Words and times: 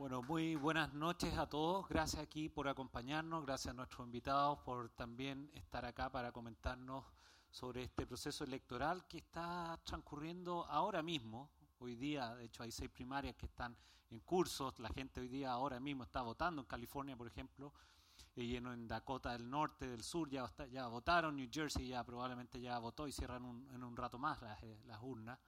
Bueno, 0.00 0.22
muy 0.22 0.56
buenas 0.56 0.94
noches 0.94 1.36
a 1.36 1.46
todos. 1.46 1.86
Gracias 1.86 2.22
aquí 2.22 2.48
por 2.48 2.66
acompañarnos, 2.68 3.44
gracias 3.44 3.74
a 3.74 3.76
nuestros 3.76 4.06
invitados 4.06 4.58
por 4.60 4.88
también 4.88 5.50
estar 5.52 5.84
acá 5.84 6.10
para 6.10 6.32
comentarnos 6.32 7.04
sobre 7.50 7.82
este 7.82 8.06
proceso 8.06 8.44
electoral 8.44 9.06
que 9.06 9.18
está 9.18 9.78
transcurriendo 9.84 10.64
ahora 10.64 11.02
mismo. 11.02 11.50
Hoy 11.80 11.96
día, 11.96 12.34
de 12.34 12.46
hecho, 12.46 12.62
hay 12.62 12.72
seis 12.72 12.88
primarias 12.88 13.36
que 13.36 13.44
están 13.44 13.76
en 14.10 14.20
curso. 14.20 14.72
La 14.78 14.88
gente 14.88 15.20
hoy 15.20 15.28
día 15.28 15.52
ahora 15.52 15.78
mismo 15.78 16.04
está 16.04 16.22
votando 16.22 16.62
en 16.62 16.66
California, 16.66 17.14
por 17.14 17.26
ejemplo, 17.26 17.70
y 18.36 18.56
en, 18.56 18.88
Dakota 18.88 19.32
del 19.32 19.50
Norte, 19.50 19.86
del 19.86 20.02
Sur 20.02 20.30
ya, 20.30 20.50
ya 20.72 20.86
votaron, 20.86 21.36
New 21.36 21.50
Jersey 21.52 21.88
ya 21.88 22.02
probablemente 22.04 22.58
ya 22.58 22.78
votó 22.78 23.06
y 23.06 23.12
cierran 23.12 23.68
en 23.74 23.84
un 23.84 23.94
rato 23.94 24.18
más 24.18 24.40
las, 24.40 24.62
eh, 24.62 24.80
las 24.86 25.02
urnas 25.02 25.38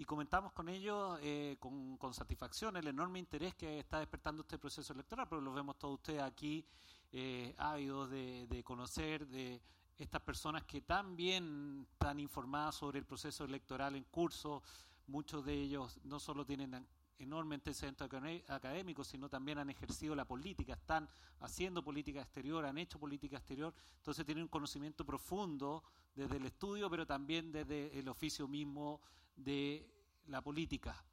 y 0.00 0.04
comentamos 0.04 0.52
con 0.52 0.68
ellos 0.68 1.18
eh, 1.22 1.56
con, 1.58 2.14
satisfacción 2.14 2.76
el 2.76 2.86
enorme 2.86 3.18
interés 3.18 3.56
que 3.56 3.80
está 3.80 3.98
despertando 3.98 4.42
este 4.42 4.56
proceso 4.56 4.92
electoral, 4.92 5.26
pero 5.28 5.40
lo 5.40 5.52
vemos 5.52 5.76
todos 5.76 5.94
ustedes 5.94 6.22
aquí 6.22 6.64
eh, 7.10 7.52
ávidos 7.58 8.08
de, 8.08 8.62
conocer 8.64 9.26
de 9.26 9.60
estas 9.96 10.22
personas 10.22 10.62
que 10.62 10.82
también 10.82 11.84
están 11.90 12.20
informadas 12.20 12.76
sobre 12.76 13.00
el 13.00 13.06
proceso 13.06 13.44
electoral 13.44 13.96
en 13.96 14.04
curso. 14.04 14.62
Muchos 15.08 15.44
de 15.44 15.54
ellos 15.54 15.98
no 16.04 16.20
solo 16.20 16.46
tienen 16.46 16.86
enorme 17.18 17.56
antecedentes 17.56 18.08
académicos, 18.48 19.08
sino 19.08 19.28
también 19.28 19.58
han 19.58 19.70
ejercido 19.70 20.14
la 20.14 20.24
política, 20.24 20.74
están 20.74 21.08
haciendo 21.40 21.82
política 21.82 22.20
exterior, 22.20 22.64
han 22.64 22.78
hecho 22.78 23.00
política 23.00 23.38
exterior, 23.38 23.74
entonces 23.96 24.24
tienen 24.24 24.44
un 24.44 24.48
conocimiento 24.48 25.04
profundo 25.04 25.82
desde 26.14 26.36
el 26.36 26.46
estudio, 26.46 26.88
pero 26.88 27.04
también 27.04 27.50
desde 27.50 27.98
el 27.98 28.08
oficio 28.08 28.46
mismo 28.46 29.00
de 29.38 29.97
la 30.28 30.42
política. 30.42 31.04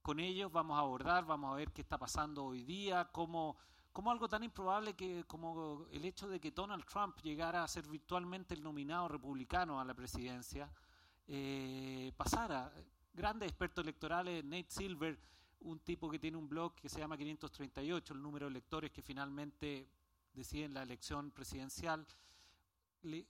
Con 0.00 0.20
ellos 0.20 0.50
vamos 0.50 0.76
a 0.76 0.80
abordar, 0.80 1.24
vamos 1.24 1.52
a 1.52 1.56
ver 1.56 1.72
qué 1.72 1.82
está 1.82 1.98
pasando 1.98 2.44
hoy 2.44 2.64
día, 2.64 3.08
cómo, 3.12 3.56
cómo 3.92 4.10
algo 4.10 4.28
tan 4.28 4.42
improbable 4.42 4.94
que 4.94 5.24
como 5.24 5.86
el 5.90 6.04
hecho 6.04 6.28
de 6.28 6.40
que 6.40 6.50
Donald 6.50 6.84
Trump 6.84 7.18
llegara 7.22 7.62
a 7.62 7.68
ser 7.68 7.88
virtualmente 7.88 8.54
el 8.54 8.62
nominado 8.62 9.08
republicano 9.08 9.80
a 9.80 9.84
la 9.84 9.94
presidencia, 9.94 10.70
eh, 11.28 12.12
pasara. 12.16 12.72
Grandes 13.14 13.48
expertos 13.48 13.82
electorales, 13.84 14.44
Nate 14.44 14.70
Silver, 14.70 15.18
un 15.60 15.78
tipo 15.80 16.10
que 16.10 16.18
tiene 16.18 16.36
un 16.36 16.48
blog 16.48 16.74
que 16.74 16.88
se 16.88 16.98
llama 16.98 17.16
538, 17.16 18.14
el 18.14 18.22
número 18.22 18.46
de 18.46 18.50
electores 18.50 18.90
que 18.90 19.02
finalmente 19.02 19.88
deciden 20.32 20.74
la 20.74 20.82
elección 20.82 21.30
presidencial, 21.30 22.06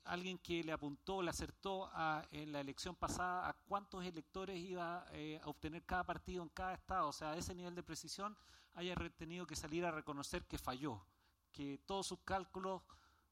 alguien 0.04 0.38
que 0.38 0.62
le 0.62 0.72
apuntó, 0.72 1.22
le 1.22 1.30
acertó 1.30 1.90
en 2.30 2.52
la 2.52 2.60
elección 2.60 2.94
pasada 2.94 3.48
a 3.48 3.52
cuántos 3.54 4.04
electores 4.04 4.58
iba 4.58 5.06
eh, 5.12 5.40
a 5.42 5.48
obtener 5.48 5.84
cada 5.84 6.04
partido 6.04 6.42
en 6.42 6.50
cada 6.50 6.74
estado, 6.74 7.08
o 7.08 7.12
sea, 7.12 7.32
a 7.32 7.36
ese 7.36 7.54
nivel 7.54 7.74
de 7.74 7.82
precisión 7.82 8.36
haya 8.74 8.94
tenido 9.16 9.46
que 9.46 9.56
salir 9.56 9.84
a 9.84 9.90
reconocer 9.90 10.44
que 10.46 10.58
falló, 10.58 11.04
que 11.52 11.78
todos 11.86 12.06
sus 12.06 12.20
cálculos 12.20 12.82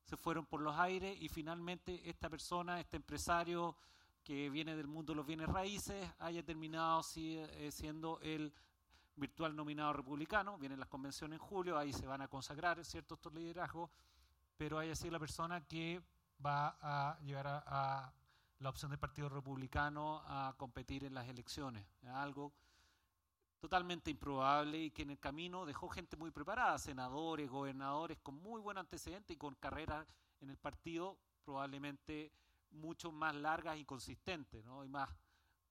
se 0.04 0.16
fueron 0.16 0.46
por 0.46 0.60
los 0.60 0.76
aires 0.76 1.16
y 1.20 1.28
finalmente 1.28 2.08
esta 2.08 2.28
persona, 2.28 2.80
este 2.80 2.96
empresario 2.96 3.76
que 4.24 4.50
viene 4.50 4.76
del 4.76 4.86
mundo 4.86 5.12
de 5.12 5.16
los 5.16 5.26
bienes 5.26 5.48
raíces, 5.48 6.08
haya 6.18 6.44
terminado 6.44 7.02
eh, 7.16 7.70
siendo 7.70 8.18
el 8.20 8.52
virtual 9.16 9.54
nominado 9.54 9.92
republicano, 9.92 10.58
vienen 10.58 10.80
las 10.80 10.88
convenciones 10.88 11.38
en 11.38 11.46
julio, 11.46 11.78
ahí 11.78 11.92
se 11.92 12.06
van 12.06 12.22
a 12.22 12.28
consagrar 12.28 12.84
ciertos 12.84 13.18
liderazgos, 13.32 13.90
pero 14.56 14.78
haya 14.78 14.94
sido 14.94 15.12
la 15.12 15.18
persona 15.18 15.66
que 15.66 16.02
va 16.44 16.76
a 16.80 17.18
llegar 17.20 17.46
a, 17.46 18.12
la 18.58 18.68
opción 18.68 18.90
del 18.90 19.00
Partido 19.00 19.28
Republicano 19.30 20.22
a 20.26 20.54
competir 20.58 21.04
en 21.04 21.14
las 21.14 21.26
elecciones. 21.28 21.86
Algo 22.12 22.52
totalmente 23.58 24.10
improbable 24.10 24.78
y 24.78 24.90
que 24.90 25.02
en 25.02 25.10
el 25.10 25.18
camino 25.18 25.64
dejó 25.64 25.88
gente 25.88 26.16
muy 26.16 26.30
preparada, 26.30 26.78
senadores, 26.78 27.48
gobernadores 27.48 28.18
con 28.18 28.34
muy 28.34 28.60
buen 28.60 28.76
antecedente 28.76 29.32
y 29.32 29.36
con 29.36 29.54
carreras 29.54 30.06
en 30.40 30.50
el 30.50 30.58
partido 30.58 31.18
probablemente 31.44 32.32
mucho 32.70 33.10
más 33.10 33.34
largas 33.34 33.78
y 33.78 33.84
consistentes, 33.84 34.64
¿no? 34.64 34.84
y 34.84 34.88
más 34.88 35.08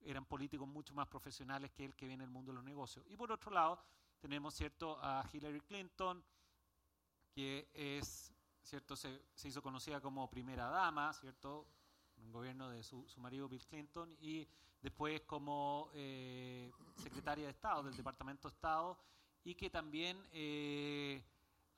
eran 0.02 0.24
políticos 0.24 0.66
mucho 0.66 0.94
más 0.94 1.06
profesionales 1.08 1.70
que 1.72 1.84
el 1.84 1.94
que 1.94 2.06
viene 2.06 2.24
del 2.24 2.30
mundo 2.30 2.52
de 2.52 2.56
los 2.56 2.64
negocios. 2.64 3.04
Y 3.08 3.16
por 3.16 3.30
otro 3.32 3.50
lado, 3.50 3.82
tenemos 4.18 4.54
cierto 4.54 4.98
a 5.00 5.24
Hillary 5.32 5.60
Clinton, 5.60 6.24
que 7.32 7.68
es 7.72 8.32
¿cierto? 8.70 8.94
Se, 8.94 9.20
hizo 9.42 9.60
conocida 9.60 10.00
como 10.00 10.30
primera 10.30 10.68
dama, 10.68 11.12
¿cierto? 11.12 11.66
En 12.18 12.26
el 12.26 12.30
gobierno 12.30 12.70
de 12.70 12.84
su, 12.84 13.04
marido 13.16 13.48
Bill 13.48 13.66
Clinton 13.66 14.16
y 14.20 14.46
después 14.80 15.22
como 15.22 15.90
eh, 15.92 16.70
secretaria 16.94 17.46
de 17.46 17.50
Estado 17.50 17.82
del 17.82 17.96
Departamento 17.96 18.48
de 18.48 18.54
Estado 18.54 18.96
y 19.42 19.56
que 19.56 19.70
también 19.70 20.24
eh, 20.32 21.20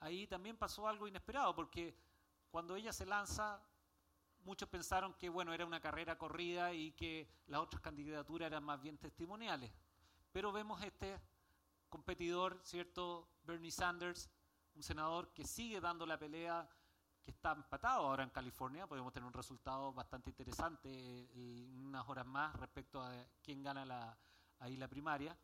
ahí 0.00 0.26
también 0.26 0.58
pasó 0.58 0.86
algo 0.86 1.08
inesperado 1.08 1.54
porque 1.54 1.97
cuando 2.50 2.76
ella 2.76 2.92
se 2.92 3.06
lanza 3.06 3.58
muchos 4.44 4.69
pensaron 4.69 5.14
que 5.14 5.31
bueno 5.31 5.54
era 5.54 5.64
una 5.64 5.81
carrera 5.81 6.19
corrida 6.19 6.75
y 6.75 6.92
que 6.92 7.26
las 7.47 7.60
otras 7.60 7.81
candidaturas 7.81 8.48
eran 8.48 8.64
más 8.64 8.81
bien 8.82 8.98
testimoniales 8.98 9.72
pero 10.31 10.52
vemos 10.52 10.82
este 10.82 11.19
competidor 11.88 12.60
cierto 12.62 13.28
Bernie 13.44 13.70
Sanders 13.70 14.28
un 14.75 14.82
senador 14.82 15.32
que 15.32 15.44
sigue 15.44 15.81
dando 15.81 16.06
la 16.06 16.19
pelea, 16.19 16.69
que 17.22 17.31
está 17.31 17.53
empatado 17.53 18.06
ahora 18.06 18.25
en 18.25 18.31
California. 18.31 18.87
Podemos 18.87 19.12
tener 19.12 19.27
un 19.27 19.33
resultado 19.33 19.93
bastante 19.93 20.31
interesante 20.31 20.88
en 20.88 21.28
eh, 21.34 21.84
unas 21.84 22.09
horas 22.09 22.27
más 22.27 22.55
respecto 22.56 23.00
a 23.00 23.12
quién 23.43 23.62
gana 23.62 23.84
la, 23.84 24.16
ahí 24.59 24.77
la 24.77 24.88
primaria. 24.88 25.37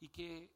Y 0.00 0.08
que, 0.08 0.54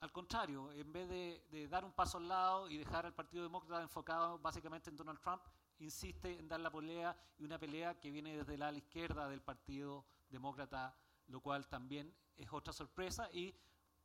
al 0.00 0.12
contrario, 0.12 0.72
en 0.72 0.92
vez 0.92 1.08
de, 1.08 1.68
dar 1.68 1.84
un 1.84 1.92
paso 1.92 2.18
al 2.18 2.28
lado 2.28 2.68
y 2.68 2.78
dejar 2.78 3.06
al 3.06 3.14
Partido 3.14 3.44
Demócrata 3.44 3.82
enfocado 3.82 4.38
básicamente 4.38 4.90
en 4.90 4.96
Donald 4.96 5.20
Trump, 5.20 5.42
insiste 5.78 6.38
en 6.38 6.48
dar 6.48 6.60
la 6.60 6.70
pelea 6.70 7.16
y 7.38 7.44
una 7.44 7.58
pelea 7.58 7.98
que 8.00 8.10
viene 8.10 8.36
desde 8.36 8.56
la 8.56 8.72
izquierda 8.72 9.28
del 9.28 9.42
Partido 9.42 10.04
Demócrata, 10.28 10.96
lo 11.26 11.40
cual 11.40 11.68
también 11.68 12.14
es 12.36 12.52
otra 12.52 12.72
sorpresa 12.72 13.30
y 13.32 13.54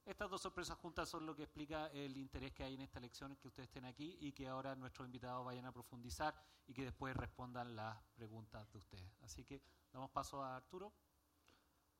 estas 0.08 0.30
dos 0.30 0.42
sorpresas 0.42 0.78
juntas 0.78 1.10
son 1.10 1.26
lo 1.26 1.36
que 1.36 1.44
explica 1.44 1.88
el 1.88 2.16
interés 2.16 2.54
que 2.54 2.64
hay 2.64 2.76
en 2.76 2.82
esta 2.82 2.98
elección, 2.98 3.36
que 3.36 3.50
ustedes 3.50 3.68
estén 3.68 3.84
aquí 3.84 4.18
y 4.22 4.32
que 4.32 4.48
ahora 4.48 4.74
nuestros 4.74 5.06
invitados 5.06 5.46
vayan 5.46 5.66
a 5.66 5.74
profundizar 5.74 6.34
y 6.66 6.74
que 6.74 6.86
después 6.86 7.16
respondan 7.16 7.76
las 7.76 8.02
preguntas 8.16 8.72
de 8.72 8.80
ustedes. 8.80 9.12
Así 9.22 9.44
que 9.44 9.62
damos 9.92 10.10
paso 10.12 10.42
a 10.42 10.56
Arturo. 10.56 10.94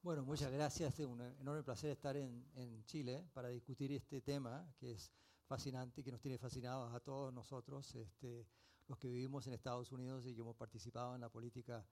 Bueno, 0.02 0.24
muchas 0.24 0.50
gracias. 0.52 0.98
Es 0.98 1.06
un 1.06 1.20
enorme 1.20 1.64
placer 1.64 1.90
estar 1.90 2.16
en, 2.16 2.86
Chile 2.86 3.28
para 3.34 3.50
discutir 3.50 3.92
este 3.92 4.22
tema 4.22 4.66
que 4.78 4.94
es 4.94 5.12
fascinante, 5.46 6.02
que 6.02 6.12
nos 6.12 6.22
tiene 6.22 6.38
fascinados 6.38 6.94
a 6.94 7.02
todos 7.02 7.34
nosotros, 7.34 7.94
este, 7.96 8.48
los 8.88 8.98
que 8.98 9.10
vivimos 9.10 9.46
en 9.48 9.54
Estados 9.54 9.92
Unidos 9.92 10.26
y 10.26 10.34
que 10.34 10.40
hemos 10.40 10.56
participado 10.56 11.14
en 11.16 11.22
la 11.22 11.30
política 11.30 11.86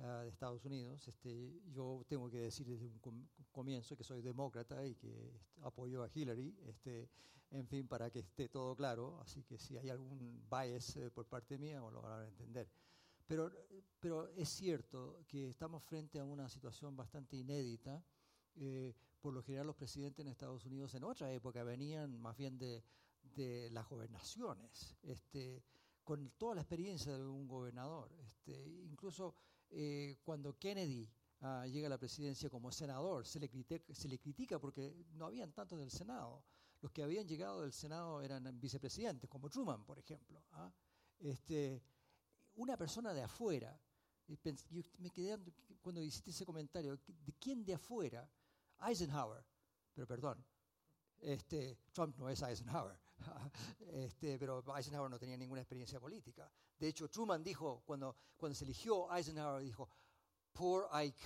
Ah, 0.00 0.22
de 0.22 0.28
Estados 0.28 0.64
Unidos. 0.64 1.08
Este, 1.08 1.60
yo 1.72 2.04
tengo 2.06 2.30
que 2.30 2.38
decir 2.38 2.66
desde 2.68 2.86
un 2.86 3.28
comienzo 3.50 3.96
que 3.96 4.04
soy 4.04 4.22
demócrata 4.22 4.86
y 4.86 4.94
que 4.94 5.32
apoyo 5.62 6.04
a 6.04 6.10
Hillary, 6.14 6.56
este, 6.66 7.10
en 7.50 7.66
fin, 7.66 7.88
para 7.88 8.08
que 8.08 8.20
esté 8.20 8.48
todo 8.48 8.76
claro. 8.76 9.18
Así 9.20 9.42
que 9.42 9.58
si 9.58 9.76
hay 9.76 9.90
algún 9.90 10.46
bias 10.48 10.96
eh, 10.96 11.10
por 11.10 11.26
parte 11.26 11.58
mía, 11.58 11.80
lo 11.80 12.00
van 12.00 12.22
a 12.22 12.28
entender. 12.28 12.70
Pero, 13.26 13.50
pero 13.98 14.28
es 14.28 14.48
cierto 14.48 15.24
que 15.26 15.48
estamos 15.48 15.82
frente 15.82 16.20
a 16.20 16.24
una 16.24 16.48
situación 16.48 16.96
bastante 16.96 17.36
inédita. 17.36 18.00
Eh, 18.54 18.94
por 19.20 19.34
lo 19.34 19.42
general 19.42 19.66
los 19.66 19.76
presidentes 19.76 20.24
en 20.24 20.30
Estados 20.30 20.64
Unidos 20.64 20.94
en 20.94 21.02
otra 21.02 21.32
época 21.32 21.64
venían 21.64 22.20
más 22.20 22.36
bien 22.36 22.56
de, 22.56 22.84
de 23.20 23.68
las 23.70 23.88
gobernaciones, 23.88 24.96
este, 25.02 25.64
con 26.04 26.30
toda 26.38 26.54
la 26.54 26.60
experiencia 26.60 27.18
de 27.18 27.26
un 27.26 27.48
gobernador. 27.48 28.12
Este, 28.20 28.64
incluso 28.84 29.34
eh, 29.70 30.16
cuando 30.22 30.58
Kennedy 30.58 31.10
ah, 31.40 31.66
llega 31.66 31.86
a 31.86 31.90
la 31.90 31.98
presidencia 31.98 32.48
como 32.50 32.70
senador, 32.72 33.26
se 33.26 33.38
le, 33.40 33.48
critica, 33.48 33.94
se 33.94 34.08
le 34.08 34.18
critica 34.18 34.58
porque 34.58 34.94
no 35.12 35.26
habían 35.26 35.52
tantos 35.52 35.78
del 35.78 35.90
Senado. 35.90 36.44
Los 36.80 36.92
que 36.92 37.02
habían 37.02 37.26
llegado 37.26 37.62
del 37.62 37.72
Senado 37.72 38.22
eran 38.22 38.58
vicepresidentes, 38.60 39.28
como 39.28 39.50
Truman, 39.50 39.84
por 39.84 39.98
ejemplo. 39.98 40.44
¿ah? 40.52 40.72
Este, 41.18 41.82
una 42.54 42.76
persona 42.76 43.12
de 43.12 43.22
afuera, 43.22 43.80
yo 44.26 44.82
me 44.98 45.10
quedé 45.10 45.38
cuando 45.80 46.02
hiciste 46.02 46.30
ese 46.30 46.44
comentario, 46.44 46.96
¿de 47.06 47.32
quién 47.40 47.64
de 47.64 47.74
afuera? 47.74 48.30
Eisenhower, 48.80 49.44
pero 49.94 50.06
perdón, 50.06 50.44
este, 51.18 51.78
Trump 51.92 52.16
no 52.16 52.28
es 52.28 52.42
Eisenhower, 52.42 52.98
este, 53.92 54.38
pero 54.38 54.64
Eisenhower 54.76 55.10
no 55.10 55.18
tenía 55.18 55.36
ninguna 55.36 55.60
experiencia 55.60 56.00
política. 56.00 56.50
De 56.78 56.88
hecho, 56.88 57.08
Truman 57.08 57.42
dijo, 57.42 57.82
cuando, 57.84 58.14
cuando 58.36 58.54
se 58.54 58.64
eligió 58.64 59.12
Eisenhower, 59.14 59.62
dijo, 59.62 59.88
poor 60.52 60.88
Ike, 60.92 61.22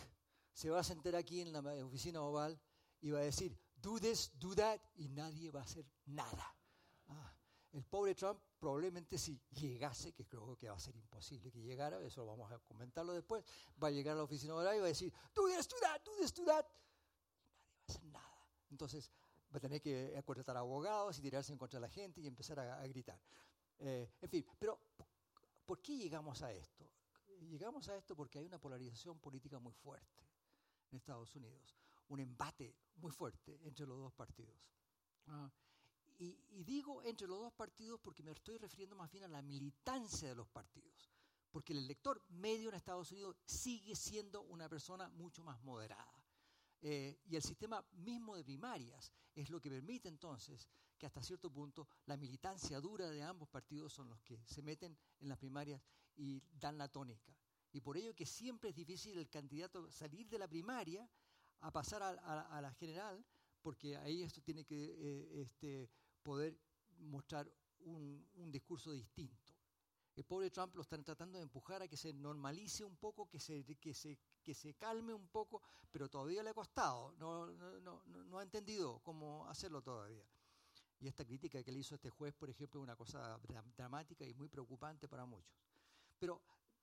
se 0.53 0.71
va 0.71 0.81
a 0.81 0.85
sentar 0.85 1.17
aquí 1.17 1.41
en 1.41 1.53
la 1.53 1.61
oficina 1.85 2.23
oval 2.23 2.59
y 3.01 3.11
va 3.11 3.21
a 3.21 3.23
decir, 3.23 3.57
do 3.77 3.99
this, 3.99 4.31
do 4.39 4.55
that, 4.55 4.81
y 4.97 5.09
nadie 5.09 5.51
va 5.51 5.61
a 5.61 5.65
hacer 5.65 5.85
nada. 6.07 6.57
Ah, 7.09 7.35
el 7.73 7.85
pobre 7.85 8.15
Trump 8.15 8.41
probablemente 8.59 9.19
si 9.19 9.41
llegase, 9.51 10.13
que 10.13 10.27
creo 10.27 10.57
que 10.57 10.69
va 10.69 10.77
a 10.77 10.81
ser 10.81 10.95
imposible 10.95 11.51
que 11.51 11.61
llegara, 11.61 12.01
eso 12.01 12.25
vamos 12.25 12.51
a 12.53 12.59
comentarlo 12.61 13.13
después, 13.13 13.45
va 13.83 13.89
a 13.89 13.91
llegar 13.91 14.15
a 14.15 14.19
la 14.19 14.23
oficina 14.23 14.55
oval 14.55 14.77
y 14.77 14.79
va 14.79 14.85
a 14.85 14.89
decir, 14.89 15.13
do 15.35 15.47
this, 15.49 15.69
do 15.69 15.77
that, 15.81 16.01
do 16.05 16.13
this, 16.21 16.33
do 16.33 16.45
that, 16.45 16.65
y 17.19 17.33
nadie 17.33 17.75
va 17.77 17.83
a 17.89 17.91
hacer 17.91 18.05
nada. 18.05 18.49
Entonces, 18.71 19.11
va 19.53 19.59
a 19.59 19.61
tener 19.61 19.81
que 19.83 20.21
contratar 20.25 20.57
abogados 20.57 21.19
y 21.19 21.23
tirarse 21.23 21.53
en 21.53 21.59
contra 21.59 21.79
de 21.79 21.83
la 21.83 21.93
gente 21.93 22.21
y 22.21 22.27
empezar 22.27 22.59
a, 22.59 22.87
gritar. 22.87 23.21
Eh, 23.79 24.09
en 24.21 24.29
fin, 24.29 24.47
pero 24.59 24.79
¿por 25.67 25.81
qué 25.81 25.97
llegamos 25.97 26.43
a 26.43 26.53
esto? 26.53 26.89
Llegamos 27.51 27.89
a 27.89 27.97
esto 27.97 28.17
porque 28.17 28.39
hay 28.39 28.47
una 28.47 28.59
polarización 28.59 29.19
política 29.19 29.59
muy 29.59 29.75
fuerte 29.75 30.25
en 30.91 30.97
Estados 30.97 31.35
Unidos, 31.35 31.77
un 32.09 32.21
embate 32.21 32.75
muy 32.97 33.11
fuerte 33.11 33.61
entre 33.65 33.87
los 33.87 33.99
dos 33.99 34.13
partidos. 34.13 34.57
Ah, 35.27 35.51
y, 36.19 36.39
y, 36.51 36.65
digo 36.65 37.03
entre 37.03 37.27
los 37.27 37.41
dos 37.41 37.53
partidos 37.53 38.01
porque 38.01 38.23
me 38.23 38.31
estoy 38.31 38.59
refiriendo 38.59 38.97
más 38.97 39.11
bien 39.11 39.25
a 39.25 39.29
la 39.29 39.43
militancia 39.43 40.29
de 40.29 40.35
los 40.35 40.49
partidos, 40.49 41.11
porque 41.51 41.73
el 41.73 41.81
elector 41.81 42.23
medio 42.31 42.69
en 42.69 42.77
Estados 42.77 43.11
Unidos 43.13 43.37
sigue 43.45 43.95
siendo 43.97 44.43
una 44.43 44.69
persona 44.69 45.09
mucho 45.09 45.43
más 45.43 45.61
moderada. 45.63 46.22
Eh, 46.85 47.21
y 47.27 47.37
el 47.37 47.43
sistema 47.43 47.85
mismo 47.93 48.35
de 48.35 48.43
primarias 48.43 49.13
es 49.37 49.51
lo 49.51 49.61
que 49.61 49.71
permite 49.71 50.09
entonces 50.09 50.69
que 50.99 51.07
hasta 51.07 51.23
cierto 51.23 51.49
punto 51.49 51.87
la 52.07 52.17
militancia 52.17 52.81
dura 52.81 53.09
de 53.09 53.23
ambos 53.23 53.49
partidos 53.49 53.93
son 53.93 54.09
los 54.09 54.21
que 54.23 54.45
se 54.45 54.63
meten 54.63 54.99
en 55.21 55.29
las 55.29 55.39
primarias 55.39 55.81
y 56.17 56.43
dan 56.53 56.77
la 56.77 56.89
tónica. 56.89 57.37
Y 57.73 57.81
por 57.81 57.97
ello 57.97 58.15
que 58.15 58.27
siempre 58.27 58.71
es 58.71 58.77
difícil 58.77 59.17
el 59.17 59.31
candidato 59.31 59.91
salir 59.93 60.29
de 60.29 60.39
la 60.39 60.49
primaria 60.49 61.09
a 61.61 61.71
pasar 61.71 62.03
a, 62.03 62.61
la 62.61 62.73
general, 62.75 63.25
porque 63.63 63.97
ahí 63.97 64.23
esto 64.23 64.43
tiene 64.43 64.65
que 64.65 64.95
eh, 64.99 65.43
este, 65.43 65.89
poder 66.23 66.59
mostrar 66.99 67.51
un, 67.79 68.29
un 68.35 68.51
discurso 68.51 68.93
distinto. 68.93 69.42
El 70.15 70.25
pobre 70.25 70.51
Trump 70.51 70.75
lo 70.75 70.83
están 70.83 71.03
tratando 71.03 71.39
de 71.39 71.45
empujar 71.45 71.83
a 71.83 71.89
que 71.89 71.97
se 71.97 72.13
normalice 72.13 72.85
un 72.85 72.97
poco, 72.97 73.29
que 73.29 73.41
se, 73.41 73.65
que 73.65 73.95
se 73.95 74.19
que 74.43 74.55
se 74.55 74.75
calme 74.75 75.15
un 75.15 75.29
poco, 75.29 75.63
pero 75.91 76.09
todavía 76.09 76.43
le 76.43 76.51
ha 76.51 76.55
costado, 76.55 77.13
no, 77.13 77.47
no, 77.47 78.03
no, 78.05 78.39
ha 78.39 78.43
entendido 78.43 79.01
cómo 79.01 79.47
hacerlo 79.49 79.83
todavía. 79.83 80.25
Y 80.99 81.09
esta 81.09 81.25
crítica 81.25 81.63
que 81.63 81.73
le 81.73 81.79
hizo 81.81 81.95
este 81.95 82.11
juez, 82.11 82.35
por 82.35 82.51
ejemplo, 82.51 82.81
es 82.81 82.85
una 82.85 82.97
cosa 82.97 83.41
dramática 83.77 84.25
y 84.25 84.35
muy 84.35 84.49
preocupante 84.49 85.09
para 85.09 85.25
muchos. 85.25 85.57
Pero 86.19 86.41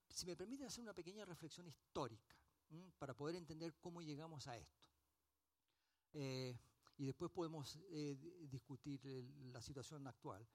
si 0.09 0.25
me 0.25 0.35
permite 0.35 0.65
hacer 0.65 0.81
una 0.81 0.93
pequeña 0.93 1.23
reflexión 1.25 1.67
histórica 1.67 2.35
para 2.97 3.13
poder 3.13 3.35
entender 3.35 3.75
cómo 3.79 4.01
llegamos 4.01 4.47
a 4.47 4.57
esto. 4.57 4.89
Eh, 6.13 6.57
y 6.97 7.05
después 7.05 7.31
podemos 7.31 7.79
eh, 7.91 8.17
discutir 8.49 9.01
la 9.53 9.61
situación 9.61 10.05
actual. 10.07 10.45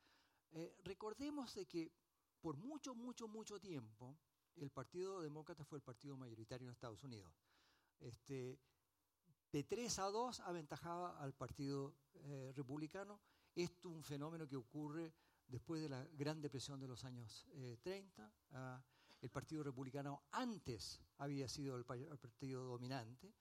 Eh, 0.52 0.76
recordemos 0.84 1.54
de 1.54 1.66
que 1.66 1.90
por 2.44 2.58
mucho, 2.58 2.94
mucho, 2.94 3.26
mucho 3.26 3.58
tiempo 3.58 4.18
el 4.56 4.70
Partido 4.70 5.22
Demócrata 5.22 5.64
fue 5.64 5.78
el 5.78 5.82
partido 5.82 6.14
mayoritario 6.18 6.66
en 6.66 6.72
Estados 6.72 7.02
Unidos. 7.02 7.32
Este, 8.00 8.60
de 9.50 9.64
3 9.64 9.98
a 10.00 10.10
2 10.10 10.40
aventajaba 10.40 11.18
al 11.22 11.32
Partido 11.32 11.94
eh, 12.16 12.52
Republicano. 12.54 13.18
Esto 13.54 13.88
es 13.88 13.94
un 13.94 14.04
fenómeno 14.04 14.46
que 14.46 14.56
ocurre 14.56 15.14
después 15.48 15.80
de 15.80 15.88
la 15.88 16.06
Gran 16.18 16.42
Depresión 16.42 16.78
de 16.78 16.86
los 16.86 17.02
años 17.06 17.46
30. 17.80 18.22
Eh, 18.22 18.30
ah, 18.52 18.84
el 19.22 19.30
Partido 19.30 19.62
Republicano 19.62 20.24
antes 20.32 21.00
había 21.16 21.48
sido 21.48 21.76
el, 21.76 21.86
partido 21.86 22.62
dominante, 22.64 23.32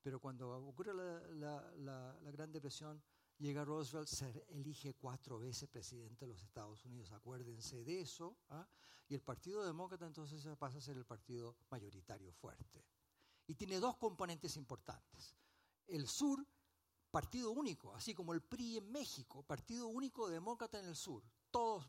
pero 0.00 0.18
cuando 0.18 0.66
ocurre 0.66 0.94
la, 0.94 2.18
Gran 2.32 2.50
Depresión, 2.50 3.02
llega 3.38 3.64
Roosevelt, 3.64 4.08
se 4.08 4.44
elige 4.50 4.94
cuatro 4.94 5.38
veces 5.38 5.68
presidente 5.68 6.24
de 6.24 6.32
los 6.32 6.42
Estados 6.42 6.84
Unidos. 6.84 7.12
Acuérdense 7.12 7.84
de 7.84 8.00
eso. 8.00 8.36
¿ah? 8.48 8.66
Y 9.08 9.14
el 9.14 9.22
Partido 9.22 9.64
Demócrata 9.64 10.06
entonces 10.06 10.46
pasa 10.58 10.78
a 10.78 10.80
ser 10.80 10.96
el 10.96 11.04
partido 11.04 11.56
mayoritario 11.70 12.32
fuerte. 12.32 12.84
Y 13.46 13.54
tiene 13.54 13.78
dos 13.78 13.96
componentes 13.96 14.56
importantes. 14.56 15.36
El 15.86 16.08
sur, 16.08 16.44
partido 17.10 17.52
único, 17.52 17.94
así 17.94 18.14
como 18.14 18.32
el 18.32 18.42
PRI 18.42 18.78
en 18.78 18.90
México, 18.90 19.44
partido 19.44 19.86
único 19.86 20.28
demócrata 20.28 20.80
en 20.80 20.86
el 20.86 20.96
sur. 20.96 21.22
Todos 21.50 21.88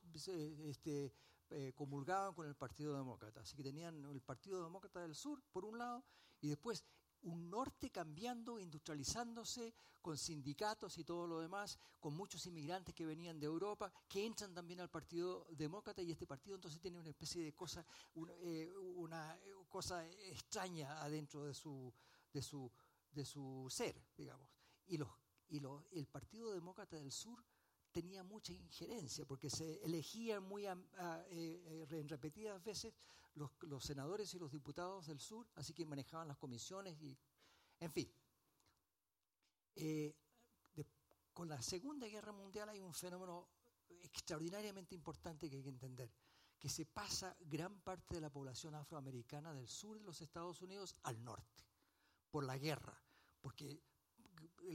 este, 0.65 1.11
eh, 1.49 1.73
comulgaban 1.75 2.33
con 2.33 2.47
el 2.47 2.55
Partido 2.55 2.95
Demócrata. 2.95 3.41
Así 3.41 3.55
que 3.55 3.63
tenían 3.63 4.05
el 4.05 4.21
Partido 4.21 4.63
Demócrata 4.63 5.01
del 5.01 5.15
Sur, 5.15 5.41
por 5.51 5.65
un 5.65 5.77
lado, 5.77 6.05
y 6.41 6.49
después 6.49 6.85
un 7.23 7.49
norte 7.49 7.89
cambiando, 7.89 8.59
industrializándose, 8.59 9.73
con 10.01 10.17
sindicatos 10.17 10.97
y 10.97 11.03
todo 11.03 11.27
lo 11.27 11.39
demás, 11.39 11.77
con 11.99 12.13
muchos 12.13 12.45
inmigrantes 12.45 12.95
que 12.95 13.05
venían 13.05 13.39
de 13.39 13.45
Europa, 13.45 13.91
que 14.07 14.25
entran 14.25 14.53
también 14.53 14.79
al 14.79 14.89
Partido 14.89 15.45
Demócrata 15.51 16.01
y 16.01 16.11
este 16.11 16.27
partido 16.27 16.55
entonces 16.55 16.79
tiene 16.79 16.97
una 16.97 17.09
especie 17.09 17.43
de 17.43 17.53
cosa, 17.53 17.85
eh, 18.43 18.71
una, 18.95 19.37
cosa 19.67 20.07
extraña 20.07 21.01
adentro 21.01 21.45
de 21.45 21.53
su, 21.53 21.93
de 22.31 22.41
su, 22.41 22.71
de 23.11 23.25
su 23.25 23.67
ser, 23.69 24.01
digamos. 24.15 24.49
Y, 24.87 24.97
los, 24.97 25.09
y 25.49 25.59
los, 25.59 25.83
el 25.91 26.07
Partido 26.07 26.53
Demócrata 26.53 26.95
del 26.95 27.11
Sur 27.11 27.43
tenía 27.91 28.23
mucha 28.23 28.53
injerencia, 28.53 29.25
porque 29.25 29.49
se 29.49 29.83
elegían 29.83 30.43
muy 30.43 30.65
eh, 30.65 30.75
eh, 31.29 31.87
en 31.89 32.07
repetidas 32.07 32.63
veces 32.63 32.93
los, 33.35 33.51
los, 33.61 33.83
senadores 33.83 34.33
y 34.33 34.39
los 34.39 34.51
diputados 34.51 35.07
del 35.07 35.19
sur, 35.19 35.47
así 35.55 35.73
que 35.73 35.85
manejaban 35.85 36.27
las 36.27 36.37
comisiones 36.37 36.99
y, 37.01 37.17
en 37.79 37.91
fin. 37.91 38.11
Eh, 39.75 40.15
con 41.33 41.49
la 41.49 41.61
Segunda 41.61 42.07
Guerra 42.07 42.31
Mundial 42.31 42.69
hay 42.69 42.81
un 42.81 42.95
fenómeno 42.95 43.47
extraordinariamente 44.01 44.95
importante 44.95 45.47
que 45.47 45.57
hay 45.57 45.63
que 45.63 45.69
entender, 45.69 46.11
que 46.57 46.67
se 46.67 46.87
pasa 46.87 47.35
gran 47.41 47.79
parte 47.81 48.15
de 48.15 48.21
la 48.21 48.31
población 48.31 48.73
afroamericana 48.73 49.53
del 49.53 49.67
sur 49.67 49.99
de 49.99 50.05
los 50.05 50.19
Estados 50.21 50.63
Unidos 50.63 50.95
al 51.03 51.23
norte, 51.23 51.63
por 52.31 52.43
la 52.43 52.57
guerra, 52.57 52.99
porque 53.39 53.83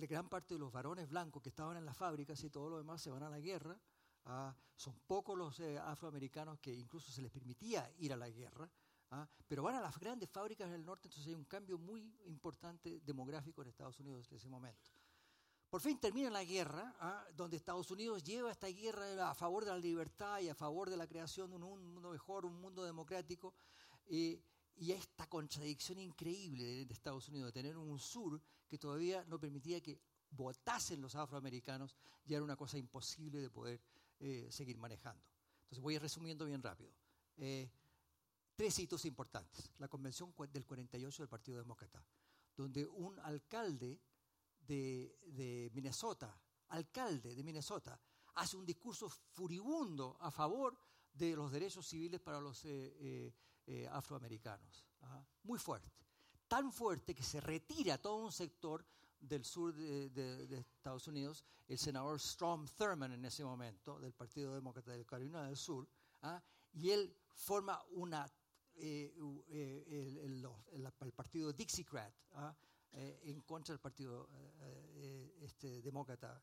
gran 0.08 0.28
parte 0.28 0.54
de 0.54 0.60
los 0.60 0.72
varones 0.72 1.08
blancos 1.08 1.42
que 1.42 1.48
estaban 1.48 1.76
en 1.76 1.84
las 1.84 1.96
fábricas 1.96 2.42
y 2.44 2.50
todo 2.50 2.70
lo 2.70 2.78
demás 2.78 3.00
se 3.02 3.10
van 3.10 3.22
a 3.22 3.30
la 3.30 3.40
guerra. 3.40 3.78
Ah, 4.24 4.54
son 4.76 5.00
pocos 5.06 5.36
los 5.36 5.58
eh, 5.60 5.78
afroamericanos 5.78 6.58
que 6.60 6.72
incluso 6.72 7.10
se 7.10 7.22
les 7.22 7.30
permitía 7.30 7.92
ir 7.98 8.12
a 8.12 8.16
la 8.16 8.28
guerra, 8.28 8.70
ah, 9.10 9.28
pero 9.48 9.64
van 9.64 9.74
a 9.74 9.80
las 9.80 9.98
grandes 9.98 10.30
fábricas 10.30 10.70
del 10.70 10.84
norte, 10.84 11.08
entonces 11.08 11.26
hay 11.26 11.34
un 11.34 11.44
cambio 11.44 11.76
muy 11.76 12.16
importante 12.26 13.00
demográfico 13.00 13.62
en 13.62 13.68
Estados 13.68 13.98
Unidos 13.98 14.30
en 14.30 14.36
ese 14.36 14.48
momento. 14.48 14.90
Por 15.68 15.80
fin 15.80 15.98
termina 15.98 16.30
la 16.30 16.44
guerra, 16.44 16.94
ah, 17.00 17.26
donde 17.34 17.56
Estados 17.56 17.90
Unidos 17.90 18.22
lleva 18.22 18.52
esta 18.52 18.68
guerra 18.68 19.30
a 19.30 19.34
favor 19.34 19.64
de 19.64 19.70
la 19.70 19.78
libertad 19.78 20.38
y 20.40 20.48
a 20.48 20.54
favor 20.54 20.88
de 20.88 20.96
la 20.96 21.08
creación 21.08 21.50
de 21.50 21.56
un 21.56 21.92
mundo 21.94 22.10
mejor, 22.10 22.44
un 22.44 22.60
mundo 22.60 22.84
democrático. 22.84 23.54
y 24.08 24.90
esta 24.90 25.26
contradicción 25.28 25.98
increíble 25.98 26.64
de, 26.64 26.92
Estados 26.92 27.28
Unidos, 27.28 27.52
de 27.52 27.52
tener 27.52 27.76
un 27.76 27.98
sur 27.98 28.40
que 28.72 28.78
todavía 28.78 29.22
no 29.28 29.38
permitía 29.38 29.82
que 29.82 30.00
votasen 30.30 31.02
los 31.02 31.14
afroamericanos, 31.14 31.94
ya 32.24 32.36
era 32.36 32.42
una 32.42 32.56
cosa 32.56 32.78
imposible 32.78 33.38
de 33.38 33.50
poder 33.50 33.82
eh, 34.18 34.48
seguir 34.50 34.78
manejando. 34.78 35.22
Entonces 35.64 35.82
voy 35.82 35.98
resumiendo 35.98 36.46
bien 36.46 36.62
rápido. 36.62 36.90
Eh, 37.36 37.70
tres 38.56 38.78
hitos 38.78 39.04
importantes. 39.04 39.70
La 39.76 39.88
convención 39.88 40.34
del 40.50 40.64
48 40.64 41.22
del 41.22 41.28
Partido 41.28 41.58
Demócrata, 41.58 42.02
donde 42.56 42.86
un 42.86 43.18
alcalde 43.18 44.00
de, 44.66 45.70
Minnesota, 45.74 46.34
alcalde 46.68 47.34
de 47.34 47.42
Minnesota, 47.42 48.00
hace 48.36 48.56
un 48.56 48.64
discurso 48.64 49.10
furibundo 49.10 50.16
a 50.18 50.30
favor 50.30 50.78
de 51.12 51.36
los 51.36 51.52
derechos 51.52 51.86
civiles 51.86 52.22
para 52.22 52.40
los 52.40 52.62
eh, 52.64 53.34
afroamericanos. 53.90 54.86
¿ah? 55.02 55.22
Muy 55.42 55.58
fuerte. 55.58 55.92
Tan 56.52 56.70
fuerte 56.70 57.14
que 57.14 57.22
se 57.22 57.40
retira 57.40 57.96
todo 57.96 58.16
un 58.16 58.30
sector 58.30 58.84
del 59.18 59.42
sur 59.42 59.74
de, 59.74 60.58
Estados 60.58 61.08
Unidos, 61.08 61.42
el 61.66 61.78
senador 61.78 62.20
Strom 62.20 62.66
Thurmond 62.76 63.14
en 63.14 63.24
ese 63.24 63.42
momento, 63.42 63.98
del 63.98 64.12
Partido 64.12 64.52
Demócrata 64.52 64.92
de 64.92 65.06
Carolina 65.06 65.44
del 65.44 65.56
Sur, 65.56 65.88
¿ah? 66.20 66.42
y 66.74 66.90
él 66.90 67.16
forma 67.34 67.82
una, 67.92 68.30
eh, 68.74 69.14
eh, 69.48 70.20
el, 71.00 71.12
partido 71.14 71.54
Dixiecrat 71.54 72.12
¿ah? 72.34 72.54
eh, 72.92 73.22
en 73.24 73.40
contra 73.40 73.72
del 73.72 73.80
Partido 73.80 74.28
este, 75.40 75.80
Demócrata. 75.80 76.38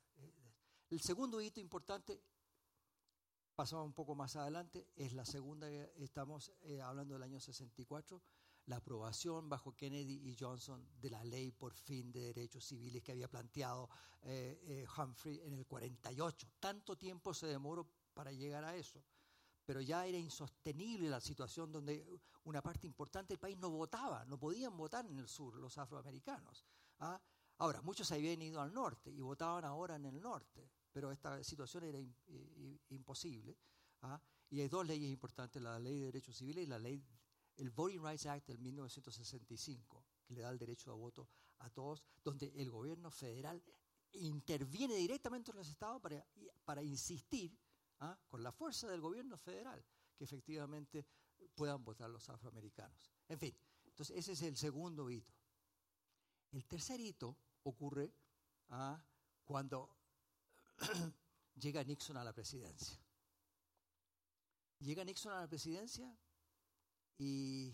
El 0.90 1.02
segundo 1.02 1.40
hito 1.40 1.60
importante, 1.60 2.20
pasaba 3.54 3.84
un 3.84 3.94
poco 3.94 4.16
más 4.16 4.36
adelante, 4.38 4.88
es 4.96 5.14
la 5.14 5.24
segunda, 5.24 5.70
estamos 5.70 6.52
hablando 6.82 7.14
del 7.14 7.22
año 7.22 7.40
64, 7.40 8.20
la 8.70 8.78
aprobación 8.78 9.50
bajo 9.50 9.76
Kennedy 9.76 10.30
y 10.30 10.36
Johnson 10.40 10.88
de 11.02 11.10
la 11.10 11.24
ley 11.24 11.52
por 11.52 11.74
fin 11.74 12.12
de 12.12 12.32
derechos 12.34 12.64
civiles 12.64 13.02
que 13.02 13.12
había 13.12 13.28
planteado 13.28 13.90
eh, 14.22 14.62
eh, 14.64 14.88
Humphrey 14.96 15.42
en 15.44 15.54
el 15.54 15.66
48. 15.66 16.48
Tanto 16.60 16.96
tiempo 16.96 17.34
se 17.34 17.48
demoró 17.48 17.90
para 18.14 18.32
llegar 18.32 18.64
a 18.64 18.76
eso, 18.76 19.04
pero 19.66 19.82
ya 19.82 20.06
era 20.06 20.20
insostenible 20.20 21.10
la 21.10 21.20
situación 21.20 21.72
donde 21.72 22.22
una 22.44 22.62
parte 22.62 22.86
importante 22.86 23.34
del 23.34 23.40
país 23.40 23.58
no 23.58 23.72
votaba, 23.72 24.24
no 24.26 24.38
podían 24.38 24.78
votar 24.78 25.04
en 25.08 25.18
el 25.18 25.28
sur 25.28 25.56
los 25.56 25.76
afroamericanos. 25.80 26.64
¿ah? 27.00 27.20
Ahora, 27.58 27.82
muchos 27.82 28.12
habían 28.12 28.40
ido 28.40 28.62
al 28.62 28.72
norte 28.72 29.10
y 29.10 29.20
votaban 29.20 29.66
ahora 29.66 29.96
en 29.96 30.06
el 30.06 30.22
norte, 30.22 30.70
pero 30.92 31.12
esta 31.12 31.44
situación 31.44 31.86
era 31.86 32.00
imposible. 32.90 33.58
¿ah? 34.04 34.22
Y 34.52 34.62
hay 34.62 34.68
dos 34.68 34.86
leyes 34.86 35.10
importantes, 35.10 35.60
la 35.60 35.80
ley 35.80 35.98
de 35.98 36.06
derechos 36.06 36.38
civiles 36.38 36.66
y 36.66 36.68
la 36.68 36.78
ley 36.78 37.04
el 37.60 37.70
Voting 37.70 38.02
Rights 38.02 38.26
Act 38.26 38.48
del 38.48 38.60
1965, 38.60 40.04
que 40.26 40.34
le 40.34 40.42
da 40.42 40.50
el 40.50 40.58
derecho 40.58 40.92
a 40.92 40.96
voto 40.96 41.30
a 41.60 41.70
todos, 41.70 42.04
donde 42.24 42.52
el 42.56 42.70
gobierno 42.70 43.12
federal 43.12 43.62
interviene 44.14 44.96
directamente 44.96 45.52
en 45.52 45.58
los 45.58 45.68
estados 45.68 46.02
para, 46.02 46.26
para 46.64 46.82
insistir 46.82 47.58
¿ah? 48.00 48.18
con 48.28 48.42
la 48.42 48.52
fuerza 48.52 48.88
del 48.88 49.02
gobierno 49.02 49.38
federal 49.38 49.84
que 50.16 50.24
efectivamente 50.24 51.06
puedan 51.54 51.84
votar 51.84 52.10
los 52.10 52.28
afroamericanos. 52.30 53.12
En 53.28 53.40
fin, 53.40 53.56
entonces 53.86 54.18
ese 54.18 54.32
es 54.34 54.42
el 54.42 54.58
segundo 54.58 55.10
hito. 55.10 55.34
El 56.52 56.66
tercer 56.66 57.00
hito 57.00 57.38
ocurre 57.64 58.14
¿ah? 58.70 59.04
cuando 59.44 59.96
llega 61.56 61.84
Nixon 61.84 62.18
a 62.18 62.24
la 62.24 62.34
presidencia. 62.34 62.98
Llega 64.80 65.04
Nixon 65.04 65.34
a 65.34 65.42
la 65.42 65.48
presidencia 65.48 66.18
y 67.20 67.74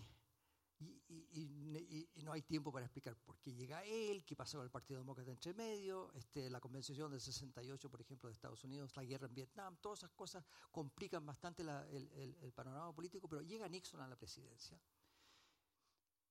no 2.23 2.31
hay 2.31 2.41
tiempo 2.41 2.71
para 2.71 2.85
explicar 2.85 3.15
por 3.17 3.39
qué 3.39 3.53
llega 3.53 3.83
él, 3.83 4.25
qué 4.25 4.35
pasó 4.35 4.57
con 4.57 4.65
el 4.65 4.71
Partido 4.71 4.99
Demócrata 4.99 5.31
entre 5.31 5.53
medio, 5.53 6.11
este, 6.13 6.49
la 6.49 6.59
Convención 6.59 7.11
del 7.11 7.21
68, 7.21 7.89
por 7.89 8.01
ejemplo, 8.01 8.27
de 8.27 8.33
Estados 8.33 8.63
Unidos, 8.63 8.95
la 8.95 9.03
guerra 9.03 9.27
en 9.27 9.35
Vietnam, 9.35 9.77
todas 9.77 9.99
esas 9.99 10.11
cosas 10.11 10.43
complican 10.71 11.25
bastante 11.25 11.61
el, 11.61 12.53
panorama 12.53 12.93
político, 12.93 13.27
pero 13.27 13.41
llega 13.41 13.69
Nixon 13.69 14.01
a 14.01 14.07
la 14.07 14.15
presidencia. 14.15 14.79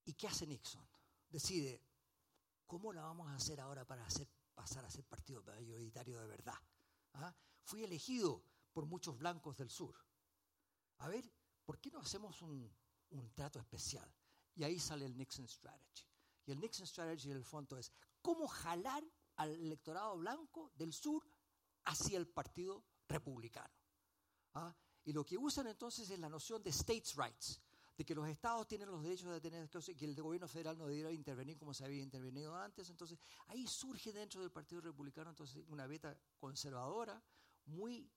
¿Y 0.04 0.14
qué 0.14 0.26
hace 0.26 0.46
Nixon? 0.46 0.86
Decide, 1.28 1.80
¿cómo 2.66 2.92
la 2.92 3.02
vamos 3.02 3.28
a 3.28 3.36
hacer 3.36 3.60
ahora 3.60 3.84
para 3.84 4.04
hacer, 4.04 4.28
pasar 4.54 4.84
a 4.84 4.90
ser 4.90 5.04
partido 5.04 5.42
mayoritario 5.42 6.20
de 6.20 6.26
verdad? 6.26 6.58
¿Ah? 7.14 7.34
Fui 7.62 7.84
elegido 7.84 8.44
por 8.72 8.86
muchos 8.86 9.16
blancos 9.16 9.56
del 9.56 9.70
sur. 9.70 9.96
A 10.98 11.08
ver, 11.08 11.30
¿por 11.64 11.78
qué 11.78 11.90
no 11.90 12.00
hacemos 12.00 12.42
un, 12.42 12.70
un 13.18 13.32
trato 13.32 13.58
especial? 13.58 14.12
Y 14.54 14.64
ahí 14.64 14.78
sale 14.78 15.04
el 15.04 15.16
Nixon 15.16 15.48
Strategy. 15.48 16.06
Y 16.46 16.52
el 16.52 16.60
Nixon 16.60 16.86
Strategy 16.86 17.30
en 17.30 17.38
el 17.38 17.44
fondo 17.44 17.76
es 17.78 17.92
cómo 18.20 18.46
jalar 18.46 19.04
al 19.36 19.50
electorado 19.50 20.16
blanco 20.18 20.72
del 20.76 20.92
sur 20.92 21.24
hacia 21.84 22.18
el 22.18 22.28
partido 22.28 22.84
republicano. 23.08 23.74
¿Ah? 24.54 24.74
Y 25.04 25.12
lo 25.12 25.24
que 25.24 25.36
usan 25.36 25.66
entonces 25.66 26.08
es 26.10 26.18
la 26.18 26.28
noción 26.28 26.62
de 26.62 26.70
states' 26.70 27.14
rights, 27.16 27.60
de 27.96 28.04
que 28.04 28.14
los 28.14 28.28
estados 28.28 28.66
tienen 28.66 28.90
los 28.90 29.02
derechos 29.02 29.30
de 29.32 29.40
tener 29.40 29.68
que 29.68 30.04
el 30.04 30.14
gobierno 30.20 30.48
federal 30.48 30.78
no 30.78 30.86
debiera 30.86 31.12
intervenir 31.12 31.58
como 31.58 31.74
se 31.74 31.84
había 31.84 32.02
intervenido 32.02 32.56
antes. 32.56 32.88
Entonces 32.90 33.18
ahí 33.48 33.66
surge 33.66 34.12
dentro 34.12 34.40
del 34.40 34.50
Partido 34.50 34.80
Republicano 34.80 35.30
entonces 35.30 35.62
una 35.68 35.86
beta 35.86 36.16
conservadora 36.38 37.22
muy 37.66 38.10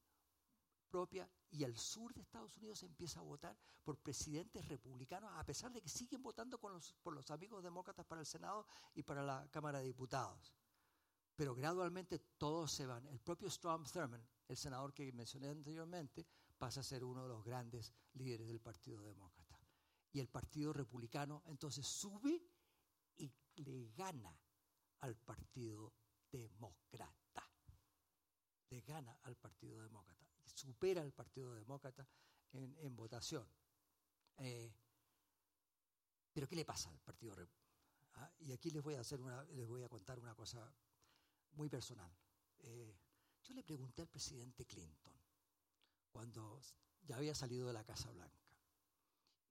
propia 0.87 1.29
y 1.51 1.63
el 1.63 1.77
sur 1.77 2.13
de 2.13 2.21
Estados 2.21 2.57
Unidos 2.57 2.83
empieza 2.83 3.19
a 3.19 3.23
votar 3.23 3.57
por 3.83 3.97
presidentes 3.97 4.67
republicanos, 4.67 5.31
a 5.35 5.45
pesar 5.45 5.71
de 5.71 5.81
que 5.81 5.89
siguen 5.89 6.21
votando 6.21 6.59
por 6.59 7.13
los 7.13 7.31
amigos 7.31 7.63
demócratas 7.63 8.05
para 8.05 8.21
el 8.21 8.27
Senado 8.27 8.65
y 8.93 9.03
para 9.03 9.23
la 9.23 9.47
Cámara 9.49 9.79
de 9.79 9.85
Diputados. 9.85 10.53
Pero 11.35 11.53
gradualmente 11.53 12.19
todos 12.37 12.71
se 12.71 12.85
van. 12.85 13.07
El 13.07 13.19
propio 13.19 13.49
Strom 13.49 13.85
Thurmond, 13.85 14.25
el 14.47 14.57
senador 14.57 14.93
que 14.93 15.11
mencioné 15.11 15.49
anteriormente, 15.49 16.25
pasa 16.57 16.79
a 16.79 16.83
ser 16.83 17.03
uno 17.03 17.23
de 17.23 17.29
los 17.29 17.43
grandes 17.43 17.93
líderes 18.13 18.47
del 18.47 18.59
Partido 18.59 19.03
Demócrata. 19.03 19.59
Y 20.11 20.19
el 20.19 20.29
Partido 20.29 20.73
Republicano 20.73 21.43
entonces 21.45 21.85
sube 21.85 22.43
y 23.17 23.31
le 23.57 23.91
gana 23.91 24.35
al 25.01 25.15
Partido 25.15 25.93
Demócrata. 26.31 27.47
Le 28.69 28.81
gana 28.81 29.19
al 29.23 29.35
Partido 29.35 29.81
Demócrata 29.81 30.26
supera 30.53 31.01
al 31.01 31.13
Partido 31.13 31.53
Demócrata 31.53 32.07
en, 32.53 32.95
votación. 32.95 33.47
Eh, 34.37 34.73
pero 36.33 36.47
¿qué 36.47 36.55
le 36.55 36.65
pasa 36.65 36.89
al 36.89 36.99
Partido 36.99 37.35
¿Ah? 38.15 38.31
Y 38.39 38.51
aquí 38.51 38.71
les 38.71 38.81
voy 38.81 38.95
a 38.95 39.01
hacer 39.01 39.19
les 39.51 39.67
voy 39.67 39.83
a 39.83 39.89
contar 39.89 40.19
una 40.19 40.33
cosa 40.33 40.73
muy 41.51 41.69
personal. 41.69 42.11
Eh, 42.59 42.97
yo 43.43 43.53
le 43.53 43.63
pregunté 43.63 44.01
al 44.01 44.07
presidente 44.07 44.65
Clinton 44.65 45.13
cuando 46.11 46.59
ya 47.03 47.17
había 47.17 47.35
salido 47.35 47.67
de 47.67 47.73
la 47.73 47.83
Casa 47.83 48.11
Blanca. 48.11 48.47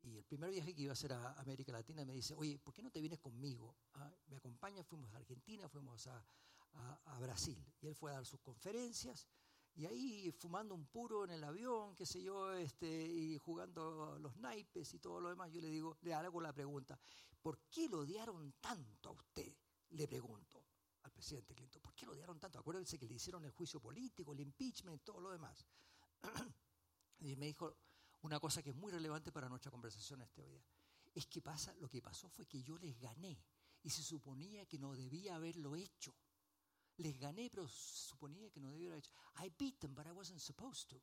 Y 0.03 0.17
el 0.17 0.25
primer 0.25 0.51
viaje 0.51 0.75
que 0.75 0.83
iba 0.83 0.93
a 0.93 0.93
hacer 0.93 1.13
a 1.13 1.33
América 1.33 1.73
Latina 1.73 2.05
me 2.05 2.13
dice, 2.13 2.35
oye, 2.35 2.59
¿por 2.59 2.73
qué 2.73 2.83
no 2.83 2.91
te 2.91 3.01
vienes 3.01 3.19
conmigo? 3.19 3.77
¿Ah? 3.95 4.13
Me 4.29 4.37
acompaña, 4.37 4.85
fuimos 4.85 5.13
a 5.13 5.17
Argentina, 5.17 5.69
fuimos 5.69 6.07
a, 6.07 6.25
Brasil. 7.21 7.65
Y 7.81 7.87
él 7.87 7.95
fue 7.95 8.11
a 8.11 8.15
dar 8.15 8.27
sus 8.27 8.41
conferencias 8.41 9.27
y 9.77 9.85
ahí 9.85 10.33
fumando 10.33 10.75
un 10.75 10.87
puro 10.87 11.25
en 11.25 11.31
el 11.31 11.45
avión, 11.45 11.95
qué 11.95 12.07
sé 12.07 12.23
yo, 12.23 12.53
este, 12.55 12.87
y 12.87 13.37
jugando 13.37 14.19
los 14.19 14.35
naipes 14.39 14.95
y 14.95 14.99
todo 14.99 15.21
lo 15.21 15.29
demás, 15.29 15.53
yo 15.53 15.61
le 15.61 15.69
digo, 15.69 15.99
le 16.01 16.15
hago 16.15 16.41
la 16.41 16.53
pregunta, 16.53 16.99
¿por 17.43 17.61
qué 17.69 17.87
lo 17.89 18.01
odiaron 18.01 18.55
tanto 18.55 19.11
a 19.11 19.13
usted? 19.13 19.55
Le 19.91 20.09
pregunto 20.09 20.65
al 21.03 21.13
presidente 21.13 21.55
Clinton, 21.55 21.83
¿por 21.83 21.95
qué 21.95 22.07
lo 22.07 22.13
odiaron 22.13 22.41
tanto? 22.41 22.59
Acuérdense 22.59 22.99
que 22.99 23.07
le 23.07 23.15
hicieron 23.15 23.45
el 23.45 23.51
juicio 23.51 23.79
político, 23.79 24.33
el 24.33 24.41
impeachment, 24.41 25.05
todo 25.05 25.21
lo 25.21 25.31
demás. 25.31 25.67
y 27.21 27.37
me 27.37 27.47
dijo 27.47 27.77
una 28.23 28.41
cosa 28.41 28.63
que 28.63 28.71
es 28.71 28.77
muy 28.77 28.91
relevante 28.91 29.31
para 29.31 29.49
nuestra 29.49 29.71
conversación 29.71 30.23
este 30.23 30.43
día. 30.43 30.65
Es 31.15 31.27
que 31.27 31.43
pasa, 31.43 31.75
lo 31.75 31.89
que 31.89 32.01
pasó 32.01 32.31
fue 32.31 32.47
que 32.47 32.63
yo 32.63 32.79
les 32.79 32.99
gané 32.99 33.39
y 33.83 33.91
se 33.91 34.03
suponía 34.03 34.65
que 34.65 34.79
no 34.79 34.95
debía 34.95 35.37
haberlo 35.37 35.77
hecho. 35.77 36.15
Les 36.99 37.19
gané, 37.19 37.51
pero 37.51 37.69
suponía 37.69 38.51
que 38.51 38.61
no 38.61 38.71
debía 38.71 38.89
haber 38.89 39.01
hecho. 39.01 39.13
I 39.45 39.53
beat 39.59 39.79
them, 39.81 39.95
but 39.95 40.07
I 40.07 40.13
wasn't 40.13 40.41
supposed 40.41 40.89
to. 40.89 41.03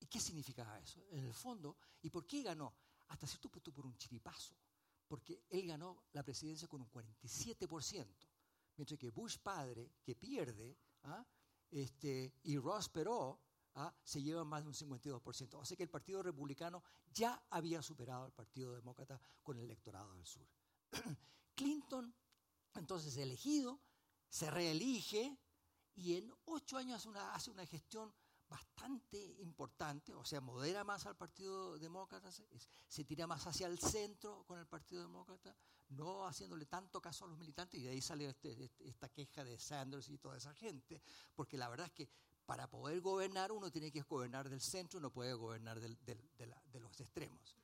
¿Y 0.00 0.06
qué 0.06 0.20
significaba 0.20 0.78
eso? 0.78 1.04
En 1.10 1.24
el 1.24 1.34
fondo, 1.34 1.76
¿y 2.02 2.10
por 2.10 2.26
qué 2.26 2.42
ganó? 2.42 2.74
Hasta 3.08 3.26
cierto 3.26 3.50
punto 3.50 3.72
por 3.72 3.86
un 3.86 3.96
chiripazo. 3.96 4.54
Porque 5.06 5.44
él 5.48 5.66
ganó 5.66 6.04
la 6.12 6.22
presidencia 6.22 6.68
con 6.68 6.82
un 6.82 6.90
47%, 6.90 8.06
mientras 8.76 8.98
que 8.98 9.10
Bush 9.10 9.38
padre, 9.38 9.90
que 10.02 10.14
pierde, 10.14 10.78
¿ah? 11.04 11.26
este, 11.70 12.34
y 12.42 12.58
Ross 12.58 12.88
Perot 12.90 13.40
¿ah? 13.74 13.94
se 14.02 14.22
llevan 14.22 14.46
más 14.46 14.62
de 14.62 14.68
un 14.68 14.74
52%. 14.74 15.54
O 15.54 15.64
sea 15.64 15.76
que 15.76 15.82
el 15.82 15.88
Partido 15.88 16.22
Republicano 16.22 16.82
ya 17.10 17.42
había 17.50 17.80
superado 17.82 18.24
al 18.24 18.32
Partido 18.32 18.74
Demócrata 18.74 19.20
con 19.42 19.56
el 19.56 19.64
electorado 19.64 20.12
del 20.14 20.26
sur. 20.26 20.46
Clinton 21.54 22.14
entonces 22.74 23.16
elegido, 23.16 23.80
se 24.28 24.50
reelige 24.50 25.38
y 25.94 26.16
en 26.16 26.32
ocho 26.44 26.76
años 26.76 27.06
hace 27.32 27.50
una, 27.50 27.66
gestión 27.66 28.14
bastante 28.48 29.18
importante, 29.40 30.14
o 30.14 30.24
sea, 30.24 30.40
modera 30.40 30.84
más 30.84 31.06
al 31.06 31.16
Partido 31.16 31.78
Demócrata, 31.78 32.30
se, 32.30 33.04
tira 33.04 33.26
más 33.26 33.46
hacia 33.46 33.66
el 33.66 33.78
centro 33.78 34.44
con 34.46 34.58
el 34.58 34.66
Partido 34.66 35.02
Demócrata, 35.02 35.54
no 35.88 36.26
haciéndole 36.26 36.66
tanto 36.66 37.00
caso 37.00 37.24
a 37.24 37.28
los 37.28 37.38
militantes, 37.38 37.80
y 37.80 37.82
de 37.82 37.90
ahí 37.90 38.00
sale 38.00 38.26
este, 38.26 38.64
este, 38.64 38.88
esta 38.88 39.08
queja 39.08 39.44
de 39.44 39.58
Sanders 39.58 40.08
y 40.08 40.18
toda 40.18 40.36
esa 40.36 40.54
gente, 40.54 41.02
porque 41.34 41.58
la 41.58 41.68
verdad 41.68 41.86
es 41.86 41.92
que 41.92 42.08
para 42.46 42.70
poder 42.70 43.00
gobernar 43.00 43.52
uno 43.52 43.70
tiene 43.70 43.90
que 43.90 44.02
gobernar 44.02 44.48
del 44.48 44.60
centro, 44.60 45.00
no 45.00 45.12
puede 45.12 45.34
gobernar 45.34 45.80
de, 45.80 45.96
de 46.06 46.80
los 46.80 46.98
extremos. 47.00 47.56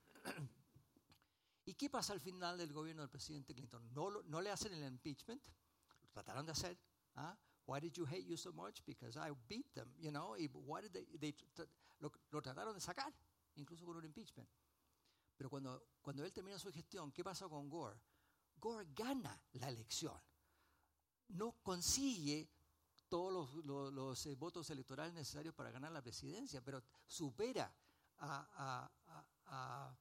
¿Y 1.67 1.75
qué 1.75 1.89
pasa 1.89 2.13
al 2.13 2.21
final 2.21 2.59
del 2.59 2.73
gobierno 2.73 3.03
del 3.03 3.11
presidente 3.11 3.55
Clinton? 3.55 3.89
No, 3.95 4.41
le 4.41 4.51
hacen 4.51 4.75
el 4.75 4.85
impeachment, 4.87 5.43
lo 6.03 6.09
trataron 6.11 6.45
de 6.45 6.53
hacer. 6.53 6.79
¿ah? 7.15 7.37
Why 7.67 7.81
did 7.81 7.93
you 7.93 8.05
hate 8.07 8.27
you 8.27 8.37
so 8.37 8.53
much? 8.53 8.85
Because 8.85 9.19
I 9.19 9.33
beat 9.49 9.73
them, 9.73 9.95
you 9.99 10.11
know. 10.11 10.37
Y 10.37 10.49
why 10.53 10.83
did 10.83 11.35
lo, 12.01 12.43
trataron 12.43 12.75
de 12.75 12.81
sacar, 12.81 13.13
incluso 13.55 13.87
con 13.87 13.97
un 13.97 14.05
impeachment. 14.05 14.49
Pero 15.37 15.49
cuando, 15.49 15.87
cuando 16.03 16.23
él 16.25 16.33
termina 16.33 16.59
su 16.59 16.71
gestión, 16.71 17.11
¿qué 17.13 17.25
pasa 17.25 17.49
con 17.49 17.69
Gore? 17.69 17.99
Gore 18.57 18.87
gana 18.95 19.41
la 19.53 19.69
elección. 19.69 20.21
No 21.29 21.53
consigue 21.63 22.51
todos 23.09 23.33
los, 23.33 23.65
los, 23.65 23.93
los 23.93 24.27
eh, 24.27 24.35
votos 24.35 24.69
electorales 24.69 25.15
necesarios 25.15 25.55
para 25.55 25.71
ganar 25.71 25.93
la 25.93 26.03
presidencia, 26.03 26.63
pero 26.63 26.83
supera 27.07 27.75
a 28.19 29.97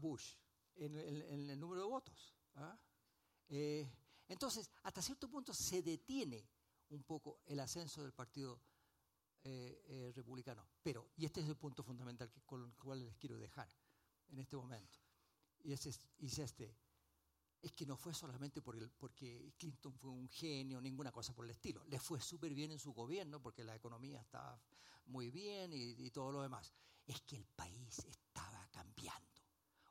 Bush 0.00 0.34
en, 0.76 1.50
el 1.50 1.58
número 1.60 1.82
de 1.82 1.88
votos. 1.88 2.34
¿ah? 2.56 2.78
Eh, 3.48 3.88
entonces, 4.28 4.70
hasta 4.82 5.02
cierto 5.02 5.28
punto 5.28 5.52
se 5.52 5.82
detiene 5.82 6.48
un 6.90 7.02
poco 7.04 7.40
el 7.46 7.60
ascenso 7.60 8.02
del 8.02 8.12
Partido 8.12 8.60
eh, 9.42 9.82
eh, 9.86 10.12
Republicano. 10.14 10.66
Pero, 10.82 11.10
y 11.16 11.24
este 11.24 11.40
es 11.40 11.48
el 11.48 11.56
punto 11.56 11.82
fundamental 11.82 12.30
que, 12.30 12.42
con 12.42 12.62
el 12.62 12.74
cual 12.74 13.04
les 13.04 13.16
quiero 13.16 13.38
dejar 13.38 13.70
en 14.28 14.38
este 14.38 14.56
momento, 14.56 14.98
y 15.62 15.72
es, 15.72 15.86
este, 15.86 16.76
es 17.60 17.72
que 17.72 17.86
no 17.86 17.96
fue 17.96 18.12
solamente 18.12 18.60
por 18.60 18.76
el, 18.76 18.90
porque 18.90 19.54
Clinton 19.56 19.94
fue 19.98 20.10
un 20.10 20.28
genio, 20.28 20.80
ninguna 20.80 21.12
cosa 21.12 21.34
por 21.34 21.44
el 21.44 21.52
estilo. 21.52 21.84
Le 21.86 21.98
fue 21.98 22.20
súper 22.20 22.52
bien 22.54 22.72
en 22.72 22.78
su 22.78 22.92
gobierno 22.92 23.40
porque 23.40 23.64
la 23.64 23.74
economía 23.74 24.20
estaba 24.20 24.60
muy 25.06 25.30
bien 25.30 25.72
y, 25.72 25.94
y 26.04 26.10
todo 26.10 26.32
lo 26.32 26.42
demás. 26.42 26.74
Es 27.06 27.22
que 27.22 27.36
el 27.36 27.44
país 27.46 27.98
estaba. 28.00 28.53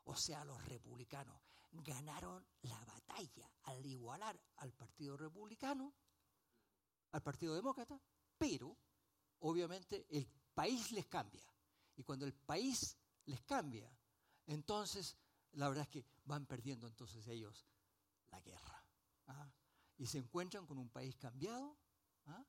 O 0.04 0.16
sea, 0.16 0.44
los 0.44 0.62
republicanos 0.66 1.40
ganaron 1.72 2.46
la 2.62 2.78
batalla 2.84 3.50
al 3.64 3.84
igualar 3.84 4.38
al 4.56 4.72
Partido 4.72 5.16
Republicano, 5.16 5.92
al 7.12 7.22
Partido 7.22 7.54
Demócrata, 7.54 8.00
pero 8.38 8.76
obviamente 9.40 10.06
el 10.10 10.26
país 10.54 10.92
les 10.92 11.06
cambia. 11.06 11.44
Y 11.96 12.02
cuando 12.02 12.26
el 12.26 12.34
país 12.34 12.96
les 13.26 13.42
cambia, 13.42 13.90
entonces 14.46 15.16
la 15.52 15.68
verdad 15.68 15.84
es 15.84 15.90
que 15.90 16.04
van 16.24 16.46
perdiendo 16.46 16.86
entonces 16.86 17.26
ellos 17.28 17.66
la 18.30 18.40
guerra. 18.40 18.84
¿ah? 19.26 19.50
Y 19.98 20.06
se 20.06 20.18
encuentran 20.18 20.66
con 20.66 20.78
un 20.78 20.90
país 20.90 21.16
cambiado 21.16 21.78
¿ah? 22.26 22.44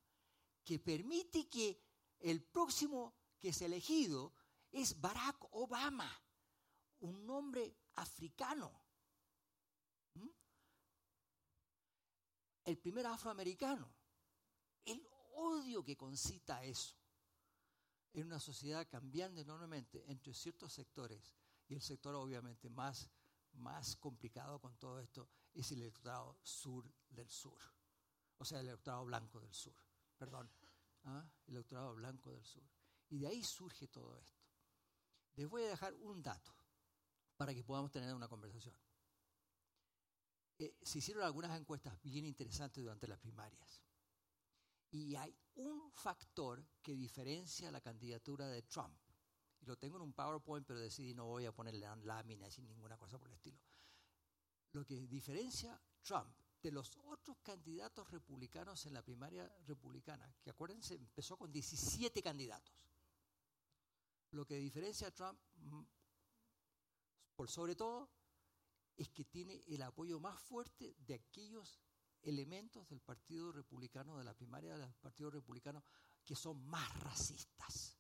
que 0.64 0.80
permite 0.80 1.48
que 1.48 1.80
el 2.20 2.44
próximo 2.44 3.14
que 3.40 3.50
es 3.50 3.62
elegido 3.62 4.34
es 4.72 5.00
Barack 5.00 5.46
Obama, 5.52 6.12
un 7.00 7.30
hombre 7.30 7.76
africano. 7.96 8.82
El 12.64 12.78
primer 12.80 13.06
afroamericano. 13.06 13.88
El 14.86 15.08
odio 15.36 15.84
que 15.84 15.96
concita 15.96 16.64
eso 16.64 16.96
en 18.14 18.28
una 18.28 18.40
sociedad 18.40 18.88
cambiando 18.90 19.42
enormemente 19.42 20.10
entre 20.10 20.34
ciertos 20.34 20.74
sectores 20.74 21.36
y 21.68 21.76
el 21.76 21.82
sector 21.82 22.16
obviamente 22.16 22.70
más, 22.70 23.10
más 23.54 23.96
complicado 23.98 24.60
con 24.60 24.76
todo 24.78 25.00
esto 25.00 25.28
es 25.54 25.72
el 25.72 25.82
electorado 25.82 26.38
sur 26.42 26.90
del 27.10 27.30
sur, 27.30 27.60
o 28.38 28.46
sea, 28.46 28.60
el 28.60 28.68
electorado 28.68 29.06
blanco 29.06 29.40
del 29.40 29.54
sur, 29.54 29.76
perdón, 30.18 30.50
¿ah? 31.04 31.26
el 31.48 31.56
electorado 31.56 31.96
blanco 31.96 32.32
del 32.32 32.44
sur. 32.44 32.64
Y 33.10 33.20
de 33.20 33.28
ahí 33.28 33.44
surge 33.44 33.88
todo 33.88 34.18
esto. 34.18 34.44
Les 35.36 35.48
voy 35.48 35.64
a 35.64 35.70
dejar 35.70 35.94
un 35.96 36.22
dato 36.22 36.54
para 37.38 37.54
que 37.54 37.64
podamos 37.64 37.92
tener 37.92 38.14
una 38.14 38.28
conversación. 38.28 38.76
Eh, 40.58 40.78
se 40.82 41.00
hicieron 41.00 41.24
algunas 41.24 41.60
encuestas 41.60 42.02
bien 42.02 42.26
interesantes 42.26 42.82
durante 42.82 43.08
las 43.08 43.20
primarias. 43.20 43.82
Y 44.92 45.16
hay 45.16 45.36
un 45.56 45.92
factor 45.92 46.66
que 46.82 46.96
diferencia 46.96 47.72
la 47.72 47.82
candidatura 47.82 48.48
de 48.48 48.62
Trump. 48.64 48.98
Y 49.60 49.66
lo 49.66 49.78
tengo 49.78 49.98
en 49.98 50.04
un 50.04 50.14
PowerPoint, 50.14 50.66
pero 50.66 50.80
decidí 50.80 51.14
no 51.14 51.26
voy 51.26 51.46
a 51.46 51.52
ponerle 51.52 51.88
láminas 52.04 52.54
sin 52.54 52.68
ninguna 52.68 52.98
cosa 52.98 53.18
por 53.18 53.28
el 53.28 53.34
estilo. 53.34 53.60
Lo 54.72 54.86
que 54.86 54.96
diferencia 55.08 55.82
Trump 56.02 56.34
de 56.62 56.72
los 56.72 56.98
otros 57.04 57.38
candidatos 57.44 58.10
republicanos 58.10 58.86
en 58.86 58.94
la 58.94 59.04
primaria 59.04 59.48
republicana, 59.68 60.34
que 60.42 60.50
acuérdense, 60.50 60.96
empezó 60.96 61.38
con 61.38 61.52
17 61.52 62.24
candidatos. 62.24 62.74
Lo 64.32 64.46
que 64.46 64.56
diferencia 64.56 65.10
a 65.10 65.12
Trump, 65.12 65.40
mm, 65.58 65.84
por 67.36 67.50
sobre 67.50 67.76
todo, 67.76 68.10
es 68.98 69.10
que 69.10 69.26
tiene 69.26 69.64
el 69.68 69.82
apoyo 69.82 70.20
más 70.20 70.40
fuerte 70.42 70.96
de 71.00 71.16
aquellos 71.16 71.80
elementos 72.22 72.88
del 72.88 73.02
Partido 73.02 73.52
Republicano, 73.52 74.18
de 74.18 74.24
la 74.24 74.34
primaria 74.34 74.78
del 74.78 74.94
Partido 74.96 75.30
Republicano, 75.30 75.84
que 76.24 76.36
son 76.36 76.66
más 76.66 77.00
racistas. 77.02 77.98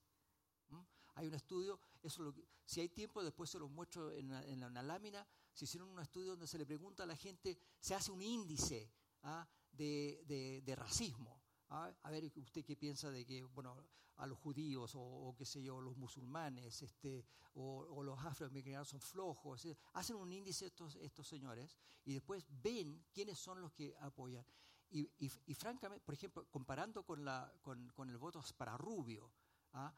Hay 1.18 1.28
un 1.28 1.34
estudio, 1.34 1.80
eso 2.04 2.34
si 2.66 2.82
hay 2.82 2.90
tiempo 2.90 3.24
después 3.24 3.50
se 3.50 3.58
lo 3.58 3.70
muestro 3.70 4.12
en, 4.12 4.32
una 4.64 4.84
lámina, 4.84 5.26
se 5.54 5.64
hicieron 5.64 5.90
un 5.90 6.00
estudio 6.00 6.32
donde 6.32 6.48
se 6.48 6.58
le 6.58 6.66
pregunta 6.66 7.04
a 7.04 7.06
la 7.06 7.16
gente, 7.16 7.58
se 7.80 7.96
hace 7.96 8.12
un 8.12 8.22
índice 8.22 8.92
¿ah? 9.24 9.48
de, 9.72 10.74
racismo. 10.76 11.42
¿Ah? 11.76 11.94
A 12.04 12.10
ver, 12.10 12.32
¿usted 12.36 12.64
qué 12.64 12.76
piensa 12.76 13.12
de 13.12 13.26
que, 13.26 13.44
bueno, 13.44 13.76
a 14.18 14.26
los 14.26 14.38
judíos 14.40 14.94
o, 14.96 15.36
qué 15.38 15.46
sé 15.46 15.62
yo, 15.62 15.82
los 15.82 15.98
musulmanes 15.98 16.82
este, 16.82 17.26
o, 17.54 18.02
los 18.04 18.18
afroamericanos 18.20 18.90
son 18.90 19.02
flojos? 19.02 19.68
Hacen 19.94 20.16
un 20.16 20.32
índice 20.32 20.68
estos, 20.68 20.96
estos 20.96 21.28
señores 21.28 21.78
y 22.04 22.14
después 22.14 22.46
ven 22.50 23.06
quiénes 23.12 23.38
son 23.38 23.62
los 23.62 23.74
que 23.74 23.96
apoyan. 24.00 24.46
Y, 24.92 25.30
francamente, 25.56 26.06
por 26.06 26.14
ejemplo, 26.14 26.48
comparando 26.50 27.04
con, 27.04 27.26
la, 27.26 27.52
con, 27.62 27.90
con 27.90 28.10
el 28.10 28.18
voto 28.18 28.42
para 28.56 28.78
Rubio, 28.78 29.34
¿ah? 29.74 29.94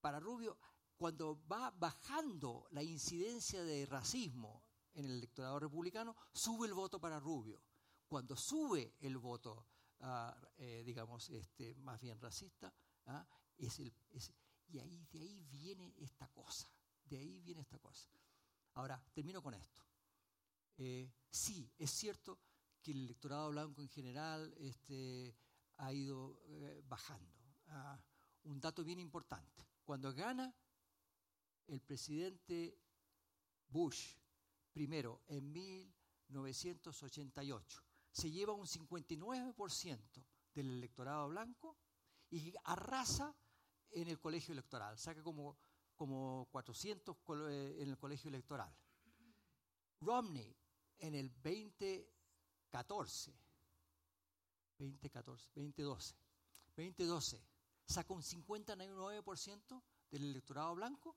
para 0.00 0.20
Rubio, 0.20 0.58
cuando 0.96 1.40
va 1.46 1.70
bajando 1.70 2.66
la 2.72 2.82
incidencia 2.82 3.62
de 3.62 3.86
racismo 3.86 4.64
en 4.94 5.06
el 5.06 5.12
electorado 5.12 5.58
republicano, 5.60 6.14
sube 6.32 6.66
el 6.66 6.74
voto 6.74 7.00
para 7.00 7.18
Rubio. 7.18 7.62
Cuando 8.06 8.36
sube 8.36 8.94
el 9.00 9.16
voto, 9.16 9.66
eh, 10.58 10.82
digamos, 10.84 11.30
este, 11.30 11.74
más 11.76 12.00
bien 12.00 12.20
racista, 12.20 12.72
ah, 13.06 13.26
es 13.56 13.78
el, 13.78 13.94
y 14.68 14.78
ahí, 14.78 15.06
de 15.12 15.20
ahí 15.20 15.42
viene 15.44 15.94
esta 15.98 16.28
cosa, 16.28 16.68
de 17.04 17.18
ahí 17.18 17.40
viene 17.40 17.60
esta 17.60 17.78
cosa. 17.78 18.08
Ahora, 18.74 19.02
termino 19.12 19.42
con 19.42 19.54
esto. 19.54 19.84
Eh, 20.78 21.12
sí, 21.30 21.70
es 21.78 21.90
cierto 21.90 22.40
que 22.82 22.92
el 22.92 23.04
electorado 23.04 23.50
blanco 23.50 23.82
en 23.82 23.88
general 23.88 24.54
este, 24.58 25.36
ha 25.76 25.92
ido 25.92 26.40
eh, 26.46 26.82
bajando. 26.86 27.30
Ah, 27.66 28.00
un 28.44 28.58
dato 28.60 28.82
bien 28.82 28.98
importante. 28.98 29.68
Cuando 29.84 30.14
gana 30.14 30.54
el 31.66 31.80
presidente 31.80 32.78
Bush, 33.68 34.16
primero 34.72 35.22
en 35.28 35.52
1988, 35.52 37.84
se 38.12 38.30
lleva 38.30 38.52
un 38.52 38.66
59% 38.66 40.24
del 40.54 40.70
electorado 40.70 41.28
blanco 41.28 41.76
y 42.30 42.54
arrasa 42.64 43.34
en 43.90 44.08
el 44.08 44.20
colegio 44.20 44.52
electoral, 44.52 44.98
saca 44.98 45.22
como, 45.22 45.56
como 45.96 46.46
400 46.50 47.16
eh, 47.48 47.76
en 47.80 47.88
el 47.88 47.96
colegio 47.98 48.28
electoral. 48.28 48.74
Romney 50.00 50.54
en 50.98 51.14
el 51.14 51.32
2014, 51.32 53.34
2014, 54.78 55.50
2012, 55.54 56.16
2012 56.76 57.46
saca 57.84 58.14
un 58.14 58.22
59% 58.22 59.82
del 60.10 60.24
electorado 60.24 60.74
blanco 60.74 61.16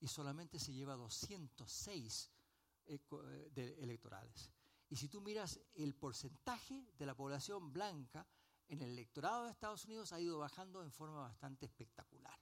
y 0.00 0.08
solamente 0.08 0.58
se 0.58 0.72
lleva 0.72 0.94
206 0.94 2.32
eh, 2.86 2.98
electorales. 3.78 4.50
Y 4.88 4.96
si 4.96 5.08
tú 5.08 5.20
miras 5.20 5.60
el 5.74 5.94
porcentaje 5.94 6.86
de 6.96 7.06
la 7.06 7.14
población 7.14 7.72
blanca 7.72 8.26
en 8.68 8.80
el 8.80 8.90
electorado 8.90 9.44
de 9.44 9.50
Estados 9.50 9.84
Unidos 9.84 10.12
ha 10.12 10.20
ido 10.20 10.38
bajando 10.38 10.82
en 10.82 10.92
forma 10.92 11.20
bastante 11.20 11.66
espectacular. 11.66 12.38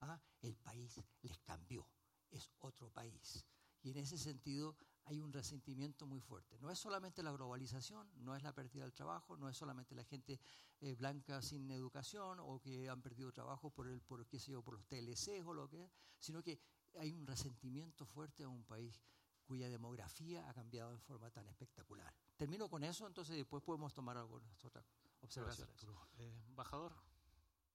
¿Ah? 0.00 0.20
El 0.40 0.56
país 0.56 1.00
les 1.22 1.38
cambió, 1.40 1.88
es 2.30 2.50
otro 2.58 2.90
país. 2.90 3.44
Y 3.82 3.90
en 3.90 3.98
ese 3.98 4.18
sentido 4.18 4.76
hay 5.04 5.20
un 5.20 5.32
resentimiento 5.32 6.06
muy 6.06 6.20
fuerte. 6.20 6.58
No 6.58 6.70
es 6.70 6.78
solamente 6.78 7.22
la 7.22 7.30
globalización, 7.30 8.10
no 8.16 8.34
es 8.34 8.42
la 8.42 8.52
pérdida 8.52 8.82
del 8.82 8.92
trabajo, 8.92 9.36
no 9.36 9.48
es 9.48 9.56
solamente 9.56 9.94
la 9.94 10.04
gente 10.04 10.40
eh, 10.80 10.94
blanca 10.94 11.40
sin 11.40 11.70
educación 11.70 12.40
o 12.40 12.60
que 12.60 12.88
han 12.88 13.00
perdido 13.00 13.32
trabajo 13.32 13.70
por, 13.70 13.86
el, 13.86 14.00
por, 14.02 14.26
qué 14.26 14.40
sé 14.40 14.52
yo, 14.52 14.62
por 14.62 14.74
los 14.74 14.86
TLC 14.86 15.46
o 15.46 15.54
lo 15.54 15.68
que 15.68 15.88
sino 16.18 16.42
que 16.42 16.60
hay 16.98 17.12
un 17.12 17.26
resentimiento 17.26 18.04
fuerte 18.04 18.42
a 18.42 18.48
un 18.48 18.64
país 18.64 19.00
cuya 19.46 19.68
demografía 19.68 20.48
ha 20.48 20.52
cambiado 20.52 20.92
en 20.92 21.00
forma 21.00 21.30
tan 21.30 21.48
espectacular. 21.48 22.12
Termino 22.36 22.68
con 22.68 22.84
eso, 22.84 23.06
entonces 23.06 23.36
después 23.36 23.62
podemos 23.62 23.94
tomar 23.94 24.16
algunas 24.16 24.64
otras 24.64 24.84
observaciones. 25.20 25.76
Eh, 26.18 26.44
embajador. 26.48 26.92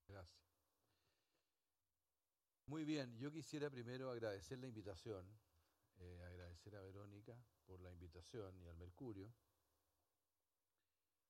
Gracias. 0.08 0.42
Muy 2.68 2.86
bien, 2.86 3.18
yo 3.18 3.32
quisiera 3.32 3.70
primero 3.70 4.12
agradecer 4.12 4.60
la 4.60 4.68
invitación 4.68 5.26
eh, 6.02 6.24
agradecer 6.24 6.76
a 6.76 6.82
Verónica 6.82 7.38
por 7.66 7.80
la 7.80 7.92
invitación 7.92 8.60
y 8.60 8.68
al 8.68 8.76
Mercurio. 8.76 9.32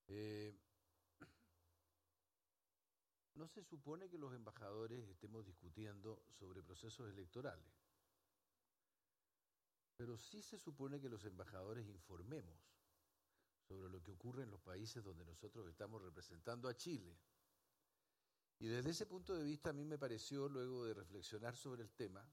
Eh, 0.07 0.57
no 3.35 3.47
se 3.49 3.63
supone 3.63 4.09
que 4.09 4.17
los 4.17 4.33
embajadores 4.33 5.09
estemos 5.09 5.45
discutiendo 5.45 6.23
sobre 6.29 6.63
procesos 6.63 7.09
electorales, 7.09 7.67
pero 10.01 10.17
sí 10.17 10.41
se 10.41 10.57
supone 10.57 10.99
que 10.99 11.07
los 11.07 11.23
embajadores 11.25 11.87
informemos 11.87 12.57
sobre 13.67 13.87
lo 13.87 14.01
que 14.01 14.09
ocurre 14.09 14.41
en 14.41 14.49
los 14.49 14.59
países 14.59 15.03
donde 15.03 15.23
nosotros 15.23 15.69
estamos 15.69 16.01
representando 16.01 16.67
a 16.67 16.75
Chile. 16.75 17.15
Y 18.57 18.65
desde 18.65 18.89
ese 18.89 19.05
punto 19.05 19.35
de 19.35 19.43
vista 19.43 19.69
a 19.69 19.73
mí 19.73 19.85
me 19.85 19.99
pareció, 19.99 20.49
luego 20.49 20.85
de 20.85 20.95
reflexionar 20.95 21.55
sobre 21.55 21.83
el 21.83 21.91
tema, 21.91 22.27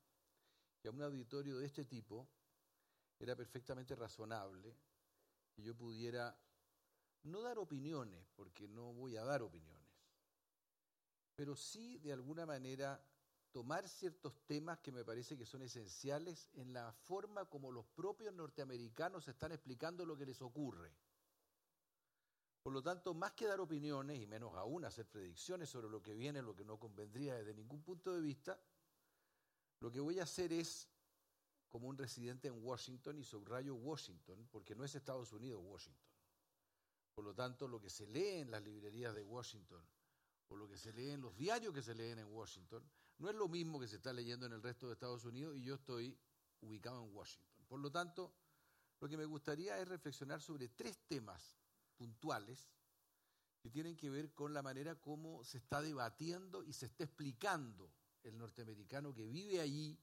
que 0.80 0.88
a 0.88 0.92
un 0.92 1.02
auditorio 1.02 1.58
de 1.58 1.66
este 1.66 1.84
tipo 1.84 2.26
era 3.18 3.36
perfectamente 3.36 3.94
razonable 3.94 4.74
que 5.52 5.62
yo 5.62 5.76
pudiera 5.76 6.34
no 7.24 7.42
dar 7.42 7.58
opiniones, 7.58 8.30
porque 8.34 8.66
no 8.66 8.94
voy 8.94 9.18
a 9.18 9.24
dar 9.24 9.42
opiniones, 9.42 9.92
pero 11.34 11.54
sí 11.54 11.98
de 11.98 12.14
alguna 12.14 12.46
manera 12.46 12.98
tomar 13.58 13.88
ciertos 13.88 14.46
temas 14.46 14.78
que 14.78 14.92
me 14.92 15.04
parece 15.04 15.36
que 15.36 15.44
son 15.44 15.62
esenciales 15.62 16.48
en 16.54 16.72
la 16.72 16.92
forma 16.92 17.46
como 17.46 17.72
los 17.72 17.84
propios 17.86 18.32
norteamericanos 18.32 19.26
están 19.26 19.50
explicando 19.50 20.06
lo 20.06 20.16
que 20.16 20.26
les 20.26 20.40
ocurre. 20.40 20.94
Por 22.62 22.72
lo 22.72 22.80
tanto, 22.80 23.14
más 23.14 23.32
que 23.32 23.46
dar 23.46 23.58
opiniones, 23.58 24.20
y 24.20 24.28
menos 24.28 24.54
aún 24.54 24.84
hacer 24.84 25.08
predicciones 25.08 25.68
sobre 25.68 25.88
lo 25.88 26.00
que 26.00 26.14
viene, 26.14 26.40
lo 26.40 26.54
que 26.54 26.64
no 26.64 26.78
convendría 26.78 27.34
desde 27.34 27.52
ningún 27.52 27.82
punto 27.82 28.14
de 28.14 28.20
vista, 28.20 28.60
lo 29.80 29.90
que 29.90 29.98
voy 29.98 30.20
a 30.20 30.22
hacer 30.22 30.52
es, 30.52 30.88
como 31.68 31.88
un 31.88 31.98
residente 31.98 32.46
en 32.46 32.64
Washington, 32.64 33.18
y 33.18 33.24
subrayo 33.24 33.74
Washington, 33.74 34.46
porque 34.52 34.76
no 34.76 34.84
es 34.84 34.94
Estados 34.94 35.32
Unidos 35.32 35.60
Washington. 35.64 36.12
Por 37.12 37.24
lo 37.24 37.34
tanto, 37.34 37.66
lo 37.66 37.80
que 37.80 37.90
se 37.90 38.06
lee 38.06 38.38
en 38.38 38.52
las 38.52 38.62
librerías 38.62 39.16
de 39.16 39.24
Washington, 39.24 39.84
o 40.46 40.56
lo 40.56 40.68
que 40.68 40.78
se 40.78 40.92
lee 40.92 41.10
en 41.10 41.22
los 41.22 41.36
diarios 41.36 41.74
que 41.74 41.82
se 41.82 41.96
leen 41.96 42.20
en 42.20 42.32
Washington, 42.32 42.88
no 43.18 43.28
es 43.28 43.36
lo 43.36 43.48
mismo 43.48 43.80
que 43.80 43.88
se 43.88 43.96
está 43.96 44.12
leyendo 44.12 44.46
en 44.46 44.52
el 44.52 44.62
resto 44.62 44.86
de 44.86 44.94
Estados 44.94 45.24
Unidos, 45.24 45.56
y 45.56 45.64
yo 45.64 45.74
estoy 45.74 46.16
ubicado 46.60 47.04
en 47.04 47.14
Washington. 47.14 47.64
Por 47.66 47.80
lo 47.80 47.90
tanto, 47.90 48.32
lo 49.00 49.08
que 49.08 49.16
me 49.16 49.24
gustaría 49.24 49.78
es 49.78 49.88
reflexionar 49.88 50.40
sobre 50.40 50.68
tres 50.68 50.98
temas 51.06 51.56
puntuales 51.96 52.70
que 53.60 53.70
tienen 53.70 53.96
que 53.96 54.10
ver 54.10 54.32
con 54.34 54.54
la 54.54 54.62
manera 54.62 54.94
como 54.94 55.44
se 55.44 55.58
está 55.58 55.82
debatiendo 55.82 56.62
y 56.64 56.72
se 56.72 56.86
está 56.86 57.04
explicando 57.04 57.92
el 58.22 58.38
norteamericano 58.38 59.12
que 59.14 59.26
vive 59.26 59.60
allí, 59.60 59.98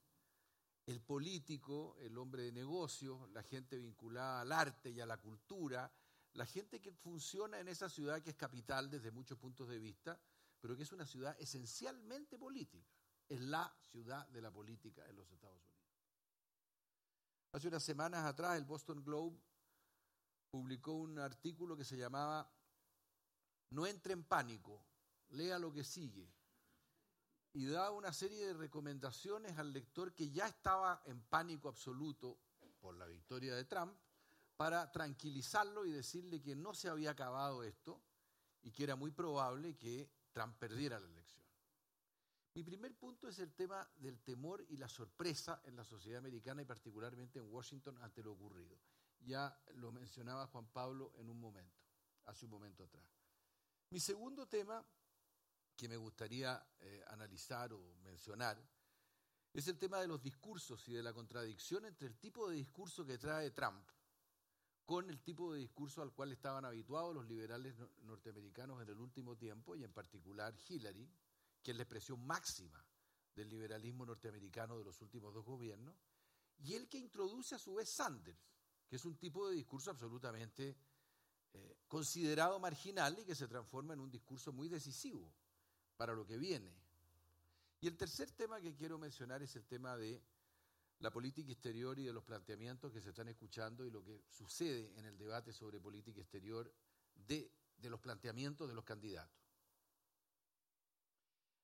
el 0.85 1.01
político, 1.01 1.95
el 1.99 2.17
hombre 2.17 2.43
de 2.43 2.51
negocios, 2.51 3.29
la 3.31 3.43
gente 3.43 3.77
vinculada 3.77 4.41
al 4.41 4.51
arte 4.51 4.91
y 4.91 4.99
a 4.99 5.05
la 5.05 5.17
cultura, 5.17 5.91
la 6.33 6.45
gente 6.45 6.81
que 6.81 6.91
funciona 6.91 7.59
en 7.59 7.69
esa 7.69 7.89
ciudad 7.89 8.21
que 8.21 8.31
es 8.31 8.35
capital 8.35 8.89
desde 8.89 9.11
muchos 9.11 9.37
puntos 9.37 9.69
de 9.69 9.79
vista, 9.79 10.19
pero 10.59 10.75
que 10.75 10.83
es 10.83 10.91
una 10.91 11.05
ciudad 11.05 11.35
esencialmente 11.39 12.37
política. 12.37 12.85
Es 13.27 13.41
la 13.41 13.75
ciudad 13.91 14.27
de 14.27 14.41
la 14.41 14.51
política 14.51 15.05
en 15.07 15.15
los 15.15 15.31
Estados 15.31 15.57
Unidos. 15.57 15.75
Hace 17.51 17.67
unas 17.69 17.83
semanas 17.83 18.25
atrás 18.25 18.57
el 18.57 18.65
Boston 18.65 19.03
Globe 19.03 19.39
publicó 20.49 20.93
un 20.93 21.17
artículo 21.19 21.75
que 21.75 21.85
se 21.85 21.97
llamaba 21.97 22.51
No 23.69 23.87
entre 23.87 24.13
en 24.13 24.23
pánico, 24.23 24.85
lea 25.29 25.57
lo 25.57 25.71
que 25.71 25.83
sigue. 25.83 26.31
Y 27.53 27.65
da 27.65 27.91
una 27.91 28.11
serie 28.11 28.47
de 28.47 28.53
recomendaciones 28.53 29.57
al 29.57 29.71
lector 29.71 30.13
que 30.13 30.29
ya 30.29 30.47
estaba 30.47 31.01
en 31.05 31.21
pánico 31.23 31.69
absoluto 31.69 32.37
por 32.79 32.95
la 32.95 33.05
victoria 33.05 33.55
de 33.55 33.65
Trump 33.65 33.97
para 34.57 34.91
tranquilizarlo 34.91 35.85
y 35.85 35.91
decirle 35.91 36.41
que 36.41 36.55
no 36.55 36.73
se 36.73 36.89
había 36.89 37.11
acabado 37.11 37.63
esto 37.63 38.01
y 38.61 38.71
que 38.71 38.83
era 38.83 38.95
muy 38.95 39.11
probable 39.11 39.77
que 39.77 40.09
Trump 40.31 40.57
perdiera 40.57 40.99
la 40.99 41.07
elección. 41.07 41.44
Mi 42.55 42.63
primer 42.63 42.95
punto 42.95 43.27
es 43.27 43.37
el 43.39 43.53
tema 43.53 43.85
del 43.97 44.21
temor 44.21 44.65
y 44.69 44.77
la 44.77 44.87
sorpresa 44.87 45.61
en 45.65 45.75
la 45.75 45.83
sociedad 45.83 46.19
americana 46.19 46.61
y 46.61 46.65
particularmente 46.65 47.37
en 47.37 47.51
Washington 47.51 47.97
ante 48.01 48.23
lo 48.23 48.31
ocurrido. 48.31 48.79
Ya 49.19 49.61
lo 49.73 49.91
mencionaba 49.91 50.47
Juan 50.47 50.65
Pablo 50.67 51.11
en 51.17 51.29
un 51.29 51.37
momento, 51.37 51.83
hace 52.23 52.45
un 52.45 52.51
momento 52.51 52.85
atrás. 52.85 53.03
Mi 53.89 53.99
segundo 53.99 54.47
tema 54.47 54.85
que 55.75 55.89
me 55.89 55.97
gustaría 55.97 56.65
eh, 56.79 57.03
analizar 57.07 57.73
o 57.73 57.97
mencionar 58.05 58.57
es 59.51 59.67
el 59.67 59.77
tema 59.77 59.99
de 59.99 60.07
los 60.07 60.23
discursos 60.23 60.87
y 60.87 60.93
de 60.93 61.03
la 61.03 61.11
contradicción 61.11 61.83
entre 61.83 62.07
el 62.07 62.17
tipo 62.17 62.49
de 62.49 62.55
discurso 62.55 63.05
que 63.05 63.17
trae 63.17 63.51
Trump 63.51 63.85
con 64.85 65.09
el 65.09 65.19
tipo 65.21 65.51
de 65.51 65.59
discurso 65.59 66.01
al 66.01 66.13
cual 66.13 66.31
estaban 66.31 66.63
habituados 66.63 67.13
los 67.13 67.27
liberales 67.27 67.75
norteamericanos 68.03 68.81
en 68.81 68.87
el 68.87 68.99
último 68.99 69.35
tiempo 69.35 69.75
y 69.75 69.83
en 69.83 69.91
particular 69.91 70.55
Hillary, 70.69 71.09
que 71.65 71.71
es 71.71 71.77
la 71.77 71.83
expresión 71.83 72.23
máxima 72.23 72.85
del 73.35 73.49
liberalismo 73.49 74.05
norteamericano 74.05 74.77
de 74.77 74.85
los 74.85 75.01
últimos 75.01 75.33
dos 75.33 75.43
gobiernos, 75.43 75.95
y 76.59 76.75
el 76.75 76.87
que 76.87 76.99
introduce 76.99 77.55
a 77.55 77.59
su 77.59 77.73
vez 77.73 77.89
Sanders, 77.89 78.37
que 78.87 78.97
es 78.97 79.03
un 79.03 79.17
tipo 79.17 79.49
de 79.49 79.55
discurso 79.55 79.89
absolutamente 79.89 80.77
eh, 81.53 81.77
considerado 81.87 82.59
marginal 82.59 83.17
y 83.17 83.25
que 83.25 83.33
se 83.33 83.47
transforma 83.47 83.95
en 83.95 83.99
un 83.99 84.11
discurso 84.11 84.53
muy 84.53 84.69
decisivo 84.69 85.33
para 85.97 86.13
lo 86.13 86.23
que 86.23 86.37
viene. 86.37 86.71
Y 87.81 87.87
el 87.87 87.97
tercer 87.97 88.29
tema 88.33 88.61
que 88.61 88.75
quiero 88.75 88.99
mencionar 88.99 89.41
es 89.41 89.55
el 89.55 89.65
tema 89.65 89.97
de 89.97 90.21
la 90.99 91.09
política 91.09 91.51
exterior 91.51 91.97
y 91.97 92.03
de 92.03 92.13
los 92.13 92.23
planteamientos 92.23 92.91
que 92.93 93.01
se 93.01 93.09
están 93.09 93.27
escuchando 93.27 93.83
y 93.87 93.89
lo 93.89 94.03
que 94.03 94.21
sucede 94.29 94.93
en 94.99 95.05
el 95.05 95.17
debate 95.17 95.51
sobre 95.51 95.79
política 95.79 96.21
exterior 96.21 96.71
de, 97.15 97.51
de 97.75 97.89
los 97.89 97.99
planteamientos 97.99 98.67
de 98.67 98.75
los 98.75 98.85
candidatos. 98.85 99.44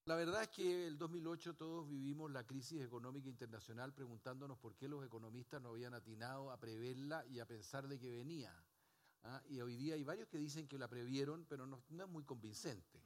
La 0.06 0.16
verdad 0.16 0.42
es 0.42 0.50
que 0.50 0.88
el 0.88 0.98
2008 0.98 1.56
todos 1.56 1.88
vivimos 1.88 2.32
la 2.32 2.44
crisis 2.44 2.82
económica 2.82 3.30
internacional 3.30 3.94
preguntándonos 3.94 4.58
por 4.58 4.76
qué 4.76 4.88
los 4.88 5.06
economistas 5.06 5.62
no 5.62 5.70
habían 5.70 5.94
atinado 5.94 6.50
a 6.50 6.60
preverla 6.60 7.24
y 7.28 7.40
a 7.40 7.46
pensar 7.46 7.88
de 7.88 8.00
que 8.00 8.10
venía. 8.10 8.52
¿ah? 9.24 9.44
Y 9.48 9.62
hoy 9.62 9.76
día 9.76 9.94
hay 9.94 10.04
varios 10.04 10.28
que 10.28 10.40
dicen 10.40 10.68
que 10.68 10.80
la 10.80 10.88
previeron, 10.88 11.46
pero 11.46 11.68
no, 11.68 11.84
no 11.90 12.04
es 12.04 12.10
muy 12.10 12.24
convincente. 12.24 13.00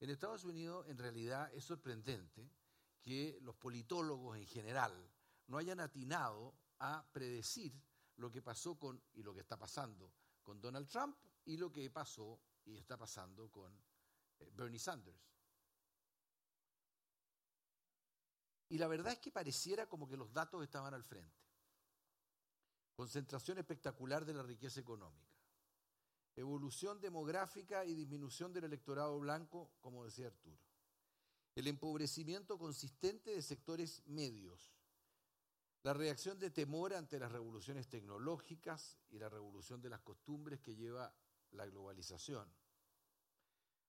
En 0.00 0.08
Estados 0.08 0.44
Unidos, 0.44 0.86
en 0.88 0.96
realidad, 0.96 1.52
es 1.52 1.64
sorprendente 1.64 2.50
que 3.02 3.38
los 3.42 3.54
politólogos 3.56 4.38
en 4.38 4.46
general 4.46 4.92
no 5.48 5.58
hayan 5.58 5.80
atinado 5.80 6.54
a 6.78 7.06
predecir 7.12 7.74
lo 8.16 8.30
que 8.30 8.40
pasó 8.40 8.78
con, 8.78 9.02
y 9.12 9.22
lo 9.22 9.34
que 9.34 9.40
está 9.40 9.58
pasando 9.58 10.12
con 10.42 10.62
Donald 10.62 10.88
Trump 10.88 11.14
y 11.44 11.58
lo 11.58 11.70
que 11.70 11.90
pasó 11.90 12.40
y 12.64 12.76
está 12.76 12.96
pasando 12.96 13.50
con 13.50 13.70
eh, 14.38 14.50
Bernie 14.54 14.78
Sanders. 14.78 15.28
Y 18.68 18.78
la 18.78 18.86
verdad 18.86 19.12
es 19.12 19.18
que 19.18 19.30
pareciera 19.30 19.88
como 19.88 20.08
que 20.08 20.16
los 20.16 20.32
datos 20.32 20.62
estaban 20.62 20.94
al 20.94 21.04
frente. 21.04 21.36
Concentración 22.94 23.58
espectacular 23.58 24.24
de 24.24 24.34
la 24.34 24.42
riqueza 24.42 24.80
económica. 24.80 25.26
Evolución 26.36 27.00
demográfica 27.00 27.84
y 27.84 27.94
disminución 27.94 28.52
del 28.52 28.64
electorado 28.64 29.18
blanco, 29.18 29.72
como 29.80 30.04
decía 30.04 30.26
Arturo. 30.26 30.58
El 31.54 31.66
empobrecimiento 31.66 32.58
consistente 32.58 33.30
de 33.30 33.42
sectores 33.42 34.02
medios. 34.06 34.72
La 35.82 35.94
reacción 35.94 36.38
de 36.38 36.50
temor 36.50 36.94
ante 36.94 37.18
las 37.18 37.32
revoluciones 37.32 37.88
tecnológicas 37.88 38.98
y 39.10 39.18
la 39.18 39.28
revolución 39.28 39.80
de 39.80 39.88
las 39.88 40.00
costumbres 40.00 40.60
que 40.60 40.76
lleva 40.76 41.12
la 41.52 41.66
globalización 41.66 42.48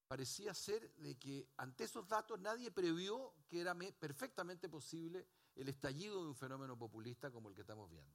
parecía 0.09 0.55
ser 0.55 0.91
de 0.95 1.19
que 1.19 1.47
ante 1.57 1.83
esos 1.83 2.07
datos 2.07 2.39
nadie 2.39 2.71
previó 2.71 3.31
que 3.47 3.61
era 3.61 3.75
perfectamente 3.75 4.67
posible 4.67 5.27
el 5.53 5.69
estallido 5.69 6.23
de 6.23 6.29
un 6.29 6.35
fenómeno 6.35 6.75
populista 6.75 7.29
como 7.29 7.47
el 7.47 7.53
que 7.53 7.61
estamos 7.61 7.87
viendo. 7.91 8.11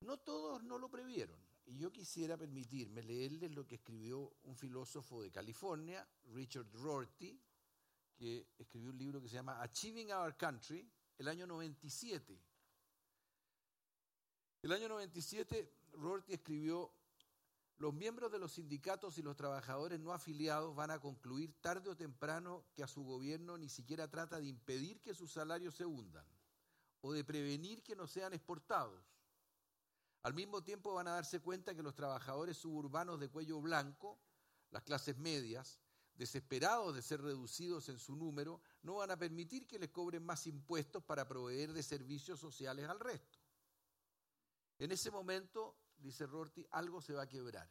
No 0.00 0.18
todos 0.18 0.64
no 0.64 0.76
lo 0.76 0.90
previeron, 0.90 1.38
y 1.66 1.78
yo 1.78 1.92
quisiera 1.92 2.36
permitirme 2.36 3.04
leerles 3.04 3.52
lo 3.52 3.64
que 3.64 3.76
escribió 3.76 4.34
un 4.42 4.56
filósofo 4.56 5.22
de 5.22 5.30
California, 5.30 6.04
Richard 6.32 6.66
Rorty, 6.72 7.40
que 8.16 8.48
escribió 8.58 8.90
un 8.90 8.98
libro 8.98 9.22
que 9.22 9.28
se 9.28 9.36
llama 9.36 9.62
Achieving 9.62 10.12
Our 10.12 10.36
Country, 10.36 10.90
el 11.16 11.28
año 11.28 11.46
97. 11.46 12.42
El 14.62 14.72
año 14.72 14.88
97, 14.88 15.72
Rorty 15.92 16.32
escribió 16.32 16.92
los 17.78 17.92
miembros 17.92 18.30
de 18.30 18.38
los 18.38 18.52
sindicatos 18.52 19.18
y 19.18 19.22
los 19.22 19.36
trabajadores 19.36 19.98
no 19.98 20.12
afiliados 20.12 20.74
van 20.76 20.90
a 20.90 21.00
concluir 21.00 21.60
tarde 21.60 21.90
o 21.90 21.96
temprano 21.96 22.64
que 22.74 22.84
a 22.84 22.88
su 22.88 23.02
gobierno 23.02 23.58
ni 23.58 23.68
siquiera 23.68 24.08
trata 24.08 24.38
de 24.38 24.46
impedir 24.46 25.00
que 25.00 25.14
sus 25.14 25.32
salarios 25.32 25.74
se 25.74 25.84
hundan 25.84 26.26
o 27.00 27.12
de 27.12 27.24
prevenir 27.24 27.82
que 27.82 27.96
no 27.96 28.06
sean 28.06 28.32
exportados. 28.32 29.04
Al 30.22 30.32
mismo 30.32 30.62
tiempo 30.62 30.94
van 30.94 31.08
a 31.08 31.14
darse 31.14 31.40
cuenta 31.40 31.74
que 31.74 31.82
los 31.82 31.94
trabajadores 31.94 32.56
suburbanos 32.56 33.20
de 33.20 33.28
cuello 33.28 33.60
blanco, 33.60 34.18
las 34.70 34.82
clases 34.82 35.18
medias, 35.18 35.80
desesperados 36.14 36.94
de 36.94 37.02
ser 37.02 37.20
reducidos 37.20 37.88
en 37.88 37.98
su 37.98 38.16
número, 38.16 38.60
no 38.82 38.94
van 38.94 39.10
a 39.10 39.18
permitir 39.18 39.66
que 39.66 39.78
les 39.78 39.90
cobren 39.90 40.24
más 40.24 40.46
impuestos 40.46 41.02
para 41.02 41.26
proveer 41.26 41.72
de 41.72 41.82
servicios 41.82 42.40
sociales 42.40 42.88
al 42.88 43.00
resto. 43.00 43.38
En 44.78 44.92
ese 44.92 45.10
momento 45.10 45.76
dice 46.04 46.26
Rorty, 46.26 46.66
algo 46.70 47.00
se 47.00 47.14
va 47.14 47.22
a 47.22 47.28
quebrar. 47.28 47.68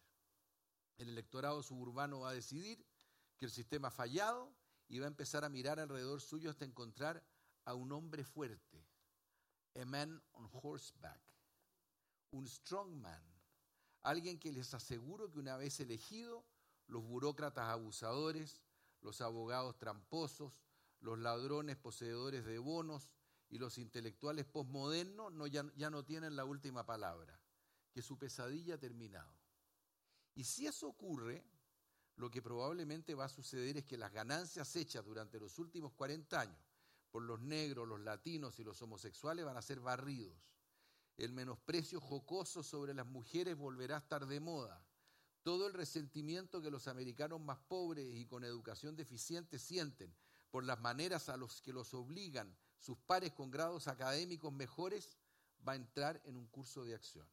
El 0.97 1.09
electorado 1.09 1.61
suburbano 1.61 2.21
va 2.21 2.29
a 2.29 2.33
decidir 2.33 2.83
que 3.37 3.45
el 3.45 3.51
sistema 3.51 3.89
ha 3.89 3.91
fallado 3.91 4.51
y 4.87 4.99
va 4.99 5.05
a 5.05 5.07
empezar 5.07 5.43
a 5.43 5.49
mirar 5.49 5.79
alrededor 5.79 6.19
suyo 6.19 6.49
hasta 6.49 6.65
encontrar 6.65 7.23
a 7.65 7.75
un 7.75 7.91
hombre 7.91 8.23
fuerte, 8.23 8.85
a 9.79 9.85
man 9.85 10.21
on 10.31 10.49
horseback, 10.51 11.21
un 12.31 12.47
strong 12.47 12.91
man, 12.95 13.23
alguien 14.01 14.39
que 14.39 14.51
les 14.51 14.73
aseguro 14.73 15.31
que 15.31 15.39
una 15.39 15.55
vez 15.55 15.79
elegido, 15.79 16.43
los 16.87 17.03
burócratas 17.03 17.69
abusadores, 17.69 18.61
los 19.01 19.21
abogados 19.21 19.77
tramposos, 19.77 20.59
los 20.99 21.19
ladrones 21.19 21.77
poseedores 21.77 22.45
de 22.45 22.57
bonos 22.57 23.13
y 23.49 23.59
los 23.59 23.77
intelectuales 23.77 24.45
posmodernos 24.45 25.31
no, 25.31 25.47
ya, 25.47 25.63
ya 25.75 25.89
no 25.89 26.03
tienen 26.03 26.35
la 26.35 26.45
última 26.45 26.85
palabra 26.85 27.42
que 27.93 28.01
su 28.01 28.17
pesadilla 28.17 28.75
ha 28.75 28.79
terminado. 28.79 29.33
Y 30.35 30.43
si 30.43 30.65
eso 30.65 30.87
ocurre, 30.87 31.45
lo 32.15 32.29
que 32.29 32.41
probablemente 32.41 33.15
va 33.15 33.25
a 33.25 33.29
suceder 33.29 33.77
es 33.77 33.85
que 33.85 33.97
las 33.97 34.11
ganancias 34.11 34.75
hechas 34.75 35.05
durante 35.05 35.39
los 35.39 35.57
últimos 35.59 35.93
40 35.93 36.39
años 36.39 36.59
por 37.11 37.21
los 37.21 37.39
negros, 37.41 37.87
los 37.87 37.99
latinos 37.99 38.59
y 38.59 38.63
los 38.63 38.81
homosexuales 38.81 39.45
van 39.45 39.57
a 39.57 39.61
ser 39.61 39.79
barridos. 39.79 40.35
El 41.15 41.31
menosprecio 41.31 42.01
jocoso 42.01 42.63
sobre 42.63 42.95
las 42.95 43.05
mujeres 43.05 43.55
volverá 43.55 43.97
a 43.97 43.99
estar 43.99 44.25
de 44.25 44.39
moda. 44.39 44.83
Todo 45.43 45.67
el 45.67 45.73
resentimiento 45.73 46.61
que 46.61 46.71
los 46.71 46.87
americanos 46.87 47.39
más 47.39 47.59
pobres 47.59 48.15
y 48.15 48.25
con 48.25 48.43
educación 48.43 48.95
deficiente 48.95 49.59
sienten 49.59 50.15
por 50.49 50.63
las 50.63 50.79
maneras 50.79 51.29
a 51.29 51.37
las 51.37 51.61
que 51.61 51.73
los 51.73 51.93
obligan 51.93 52.55
sus 52.79 52.97
pares 52.97 53.31
con 53.33 53.51
grados 53.51 53.87
académicos 53.87 54.51
mejores 54.51 55.17
va 55.67 55.73
a 55.73 55.77
entrar 55.77 56.19
en 56.25 56.35
un 56.35 56.47
curso 56.47 56.83
de 56.83 56.95
acción. 56.95 57.27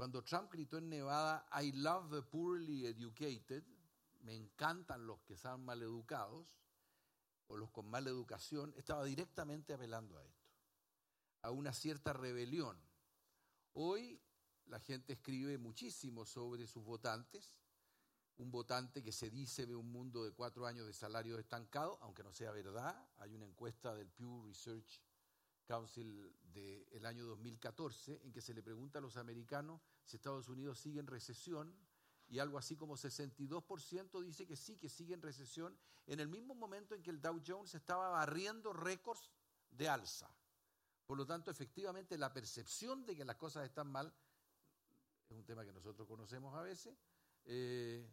Cuando 0.00 0.22
Trump 0.22 0.50
gritó 0.50 0.78
en 0.78 0.88
Nevada, 0.88 1.46
I 1.60 1.72
love 1.72 2.10
the 2.10 2.22
poorly 2.22 2.86
educated, 2.86 3.62
me 4.22 4.34
encantan 4.34 5.06
los 5.06 5.20
que 5.20 5.36
son 5.36 5.62
mal 5.62 5.82
educados 5.82 6.48
o 7.48 7.58
los 7.58 7.70
con 7.70 7.84
mala 7.86 8.08
educación, 8.08 8.72
estaba 8.78 9.04
directamente 9.04 9.74
apelando 9.74 10.16
a 10.16 10.24
esto. 10.24 10.48
a 11.42 11.50
una 11.50 11.74
cierta 11.74 12.14
rebelión. 12.14 12.80
Hoy 13.74 14.18
la 14.64 14.80
gente 14.80 15.12
escribe 15.12 15.58
muchísimo 15.58 16.24
sobre 16.24 16.66
sus 16.66 16.82
votantes, 16.82 17.58
un 18.38 18.50
votante 18.50 19.02
que 19.02 19.12
se 19.12 19.28
dice 19.28 19.66
ve 19.66 19.76
un 19.76 19.92
mundo 19.92 20.24
de 20.24 20.32
cuatro 20.32 20.66
años 20.66 20.86
de 20.86 20.94
salario 20.94 21.38
estancado, 21.38 21.98
aunque 22.00 22.24
no 22.24 22.32
sea 22.32 22.52
verdad. 22.52 23.06
Hay 23.18 23.34
una 23.34 23.44
encuesta 23.44 23.94
del 23.94 24.08
Pew 24.08 24.44
Research 24.46 25.02
Council 25.70 26.34
del 26.52 27.06
año 27.06 27.24
2014 27.26 28.22
en 28.24 28.32
que 28.32 28.40
se 28.40 28.52
le 28.52 28.60
pregunta 28.60 28.98
a 28.98 29.02
los 29.02 29.16
americanos 29.16 29.80
si 30.04 30.16
Estados 30.16 30.48
Unidos 30.48 30.80
sigue 30.80 30.98
en 30.98 31.06
recesión 31.06 31.72
y 32.28 32.40
algo 32.40 32.58
así 32.58 32.74
como 32.74 32.96
62% 32.96 34.20
dice 34.20 34.48
que 34.48 34.56
sí, 34.56 34.78
que 34.78 34.88
sigue 34.88 35.14
en 35.14 35.22
recesión, 35.22 35.78
en 36.08 36.18
el 36.18 36.26
mismo 36.26 36.56
momento 36.56 36.96
en 36.96 37.04
que 37.04 37.10
el 37.10 37.20
Dow 37.20 37.40
Jones 37.46 37.72
estaba 37.76 38.08
barriendo 38.08 38.72
récords 38.72 39.30
de 39.70 39.88
alza. 39.88 40.28
Por 41.06 41.16
lo 41.16 41.24
tanto, 41.24 41.52
efectivamente, 41.52 42.18
la 42.18 42.32
percepción 42.32 43.06
de 43.06 43.14
que 43.14 43.24
las 43.24 43.36
cosas 43.36 43.64
están 43.64 43.92
mal, 43.92 44.12
es 45.28 45.36
un 45.36 45.44
tema 45.44 45.64
que 45.64 45.72
nosotros 45.72 46.08
conocemos 46.08 46.52
a 46.56 46.62
veces, 46.62 46.98
eh, 47.44 48.08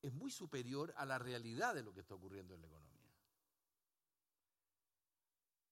es 0.00 0.12
muy 0.14 0.30
superior 0.30 0.94
a 0.96 1.04
la 1.04 1.18
realidad 1.18 1.74
de 1.74 1.82
lo 1.82 1.92
que 1.92 2.00
está 2.00 2.14
ocurriendo 2.14 2.54
en 2.54 2.62
la 2.62 2.68
economía. 2.68 2.99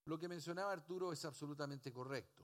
Lo 0.09 0.19
que 0.19 0.27
mencionaba 0.27 0.73
Arturo 0.73 1.13
es 1.13 1.23
absolutamente 1.27 1.93
correcto. 1.93 2.43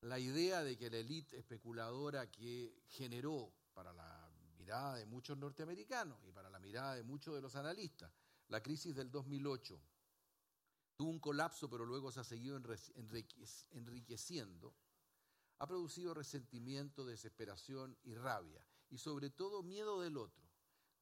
La 0.00 0.18
idea 0.18 0.64
de 0.64 0.78
que 0.78 0.88
la 0.88 0.96
élite 0.96 1.36
especuladora 1.36 2.30
que 2.30 2.84
generó 2.88 3.52
para 3.74 3.92
la 3.92 4.32
mirada 4.56 4.94
de 4.94 5.04
muchos 5.04 5.36
norteamericanos 5.36 6.24
y 6.24 6.32
para 6.32 6.48
la 6.48 6.58
mirada 6.58 6.94
de 6.94 7.02
muchos 7.02 7.34
de 7.34 7.42
los 7.42 7.54
analistas 7.54 8.10
la 8.48 8.62
crisis 8.62 8.94
del 8.94 9.10
2008 9.10 9.78
tuvo 10.96 11.10
un 11.10 11.20
colapso 11.20 11.68
pero 11.68 11.84
luego 11.84 12.10
se 12.10 12.20
ha 12.20 12.24
seguido 12.24 12.58
enriqueciendo, 13.72 14.74
ha 15.58 15.66
producido 15.66 16.14
resentimiento, 16.14 17.04
desesperación 17.04 17.98
y 18.04 18.14
rabia 18.14 18.64
y 18.88 18.96
sobre 18.96 19.28
todo 19.28 19.62
miedo 19.62 20.00
del 20.00 20.16
otro 20.16 20.48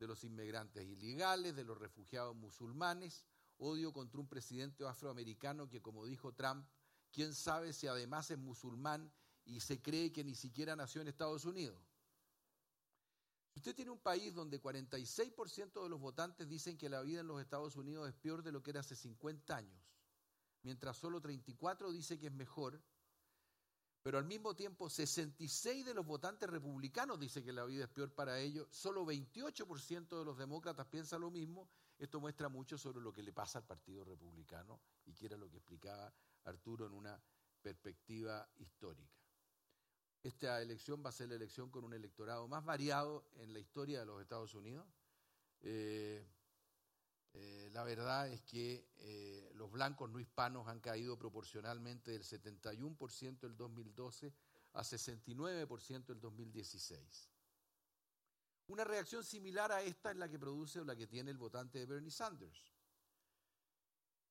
de 0.00 0.08
los 0.08 0.24
inmigrantes 0.24 0.84
ilegales, 0.84 1.54
de 1.54 1.62
los 1.62 1.78
refugiados 1.78 2.34
musulmanes, 2.34 3.24
odio 3.64 3.92
contra 3.92 4.20
un 4.20 4.28
presidente 4.28 4.86
afroamericano 4.86 5.68
que, 5.68 5.80
como 5.80 6.04
dijo 6.04 6.32
Trump, 6.32 6.66
quién 7.10 7.34
sabe 7.34 7.72
si 7.72 7.86
además 7.86 8.30
es 8.30 8.38
musulmán 8.38 9.12
y 9.44 9.60
se 9.60 9.80
cree 9.80 10.12
que 10.12 10.24
ni 10.24 10.34
siquiera 10.34 10.76
nació 10.76 11.00
en 11.00 11.08
Estados 11.08 11.44
Unidos. 11.44 11.80
Si 13.52 13.60
usted 13.60 13.74
tiene 13.74 13.92
un 13.92 14.00
país 14.00 14.34
donde 14.34 14.60
46% 14.60 15.82
de 15.82 15.88
los 15.88 16.00
votantes 16.00 16.48
dicen 16.48 16.76
que 16.76 16.88
la 16.88 17.02
vida 17.02 17.20
en 17.20 17.28
los 17.28 17.40
Estados 17.40 17.76
Unidos 17.76 18.08
es 18.08 18.14
peor 18.14 18.42
de 18.42 18.50
lo 18.50 18.62
que 18.62 18.70
era 18.70 18.80
hace 18.80 18.96
50 18.96 19.56
años, 19.56 19.80
mientras 20.62 20.96
solo 20.96 21.20
34 21.20 21.92
dice 21.92 22.18
que 22.18 22.26
es 22.26 22.32
mejor, 22.32 22.82
pero 24.02 24.18
al 24.18 24.24
mismo 24.24 24.54
tiempo 24.54 24.90
66 24.90 25.86
de 25.86 25.94
los 25.94 26.04
votantes 26.04 26.50
republicanos 26.50 27.18
dicen 27.18 27.44
que 27.44 27.52
la 27.52 27.64
vida 27.64 27.84
es 27.84 27.90
peor 27.90 28.12
para 28.12 28.40
ellos, 28.40 28.66
solo 28.70 29.06
28% 29.06 30.18
de 30.18 30.24
los 30.24 30.36
demócratas 30.36 30.86
piensan 30.88 31.20
lo 31.20 31.30
mismo, 31.30 31.70
esto 31.98 32.20
muestra 32.20 32.48
mucho 32.48 32.76
sobre 32.76 33.00
lo 33.00 33.12
que 33.12 33.22
le 33.22 33.32
pasa 33.32 33.58
al 33.58 33.64
Partido 33.64 34.04
Republicano 34.04 34.80
y 35.04 35.14
que 35.14 35.26
era 35.26 35.36
lo 35.36 35.48
que 35.48 35.58
explicaba 35.58 36.12
Arturo 36.44 36.86
en 36.86 36.92
una 36.92 37.20
perspectiva 37.62 38.48
histórica. 38.56 39.24
Esta 40.22 40.60
elección 40.62 41.02
va 41.04 41.10
a 41.10 41.12
ser 41.12 41.28
la 41.28 41.34
elección 41.34 41.70
con 41.70 41.84
un 41.84 41.92
electorado 41.92 42.48
más 42.48 42.64
variado 42.64 43.26
en 43.36 43.52
la 43.52 43.58
historia 43.58 44.00
de 44.00 44.06
los 44.06 44.20
Estados 44.22 44.54
Unidos. 44.54 44.86
Eh, 45.60 46.26
eh, 47.34 47.68
la 47.72 47.84
verdad 47.84 48.28
es 48.28 48.42
que 48.42 48.88
eh, 48.96 49.50
los 49.54 49.70
blancos 49.70 50.08
no 50.10 50.20
hispanos 50.20 50.68
han 50.68 50.80
caído 50.80 51.18
proporcionalmente 51.18 52.12
del 52.12 52.22
71% 52.22 53.40
del 53.40 53.56
2012 53.56 54.32
a 54.72 54.82
69% 54.82 56.06
del 56.06 56.20
2016. 56.20 57.33
Una 58.68 58.84
reacción 58.84 59.22
similar 59.22 59.72
a 59.72 59.82
esta 59.82 60.10
es 60.10 60.16
la 60.16 60.28
que 60.28 60.38
produce 60.38 60.80
o 60.80 60.84
la 60.84 60.96
que 60.96 61.06
tiene 61.06 61.30
el 61.30 61.38
votante 61.38 61.78
de 61.78 61.86
Bernie 61.86 62.10
Sanders. 62.10 62.72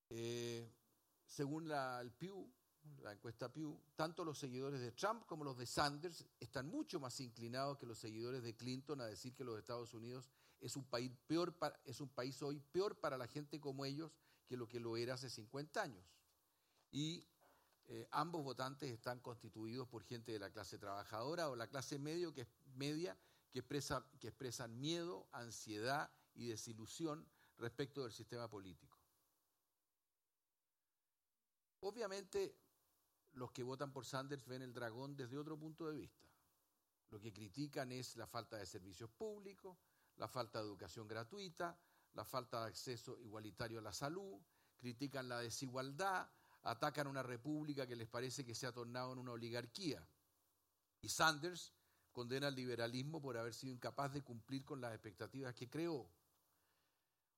Eh, 0.09 0.71
según 1.25 1.67
la, 1.67 2.01
el 2.01 2.11
Pew, 2.11 2.51
la 3.01 3.11
encuesta 3.11 3.51
Pew, 3.51 3.79
tanto 3.95 4.25
los 4.25 4.37
seguidores 4.37 4.79
de 4.79 4.91
Trump 4.91 5.25
como 5.25 5.43
los 5.43 5.57
de 5.57 5.65
Sanders 5.65 6.25
están 6.39 6.67
mucho 6.67 6.99
más 6.99 7.19
inclinados 7.19 7.77
que 7.77 7.85
los 7.85 7.99
seguidores 7.99 8.43
de 8.43 8.55
Clinton 8.55 9.01
a 9.01 9.05
decir 9.05 9.33
que 9.33 9.43
los 9.43 9.57
Estados 9.57 9.93
Unidos 9.93 10.29
es 10.59 10.75
un 10.75 10.85
país, 10.85 11.11
peor 11.27 11.55
es 11.85 12.01
un 12.01 12.09
país 12.09 12.41
hoy 12.41 12.59
peor 12.59 12.99
para 12.99 13.17
la 13.17 13.27
gente 13.27 13.59
como 13.59 13.85
ellos 13.85 14.11
que 14.47 14.57
lo 14.57 14.67
que 14.67 14.79
lo 14.79 14.97
era 14.97 15.13
hace 15.13 15.29
50 15.29 15.81
años. 15.81 16.05
Y 16.91 17.27
eh, 17.85 18.07
ambos 18.11 18.43
votantes 18.43 18.89
están 18.91 19.19
constituidos 19.19 19.87
por 19.87 20.03
gente 20.03 20.31
de 20.31 20.39
la 20.39 20.51
clase 20.51 20.77
trabajadora 20.77 21.49
o 21.49 21.55
la 21.55 21.67
clase 21.67 21.99
medio 21.99 22.33
que, 22.33 22.47
media 22.75 23.17
que, 23.53 23.59
expresa, 23.59 24.03
que 24.19 24.29
expresan 24.29 24.79
miedo, 24.79 25.27
ansiedad 25.31 26.11
y 26.33 26.47
desilusión 26.47 27.25
respecto 27.57 28.01
del 28.01 28.11
sistema 28.11 28.49
político. 28.49 28.97
Obviamente, 31.81 32.57
los 33.33 33.51
que 33.51 33.61
votan 33.61 33.93
por 33.93 34.05
Sanders 34.05 34.47
ven 34.47 34.63
el 34.63 34.73
dragón 34.73 35.15
desde 35.15 35.37
otro 35.37 35.57
punto 35.57 35.87
de 35.87 35.97
vista. 35.97 36.27
Lo 37.11 37.19
que 37.19 37.31
critican 37.31 37.91
es 37.91 38.15
la 38.15 38.25
falta 38.25 38.57
de 38.57 38.65
servicios 38.65 39.11
públicos, 39.11 39.77
la 40.15 40.27
falta 40.27 40.59
de 40.59 40.65
educación 40.65 41.07
gratuita, 41.07 41.77
la 42.13 42.25
falta 42.25 42.61
de 42.61 42.69
acceso 42.69 43.19
igualitario 43.19 43.77
a 43.77 43.83
la 43.83 43.93
salud, 43.93 44.41
critican 44.79 45.29
la 45.29 45.39
desigualdad, 45.39 46.27
atacan 46.63 47.05
una 47.05 47.21
república 47.21 47.85
que 47.85 47.95
les 47.95 48.07
parece 48.07 48.43
que 48.43 48.55
se 48.55 48.65
ha 48.65 48.71
tornado 48.71 49.13
en 49.13 49.19
una 49.19 49.33
oligarquía. 49.33 50.07
Y 51.01 51.09
Sanders 51.09 51.71
condena 52.13 52.47
al 52.47 52.55
liberalismo 52.55 53.21
por 53.21 53.37
haber 53.37 53.53
sido 53.53 53.73
incapaz 53.73 54.13
de 54.13 54.21
cumplir 54.21 54.63
con 54.63 54.79
las 54.79 54.93
expectativas 54.93 55.53
que 55.53 55.69
creó. 55.69 56.09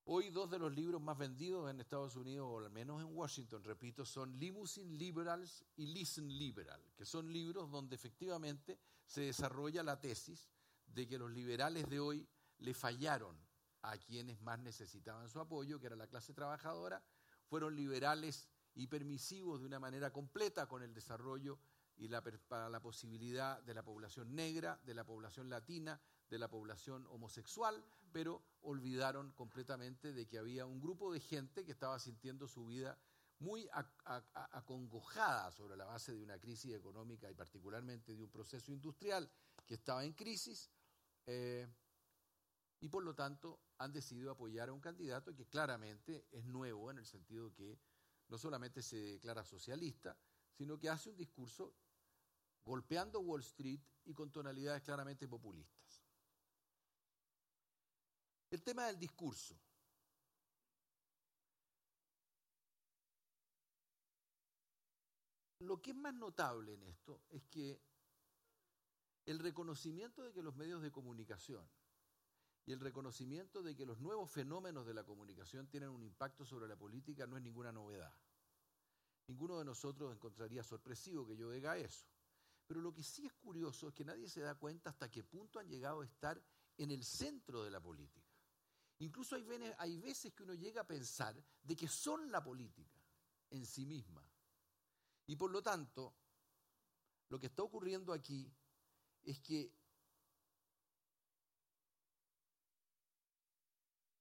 Hoy 0.08 0.30
dos 0.30 0.52
de 0.52 0.60
los 0.60 0.72
libros 0.72 1.02
más 1.02 1.18
vendidos 1.18 1.68
en 1.72 1.80
Estados 1.80 2.16
Unidos, 2.16 2.48
o 2.48 2.60
al 2.60 2.70
menos 2.70 3.02
en 3.02 3.18
Washington, 3.18 3.64
repito, 3.64 4.06
son 4.06 4.38
Limousine 4.38 4.94
Liberals 4.94 5.66
y 5.76 5.88
Listen 5.88 6.28
Liberal, 6.28 6.80
que 6.96 7.06
son 7.06 7.34
libros 7.34 7.72
donde 7.72 7.96
efectivamente 7.96 8.78
se 9.08 9.22
desarrolla 9.22 9.82
la 9.82 10.00
tesis 10.00 10.52
de 10.86 11.08
que 11.08 11.18
los 11.18 11.32
liberales 11.32 11.90
de 11.90 12.00
hoy 12.00 12.28
le 12.60 12.76
fallaron 12.76 13.36
a 13.82 13.98
quienes 13.98 14.40
más 14.42 14.60
necesitaban 14.60 15.28
su 15.28 15.40
apoyo, 15.40 15.80
que 15.80 15.88
era 15.88 15.96
la 15.96 16.08
clase 16.08 16.34
trabajadora, 16.34 17.04
fueron 17.48 17.76
liberales 17.76 18.48
y 18.76 18.88
permisivos 18.88 19.62
de 19.62 19.66
una 19.66 19.80
manera 19.80 20.12
completa 20.12 20.68
con 20.68 20.84
el 20.84 20.94
desarrollo 20.94 21.58
y 21.98 22.08
la, 22.08 22.22
para 22.22 22.70
la 22.70 22.82
posibilidad 22.82 23.62
de 23.64 23.74
la 23.74 23.84
población 23.84 24.36
negra, 24.36 24.80
de 24.84 24.94
la 24.94 25.06
población 25.06 25.50
latina, 25.50 26.00
de 26.30 26.40
la 26.40 26.50
población 26.50 27.06
homosexual, 27.10 27.84
pero 28.12 28.44
olvidaron 28.62 29.32
completamente 29.34 30.14
de 30.14 30.28
que 30.28 30.38
había 30.38 30.66
un 30.66 30.80
grupo 30.80 31.14
de 31.14 31.20
gente 31.20 31.66
que 31.66 31.72
estaba 31.72 32.00
sintiendo 32.00 32.48
su 32.48 32.66
vida 32.66 32.98
muy 33.40 33.68
acongojada 34.54 35.52
sobre 35.52 35.76
la 35.76 35.86
base 35.86 36.14
de 36.14 36.22
una 36.22 36.40
crisis 36.40 36.74
económica 36.74 37.30
y 37.30 37.34
particularmente 37.34 38.16
de 38.16 38.24
un 38.24 38.30
proceso 38.30 38.72
industrial 38.72 39.30
que 39.66 39.76
estaba 39.76 40.06
en 40.06 40.14
crisis. 40.14 40.72
Eh, 41.26 41.68
y 42.80 42.90
por 42.90 43.04
lo 43.04 43.16
tanto 43.16 43.60
han 43.78 43.92
decidido 43.92 44.32
apoyar 44.32 44.70
a 44.70 44.74
un 44.74 44.80
candidato 44.80 45.36
que 45.36 45.48
claramente 45.48 46.28
es 46.32 46.46
nuevo 46.46 46.92
en 46.92 47.00
el 47.00 47.06
sentido 47.06 47.54
que 47.54 47.80
no 48.28 48.38
solamente 48.38 48.82
se 48.82 48.98
declara 48.98 49.44
socialista, 49.44 50.18
sino 50.54 50.78
que 50.80 50.90
hace 50.90 51.10
un 51.10 51.18
discurso 51.18 51.74
golpeando 52.65 53.19
Wall 53.19 53.41
Street 53.41 53.80
y 54.06 54.13
con 54.13 54.32
tonalidades 54.32 54.82
claramente 54.82 55.28
populistas. 55.28 56.04
El 58.49 58.63
tema 58.63 58.88
del 58.88 58.99
discurso. 58.99 59.60
Lo 65.60 65.82
que 65.82 65.91
es 65.91 65.97
más 65.97 66.13
notable 66.13 66.73
en 66.73 66.84
esto 66.84 67.23
es 67.30 67.43
que 67.45 67.82
el 69.25 69.39
reconocimiento 69.39 70.21
de 70.23 70.32
que 70.32 70.43
los 70.43 70.56
medios 70.56 70.82
de 70.82 70.91
comunicación 70.91 71.67
y 72.67 72.71
el 72.71 72.80
reconocimiento 72.80 73.63
de 73.63 73.75
que 73.75 73.86
los 73.86 73.99
nuevos 73.99 74.32
fenómenos 74.32 74.86
de 74.86 74.93
la 74.93 75.04
comunicación 75.04 75.67
tienen 75.67 75.89
un 75.89 76.04
impacto 76.04 76.45
sobre 76.45 76.67
la 76.67 76.75
política 76.75 77.25
no 77.25 77.38
es 77.38 77.43
ninguna 77.43 77.71
novedad. 77.71 78.15
Ninguno 79.28 79.58
de 79.58 79.65
nosotros 79.65 80.13
encontraría 80.13 80.63
sorpresivo 80.63 81.25
que 81.25 81.36
yo 81.36 81.49
diga 81.49 81.78
eso. 81.78 82.06
Pero 82.67 82.82
lo 82.82 82.93
que 82.93 83.04
sí 83.04 83.25
es 83.25 83.34
curioso 83.34 83.88
es 83.88 83.93
que 83.93 84.04
nadie 84.04 84.28
se 84.28 84.41
da 84.41 84.56
cuenta 84.56 84.89
hasta 84.89 85.10
qué 85.10 85.23
punto 85.23 85.60
han 85.60 85.67
llegado 85.67 86.01
a 86.01 86.06
estar 86.06 86.41
en 86.78 86.91
el 86.91 87.04
centro 87.04 87.63
de 87.63 87.71
la 87.71 87.80
política. 87.80 88.36
Incluso 88.99 89.36
hay, 89.36 89.97
veces 89.97 90.34
que 90.34 90.43
uno 90.43 90.54
llega 90.54 90.82
a 90.82 90.88
pensar 90.88 91.36
de 91.62 91.75
que 91.75 91.88
son 91.88 92.32
la 92.32 92.41
política 92.41 92.97
en 93.49 93.65
sí 93.65 93.86
misma. 93.86 94.28
Y 95.28 95.36
por 95.36 95.51
lo 95.51 95.62
tanto, 95.62 96.15
lo 97.30 97.39
que 97.39 97.47
está 97.47 97.63
ocurriendo 97.63 98.13
aquí 98.13 98.51
es 99.23 99.39
que 99.41 99.71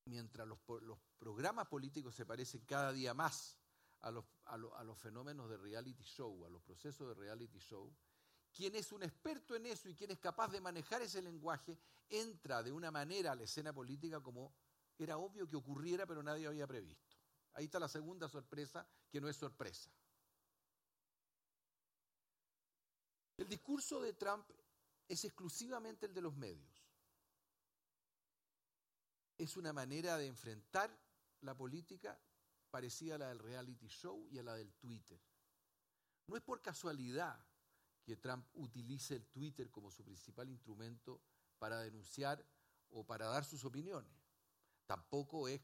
mientras 0.06 0.46
los, 0.46 0.58
programas 1.18 1.68
políticos 1.68 2.14
se 2.14 2.26
parecen 2.26 2.64
cada 2.66 2.92
día 2.92 3.14
más 3.14 3.56
a 4.00 4.10
los, 4.10 4.24
a, 4.46 4.54
a 4.54 4.84
los 4.84 4.98
fenómenos 4.98 5.48
de 5.48 5.56
reality 5.56 6.02
show, 6.02 6.44
a 6.44 6.50
los 6.50 6.62
procesos 6.62 7.08
de 7.08 7.14
reality 7.14 7.58
show, 7.58 7.94
quien 8.54 8.76
es 8.76 8.92
un 8.92 9.02
experto 9.02 9.56
en 9.56 9.66
eso 9.66 9.88
y 9.88 9.94
quien 9.94 10.12
es 10.12 10.18
capaz 10.18 10.48
de 10.48 10.60
manejar 10.60 11.02
ese 11.02 11.20
lenguaje, 11.20 11.76
entra 12.08 12.62
de 12.62 12.70
una 12.70 12.90
manera 12.90 13.32
a 13.32 13.34
la 13.34 13.42
escena 13.42 13.72
política 13.72 14.20
como 14.20 14.54
era 14.96 15.18
obvio 15.18 15.48
que 15.48 15.56
ocurriera, 15.56 16.06
pero 16.06 16.22
nadie 16.22 16.46
había 16.46 16.66
previsto. 16.66 17.16
Ahí 17.54 17.64
está 17.64 17.80
la 17.80 17.88
segunda 17.88 18.28
sorpresa, 18.28 18.86
que 19.10 19.20
no 19.20 19.28
es 19.28 19.36
sorpresa. 19.36 19.90
El 23.36 23.48
discurso 23.48 24.00
de 24.00 24.12
Trump 24.12 24.48
es 25.08 25.24
exclusivamente 25.24 26.06
el 26.06 26.14
de 26.14 26.22
los 26.22 26.36
medios. 26.36 26.86
Es 29.36 29.56
una 29.56 29.72
manera 29.72 30.16
de 30.16 30.26
enfrentar 30.26 30.96
la 31.40 31.56
política 31.56 32.16
parecida 32.70 33.16
a 33.16 33.18
la 33.18 33.28
del 33.28 33.40
reality 33.40 33.88
show 33.88 34.28
y 34.30 34.38
a 34.38 34.44
la 34.44 34.54
del 34.54 34.72
Twitter. 34.74 35.20
No 36.28 36.36
es 36.36 36.42
por 36.42 36.62
casualidad 36.62 37.44
que 38.04 38.16
Trump 38.16 38.46
utilice 38.54 39.16
el 39.16 39.26
Twitter 39.26 39.70
como 39.70 39.90
su 39.90 40.04
principal 40.04 40.48
instrumento 40.50 41.20
para 41.58 41.80
denunciar 41.80 42.44
o 42.90 43.04
para 43.04 43.26
dar 43.26 43.44
sus 43.44 43.64
opiniones. 43.64 44.12
Tampoco 44.86 45.48
es 45.48 45.60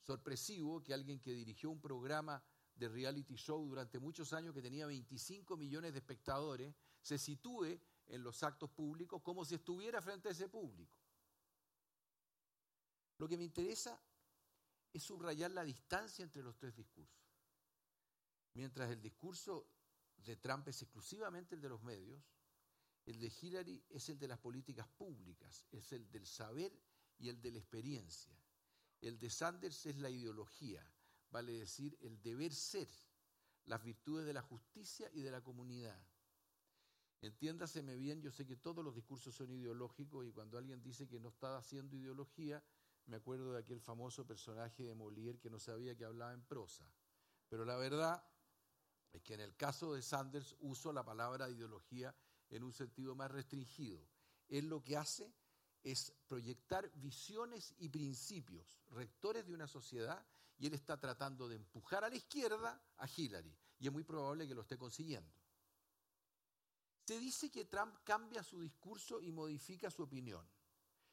sorpresivo 0.00 0.82
que 0.82 0.94
alguien 0.94 1.20
que 1.20 1.32
dirigió 1.32 1.70
un 1.70 1.80
programa 1.80 2.42
de 2.74 2.88
reality 2.88 3.36
show 3.36 3.66
durante 3.66 3.98
muchos 3.98 4.32
años 4.32 4.54
que 4.54 4.62
tenía 4.62 4.86
25 4.86 5.56
millones 5.56 5.92
de 5.92 5.98
espectadores 5.98 6.74
se 7.00 7.18
sitúe 7.18 7.78
en 8.06 8.22
los 8.22 8.42
actos 8.42 8.70
públicos 8.70 9.22
como 9.22 9.44
si 9.44 9.54
estuviera 9.54 10.00
frente 10.00 10.28
a 10.28 10.32
ese 10.32 10.48
público. 10.48 10.96
Lo 13.18 13.28
que 13.28 13.36
me 13.36 13.44
interesa 13.44 14.00
es 14.92 15.02
subrayar 15.02 15.50
la 15.50 15.64
distancia 15.64 16.22
entre 16.22 16.42
los 16.42 16.56
tres 16.56 16.74
discursos. 16.74 17.26
Mientras 18.54 18.90
el 18.90 19.00
discurso 19.00 19.66
de 20.26 20.36
Trump 20.36 20.68
es 20.68 20.82
exclusivamente 20.82 21.54
el 21.54 21.60
de 21.60 21.68
los 21.68 21.82
medios, 21.82 22.20
el 23.06 23.20
de 23.20 23.32
Hillary 23.40 23.84
es 23.88 24.08
el 24.08 24.18
de 24.18 24.28
las 24.28 24.38
políticas 24.38 24.88
públicas, 24.88 25.66
es 25.70 25.92
el 25.92 26.10
del 26.10 26.26
saber 26.26 26.72
y 27.18 27.28
el 27.28 27.40
de 27.40 27.52
la 27.52 27.58
experiencia. 27.58 28.36
El 29.00 29.18
de 29.18 29.30
Sanders 29.30 29.86
es 29.86 29.96
la 29.96 30.10
ideología, 30.10 30.84
vale 31.30 31.52
decir, 31.52 31.96
el 32.00 32.20
deber 32.20 32.52
ser, 32.52 32.88
las 33.66 33.82
virtudes 33.84 34.26
de 34.26 34.32
la 34.32 34.42
justicia 34.42 35.08
y 35.12 35.20
de 35.20 35.30
la 35.30 35.42
comunidad. 35.42 36.04
Entiéndaseme 37.20 37.96
bien, 37.96 38.20
yo 38.20 38.30
sé 38.30 38.44
que 38.46 38.56
todos 38.56 38.84
los 38.84 38.94
discursos 38.94 39.34
son 39.34 39.50
ideológicos 39.52 40.26
y 40.26 40.32
cuando 40.32 40.58
alguien 40.58 40.82
dice 40.82 41.06
que 41.08 41.20
no 41.20 41.28
está 41.28 41.56
haciendo 41.56 41.96
ideología, 41.96 42.62
me 43.06 43.16
acuerdo 43.16 43.52
de 43.52 43.60
aquel 43.60 43.80
famoso 43.80 44.26
personaje 44.26 44.82
de 44.82 44.94
Molière 44.94 45.38
que 45.38 45.50
no 45.50 45.60
sabía 45.60 45.96
que 45.96 46.04
hablaba 46.04 46.32
en 46.32 46.42
prosa. 46.42 46.84
Pero 47.48 47.64
la 47.64 47.76
verdad 47.76 48.22
que 49.22 49.34
en 49.34 49.40
el 49.40 49.56
caso 49.56 49.94
de 49.94 50.02
Sanders 50.02 50.54
uso 50.60 50.92
la 50.92 51.04
palabra 51.04 51.48
ideología 51.48 52.14
en 52.50 52.62
un 52.62 52.72
sentido 52.72 53.14
más 53.14 53.30
restringido. 53.30 54.06
Él 54.48 54.68
lo 54.68 54.82
que 54.82 54.96
hace 54.96 55.32
es 55.82 56.12
proyectar 56.26 56.90
visiones 56.94 57.74
y 57.78 57.88
principios 57.88 58.80
rectores 58.90 59.46
de 59.46 59.54
una 59.54 59.66
sociedad 59.66 60.24
y 60.58 60.66
él 60.66 60.74
está 60.74 60.98
tratando 60.98 61.48
de 61.48 61.56
empujar 61.56 62.04
a 62.04 62.08
la 62.08 62.16
izquierda 62.16 62.82
a 62.96 63.08
Hillary 63.08 63.56
y 63.78 63.86
es 63.86 63.92
muy 63.92 64.04
probable 64.04 64.46
que 64.46 64.54
lo 64.54 64.62
esté 64.62 64.76
consiguiendo. 64.76 65.30
Se 67.04 67.18
dice 67.20 67.50
que 67.50 67.66
Trump 67.66 67.94
cambia 68.02 68.42
su 68.42 68.60
discurso 68.60 69.20
y 69.20 69.30
modifica 69.30 69.90
su 69.90 70.02
opinión, 70.02 70.44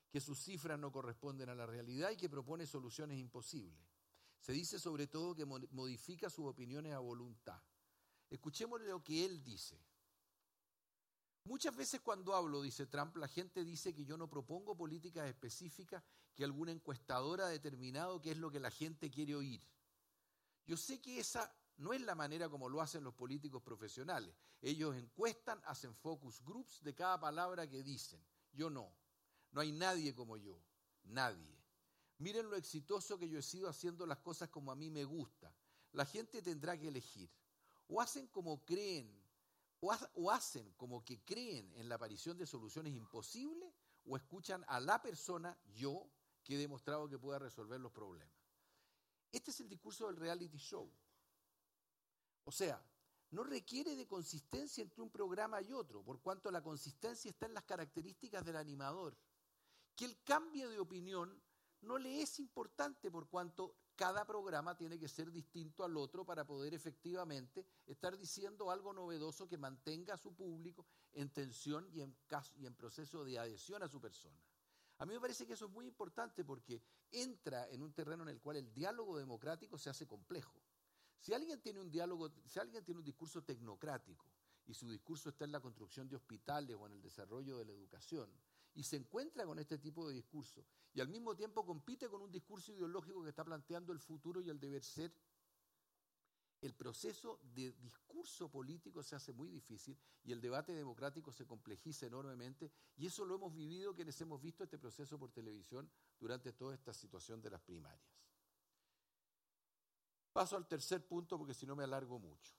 que 0.10 0.20
sus 0.20 0.40
cifras 0.40 0.80
no 0.80 0.92
corresponden 0.92 1.50
a 1.50 1.56
la 1.56 1.68
realidad 1.68 2.10
y 2.12 2.18
que 2.18 2.30
propone 2.30 2.66
soluciones 2.66 3.20
imposibles. 3.20 3.86
Se 4.40 4.54
dice 4.54 4.80
sobre 4.80 5.08
todo 5.08 5.36
que 5.36 5.46
modifica 5.46 6.30
sus 6.30 6.46
opiniones 6.46 6.94
a 6.94 7.00
voluntad. 7.00 7.62
Escuchemos 8.34 8.82
lo 8.82 9.04
que 9.04 9.24
él 9.26 9.44
dice. 9.44 9.80
Muchas 11.44 11.76
veces 11.76 12.02
cuando 12.02 12.34
hablo, 12.34 12.64
dice 12.64 12.88
Trump, 12.88 13.16
la 13.18 13.28
gente 13.28 13.64
dice 13.64 13.94
que 13.94 14.06
yo 14.06 14.18
no 14.18 14.28
propongo 14.28 14.76
políticas 14.76 15.30
específicas, 15.30 16.04
que 16.34 16.44
alguna 16.44 16.72
encuestadora 16.72 17.46
ha 17.46 17.50
determinado 17.50 18.20
qué 18.20 18.32
es 18.32 18.38
lo 18.38 18.50
que 18.50 18.60
la 18.60 18.72
gente 18.72 19.12
quiere 19.12 19.36
oír. 19.36 19.62
Yo 20.66 20.78
sé 20.78 21.00
que 21.00 21.20
esa 21.20 21.56
no 21.78 21.94
es 21.94 22.02
la 22.02 22.16
manera 22.16 22.50
como 22.50 22.70
lo 22.70 22.82
hacen 22.82 23.04
los 23.04 23.14
políticos 23.14 23.62
profesionales. 23.62 24.34
Ellos 24.64 24.96
encuestan, 24.96 25.62
hacen 25.66 25.94
focus 25.94 26.44
groups 26.44 26.82
de 26.82 26.96
cada 26.96 27.20
palabra 27.20 27.70
que 27.70 27.84
dicen. 27.84 28.20
Yo 28.52 28.72
no. 28.72 28.92
No 29.52 29.62
hay 29.62 29.72
nadie 29.72 30.16
como 30.16 30.38
yo. 30.38 30.60
Nadie. 31.04 31.56
Miren 32.18 32.50
lo 32.50 32.56
exitoso 32.56 33.20
que 33.20 33.30
yo 33.30 33.38
he 33.38 33.44
sido 33.44 33.70
haciendo 33.70 34.08
las 34.08 34.18
cosas 34.18 34.50
como 34.50 34.72
a 34.72 34.76
mí 34.76 34.90
me 34.90 35.04
gusta. 35.04 35.54
La 35.92 36.06
gente 36.06 36.42
tendrá 36.42 36.80
que 36.80 36.88
elegir. 36.88 37.30
O 37.94 38.02
hacen 38.02 38.26
como 38.28 38.66
creen 38.66 39.24
o, 39.80 40.32
hacen 40.32 40.72
como 40.78 41.06
que 41.06 41.24
creen 41.24 41.72
en 41.76 41.88
la 41.90 41.96
aparición 41.96 42.38
de 42.38 42.48
soluciones 42.48 42.94
imposibles 42.96 43.72
o 44.06 44.18
escuchan 44.18 44.66
a 44.68 44.80
la 44.80 45.00
persona, 45.00 45.56
yo, 45.76 46.10
que 46.44 46.56
he 46.56 46.58
demostrado 46.58 47.08
que 47.08 47.20
pueda 47.20 47.38
resolver 47.38 47.80
los 47.80 47.92
problemas. 47.92 48.34
Este 49.32 49.52
es 49.52 49.60
el 49.60 49.70
discurso 49.70 50.08
del 50.08 50.16
reality 50.16 50.58
show. 50.58 50.92
O 52.46 52.52
sea, 52.52 52.84
no 53.30 53.44
requiere 53.44 53.96
de 53.96 54.08
consistencia 54.08 54.82
entre 54.82 55.04
un 55.04 55.12
programa 55.12 55.62
y 55.62 55.72
otro, 55.72 56.04
por 56.04 56.20
cuanto 56.20 56.50
la 56.50 56.64
consistencia 56.64 57.30
está 57.30 57.46
en 57.46 57.54
las 57.54 57.64
características 57.64 58.44
del 58.44 58.56
animador. 58.56 59.16
Que 59.96 60.06
el 60.06 60.24
cambio 60.24 60.70
de 60.70 60.80
opinión 60.80 61.40
no 61.82 62.00
le 62.00 62.24
es 62.24 62.40
importante 62.40 63.12
por 63.12 63.28
cuanto 63.28 63.76
cada 63.96 64.26
programa 64.26 64.76
tiene 64.76 65.00
que 65.00 65.08
ser 65.08 65.32
distinto 65.32 65.84
al 65.84 65.96
otro 65.98 66.26
para 66.26 66.46
poder 66.46 66.74
efectivamente 66.74 67.66
estar 67.86 68.18
diciendo 68.18 68.72
algo 68.72 68.94
novedoso 68.94 69.48
que 69.48 69.58
mantenga 69.58 70.16
a 70.16 70.18
su 70.18 70.34
público 70.34 70.86
en 71.14 71.30
tensión 71.30 71.88
y 71.92 72.02
en, 72.02 72.16
y 72.56 72.66
en 72.66 72.76
proceso 72.76 73.24
de 73.24 73.38
adhesión 73.38 73.84
a 73.84 73.88
su 73.88 74.02
persona. 74.02 74.42
A 74.98 75.06
mí 75.06 75.14
me 75.14 75.20
parece 75.20 75.46
que 75.46 75.54
eso 75.54 75.66
es 75.66 75.72
muy 75.72 75.86
importante 75.86 76.44
porque 76.44 76.82
entra 77.12 77.68
en 77.70 77.82
un 77.82 77.94
terreno 77.94 78.24
en 78.24 78.30
el 78.30 78.42
cual 78.42 78.58
el 78.58 78.74
diálogo 78.74 79.18
democrático 79.18 79.78
se 79.78 79.90
hace 79.90 80.08
complejo. 80.08 80.62
Si 81.20 81.34
alguien 81.34 81.62
tiene 81.62 81.80
un 81.80 81.90
diálogo, 81.90 82.32
si 82.46 82.60
alguien 82.60 82.84
tiene 82.84 83.00
un 83.00 83.06
discurso 83.06 83.44
tecnocrático 83.44 84.26
y 84.66 84.74
su 84.74 84.90
discurso 84.90 85.30
está 85.30 85.46
en 85.46 85.52
la 85.52 85.60
construcción 85.60 86.08
de 86.10 86.16
hospitales 86.16 86.76
o 86.80 86.86
en 86.86 86.94
el 86.94 87.02
desarrollo 87.02 87.58
de 87.58 87.66
la 87.66 87.72
educación, 87.72 88.30
y 88.76 88.84
se 88.84 88.98
encuentra 88.98 89.46
con 89.46 89.60
este 89.60 89.78
tipo 89.78 90.08
de 90.08 90.16
discurso 90.16 90.66
y 90.94 91.02
al 91.02 91.08
mismo 91.08 91.36
tiempo 91.36 91.66
compite 91.66 92.08
con 92.08 92.22
un 92.22 92.32
discurso 92.32 92.72
ideológico 92.72 93.24
que 93.24 93.30
está 93.30 93.44
planteando 93.44 93.92
el 93.92 94.00
futuro 94.00 94.42
y 94.42 94.50
el 94.50 94.60
deber 94.60 94.84
ser, 94.84 95.12
el 96.62 96.74
proceso 96.74 97.40
de 97.42 97.74
discurso 97.74 98.50
político 98.50 99.04
se 99.04 99.16
hace 99.16 99.34
muy 99.34 99.50
difícil 99.50 99.98
y 100.24 100.32
el 100.32 100.40
debate 100.40 100.74
democrático 100.74 101.32
se 101.32 101.46
complejiza 101.46 102.06
enormemente 102.06 102.72
y 102.96 103.08
eso 103.08 103.26
lo 103.26 103.36
hemos 103.36 103.54
vivido 103.54 103.94
quienes 103.96 104.20
hemos 104.22 104.42
visto 104.42 104.64
este 104.64 104.78
proceso 104.78 105.20
por 105.20 105.32
televisión 105.32 105.90
durante 106.20 106.54
toda 106.54 106.76
esta 106.76 106.94
situación 106.94 107.42
de 107.42 107.50
las 107.50 107.62
primarias. 107.62 108.08
Paso 110.32 110.56
al 110.56 110.68
tercer 110.68 111.06
punto 111.06 111.38
porque 111.38 111.54
si 111.54 111.66
no 111.66 111.76
me 111.76 111.84
alargo 111.84 112.18
mucho. 112.18 112.54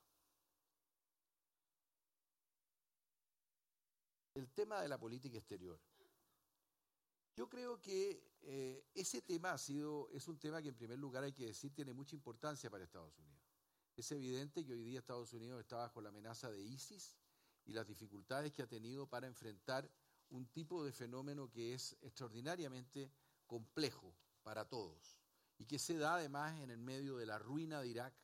El 4.35 4.51
tema 4.51 4.83
de 4.83 4.89
la 4.89 4.99
política 4.99 5.39
exterior. 5.39 5.81
Yo 7.37 7.49
creo 7.49 7.81
que 7.81 8.23
eh, 8.43 8.85
ese 8.95 9.21
tema 9.23 9.53
ha 9.53 9.59
sido, 9.59 10.09
es 10.11 10.29
un 10.29 10.39
tema 10.39 10.63
que 10.63 10.69
en 10.69 10.77
primer 10.77 10.99
lugar 10.99 11.25
hay 11.25 11.33
que 11.33 11.47
decir 11.47 11.75
tiene 11.75 11.93
mucha 11.93 12.15
importancia 12.15 12.71
para 12.71 12.85
Estados 12.85 13.19
Unidos. 13.19 13.43
Es 13.97 14.11
evidente 14.13 14.65
que 14.65 14.73
hoy 14.73 14.83
día 14.83 15.01
Estados 15.01 15.33
Unidos 15.33 15.61
está 15.61 15.77
bajo 15.77 16.01
la 16.01 16.11
amenaza 16.11 16.51
de 16.51 16.63
ISIS 16.63 17.17
y 17.65 17.73
las 17.73 17.87
dificultades 17.87 18.53
que 18.53 18.63
ha 18.63 18.69
tenido 18.69 19.09
para 19.09 19.27
enfrentar 19.27 19.91
un 20.31 20.47
tipo 20.47 20.85
de 20.85 20.93
fenómeno 20.93 21.51
que 21.51 21.75
es 21.75 21.97
extraordinariamente 22.03 23.11
complejo 23.47 24.15
para 24.43 24.69
todos 24.69 25.19
y 25.59 25.67
que 25.67 25.79
se 25.79 25.97
da 25.97 26.17
además 26.17 26.61
en 26.61 26.71
el 26.71 26.79
medio 26.79 27.17
de 27.17 27.27
la 27.27 27.39
ruina 27.39 27.81
de 27.81 27.89
Irak, 27.89 28.15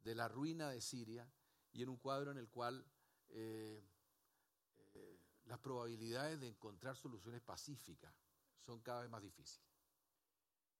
de 0.00 0.14
la 0.14 0.28
ruina 0.28 0.70
de 0.70 0.80
Siria 0.80 1.30
y 1.72 1.82
en 1.82 1.88
un 1.88 1.96
cuadro 1.96 2.30
en 2.30 2.38
el 2.38 2.48
cual 2.48 2.86
eh, 3.28 3.82
eh, 4.94 5.20
las 5.44 5.58
probabilidades 5.58 6.40
de 6.40 6.48
encontrar 6.48 6.96
soluciones 6.96 7.40
pacíficas 7.42 8.14
son 8.60 8.80
cada 8.80 9.02
vez 9.02 9.10
más 9.10 9.22
difíciles. 9.22 9.70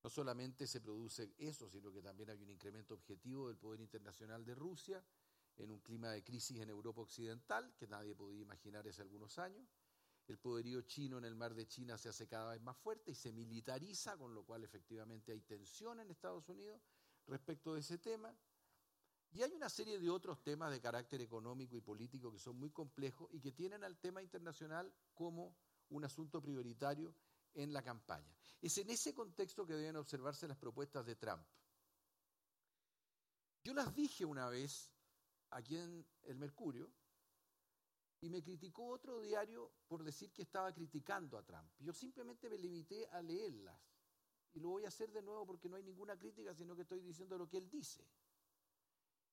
No 0.03 0.09
solamente 0.09 0.65
se 0.65 0.81
produce 0.81 1.33
eso, 1.37 1.69
sino 1.69 1.91
que 1.91 2.01
también 2.01 2.29
hay 2.29 2.41
un 2.41 2.49
incremento 2.49 2.95
objetivo 2.95 3.47
del 3.47 3.57
poder 3.57 3.81
internacional 3.81 4.43
de 4.43 4.55
Rusia 4.55 5.03
en 5.57 5.69
un 5.69 5.79
clima 5.79 6.09
de 6.09 6.23
crisis 6.23 6.59
en 6.59 6.69
Europa 6.69 7.01
Occidental 7.01 7.75
que 7.75 7.87
nadie 7.87 8.15
podía 8.15 8.41
imaginar 8.41 8.87
hace 8.87 9.01
algunos 9.01 9.37
años. 9.37 9.67
El 10.27 10.39
poderío 10.39 10.81
chino 10.83 11.17
en 11.17 11.25
el 11.25 11.35
mar 11.35 11.53
de 11.53 11.67
China 11.67 11.97
se 11.97 12.09
hace 12.09 12.27
cada 12.27 12.51
vez 12.51 12.61
más 12.61 12.77
fuerte 12.77 13.11
y 13.11 13.15
se 13.15 13.31
militariza, 13.31 14.17
con 14.17 14.33
lo 14.33 14.43
cual 14.43 14.63
efectivamente 14.63 15.31
hay 15.31 15.41
tensión 15.41 15.99
en 15.99 16.09
Estados 16.09 16.47
Unidos 16.49 16.81
respecto 17.27 17.73
de 17.73 17.81
ese 17.81 17.97
tema. 17.97 18.35
Y 19.33 19.43
hay 19.43 19.53
una 19.53 19.69
serie 19.69 19.99
de 19.99 20.09
otros 20.09 20.41
temas 20.41 20.71
de 20.71 20.81
carácter 20.81 21.21
económico 21.21 21.75
y 21.77 21.81
político 21.81 22.31
que 22.31 22.39
son 22.39 22.57
muy 22.57 22.71
complejos 22.71 23.29
y 23.31 23.39
que 23.39 23.51
tienen 23.51 23.83
al 23.83 23.97
tema 23.97 24.21
internacional 24.21 24.93
como 25.13 25.55
un 25.89 26.03
asunto 26.03 26.41
prioritario 26.41 27.15
en 27.53 27.73
la 27.73 27.81
campaña. 27.81 28.35
Es 28.61 28.77
en 28.77 28.89
ese 28.89 29.13
contexto 29.13 29.65
que 29.65 29.73
deben 29.73 29.95
observarse 29.95 30.47
las 30.47 30.57
propuestas 30.57 31.05
de 31.05 31.15
Trump. 31.15 31.43
Yo 33.63 33.73
las 33.73 33.93
dije 33.93 34.25
una 34.25 34.49
vez 34.49 34.91
aquí 35.51 35.77
en 35.77 36.05
el 36.23 36.37
Mercurio 36.37 36.91
y 38.21 38.29
me 38.29 38.43
criticó 38.43 38.87
otro 38.87 39.19
diario 39.21 39.71
por 39.87 40.03
decir 40.03 40.31
que 40.31 40.43
estaba 40.43 40.73
criticando 40.73 41.37
a 41.37 41.43
Trump. 41.43 41.69
Yo 41.79 41.93
simplemente 41.93 42.49
me 42.49 42.57
limité 42.57 43.07
a 43.07 43.21
leerlas 43.21 43.79
y 44.53 44.59
lo 44.59 44.69
voy 44.69 44.85
a 44.85 44.89
hacer 44.89 45.11
de 45.11 45.21
nuevo 45.21 45.45
porque 45.45 45.69
no 45.69 45.75
hay 45.75 45.83
ninguna 45.83 46.17
crítica, 46.17 46.53
sino 46.53 46.75
que 46.75 46.83
estoy 46.83 47.01
diciendo 47.01 47.37
lo 47.37 47.47
que 47.47 47.57
él 47.57 47.69
dice. 47.69 48.05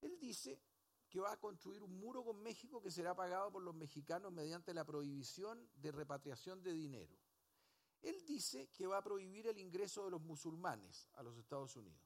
Él 0.01 0.19
dice 0.19 0.61
que 1.09 1.21
va 1.21 1.33
a 1.33 1.41
construir 1.41 1.83
un 1.83 1.99
muro 1.99 2.25
con 2.25 2.43
México 2.43 2.83
que 2.83 2.91
será 2.91 3.15
pagado 3.15 3.51
por 3.51 3.63
los 3.63 3.75
mexicanos 3.75 4.33
mediante 4.33 4.75
la 4.75 4.85
prohibición 4.85 5.69
de 5.77 5.91
repatriación 5.93 6.63
de 6.63 6.73
dinero. 6.73 7.17
Él 8.03 8.25
dice 8.25 8.69
que 8.71 8.87
va 8.87 8.99
a 8.99 9.03
prohibir 9.03 9.47
el 9.49 9.59
ingreso 9.59 10.05
de 10.05 10.11
los 10.11 10.23
musulmanes 10.23 11.09
a 11.15 11.23
los 11.23 11.37
Estados 11.37 11.75
Unidos. 11.77 12.01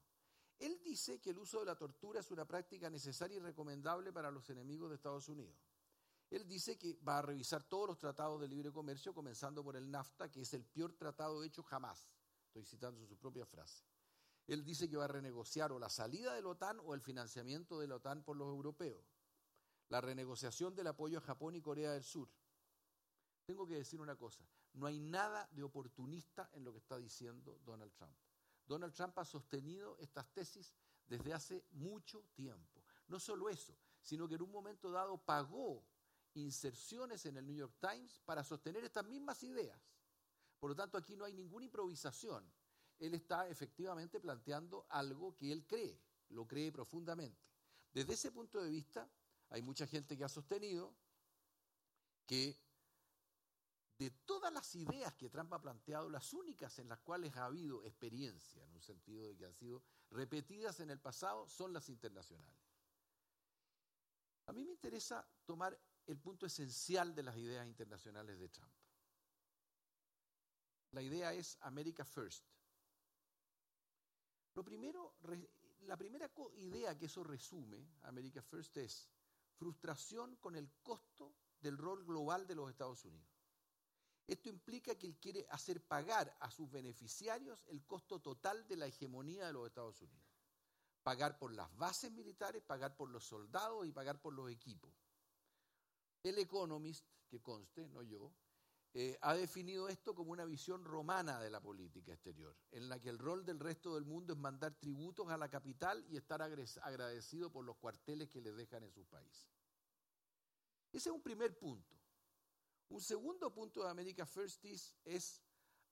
Él 0.59 0.79
dice 0.83 1.19
que 1.19 1.31
el 1.31 1.39
uso 1.39 1.59
de 1.59 1.65
la 1.65 1.75
tortura 1.75 2.19
es 2.19 2.31
una 2.31 2.45
práctica 2.45 2.89
necesaria 2.89 3.37
y 3.37 3.39
recomendable 3.39 4.13
para 4.13 4.31
los 4.31 4.49
enemigos 4.49 4.89
de 4.89 4.95
Estados 4.95 5.27
Unidos. 5.29 5.55
Él 6.29 6.47
dice 6.47 6.77
que 6.77 6.97
va 7.07 7.19
a 7.19 7.21
revisar 7.21 7.63
todos 7.63 7.89
los 7.89 7.99
tratados 7.99 8.41
de 8.41 8.47
libre 8.47 8.71
comercio, 8.71 9.13
comenzando 9.13 9.63
por 9.63 9.75
el 9.75 9.91
NAFTA, 9.91 10.31
que 10.31 10.41
es 10.41 10.53
el 10.53 10.65
peor 10.65 10.93
tratado 10.93 11.43
hecho 11.43 11.61
jamás. 11.63 12.09
Estoy 12.47 12.65
citando 12.65 13.05
su 13.05 13.17
propia 13.17 13.45
frase. 13.45 13.83
Él 14.47 14.63
dice 14.63 14.89
que 14.89 14.97
va 14.97 15.05
a 15.05 15.09
renegociar 15.09 15.71
o 15.71 15.79
la 15.79 15.89
salida 15.89 16.33
de 16.33 16.41
la 16.41 16.49
OTAN 16.49 16.79
o 16.83 16.93
el 16.93 17.01
financiamiento 17.01 17.79
de 17.79 17.87
la 17.87 17.95
OTAN 17.95 18.23
por 18.23 18.35
los 18.35 18.47
europeos. 18.47 19.05
La 19.89 20.01
renegociación 20.01 20.75
del 20.75 20.87
apoyo 20.87 21.19
a 21.19 21.21
Japón 21.21 21.55
y 21.55 21.61
Corea 21.61 21.91
del 21.91 22.03
Sur. 22.03 22.29
Tengo 23.45 23.67
que 23.67 23.75
decir 23.75 23.99
una 23.99 24.15
cosa, 24.15 24.47
no 24.73 24.87
hay 24.87 24.99
nada 24.99 25.47
de 25.51 25.63
oportunista 25.63 26.49
en 26.53 26.63
lo 26.63 26.71
que 26.71 26.79
está 26.79 26.97
diciendo 26.97 27.59
Donald 27.65 27.91
Trump. 27.93 28.15
Donald 28.65 28.93
Trump 28.93 29.17
ha 29.19 29.25
sostenido 29.25 29.97
estas 29.99 30.29
tesis 30.33 30.73
desde 31.07 31.33
hace 31.33 31.65
mucho 31.71 32.23
tiempo. 32.33 32.83
No 33.07 33.19
solo 33.19 33.49
eso, 33.49 33.77
sino 34.01 34.27
que 34.27 34.35
en 34.35 34.43
un 34.43 34.51
momento 34.51 34.91
dado 34.91 35.17
pagó 35.17 35.85
inserciones 36.35 37.25
en 37.25 37.37
el 37.37 37.45
New 37.45 37.55
York 37.55 37.75
Times 37.79 38.21
para 38.25 38.43
sostener 38.43 38.83
estas 38.83 39.05
mismas 39.05 39.43
ideas. 39.43 39.79
Por 40.59 40.69
lo 40.69 40.75
tanto, 40.75 40.97
aquí 40.97 41.15
no 41.15 41.25
hay 41.25 41.33
ninguna 41.33 41.65
improvisación. 41.65 42.49
Él 42.99 43.13
está 43.13 43.49
efectivamente 43.49 44.19
planteando 44.19 44.85
algo 44.89 45.35
que 45.35 45.51
él 45.51 45.65
cree, 45.67 45.99
lo 46.29 46.47
cree 46.47 46.71
profundamente. 46.71 47.43
Desde 47.91 48.13
ese 48.13 48.31
punto 48.31 48.61
de 48.61 48.69
vista, 48.69 49.09
hay 49.49 49.61
mucha 49.61 49.85
gente 49.85 50.17
que 50.17 50.23
ha 50.23 50.29
sostenido 50.29 50.95
que 52.25 52.62
de 53.97 54.09
todas 54.25 54.51
las 54.51 54.75
ideas 54.75 55.13
que 55.13 55.29
Trump 55.29 55.53
ha 55.53 55.61
planteado, 55.61 56.09
las 56.09 56.33
únicas 56.33 56.79
en 56.79 56.89
las 56.89 56.99
cuales 56.99 57.35
ha 57.37 57.45
habido 57.45 57.83
experiencia, 57.83 58.63
en 58.63 58.73
un 58.73 58.81
sentido 58.81 59.27
de 59.27 59.35
que 59.35 59.45
han 59.45 59.53
sido 59.53 59.83
repetidas 60.09 60.79
en 60.79 60.89
el 60.89 60.99
pasado, 60.99 61.47
son 61.47 61.73
las 61.73 61.89
internacionales. 61.89 62.59
A 64.47 64.53
mí 64.53 64.65
me 64.65 64.71
interesa 64.71 65.25
tomar 65.45 65.79
el 66.07 66.19
punto 66.19 66.45
esencial 66.45 67.15
de 67.15 67.23
las 67.23 67.37
ideas 67.37 67.65
internacionales 67.65 68.37
de 68.39 68.49
Trump. 68.49 68.73
La 70.91 71.01
idea 71.01 71.33
es 71.33 71.57
America 71.61 72.03
First. 72.03 72.45
Lo 74.53 74.63
primero, 74.63 75.15
la 75.81 75.97
primera 75.97 76.29
idea 76.57 76.97
que 76.97 77.05
eso 77.05 77.23
resume, 77.23 77.87
America 78.03 78.41
First, 78.41 78.77
es 78.77 79.09
frustración 79.55 80.35
con 80.35 80.55
el 80.55 80.71
costo 80.83 81.33
del 81.59 81.77
rol 81.77 82.05
global 82.05 82.45
de 82.45 82.55
los 82.55 82.69
Estados 82.69 83.05
Unidos. 83.05 83.32
Esto 84.27 84.49
implica 84.49 84.95
que 84.95 85.07
él 85.07 85.17
quiere 85.17 85.45
hacer 85.49 85.81
pagar 85.85 86.35
a 86.39 86.49
sus 86.49 86.71
beneficiarios 86.71 87.59
el 87.67 87.85
costo 87.85 88.19
total 88.19 88.65
de 88.67 88.77
la 88.77 88.87
hegemonía 88.87 89.47
de 89.47 89.53
los 89.53 89.67
Estados 89.67 90.01
Unidos. 90.01 90.25
Pagar 91.03 91.37
por 91.37 91.51
las 91.51 91.75
bases 91.75 92.11
militares, 92.11 92.63
pagar 92.63 92.95
por 92.95 93.09
los 93.09 93.25
soldados 93.25 93.85
y 93.85 93.91
pagar 93.91 94.21
por 94.21 94.33
los 94.33 94.49
equipos. 94.49 94.93
El 96.23 96.37
Economist, 96.39 97.05
que 97.27 97.41
conste, 97.41 97.89
no 97.89 98.01
yo, 98.01 98.33
eh, 98.95 99.17
ha 99.21 99.33
definido 99.33 99.89
esto 99.89 100.13
como 100.13 100.31
una 100.31 100.45
visión 100.45 100.85
romana 100.85 101.39
de 101.41 101.49
la 101.49 101.59
política 101.59 102.13
exterior, 102.13 102.55
en 102.71 102.87
la 102.87 102.99
que 102.99 103.09
el 103.09 103.17
rol 103.17 103.43
del 103.43 103.59
resto 103.59 103.95
del 103.95 104.05
mundo 104.05 104.33
es 104.33 104.39
mandar 104.39 104.75
tributos 104.75 105.29
a 105.29 105.37
la 105.37 105.49
capital 105.49 106.05
y 106.09 106.15
estar 106.15 106.41
agradecido 106.41 107.51
por 107.51 107.65
los 107.65 107.75
cuarteles 107.77 108.29
que 108.29 108.39
les 108.39 108.55
dejan 108.55 108.83
en 108.83 108.91
sus 108.91 109.07
países. 109.07 109.49
Ese 110.91 111.09
es 111.09 111.15
un 111.15 111.23
primer 111.23 111.57
punto. 111.57 112.02
Un 112.93 113.01
segundo 113.01 113.51
punto 113.51 113.81
de 113.81 113.89
America 113.89 114.23
First 114.23 114.63
es 115.03 115.41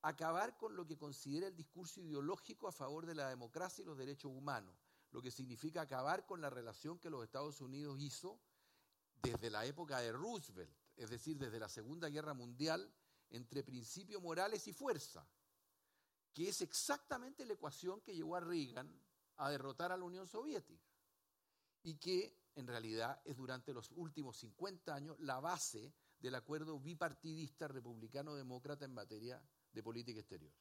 acabar 0.03 0.55
con 0.55 0.75
lo 0.75 0.85
que 0.85 0.99
considera 0.99 1.47
el 1.47 1.55
discurso 1.55 1.99
ideológico 1.99 2.67
a 2.67 2.71
favor 2.71 3.07
de 3.07 3.15
la 3.15 3.27
democracia 3.27 3.81
y 3.81 3.85
los 3.85 3.97
derechos 3.97 4.31
humanos, 4.31 4.75
lo 5.09 5.19
que 5.19 5.31
significa 5.31 5.81
acabar 5.81 6.27
con 6.27 6.41
la 6.41 6.51
relación 6.51 6.99
que 6.99 7.09
los 7.09 7.23
Estados 7.23 7.59
Unidos 7.59 7.99
hizo 7.99 8.39
desde 9.19 9.49
la 9.49 9.65
época 9.65 9.97
de 9.97 10.11
Roosevelt, 10.11 10.71
es 10.95 11.09
decir, 11.09 11.39
desde 11.39 11.59
la 11.59 11.69
Segunda 11.69 12.07
Guerra 12.07 12.35
Mundial, 12.35 12.93
entre 13.31 13.63
principios 13.63 14.21
morales 14.21 14.67
y 14.67 14.71
fuerza, 14.71 15.27
que 16.31 16.49
es 16.49 16.61
exactamente 16.61 17.47
la 17.47 17.53
ecuación 17.53 18.01
que 18.01 18.13
llevó 18.13 18.35
a 18.35 18.41
Reagan 18.41 18.95
a 19.37 19.49
derrotar 19.49 19.91
a 19.91 19.97
la 19.97 20.05
Unión 20.05 20.27
Soviética 20.27 20.87
y 21.81 21.95
que 21.95 22.37
en 22.53 22.67
realidad 22.67 23.19
es 23.25 23.35
durante 23.37 23.73
los 23.73 23.89
últimos 23.89 24.37
50 24.37 24.93
años 24.93 25.19
la 25.19 25.39
base 25.39 25.91
del 26.21 26.35
acuerdo 26.35 26.79
bipartidista 26.79 27.67
republicano-demócrata 27.67 28.85
en 28.85 28.93
materia 28.93 29.41
de 29.73 29.83
política 29.83 30.19
exterior. 30.19 30.53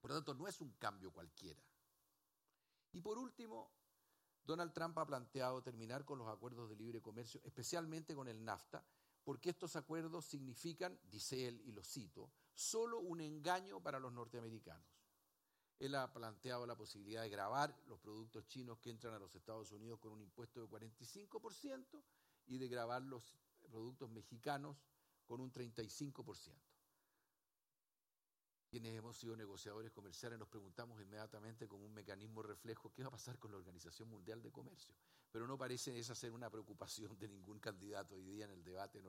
Por 0.00 0.10
lo 0.10 0.16
tanto, 0.16 0.34
no 0.34 0.46
es 0.46 0.60
un 0.60 0.72
cambio 0.74 1.12
cualquiera. 1.12 1.60
Y 2.92 3.00
por 3.00 3.18
último, 3.18 3.70
Donald 4.44 4.72
Trump 4.72 4.96
ha 4.98 5.06
planteado 5.06 5.62
terminar 5.62 6.04
con 6.04 6.18
los 6.18 6.28
acuerdos 6.28 6.70
de 6.70 6.76
libre 6.76 7.02
comercio, 7.02 7.40
especialmente 7.44 8.14
con 8.14 8.28
el 8.28 8.42
NAFTA, 8.44 8.84
porque 9.24 9.50
estos 9.50 9.76
acuerdos 9.76 10.24
significan, 10.24 10.98
dice 11.10 11.48
él, 11.48 11.60
y 11.66 11.72
lo 11.72 11.82
cito, 11.82 12.30
solo 12.54 13.00
un 13.00 13.20
engaño 13.20 13.82
para 13.82 13.98
los 13.98 14.12
norteamericanos. 14.12 14.86
Él 15.78 15.94
ha 15.94 16.12
planteado 16.12 16.66
la 16.66 16.76
posibilidad 16.76 17.22
de 17.22 17.28
grabar 17.28 17.76
los 17.86 18.00
productos 18.00 18.46
chinos 18.46 18.78
que 18.78 18.90
entran 18.90 19.14
a 19.14 19.18
los 19.18 19.34
Estados 19.34 19.70
Unidos 19.70 20.00
con 20.00 20.12
un 20.12 20.22
impuesto 20.22 20.60
de 20.60 20.68
45% 20.68 22.02
y 22.46 22.58
de 22.58 22.68
grabar 22.68 23.02
los 23.02 23.36
productos 23.68 24.10
mexicanos 24.10 24.76
con 25.26 25.40
un 25.40 25.52
35% 25.52 26.68
quienes 28.68 28.94
hemos 28.94 29.16
sido 29.16 29.34
negociadores 29.34 29.90
comerciales 29.92 30.38
nos 30.38 30.48
preguntamos 30.48 31.00
inmediatamente 31.00 31.66
como 31.66 31.86
un 31.86 31.94
mecanismo 31.94 32.42
reflejo 32.42 32.92
qué 32.92 33.02
va 33.02 33.08
a 33.08 33.12
pasar 33.12 33.38
con 33.38 33.50
la 33.50 33.56
Organización 33.56 34.10
Mundial 34.10 34.42
de 34.42 34.52
Comercio. 34.52 34.94
Pero 35.30 35.46
no 35.46 35.56
parece 35.56 35.98
esa 35.98 36.14
ser 36.14 36.32
una 36.32 36.50
preocupación 36.50 37.18
de 37.18 37.28
ningún 37.28 37.58
candidato 37.60 38.14
hoy 38.14 38.24
día 38.24 38.44
en 38.44 38.50
el 38.50 38.62
debate 38.62 39.02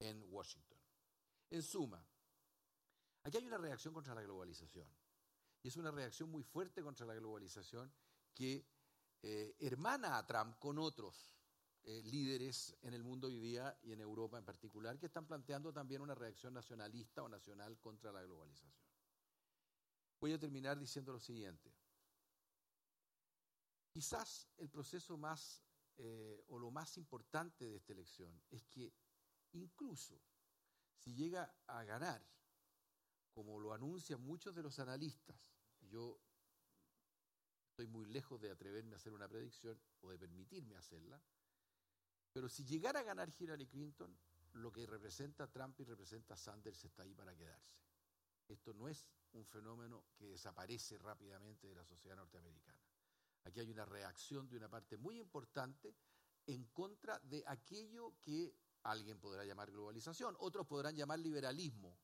en, 0.00 0.24
Washington. 0.28 0.78
En 1.50 1.62
suma, 1.62 2.04
aquí 3.22 3.38
hay 3.38 3.46
una 3.46 3.58
reacción 3.58 3.94
contra 3.94 4.14
la 4.14 4.22
globalización. 4.22 4.88
Y 5.62 5.68
es 5.68 5.76
una 5.76 5.90
reacción 5.90 6.30
muy 6.30 6.42
fuerte 6.42 6.82
contra 6.82 7.06
la 7.06 7.14
globalización 7.14 7.90
que 8.34 8.66
eh, 9.22 9.56
hermana 9.58 10.18
a 10.18 10.26
Trump 10.26 10.58
con 10.58 10.78
otros 10.78 11.37
eh, 11.90 12.02
líderes 12.02 12.76
en 12.82 12.92
el 12.92 13.02
mundo 13.02 13.28
hoy 13.28 13.38
día 13.38 13.74
y 13.82 13.92
en 13.94 14.02
Europa 14.02 14.36
en 14.36 14.44
particular 14.44 14.98
que 14.98 15.06
están 15.06 15.26
planteando 15.26 15.72
también 15.72 16.02
una 16.02 16.14
reacción 16.14 16.52
nacionalista 16.52 17.22
o 17.22 17.30
nacional 17.30 17.78
contra 17.78 18.12
la 18.12 18.22
globalización. 18.22 18.84
Voy 20.20 20.34
a 20.34 20.38
terminar 20.38 20.78
diciendo 20.78 21.14
lo 21.14 21.18
siguiente. 21.18 21.72
Quizás 23.88 24.50
el 24.58 24.68
proceso 24.68 25.16
más 25.16 25.64
eh, 25.96 26.44
o 26.48 26.58
lo 26.58 26.70
más 26.70 26.98
importante 26.98 27.64
de 27.64 27.76
esta 27.76 27.94
elección 27.94 28.38
es 28.50 28.66
que 28.66 28.92
incluso 29.52 30.20
si 30.94 31.14
llega 31.14 31.50
a 31.68 31.84
ganar, 31.84 32.22
como 33.32 33.58
lo 33.58 33.72
anuncian 33.72 34.20
muchos 34.20 34.54
de 34.54 34.62
los 34.62 34.78
analistas, 34.78 35.40
yo 35.80 36.20
estoy 37.70 37.86
muy 37.86 38.04
lejos 38.04 38.38
de 38.42 38.50
atreverme 38.50 38.92
a 38.92 38.96
hacer 38.96 39.14
una 39.14 39.26
predicción 39.26 39.80
o 40.02 40.10
de 40.10 40.18
permitirme 40.18 40.76
hacerla, 40.76 41.18
pero 42.38 42.48
si 42.48 42.64
llegara 42.64 43.00
a 43.00 43.02
ganar 43.02 43.28
Hillary 43.36 43.66
Clinton, 43.66 44.16
lo 44.52 44.70
que 44.70 44.86
representa 44.86 45.48
Trump 45.48 45.80
y 45.80 45.82
representa 45.82 46.36
Sanders 46.36 46.84
está 46.84 47.02
ahí 47.02 47.12
para 47.12 47.34
quedarse. 47.34 47.74
Esto 48.46 48.72
no 48.74 48.86
es 48.86 49.08
un 49.32 49.44
fenómeno 49.44 50.04
que 50.16 50.28
desaparece 50.28 50.98
rápidamente 50.98 51.66
de 51.66 51.74
la 51.74 51.84
sociedad 51.84 52.14
norteamericana. 52.14 52.78
Aquí 53.42 53.58
hay 53.58 53.72
una 53.72 53.84
reacción 53.84 54.48
de 54.48 54.56
una 54.56 54.68
parte 54.68 54.96
muy 54.96 55.18
importante 55.18 55.96
en 56.46 56.66
contra 56.66 57.18
de 57.24 57.42
aquello 57.44 58.14
que 58.22 58.54
alguien 58.84 59.18
podrá 59.18 59.44
llamar 59.44 59.72
globalización, 59.72 60.36
otros 60.38 60.64
podrán 60.64 60.94
llamar 60.94 61.18
liberalismo, 61.18 61.98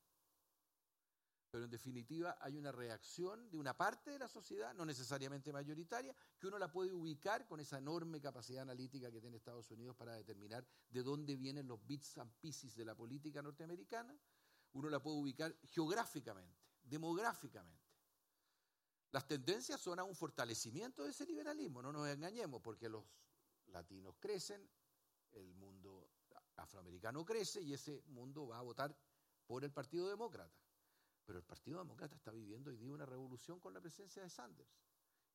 pero 1.55 1.67
en 1.67 1.71
definitiva 1.71 2.37
hay 2.41 2.57
una 2.57 2.73
reacción 2.73 3.49
de 3.49 3.57
una 3.57 3.77
parte 3.77 4.11
de 4.11 4.19
la 4.19 4.27
sociedad, 4.27 4.75
no 4.75 4.85
necesariamente 4.85 5.53
mayoritaria, 5.53 6.13
que 6.37 6.49
uno 6.49 6.59
la 6.59 6.69
puede 6.69 6.93
ubicar 6.93 7.47
con 7.47 7.61
esa 7.61 7.79
enorme 7.79 8.21
capacidad 8.21 8.63
analítica 8.63 9.09
que 9.13 9.21
tiene 9.21 9.37
Estados 9.37 9.71
Unidos 9.71 9.95
para 9.95 10.17
determinar 10.17 10.67
de 10.91 11.03
dónde 11.05 11.37
vienen 11.37 11.69
los 11.69 11.87
bits 11.87 12.19
and 12.19 12.33
pieces 12.41 12.75
de 12.75 12.85
la 12.85 12.97
política 12.97 13.41
norteamericana. 13.41 14.19
Uno 14.73 14.91
la 14.91 15.01
puede 15.01 15.17
ubicar 15.17 15.57
geográficamente, 15.69 16.61
demográficamente. 16.83 17.87
Las 19.13 19.29
tendencias 19.29 19.81
son 19.81 20.01
a 20.01 20.03
un 20.03 20.17
fortalecimiento 20.17 21.05
de 21.05 21.11
ese 21.11 21.25
liberalismo, 21.25 21.81
no 21.81 21.93
nos 21.93 22.09
engañemos, 22.09 22.61
porque 22.63 22.89
los 22.89 23.05
latinos 23.67 24.17
crecen, 24.19 24.69
el 25.31 25.55
mundo 25.55 26.11
afroamericano 26.57 27.25
crece 27.25 27.63
y 27.63 27.75
ese 27.75 28.03
mundo 28.09 28.49
va 28.49 28.59
a 28.59 28.63
votar 28.63 28.93
por 29.47 29.63
el 29.63 29.71
Partido 29.71 30.09
Demócrata. 30.09 30.64
Pero 31.25 31.39
el 31.39 31.45
Partido 31.45 31.79
Demócrata 31.79 32.15
está 32.15 32.31
viviendo 32.31 32.71
hoy 32.71 32.77
día 32.77 32.93
una 32.93 33.07
revolución 33.07 33.61
con 33.61 33.73
la 33.73 33.81
presencia 33.81 34.23
de 34.23 34.31
Sanders. 34.31 34.79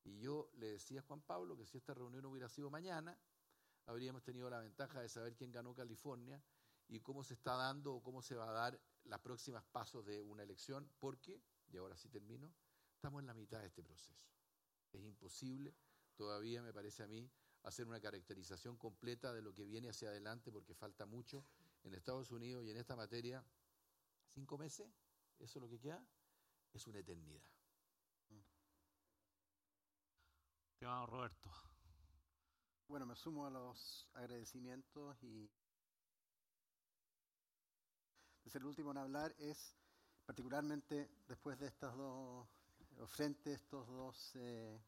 Y 0.04 0.18
yo 0.20 0.50
le 0.54 0.72
decía 0.72 1.00
a 1.00 1.02
Juan 1.02 1.20
Pablo 1.22 1.56
que 1.56 1.66
si 1.66 1.76
esta 1.76 1.94
reunión 1.94 2.24
hubiera 2.26 2.48
sido 2.48 2.70
mañana, 2.70 3.18
habríamos 3.86 4.22
tenido 4.22 4.48
la 4.48 4.60
ventaja 4.60 5.00
de 5.00 5.08
saber 5.08 5.34
quién 5.34 5.50
ganó 5.50 5.74
California 5.74 6.42
y 6.88 7.00
cómo 7.00 7.22
se 7.24 7.34
está 7.34 7.54
dando 7.54 7.94
o 7.94 8.02
cómo 8.02 8.22
se 8.22 8.34
va 8.34 8.48
a 8.48 8.52
dar 8.52 8.80
las 9.04 9.20
próximas 9.20 9.64
pasos 9.64 10.04
de 10.04 10.22
una 10.22 10.42
elección, 10.42 10.90
porque, 10.98 11.40
y 11.70 11.76
ahora 11.76 11.96
sí 11.96 12.08
termino, 12.08 12.52
estamos 12.94 13.20
en 13.20 13.26
la 13.26 13.34
mitad 13.34 13.60
de 13.60 13.66
este 13.66 13.82
proceso. 13.82 14.24
Es 14.92 15.02
imposible, 15.02 15.74
todavía 16.16 16.62
me 16.62 16.72
parece 16.72 17.02
a 17.02 17.06
mí, 17.06 17.30
hacer 17.62 17.86
una 17.86 18.00
caracterización 18.00 18.76
completa 18.76 19.32
de 19.32 19.42
lo 19.42 19.54
que 19.54 19.64
viene 19.64 19.90
hacia 19.90 20.08
adelante 20.08 20.50
porque 20.50 20.74
falta 20.74 21.06
mucho 21.06 21.44
en 21.82 21.94
Estados 21.94 22.30
Unidos 22.30 22.64
y 22.64 22.70
en 22.70 22.76
esta 22.76 22.96
materia. 22.96 23.44
Cinco 24.26 24.56
meses, 24.58 24.88
eso 25.40 25.58
es 25.58 25.62
lo 25.62 25.68
que 25.68 25.80
queda, 25.80 26.04
es 26.72 26.86
una 26.86 27.00
eternidad. 27.00 27.42
Te 30.78 30.86
vamos, 30.86 31.10
Roberto. 31.10 31.50
Bueno, 32.88 33.06
me 33.06 33.14
sumo 33.14 33.46
a 33.46 33.50
los 33.50 34.08
agradecimientos 34.14 35.22
y 35.22 35.50
ser 38.50 38.62
el 38.62 38.66
último 38.66 38.90
en 38.90 38.98
hablar 38.98 39.32
es 39.38 39.76
particularmente 40.26 41.08
después 41.28 41.58
de 41.58 41.68
estas 41.68 41.96
dos 41.96 42.48
frente 43.08 43.52
estos 43.52 43.86
dos 43.86 44.32
eh, 44.34 44.80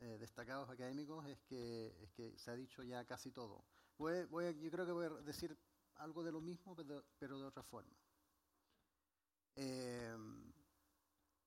eh, 0.00 0.18
destacados 0.18 0.70
académicos 0.70 1.26
es 1.26 1.40
que, 1.42 1.88
es 2.02 2.12
que 2.12 2.38
se 2.38 2.50
ha 2.50 2.54
dicho 2.54 2.82
ya 2.82 3.04
casi 3.04 3.30
todo. 3.30 3.64
Voy, 3.98 4.24
voy, 4.26 4.58
yo 4.60 4.70
creo 4.70 4.86
que 4.86 4.92
voy 4.92 5.06
a 5.06 5.10
decir 5.22 5.56
algo 5.96 6.22
de 6.22 6.32
lo 6.32 6.40
mismo, 6.40 6.74
pero, 6.74 7.38
de 7.38 7.44
otra 7.44 7.62
forma. 7.62 7.96
Eh, 9.56 10.16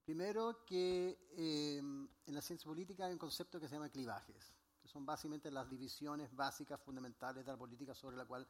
primero 0.03 0.63
que 0.65 1.27
en 1.35 2.33
la 2.33 2.41
ciencia 2.41 2.67
política 2.67 3.05
hay 3.05 3.13
un 3.13 3.19
concepto 3.19 3.59
que 3.59 3.67
se 3.67 3.75
llama 3.75 3.89
clivajes, 3.89 4.53
que 4.81 4.87
son 4.87 5.05
básicamente 5.05 5.51
las 5.51 5.69
divisiones 5.69 6.33
básicas 6.35 6.79
fundamentales 6.81 7.45
de 7.45 7.51
la 7.51 7.57
política 7.57 7.93
sobre 7.93 8.17
la 8.17 8.25
cual 8.25 8.47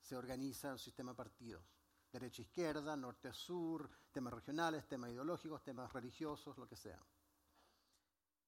se 0.00 0.16
organiza 0.16 0.72
el 0.72 0.78
sistema 0.78 1.12
de 1.12 1.16
partidos. 1.16 1.62
Derecha-izquierda, 2.12 2.96
norte-sur, 2.96 3.88
temas 4.10 4.32
regionales, 4.32 4.86
temas 4.88 5.10
ideológicos, 5.10 5.62
temas 5.62 5.92
religiosos, 5.92 6.56
lo 6.58 6.66
que 6.66 6.76
sea. 6.76 7.00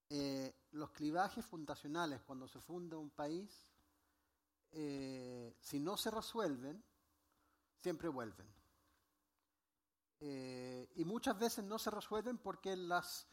Eh, 0.09 0.67
los 0.73 0.91
clivajes 0.91 1.45
fundacionales 1.45 2.23
cuando 2.23 2.49
se 2.49 2.61
funda 2.61 2.99
un 2.99 3.11
país, 3.11 3.69
eh, 4.73 5.57
si 5.61 5.81
no 5.81 5.97
se 5.97 6.11
resuelven, 6.11 6.83
siempre 7.77 8.09
vuelven. 8.09 8.47
Eh, 10.25 10.89
y 10.95 11.05
muchas 11.05 11.37
veces 11.37 11.65
no 11.65 11.81
se 11.81 11.91
resuelven 11.91 12.39
porque 12.39 12.77
las, 12.77 13.27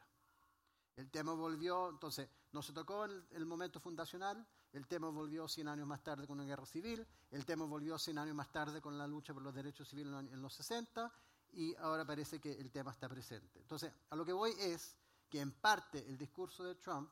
El 0.96 1.10
tema 1.10 1.32
volvió, 1.32 1.88
entonces, 1.88 2.28
no 2.52 2.62
se 2.62 2.72
tocó 2.72 3.04
en 3.04 3.24
el 3.30 3.46
momento 3.46 3.80
fundacional, 3.80 4.46
el 4.72 4.86
tema 4.86 5.08
volvió 5.08 5.48
100 5.48 5.68
años 5.68 5.86
más 5.86 6.02
tarde 6.02 6.26
con 6.26 6.38
una 6.38 6.48
guerra 6.48 6.66
civil, 6.66 7.06
el 7.30 7.44
tema 7.44 7.64
volvió 7.64 7.98
100 7.98 8.18
años 8.18 8.34
más 8.34 8.50
tarde 8.52 8.80
con 8.80 8.98
la 8.98 9.06
lucha 9.06 9.32
por 9.32 9.42
los 9.42 9.54
derechos 9.54 9.88
civiles 9.88 10.12
en 10.12 10.42
los 10.42 10.52
60 10.54 11.10
y 11.52 11.74
ahora 11.76 12.04
parece 12.04 12.40
que 12.40 12.52
el 12.52 12.70
tema 12.70 12.92
está 12.92 13.08
presente. 13.08 13.60
Entonces, 13.60 13.92
a 14.10 14.16
lo 14.16 14.24
que 14.24 14.32
voy 14.32 14.52
es 14.58 14.96
que 15.28 15.40
en 15.40 15.52
parte 15.52 16.06
el 16.06 16.16
discurso 16.16 16.64
de 16.64 16.74
Trump 16.76 17.10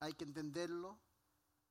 hay 0.00 0.14
que 0.14 0.24
entenderlo 0.24 0.98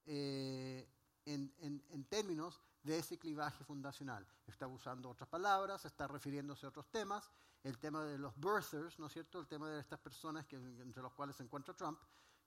eh, 0.06 0.88
en, 1.26 2.06
términos 2.10 2.60
de 2.84 3.00
ese 3.00 3.18
clivaje 3.18 3.64
fundacional. 3.64 4.28
Está 4.46 4.68
usando 4.68 5.10
otras 5.10 5.30
palabras, 5.30 5.86
está 5.86 6.08
refiriéndose 6.08 6.66
a 6.66 6.70
otros 6.70 6.90
temas. 6.92 7.30
El 7.64 7.80
tema 7.80 8.04
de 8.04 8.18
los 8.18 8.34
birthers, 8.36 9.00
¿no 9.00 9.08
es 9.08 9.14
cierto? 9.14 9.40
El 9.40 9.48
tema 9.48 9.70
de 9.70 9.80
estas 9.80 10.00
personas 10.00 10.46
que, 10.46 10.58
entre 10.58 11.02
los 11.02 11.14
cuales 11.14 11.38
se 11.38 11.44
encuentra 11.44 11.74
Trump, 11.74 11.98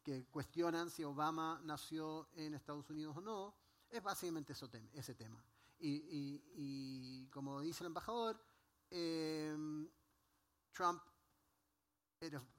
que 0.02 0.26
cuestionan 0.26 0.90
si 0.90 1.02
Obama 1.04 1.60
nació 1.64 2.28
en 2.34 2.54
Estados 2.54 2.88
Unidos 2.90 3.16
o 3.16 3.20
no, 3.20 3.54
es 3.88 4.02
básicamente 4.02 4.54
ese 4.92 5.14
tema. 5.14 5.42
Y, 5.78 7.28
como 7.30 7.60
dice 7.60 7.82
el 7.82 7.88
embajador, 7.88 8.40
em, 8.90 9.88
Trump 10.72 11.02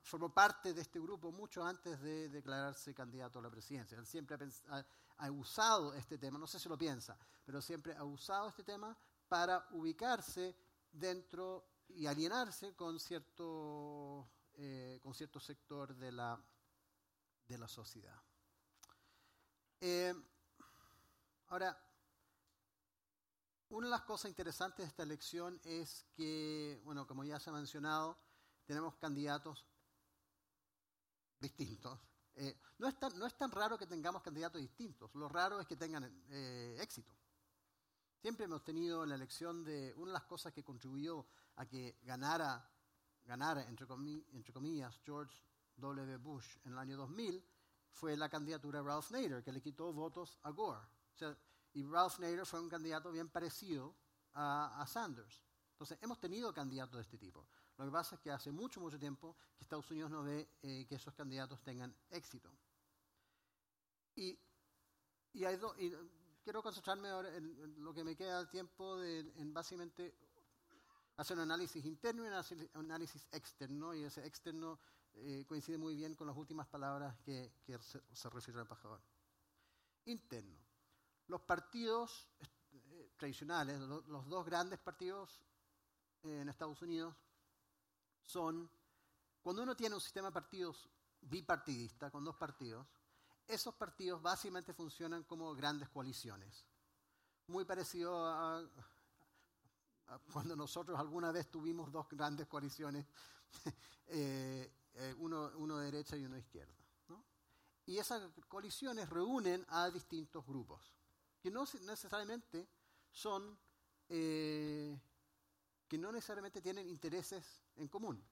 formó 0.01 0.33
parte 0.33 0.73
de 0.73 0.81
este 0.81 0.99
grupo 0.99 1.31
mucho 1.31 1.63
antes 1.63 1.99
de 2.01 2.29
declararse 2.29 2.93
candidato 2.93 3.39
a 3.39 3.41
la 3.41 3.49
presidencia. 3.49 3.97
Él 3.97 4.05
siempre 4.05 4.37
ha, 5.17 5.31
usado 5.31 5.93
este 5.93 6.17
tema, 6.17 6.37
no 6.37 6.47
sé 6.47 6.59
si 6.59 6.69
lo 6.69 6.77
piensa, 6.77 7.17
pero 7.45 7.61
siempre 7.61 7.95
ha 7.95 8.03
usado 8.03 8.49
este 8.49 8.63
tema 8.63 8.95
para 9.27 9.67
ubicarse 9.71 10.55
dentro 10.91 11.65
y 11.89 12.05
alienarse 12.05 12.75
con 12.75 12.99
cierto, 12.99 14.29
eh, 14.53 14.99
con 15.01 15.13
cierto 15.13 15.39
sector 15.39 15.95
de 15.95 16.11
la 16.11 16.39
de 17.47 17.57
la 17.57 17.67
sociedad. 17.67 18.21
Eh, 19.79 20.13
ahora, 21.47 21.77
una 23.69 23.87
de 23.87 23.91
las 23.91 24.01
cosas 24.01 24.29
interesantes 24.29 24.85
de 24.85 24.89
esta 24.89 25.03
elección 25.03 25.59
es 25.63 26.05
que, 26.13 26.81
bueno, 26.83 27.07
como 27.07 27.23
ya 27.23 27.39
se 27.39 27.49
ha 27.49 27.53
mencionado, 27.53 28.17
tenemos 28.67 28.95
candidatos 28.97 29.65
distintos. 31.39 31.99
Eh, 32.35 32.59
no, 32.77 32.87
es 32.87 32.99
tan, 32.99 33.17
no, 33.17 33.25
es 33.25 33.35
tan, 33.35 33.49
raro 33.49 33.77
que 33.77 33.87
tengamos 33.87 34.21
candidatos 34.21 34.61
distintos, 34.61 35.13
lo 35.15 35.27
raro 35.27 35.59
es 35.59 35.65
que 35.65 35.75
tengan 35.75 36.03
eh, 36.29 36.77
éxito. 36.79 37.15
Siempre 38.21 38.45
hemos 38.45 38.63
tenido 38.63 39.03
en 39.03 39.09
la 39.09 39.15
elección 39.15 39.63
de 39.63 39.93
una 39.95 40.11
de 40.11 40.13
las 40.13 40.25
cosas 40.25 40.53
que 40.53 40.63
contribuyó 40.63 41.25
a 41.55 41.65
que 41.65 41.97
ganara, 42.03 42.69
ganara 43.25 43.63
entre, 43.63 43.87
entre 44.33 44.53
comillas, 44.53 44.99
George 45.03 45.41
W. 45.77 46.17
Bush 46.17 46.57
en 46.65 46.73
el 46.73 46.77
año 46.77 46.97
2000 46.97 47.43
fue 47.91 48.15
la 48.15 48.29
candidatura 48.29 48.79
de 48.79 48.85
Ralph 48.85 49.09
Nader, 49.11 49.43
que 49.43 49.51
le 49.51 49.61
quitó 49.61 49.91
votos 49.93 50.37
a 50.43 50.51
Gore. 50.51 50.81
y 51.73 51.83
Ralph 51.83 52.19
Nader 52.19 52.45
fue 52.45 52.59
un 52.59 52.69
candidato 52.69 53.11
bien 53.11 53.29
parecido 53.29 53.95
a, 54.33 54.85
Sanders. 54.87 55.41
Entonces, 55.71 55.97
hemos 56.01 56.19
tenido 56.19 56.53
candidatos 56.53 56.97
de 56.97 57.01
este 57.01 57.17
tipo. 57.17 57.47
Lo 57.77 57.85
que 57.85 57.91
pasa 57.91 58.15
es 58.15 58.21
que 58.21 58.31
hace 58.31 58.51
mucho, 58.51 58.79
mucho 58.79 58.97
tiempo 58.97 59.37
que 59.55 59.63
Estados 59.63 59.89
Unidos 59.91 60.09
no 60.09 60.23
ve 60.23 60.49
eh, 60.63 60.85
que 60.87 60.95
esos 60.95 61.13
candidatos 61.13 61.61
tengan 61.63 61.95
éxito. 62.09 62.51
Y, 64.15 64.37
y, 65.33 65.45
hay 65.45 65.57
do- 65.57 65.75
y 65.77 65.93
quiero 66.43 66.63
concentrarme 66.63 67.09
ahora 67.09 67.35
en, 67.35 67.45
en 67.63 67.83
lo 67.83 67.93
que 67.93 68.03
me 68.03 68.15
queda 68.15 68.39
de 68.39 68.47
tiempo 68.47 68.97
de, 68.97 69.19
en 69.19 69.53
básicamente 69.53 70.15
hacer 71.17 71.37
un 71.37 71.43
análisis 71.43 71.85
interno 71.85 72.23
y 72.23 72.27
un 72.27 72.33
análisis- 72.91 73.27
externo, 73.31 73.93
y 73.93 74.03
ese 74.03 74.25
externo 74.25 74.79
eh, 75.13 75.45
coincide 75.47 75.77
muy 75.77 75.95
bien 75.95 76.15
con 76.15 76.25
las 76.25 76.35
últimas 76.35 76.67
palabras 76.67 77.15
que, 77.19 77.53
que 77.63 77.77
se, 77.77 78.01
se 78.11 78.29
refirió 78.29 78.59
al 78.59 78.65
embajador. 78.65 79.01
Interno. 80.05 80.57
Los 81.27 81.41
partidos 81.41 82.27
eh, 82.71 83.11
tradicionales, 83.17 83.79
lo- 83.81 84.01
los 84.01 84.27
dos 84.27 84.45
grandes 84.45 84.79
partidos 84.79 85.43
eh, 86.23 86.41
en 86.41 86.49
Estados 86.49 86.81
Unidos 86.81 87.15
son, 88.27 88.69
cuando 89.41 89.63
uno 89.63 89.75
tiene 89.75 89.95
un 89.95 90.01
sistema 90.01 90.27
de 90.27 90.33
partidos 90.33 90.87
bipartidista, 91.21 92.11
con 92.11 92.23
dos 92.23 92.35
partidos, 92.35 92.85
esos 93.47 93.73
partidos 93.75 94.21
básicamente 94.21 94.73
funcionan 94.73 95.23
como 95.23 95.55
grandes 95.55 95.89
coaliciones. 95.89 96.65
Muy 97.47 97.63
parecido 97.63 98.27
a, 98.27 98.59
a 100.07 100.19
cuando 100.31 100.55
nosotros 100.55 100.99
alguna 100.99 101.31
vez 101.31 101.49
tuvimos 101.49 101.89
dos 101.91 102.07
grandes 102.09 102.47
coaliciones, 102.47 103.05
eh, 104.07 104.73
eh, 104.93 105.15
uno, 105.19 105.51
uno 105.55 105.77
de 105.77 105.85
derecha 105.85 106.17
y 106.17 106.25
uno 106.25 106.35
de 106.35 106.41
izquierda. 106.41 106.75
¿no? 107.07 107.23
Y 107.85 107.97
esas 107.97 108.29
coaliciones 108.49 109.09
reúnen 109.09 109.65
a 109.69 109.89
distintos 109.89 110.45
grupos, 110.45 110.91
que 111.39 111.49
no 111.49 111.65
necesariamente 111.85 112.67
son, 113.09 113.57
eh, 114.09 114.99
que 115.87 115.97
no 115.97 116.11
necesariamente 116.11 116.61
tienen 116.61 116.89
intereses 116.89 117.63
en 117.77 117.87
común. 117.87 118.23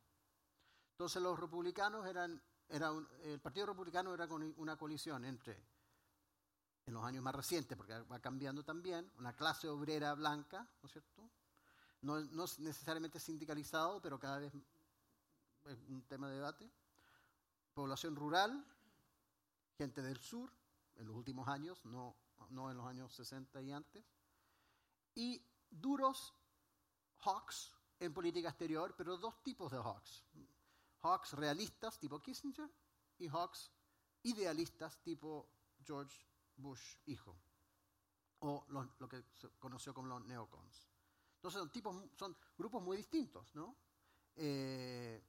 Entonces 0.92 1.22
los 1.22 1.40
republicanos 1.40 2.06
eran, 2.08 2.42
era 2.70 2.92
un- 2.92 3.08
el 3.24 3.40
Partido 3.40 3.66
Republicano 3.68 4.14
era 4.14 4.28
una 4.58 4.78
coalición 4.78 5.26
entre, 5.26 5.62
en 6.86 6.94
los 6.94 7.04
años 7.04 7.24
más 7.24 7.36
recientes, 7.36 7.78
porque 7.78 7.94
va 8.04 8.20
cambiando 8.20 8.64
también, 8.64 9.12
una 9.18 9.36
clase 9.36 9.68
obrera 9.68 10.14
blanca, 10.14 10.68
¿no 10.82 10.88
es 10.88 10.92
cierto? 10.92 11.30
No, 12.02 12.20
no 12.22 12.44
es 12.46 12.60
necesariamente 12.60 13.20
sindicalizado, 13.20 14.02
pero 14.02 14.20
cada 14.20 14.40
vez 14.40 14.54
es 15.66 15.80
un 15.90 16.04
tema 16.04 16.30
de 16.30 16.36
debate. 16.36 16.70
Población 17.74 18.16
rural, 18.16 18.64
gente 19.78 20.02
del 20.02 20.20
sur, 20.20 20.52
en 20.96 21.08
los 21.08 21.16
últimos 21.16 21.48
años, 21.48 21.84
no, 21.86 22.16
no 22.50 22.70
en 22.72 22.78
los 22.78 22.86
años 22.86 23.12
60 23.14 23.62
y 23.62 23.72
antes. 23.72 24.06
Y 25.16 25.44
duros 25.70 26.34
hawks 27.20 27.75
en 28.00 28.14
política 28.14 28.50
exterior, 28.50 28.94
pero 28.98 29.18
dos 29.18 29.42
tipos 29.44 29.72
de 29.72 29.78
hawks. 29.78 30.24
Hawks 31.02 31.34
realistas 31.34 32.00
tipo 32.00 32.22
Kissinger 32.22 32.70
y 33.20 33.28
hawks 33.28 33.72
idealistas 34.24 35.02
tipo 35.04 35.48
George 35.86 36.26
Bush 36.58 36.98
hijo, 37.06 37.38
o 38.40 38.66
lo, 38.70 38.84
lo 39.00 39.08
que 39.10 39.24
se 39.34 39.50
conoció 39.60 39.94
como 39.94 40.08
los 40.08 40.26
neocons. 40.26 40.88
Entonces 41.36 41.60
son, 41.60 41.72
tipos, 41.72 41.96
son 42.18 42.36
grupos 42.58 42.82
muy 42.82 42.98
distintos, 42.98 43.54
¿no? 43.56 43.76
Eh, 44.36 45.24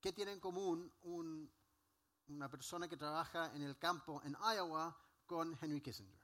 ¿Qué 0.00 0.12
tiene 0.12 0.32
en 0.32 0.40
común 0.40 0.92
un- 1.02 1.50
una 2.28 2.48
persona 2.50 2.88
que 2.88 2.96
trabaja 2.96 3.54
en 3.54 3.62
el 3.62 3.78
campo 3.78 4.20
en 4.24 4.36
Iowa 4.54 4.96
con 5.26 5.56
Henry 5.60 5.80
Kissinger? 5.80 6.20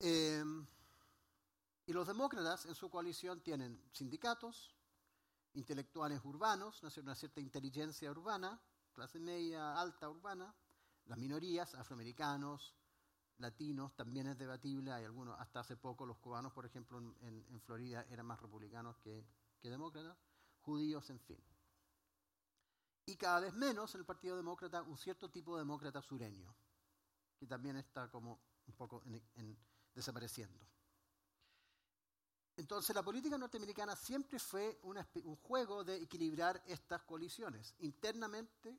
Eh, 0.00 0.42
y 1.90 1.92
los 1.92 2.06
demócratas 2.06 2.66
en 2.66 2.76
su 2.76 2.88
coalición 2.88 3.40
tienen 3.40 3.82
sindicatos, 3.92 4.76
intelectuales 5.54 6.24
urbanos, 6.24 6.80
una 6.84 6.92
cier- 6.92 7.02
una 7.02 7.16
cierta 7.16 7.40
inteligencia 7.40 8.08
urbana, 8.12 8.60
clase 8.92 9.18
media, 9.18 9.74
alta 9.74 10.08
urbana, 10.08 10.54
las 11.06 11.18
minorías, 11.18 11.74
afroamericanos, 11.74 12.76
latinos, 13.38 13.96
también 13.96 14.28
es 14.28 14.38
debatible, 14.38 14.92
hay 14.92 15.04
algunos, 15.04 15.36
hasta 15.40 15.58
hace 15.58 15.76
poco 15.76 16.06
los 16.06 16.18
cubanos, 16.18 16.52
por 16.52 16.64
ejemplo, 16.64 16.98
en, 17.22 17.60
Florida 17.62 18.06
eran 18.08 18.26
más 18.26 18.40
republicanos 18.40 18.96
que, 18.98 19.26
demócratas, 19.60 20.16
judíos, 20.60 21.10
en 21.10 21.18
fin. 21.18 21.44
Y 23.06 23.16
cada 23.16 23.40
vez 23.40 23.52
menos 23.54 23.92
en 23.96 24.02
el 24.02 24.06
Partido 24.06 24.36
Demócrata 24.36 24.82
un 24.82 24.96
cierto 24.96 25.28
tipo 25.28 25.56
de 25.56 25.62
demócrata 25.62 26.00
sureño, 26.00 26.54
que 27.36 27.48
también 27.48 27.78
está 27.78 28.08
como 28.08 28.38
un 28.68 28.74
poco 28.76 29.02
en- 29.34 29.58
desapareciendo. 29.92 30.70
Entonces 32.60 32.94
la 32.94 33.02
política 33.02 33.38
norteamericana 33.38 33.96
siempre 33.96 34.38
fue 34.38 34.78
un 34.82 35.36
juego 35.36 35.82
de 35.82 35.96
equilibrar 35.96 36.62
estas 36.66 37.02
coaliciones 37.04 37.74
internamente 37.78 38.78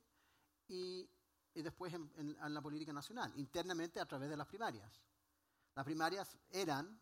y, 0.68 1.10
después 1.52 1.92
en, 1.92 2.36
la 2.54 2.62
política 2.62 2.92
nacional, 2.92 3.32
internamente 3.34 3.98
a 3.98 4.06
través 4.06 4.30
de 4.30 4.36
las 4.36 4.46
primarias. 4.46 5.02
Las 5.74 5.84
primarias 5.84 6.38
eran 6.50 6.96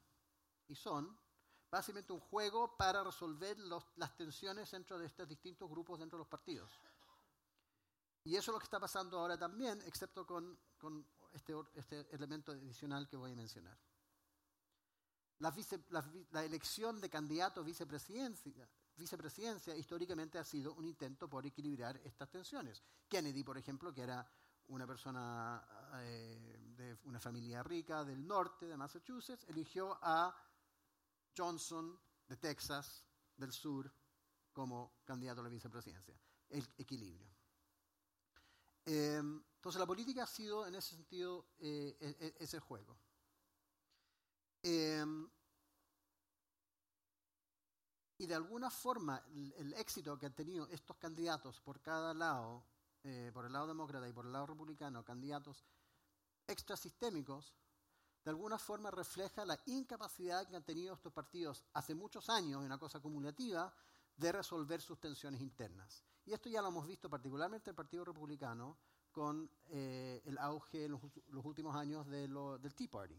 y 0.69 0.75
son 0.75 1.15
básicamente 1.71 2.15
un 2.15 2.21
juego 2.21 2.75
para 2.79 3.05
resolver 3.05 3.59
las 3.59 4.17
tensiones 4.17 4.71
dentro 4.71 4.99
de 4.99 5.05
estos 5.05 5.29
distintos 5.29 5.69
grupos 5.69 5.99
dentro 5.99 6.17
de 6.17 6.21
los 6.21 6.29
partidos. 6.29 6.73
Y 8.25 8.37
eso 8.37 8.53
es 8.53 8.55
lo 8.55 8.59
que 8.59 8.65
está 8.65 8.81
pasando 8.81 9.19
ahora 9.19 9.37
también, 9.37 9.83
excepto 9.83 10.27
con, 10.27 10.59
este, 11.35 11.55
este 11.75 12.15
elemento 12.15 12.53
adicional 12.53 13.07
que 13.07 13.19
voy 13.19 13.33
a 13.33 13.37
mencionar. 13.37 13.77
La, 15.41 15.51
vice- 15.51 15.85
la 15.91 16.05
la 16.33 16.45
elección 16.45 17.01
de 17.01 17.09
candidato 17.09 17.61
a 17.61 17.65
vicepresidencia, 17.65 18.69
vicepresidencia 18.97 19.75
históricamente 19.75 20.39
ha 20.39 20.45
sido 20.45 20.75
un 20.75 20.85
intento 20.85 21.29
por 21.29 21.45
equilibrar 21.47 21.97
estas 22.05 22.31
tensiones. 22.31 22.83
Kennedy, 23.09 23.43
por 23.43 23.57
ejemplo, 23.57 23.93
que 23.93 24.03
era 24.03 24.27
una 24.69 24.87
persona 24.87 25.67
eh, 26.03 26.59
de 26.77 26.97
una 27.05 27.19
familia 27.19 27.63
rica 27.63 28.05
del 28.05 28.25
norte 28.27 28.67
de 28.67 28.77
Massachusetts, 28.77 29.45
eligió 29.49 29.99
a 30.03 30.35
Johnson 31.37 31.99
de 32.29 32.37
Texas, 32.37 33.05
del 33.37 33.51
sur, 33.53 33.91
como 34.53 35.01
candidato 35.05 35.41
a 35.41 35.45
la 35.45 35.49
vicepresidencia. 35.49 36.15
El 36.51 36.69
equilibrio. 36.77 37.31
Eh, 38.85 39.17
entonces 39.17 39.79
la 39.79 39.87
política 39.87 40.25
ha 40.25 40.27
sido 40.27 40.67
en 40.67 40.75
ese 40.75 40.97
sentido 40.97 41.47
eh, 41.59 41.97
e- 42.01 42.27
e- 42.27 42.35
ese 42.45 42.61
juego. 42.61 42.97
Eh, 44.63 45.05
y 48.21 48.27
de 48.27 48.35
alguna 48.35 48.71
forma 48.71 49.25
el, 49.57 49.73
éxito 49.75 50.19
que 50.19 50.27
han 50.27 50.35
tenido 50.35 50.69
estos 50.69 50.99
candidatos 50.99 51.59
por 51.61 51.81
cada 51.81 52.13
lado, 52.13 52.67
eh, 53.03 53.31
por 53.33 53.47
el 53.47 53.53
lado 53.53 53.69
demócrata 53.69 54.07
y 54.07 54.13
por 54.13 54.27
el 54.27 54.33
lado 54.33 54.49
republicano, 54.49 55.03
candidatos 55.03 55.65
extrasistémicos, 56.47 57.55
de 58.23 58.31
alguna 58.31 58.59
forma 58.59 58.91
refleja 58.91 59.47
la 59.47 59.59
incapacidad 59.65 60.47
que 60.47 60.57
han 60.57 60.65
tenido 60.65 60.93
estos 60.93 61.15
partidos 61.15 61.65
hace 61.73 61.95
muchos 61.95 62.29
años, 62.29 62.63
una 62.63 62.79
cosa 62.79 62.99
acumulativa, 62.99 63.73
de 64.15 64.33
resolver 64.33 64.83
sus 64.83 65.01
tensiones 65.01 65.41
internas. 65.41 66.05
Y 66.27 66.35
esto 66.35 66.51
ya 66.51 66.61
lo 66.61 66.69
hemos 66.69 66.87
visto 66.87 67.09
particularmente 67.09 67.71
en 67.71 67.73
el 67.73 67.77
Partido 67.77 68.05
Republicano 68.05 68.77
con 69.11 69.51
eh, 69.69 70.21
el 70.27 70.37
auge 70.37 70.85
en 70.85 70.93
los, 70.93 71.45
últimos 71.45 71.75
años 71.75 72.07
del 72.07 72.75
Tea 72.77 72.89
Party. 72.91 73.19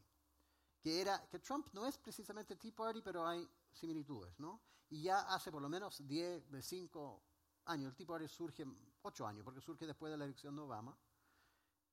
Que, 0.81 1.01
era, 1.01 1.27
que 1.29 1.39
Trump 1.39 1.67
no 1.73 1.85
es 1.85 1.97
precisamente 1.97 2.55
Tea 2.55 2.73
Party, 2.75 3.01
pero 3.01 3.27
hay 3.27 3.47
similitudes, 3.71 4.39
¿no? 4.39 4.61
Y 4.89 5.03
ya 5.03 5.21
hace 5.33 5.51
por 5.51 5.61
lo 5.61 5.69
menos 5.69 6.05
10, 6.07 6.51
de 6.51 6.61
5 6.61 7.23
años, 7.65 7.89
el 7.91 7.95
Tea 7.95 8.07
Party 8.07 8.27
surge, 8.27 8.65
8 9.03 9.27
años, 9.27 9.43
porque 9.43 9.61
surge 9.61 9.85
después 9.85 10.11
de 10.11 10.17
la 10.17 10.25
elección 10.25 10.55
de 10.55 10.61
Obama, 10.61 10.97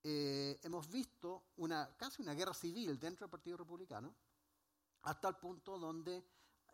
eh, 0.02 0.58
hemos 0.62 0.88
visto 0.88 1.50
una, 1.56 1.94
casi 1.96 2.22
una 2.22 2.34
guerra 2.34 2.54
civil 2.54 2.98
dentro 2.98 3.26
del 3.26 3.30
Partido 3.30 3.56
Republicano, 3.56 4.14
hasta 5.02 5.28
el 5.28 5.36
punto 5.36 5.78
donde 5.78 6.24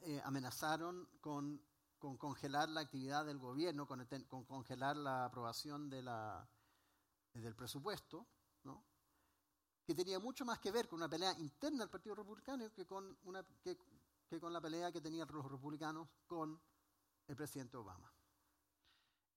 eh, 0.00 0.20
amenazaron 0.24 1.08
con, 1.20 1.60
con 1.98 2.16
congelar 2.16 2.68
la 2.68 2.82
actividad 2.82 3.24
del 3.24 3.38
gobierno, 3.38 3.86
con, 3.86 4.06
con 4.28 4.44
congelar 4.44 4.96
la 4.96 5.24
aprobación 5.24 5.88
de 5.88 6.02
la, 6.02 6.48
del 7.32 7.54
presupuesto, 7.54 8.26
¿no? 8.64 8.84
Que 9.85 9.95
tenía 9.95 10.18
mucho 10.18 10.45
más 10.45 10.59
que 10.59 10.70
ver 10.70 10.89
con 10.89 10.99
una 10.99 11.09
pelea 11.09 11.32
interna 11.39 11.80
del 11.80 11.91
Partido 11.91 12.14
Republicano 12.14 12.72
que 12.72 12.87
con, 12.87 13.16
una, 13.24 13.45
que, 13.62 13.76
que 14.28 14.41
con 14.41 14.53
la 14.53 14.61
pelea 14.61 14.91
que 14.91 15.01
tenían 15.01 15.28
los 15.30 15.51
republicanos 15.51 16.09
con 16.26 16.61
el 17.26 17.37
presidente 17.37 17.76
Obama. 17.76 18.11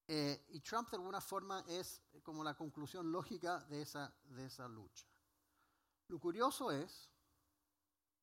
Eh, 0.10 0.46
y 0.50 0.62
Trump 0.62 0.90
de 0.90 0.96
alguna 0.96 1.20
forma 1.20 1.66
es 1.68 2.02
como 2.24 2.44
la 2.44 2.56
conclusión 2.56 3.12
lógica 3.12 3.60
de 3.66 3.82
esa, 3.82 4.14
de 4.24 4.46
esa 4.46 4.68
lucha. 4.68 5.06
Lo 6.08 6.20
curioso 6.20 6.72
es, 6.72 7.10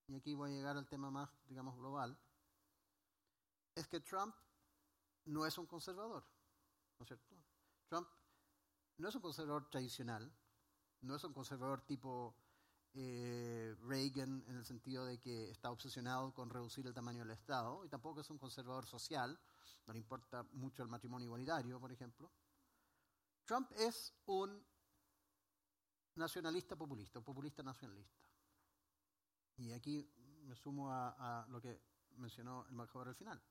y 0.07 0.15
aquí 0.15 0.33
voy 0.33 0.51
a 0.51 0.55
llegar 0.55 0.79
al 0.79 0.89
tema 0.89 1.11
más, 1.11 1.29
digamos, 1.47 1.77
global, 1.77 2.19
es 3.75 3.87
que 3.87 4.01
Trump 4.01 4.35
no 5.27 5.45
es 5.45 5.59
un 5.59 5.67
conservador, 5.67 6.25
¿no 6.99 7.03
es 7.03 7.09
cierto? 7.09 7.37
Trump 7.89 8.09
no 8.97 9.09
es 9.09 9.15
un 9.15 9.21
conservador 9.21 9.69
tradicional, 9.69 10.33
no 11.05 11.17
es 11.17 11.25
un 11.25 11.33
conservador 11.33 11.83
tipo 11.83 12.35
eh, 12.95 13.75
Reagan 13.83 14.45
en 14.49 14.57
el 14.57 14.65
sentido 14.65 15.05
de 15.05 15.19
que 15.19 15.51
está 15.51 15.71
obsesionado 15.71 16.33
con 16.33 16.49
reducir 16.49 16.87
el 16.87 16.95
tamaño 16.95 17.21
del 17.21 17.31
Estado, 17.31 17.85
y 17.85 17.89
tampoco 17.89 18.21
es 18.21 18.31
un 18.31 18.39
conservador 18.39 18.87
social, 18.87 19.39
no 19.87 19.93
le 19.93 19.99
importa 19.99 20.43
mucho 20.53 20.83
el 20.83 20.89
matrimonio 20.89 21.27
igualitario, 21.27 21.81
por 21.81 21.93
ejemplo. 21.93 22.31
Trump 23.45 23.71
es 23.73 24.15
un 24.27 24.65
nacionalista 26.15 26.77
populista, 26.77 27.21
populista 27.21 27.63
nacionalista. 27.63 28.25
Y 29.57 29.73
aquí 29.73 30.09
me 30.45 30.55
sumo 30.55 30.91
a, 30.91 31.47
lo 31.51 31.61
que 31.61 31.81
mencionó 32.17 32.65
el 32.65 32.71
embajador 32.71 33.09
al 33.09 33.15
final. 33.15 33.43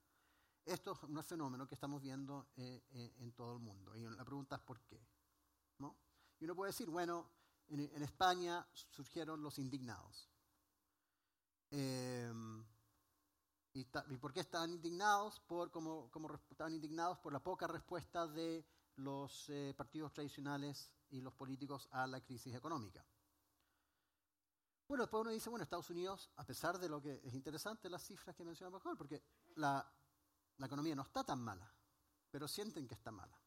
Esto 0.66 0.94
es 0.94 1.04
un 1.04 1.24
fenómeno 1.24 1.68
que 1.68 1.76
estamos 1.76 2.02
viendo 2.02 2.48
eh, 2.56 2.82
eh, 2.92 3.14
en 3.20 3.34
todo 3.34 3.54
el 3.54 3.60
mundo. 3.60 3.96
Y 3.96 4.04
la 4.04 4.24
pregunta 4.24 4.56
es 4.56 4.62
por 4.62 4.80
qué. 4.82 5.06
¿no? 5.80 5.98
Y 6.40 6.46
uno 6.46 6.56
puede 6.56 6.70
decir, 6.70 6.90
bueno, 6.90 7.30
en, 7.70 8.04
España 8.04 8.66
surgieron 8.74 9.42
los 9.42 9.60
indignados. 9.60 10.30
Em, 11.72 12.64
y, 13.74 13.86
por 13.86 14.32
qué 14.34 14.42
estaban 14.42 14.72
indignados? 14.72 15.40
Por, 15.42 15.72
como, 15.72 16.10
estaban 16.52 16.74
indignados 16.74 17.18
por 17.20 17.34
la 17.34 17.40
poca 17.40 17.68
respuesta 17.68 18.28
de 18.28 18.66
los 18.98 19.50
eh, 19.50 19.74
partidos 19.76 20.14
tradicionales 20.14 20.94
y 21.10 21.22
los 21.22 21.34
políticos 21.34 21.88
a 21.92 22.06
la 22.06 22.22
crisis 22.22 22.54
económica. 22.54 23.04
Bueno, 24.88 25.06
después 25.06 25.22
uno 25.22 25.32
dice, 25.32 25.50
bueno, 25.50 25.64
Estados 25.64 25.90
Unidos, 25.90 26.30
a 26.36 26.46
pesar 26.46 26.78
de 26.78 26.90
lo 26.90 27.02
que 27.02 27.22
es 27.24 27.34
interesante 27.34 27.90
las 27.90 28.04
cifras 28.04 28.36
que 28.36 28.44
menciona 28.44 28.70
mejor, 28.70 28.96
porque 28.98 29.24
la 29.56 29.92
economía 30.60 30.96
no 30.96 31.02
está 31.02 31.24
tan 31.24 31.42
mala, 31.42 31.74
pero 32.30 32.48
sienten 32.48 32.88
que 32.88 32.94
está 32.94 33.10
mala. 33.10 33.43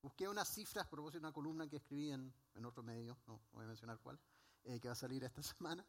Busqué 0.00 0.28
unas 0.28 0.48
cifras 0.48 0.86
a 0.86 0.90
propósito 0.90 1.18
de 1.18 1.26
una 1.26 1.32
columna 1.32 1.68
que 1.68 1.76
escribí 1.76 2.10
en, 2.10 2.32
en 2.54 2.64
otro 2.64 2.82
medio, 2.82 3.18
no 3.26 3.40
voy 3.52 3.64
a 3.64 3.66
mencionar 3.66 3.98
cuál, 3.98 4.18
eh, 4.64 4.78
que 4.78 4.88
va 4.88 4.92
a 4.92 4.96
salir 4.96 5.24
esta 5.24 5.42
semana. 5.42 5.84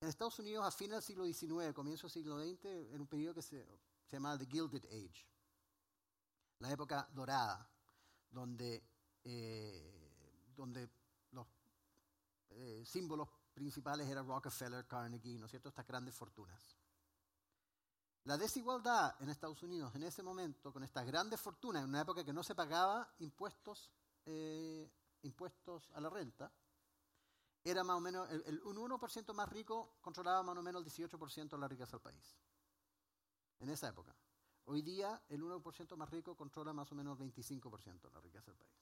En 0.00 0.08
Estados 0.08 0.38
Unidos, 0.38 0.64
a 0.64 0.70
fines 0.70 0.92
del 0.92 1.02
siglo 1.02 1.24
XIX, 1.24 1.74
comienzo 1.74 2.06
del 2.06 2.12
siglo 2.12 2.38
XX, 2.38 2.64
en 2.92 3.00
un 3.00 3.06
periodo 3.06 3.34
que 3.34 3.42
se, 3.42 3.66
se 4.04 4.16
llamaba 4.16 4.38
The 4.38 4.46
Gilded 4.46 4.84
Age, 4.84 5.26
la 6.60 6.70
época 6.70 7.08
dorada, 7.12 7.68
donde, 8.30 8.82
eh, 9.24 10.12
donde 10.54 10.88
los 11.32 11.46
eh, 12.50 12.84
símbolos 12.86 13.28
principales 13.54 14.06
eran 14.06 14.26
Rockefeller, 14.26 14.86
Carnegie, 14.86 15.38
¿no 15.38 15.46
es 15.46 15.50
cierto?, 15.50 15.70
estas 15.70 15.86
grandes 15.86 16.14
fortunas. 16.14 16.76
La 18.26 18.36
desigualdad 18.36 19.14
en 19.20 19.28
Estados 19.28 19.62
Unidos 19.62 19.94
en 19.94 20.02
ese 20.02 20.20
momento, 20.20 20.72
con 20.72 20.82
estas 20.82 21.06
grandes 21.06 21.40
fortunas, 21.40 21.84
en 21.84 21.90
una 21.90 22.00
época 22.00 22.24
que 22.24 22.32
no 22.32 22.42
se 22.42 22.56
pagaba 22.56 23.08
impuestos, 23.20 23.88
eh, 24.24 24.90
impuestos 25.22 25.88
a 25.94 26.00
la 26.00 26.10
renta, 26.10 26.52
era 27.62 27.84
más 27.84 27.96
o 27.96 28.00
menos, 28.00 28.28
el, 28.30 28.60
un 28.64 28.78
1% 28.78 29.32
más 29.32 29.48
rico 29.48 29.98
controlaba 30.00 30.42
más 30.42 30.58
o 30.58 30.62
menos 30.62 30.84
el 30.84 31.08
18% 31.08 31.50
de 31.50 31.58
la 31.58 31.68
riqueza 31.68 31.92
del 31.92 32.00
país. 32.00 32.36
En 33.60 33.68
esa 33.68 33.88
época. 33.88 34.12
Hoy 34.64 34.82
día 34.82 35.22
el 35.28 35.44
1% 35.44 35.96
más 35.96 36.10
rico 36.10 36.36
controla 36.36 36.72
más 36.72 36.90
o 36.90 36.96
menos 36.96 37.20
el 37.20 37.32
25% 37.32 38.00
de 38.00 38.10
la 38.10 38.20
riqueza 38.20 38.50
del 38.50 38.58
país. 38.58 38.74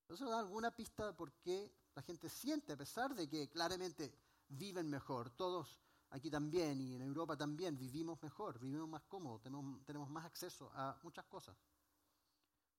Entonces 0.00 0.26
da 0.30 0.38
alguna 0.38 0.70
pista 0.70 1.08
de 1.08 1.12
por 1.12 1.30
qué 1.34 1.76
la 1.94 2.00
gente 2.00 2.30
siente, 2.30 2.72
a 2.72 2.76
pesar 2.78 3.14
de 3.14 3.28
que 3.28 3.50
claramente 3.50 4.18
viven 4.48 4.88
mejor, 4.88 5.28
todos 5.28 5.83
aquí 6.14 6.30
también 6.30 6.80
y 6.80 6.94
en 6.94 7.02
Europa 7.02 7.36
también 7.36 7.76
vivimos 7.76 8.22
mejor, 8.22 8.60
vivimos 8.60 8.88
más 8.88 9.02
cómodos, 9.02 9.42
tenemos, 9.42 10.08
más 10.08 10.24
acceso 10.24 10.70
a 10.72 10.96
muchas 11.02 11.24
cosas. 11.26 11.56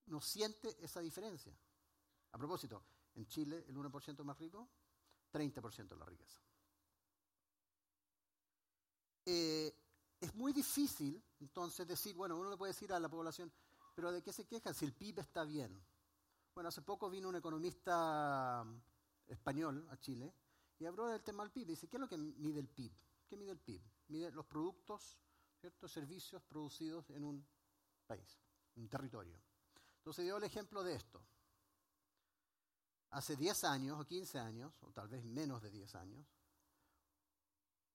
No 0.06 0.22
siente 0.22 0.78
esa 0.84 1.02
diferencia. 1.02 1.54
A 2.32 2.38
propósito, 2.38 2.82
en 3.14 3.28
Chile 3.28 3.66
el 3.68 3.76
1% 3.76 4.24
más 4.24 4.38
rico, 4.40 4.70
30% 5.34 5.88
de 5.88 5.96
la 5.98 6.06
riqueza. 6.06 6.40
Eh, 9.26 9.76
es 10.22 10.34
muy 10.36 10.54
difícil 10.54 11.22
entonces 11.42 11.86
decir, 11.86 12.16
bueno, 12.16 12.38
uno 12.38 12.52
le 12.52 12.58
puede 12.58 12.72
decir 12.72 12.94
a 12.94 13.00
la 13.00 13.10
población, 13.10 13.52
pero 13.94 14.14
¿de 14.14 14.24
qué 14.24 14.32
se 14.32 14.46
quejan 14.46 14.74
si 14.74 14.86
el 14.86 14.94
PIB 14.94 15.20
está 15.20 15.44
bien? 15.44 15.78
Bueno, 16.54 16.70
hace 16.70 16.84
poco 16.84 17.10
vino 17.10 17.28
un 17.28 17.36
economista 17.36 18.66
español 19.28 19.86
a 19.92 19.98
Chile 19.98 20.34
y 20.80 20.86
habló 20.86 21.08
del 21.08 21.22
tema 21.22 21.44
del 21.44 21.52
PIB. 21.52 21.68
Dice, 21.68 21.90
¿qué 21.90 21.98
es 21.98 22.02
lo 22.02 22.08
que 22.08 22.18
mide 22.18 22.62
el 22.62 22.70
PIB? 22.70 22.94
¿Qué 23.28 23.38
mide 23.38 23.52
el 23.52 23.60
PIB? 23.60 23.82
Mide 24.08 24.32
los 24.32 24.46
productos, 24.46 25.18
ciertos 25.60 25.92
servicios 25.92 26.44
producidos 26.44 27.10
en 27.10 27.24
un 27.24 27.48
país, 28.06 28.40
en 28.76 28.84
un 28.84 28.90
territorio. 28.90 29.42
Entonces 29.98 30.26
dio 30.26 30.38
el 30.38 30.44
ejemplo 30.44 30.84
de 30.84 30.96
esto. 30.96 31.26
Hace 33.12 33.36
10 33.36 33.64
años 33.64 34.00
o 34.00 34.06
15 34.06 34.40
años, 34.40 34.84
o 34.84 34.92
tal 34.92 35.08
vez 35.08 35.24
menos 35.24 35.62
de 35.62 35.72
10 35.72 35.96
años, 35.96 36.28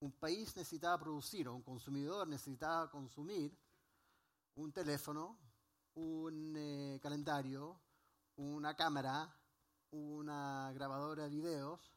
un 0.00 0.12
país 0.12 0.56
necesitaba 0.56 0.98
producir, 0.98 1.46
o 1.46 1.54
un 1.54 1.62
consumidor 1.62 2.26
necesitaba 2.26 2.90
consumir 2.90 3.56
un 4.54 4.72
teléfono, 4.72 5.38
un 5.94 6.54
eh, 6.56 6.98
calendario, 7.02 7.80
una 8.36 8.74
cámara, 8.74 9.36
una 9.90 10.72
grabadora 10.72 11.24
de 11.24 11.30
videos, 11.30 11.94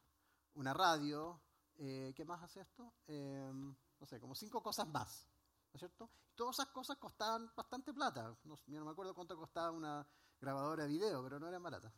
una 0.54 0.74
radio, 0.74 1.40
eh, 1.76 2.12
¿qué 2.14 2.24
más 2.24 2.42
hace 2.42 2.60
esto? 2.60 2.94
Em, 3.06 3.74
no 3.98 4.06
sé, 4.06 4.20
como 4.20 4.34
cinco 4.34 4.62
cosas 4.62 4.86
más, 4.88 5.26
¿no 5.72 5.76
es 5.76 5.80
cierto? 5.80 6.10
Todas 6.34 6.56
esas 6.56 6.68
cosas 6.68 6.96
costaban 6.98 7.50
bastante 7.56 7.92
plata. 7.92 8.36
No, 8.44 8.58
no 8.66 8.84
me 8.84 8.90
acuerdo 8.90 9.14
cuánto 9.14 9.36
costaba 9.36 9.70
una 9.70 10.06
grabadora 10.40 10.84
de 10.84 10.88
video, 10.88 11.22
pero 11.22 11.38
no 11.38 11.48
eran 11.48 11.62
baratas. 11.62 11.92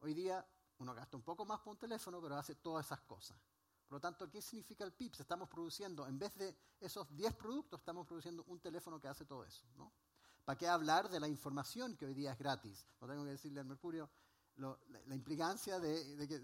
Hoy 0.00 0.14
día 0.14 0.44
uno 0.78 0.94
gasta 0.94 1.16
un 1.16 1.22
poco 1.22 1.44
más 1.44 1.60
por 1.60 1.72
un 1.72 1.78
teléfono, 1.78 2.20
pero 2.20 2.36
hace 2.36 2.56
todas 2.56 2.86
esas 2.86 3.00
cosas. 3.02 3.38
Por 3.86 3.96
lo 3.96 4.00
tanto, 4.00 4.30
¿qué 4.30 4.40
significa 4.40 4.84
el 4.84 4.92
PIPS? 4.92 5.20
Estamos 5.20 5.48
produciendo, 5.48 6.06
en 6.06 6.18
vez 6.18 6.34
de 6.36 6.56
esos 6.80 7.14
10 7.14 7.34
productos, 7.34 7.80
estamos 7.80 8.06
produciendo 8.06 8.42
un 8.44 8.58
teléfono 8.58 8.98
que 9.00 9.06
hace 9.06 9.24
todo 9.24 9.44
eso. 9.44 9.66
¿no? 9.76 9.92
¿Para 10.44 10.56
qué 10.56 10.66
hablar 10.66 11.08
de 11.10 11.20
la 11.20 11.28
información 11.28 11.96
que 11.96 12.06
hoy 12.06 12.14
día 12.14 12.32
es 12.32 12.38
gratis? 12.38 12.86
No 13.00 13.06
tengo 13.06 13.24
que 13.24 13.30
decirle 13.30 13.60
al 13.60 13.66
Mercurio 13.66 14.10
la, 14.62 15.14
implicancia 15.14 15.78
de, 15.78 16.26
que, 16.28 16.36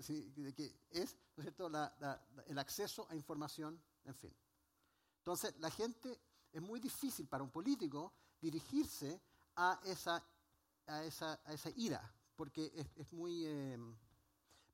es 0.91 1.17
¿no 1.37 1.43
es 1.43 1.55
cierto? 1.55 1.71
el 2.47 2.59
acceso 2.59 3.07
a 3.11 3.15
información, 3.15 3.81
en 4.05 4.15
fin. 4.15 4.35
Entonces, 5.19 5.55
la 5.59 5.71
gente, 5.71 6.21
es 6.53 6.63
muy 6.63 6.81
difícil 6.81 7.29
para 7.29 7.43
un 7.43 7.51
político 7.51 8.13
dirigirse 8.41 9.21
a 9.57 9.81
esa, 9.85 10.25
a 10.87 11.05
esa, 11.05 11.41
a 11.45 11.53
esa 11.53 11.71
ira, 11.77 12.03
porque 12.37 12.73
es, 12.97 13.13
muy... 13.13 13.45
Eh, 13.47 13.79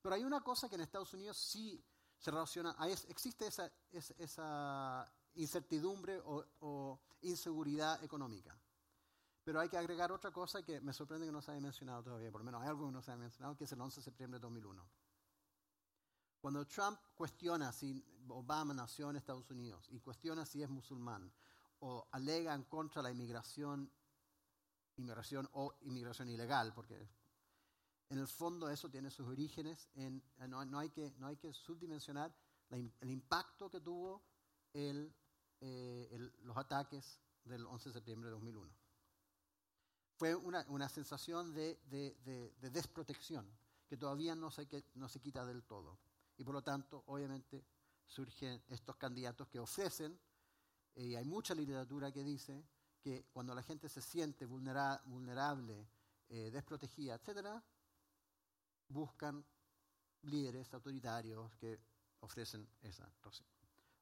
pero 0.01 0.15
hay 0.15 0.23
una 0.23 0.41
cosa 0.41 0.69
que 0.69 0.75
en 0.75 0.81
Estados 0.81 1.13
Unidos 1.13 1.37
sí 1.37 1.83
se 2.17 2.31
relaciona, 2.31 2.75
existe 3.07 3.47
esa, 3.47 3.71
esa 3.91 5.11
incertidumbre 5.35 6.21
o, 6.25 6.99
inseguridad 7.21 8.03
económica. 8.03 8.55
Pero 9.45 9.59
hay 9.59 9.69
que 9.69 9.77
agregar 9.77 10.11
otra 10.11 10.31
cosa 10.31 10.63
que 10.63 10.81
me 10.81 10.91
sorprende 10.91 11.27
que 11.27 11.31
no 11.31 11.39
se 11.39 11.51
haya 11.51 11.61
mencionado 11.61 12.01
todavía, 12.01 12.31
por 12.31 12.41
lo 12.41 12.45
menos 12.45 12.63
hay 12.63 12.67
algo 12.67 12.87
que 12.87 12.91
no 12.91 13.01
se 13.03 13.11
haya 13.11 13.19
mencionado, 13.19 13.55
que 13.55 13.65
es 13.65 13.71
el 13.71 13.79
11 13.79 13.99
de 13.99 14.03
septiembre 14.03 14.39
de 14.39 14.41
2001. 14.41 14.83
Cuando 16.41 16.65
Trump 16.65 16.99
cuestiona 17.13 17.71
si 17.71 18.03
Obama 18.27 18.73
nació 18.73 19.11
en 19.11 19.17
Estados 19.17 19.49
Unidos 19.51 19.87
y 19.91 19.99
cuestiona 19.99 20.47
si 20.47 20.63
es 20.63 20.69
musulmán 20.69 21.31
o 21.79 22.07
alega 22.11 22.55
en 22.55 22.63
contra 22.63 23.03
la 23.03 23.11
inmigración, 23.11 23.91
inmigración 24.97 25.47
o 25.53 25.75
inmigración 25.81 26.27
ilegal, 26.27 26.73
porque 26.73 27.07
en 28.09 28.17
el 28.17 28.27
fondo 28.27 28.67
eso 28.67 28.89
tiene 28.89 29.11
sus 29.11 29.27
orígenes, 29.27 29.89
en, 29.93 30.23
no, 30.47 30.79
hay, 30.79 30.89
que, 30.89 31.13
no 31.19 31.27
hay 31.27 31.37
que 31.37 31.53
subdimensionar 31.53 32.35
el 32.71 33.11
impacto 33.11 33.69
que 33.69 33.79
tuvo 33.79 34.23
eh, 34.73 35.11
los 36.41 36.57
ataques 36.57 37.21
del 37.43 37.63
11 37.67 37.89
de 37.89 37.93
septiembre 37.93 38.29
de 38.29 38.33
2001. 38.33 38.84
Fue 40.17 40.33
una, 40.33 40.89
sensación 40.89 41.53
de, 41.53 41.77
desprotección 42.61 43.45
que 43.87 43.97
todavía 43.97 44.33
no 44.35 44.49
se, 44.49 44.67
no 44.95 45.09
se 45.09 45.19
quita 45.19 45.45
del 45.45 45.63
todo. 45.63 45.99
Y 46.37 46.43
por 46.43 46.53
lo 46.53 46.61
tanto, 46.61 47.03
obviamente, 47.07 47.63
surgen 48.05 48.63
estos 48.67 48.95
candidatos 48.95 49.47
que 49.47 49.59
ofrecen, 49.59 50.17
eh, 50.95 51.05
y 51.05 51.15
hay 51.15 51.25
mucha 51.25 51.53
literatura 51.53 52.11
que 52.11 52.23
dice 52.23 52.63
que 53.01 53.25
cuando 53.31 53.53
la 53.53 53.61
gente 53.61 53.89
se 53.89 54.01
siente 54.01 54.45
vulnerable, 54.45 55.87
eh, 56.29 56.49
desprotegida, 56.51 57.15
etcétera, 57.15 57.63
buscan 58.87 59.45
líderes 60.23 60.73
autoritarios 60.73 61.53
que 61.55 61.79
ofrecen 62.21 62.67
esa. 62.81 63.07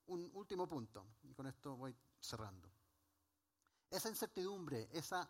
Un 0.07 0.30
último 0.34 0.68
punto, 0.68 1.05
y 1.24 1.34
con 1.34 1.47
esto 1.47 1.76
voy 1.76 1.95
cerrando. 2.20 2.70
Esa 3.89 4.09
incertidumbre, 4.09 4.89
esa, 4.91 5.30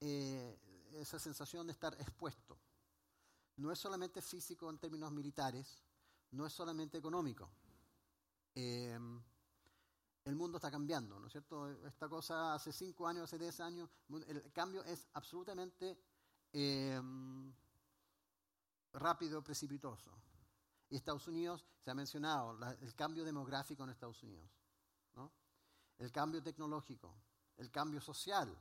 eh, 0.00 0.58
esa 0.94 1.18
sensación 1.18 1.66
de 1.66 1.72
estar 1.72 1.94
expuesto, 2.00 2.58
no 3.56 3.70
es 3.70 3.78
solamente 3.78 4.20
físico 4.20 4.68
en 4.70 4.78
términos 4.78 5.12
militares, 5.12 5.82
no 6.32 6.46
es 6.46 6.52
solamente 6.52 6.98
económico. 6.98 7.50
Eh, 8.54 8.98
el 10.24 10.36
mundo 10.36 10.56
está 10.56 10.70
cambiando, 10.70 11.20
¿no 11.20 11.26
es 11.26 11.32
cierto? 11.32 11.70
Esta 11.86 12.08
cosa 12.08 12.54
hace 12.54 12.72
cinco 12.72 13.06
años, 13.06 13.24
hace 13.24 13.38
diez 13.38 13.60
años, 13.60 13.90
el 14.26 14.50
cambio 14.52 14.82
es 14.84 15.06
absolutamente 15.12 15.98
eh, 16.52 17.00
rápido, 18.94 19.42
precipitoso. 19.42 20.12
Y 20.88 20.96
Estados 20.96 21.28
Unidos, 21.28 21.66
se 21.84 21.90
ha 21.90 21.94
mencionado, 21.94 22.58
el 22.80 22.94
cambio 22.94 23.24
demográfico 23.24 23.84
en 23.84 23.90
Estados 23.90 24.22
Unidos, 24.22 24.50
¿no? 25.14 25.30
el 25.98 26.10
cambio 26.10 26.42
tecnológico, 26.42 27.14
el 27.56 27.70
cambio 27.70 28.00
social, 28.00 28.56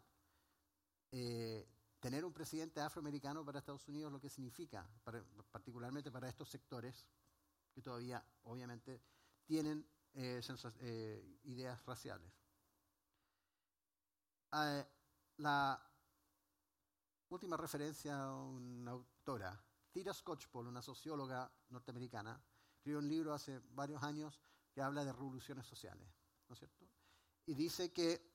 eh, 1.16 1.70
tener 2.00 2.26
un 2.26 2.34
presidente 2.34 2.82
afroamericano 2.82 3.46
para 3.46 3.60
Estados 3.60 3.88
Unidos 3.88 4.12
lo 4.12 4.20
que 4.20 4.30
significa, 4.30 4.90
particularmente 5.52 6.12
para 6.12 6.28
estos 6.28 6.50
sectores 6.50 7.06
que 7.72 7.84
todavía 7.84 8.26
obviamente 8.46 9.00
tienen 9.46 9.88
eh, 10.16 10.42
eh, 10.82 11.40
ideas 11.44 11.86
raciales. 11.86 12.34
Ah, 14.54 14.84
la 15.38 15.80
última 17.30 17.58
referencia 17.58 18.20
a 18.20 18.36
una 18.36 18.92
autora, 18.92 19.64
Tira 19.92 20.16
Scotchpole, 20.16 20.70
una 20.70 20.82
socióloga 20.82 21.52
norteamericana, 21.70 22.44
escribió 22.76 22.98
un 22.98 23.08
libro 23.08 23.34
hace 23.36 23.60
varios 23.70 24.02
años 24.02 24.42
que 24.74 24.82
habla 24.82 25.06
de 25.06 25.14
revoluciones 25.14 25.68
sociales, 25.68 26.08
¿no 26.50 26.54
es 26.54 26.60
cierto? 26.60 26.90
Y 27.46 27.54
dice 27.54 27.94
que, 27.94 28.33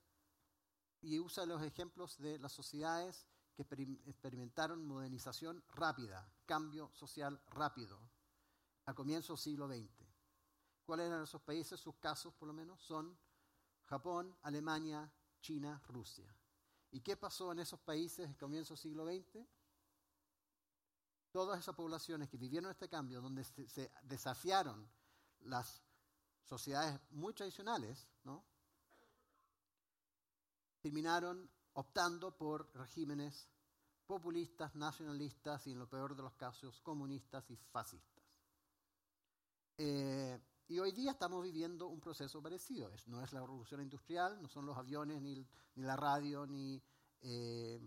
y 1.01 1.18
usa 1.18 1.46
los 1.46 1.62
ejemplos 1.62 2.18
de 2.18 2.38
las 2.38 2.53
sociedades 2.53 3.26
que 3.55 3.62
experimentaron 3.62 4.86
modernización 4.86 5.64
rápida, 5.74 6.30
cambio 6.46 6.90
social 6.94 7.40
rápido, 7.49 8.01
a 8.86 8.94
comienzos 8.94 9.38
del 9.38 9.53
siglo 9.53 9.68
XX. 9.68 10.09
¿Cuáles 10.84 11.09
eran 11.09 11.24
esos 11.24 11.42
países? 11.42 11.78
Sus 11.78 11.96
casos, 11.96 12.32
por 12.34 12.49
lo 12.49 12.55
menos, 12.55 12.80
son 12.80 13.18
Japón, 13.84 14.36
Alemania, 14.42 15.12
China, 15.40 15.82
Rusia. 15.88 16.34
¿Y 16.90 17.01
qué 17.01 17.16
pasó 17.16 17.53
en 17.53 17.59
esos 17.59 17.80
países 17.80 18.30
a 18.30 18.38
comienzos 18.38 18.80
del 18.80 18.90
siglo 18.90 19.07
XX? 19.07 19.46
Todas 21.30 21.59
esas 21.59 21.74
poblaciones 21.74 22.28
que 22.28 22.38
vivieron 22.38 22.70
este 22.70 22.88
cambio, 22.88 23.20
donde 23.20 23.44
se, 23.44 23.90
desafiaron 24.03 24.88
las 25.40 25.82
sociedades 26.44 26.99
muy 27.11 27.34
tradicionales, 27.34 28.09
¿no? 28.24 28.44
Terminaron 30.89 31.51
optando 31.74 32.34
por 32.34 32.74
regímenes 32.74 33.47
populistas, 34.07 34.74
nacionalistas 34.74 35.66
y 35.66 35.72
en 35.72 35.80
lo 35.80 35.86
peor 35.86 36.16
de 36.16 36.22
los 36.22 36.32
casos 36.32 36.80
comunistas 36.80 37.51
y 37.51 37.57
fascistas. 37.57 38.24
Eh, 39.76 40.41
y 40.66 40.78
hoy 40.78 40.93
día 40.93 41.11
estamos 41.11 41.45
viviendo 41.45 41.89
un 41.89 42.01
proceso 42.01 42.41
parecido. 42.41 42.91
no 43.05 43.22
es 43.22 43.34
la 43.34 43.41
revolución 43.41 43.82
industrial, 43.82 44.41
no 44.41 44.49
son 44.49 44.64
los 44.64 44.78
aviones, 44.78 45.20
ni, 45.20 45.47
la 45.74 45.95
radio, 45.95 46.47
ni, 46.47 46.82
eh, 47.20 47.78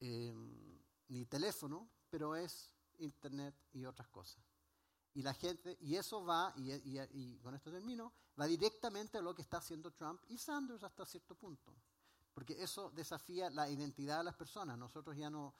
em, 0.00 0.80
ni 1.08 1.26
teléfono, 1.26 1.90
pero 2.08 2.34
es 2.34 2.72
Internet 2.96 3.54
y 3.74 3.84
otras 3.84 4.08
cosas. 4.08 4.42
Y 5.12 5.20
la 5.20 5.34
gente, 5.34 5.76
y 5.82 5.96
eso 5.96 6.24
va, 6.24 6.54
y, 6.56 6.72
y, 6.72 7.38
con 7.40 7.54
esto 7.54 7.70
termino, 7.70 8.14
va 8.40 8.46
directamente 8.46 9.18
a 9.18 9.20
lo 9.20 9.34
que 9.34 9.42
está 9.42 9.58
haciendo 9.58 9.90
Trump 9.90 10.22
y 10.28 10.38
Sanders 10.38 10.82
hasta 10.82 11.04
cierto 11.04 11.34
punto. 11.34 11.74
Porque 12.36 12.62
eso 12.62 12.90
desafía 12.90 13.48
la 13.48 13.66
identidad 13.70 14.18
de 14.18 14.24
las 14.24 14.34
personas. 14.34 14.76
Nosotros 14.76 15.16
ya 15.16 15.30
no, 15.30 15.54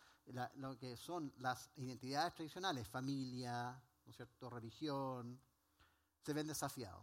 lo 0.56 0.76
que 0.76 0.94
son 0.98 1.32
las 1.38 1.70
identidades 1.76 2.34
tradicionales, 2.34 2.86
familia, 2.86 3.82
¿no 4.04 4.10
es 4.10 4.14
cierto? 4.14 4.50
religión, 4.50 5.40
se 6.20 6.34
ven 6.34 6.46
desafiados. 6.46 7.02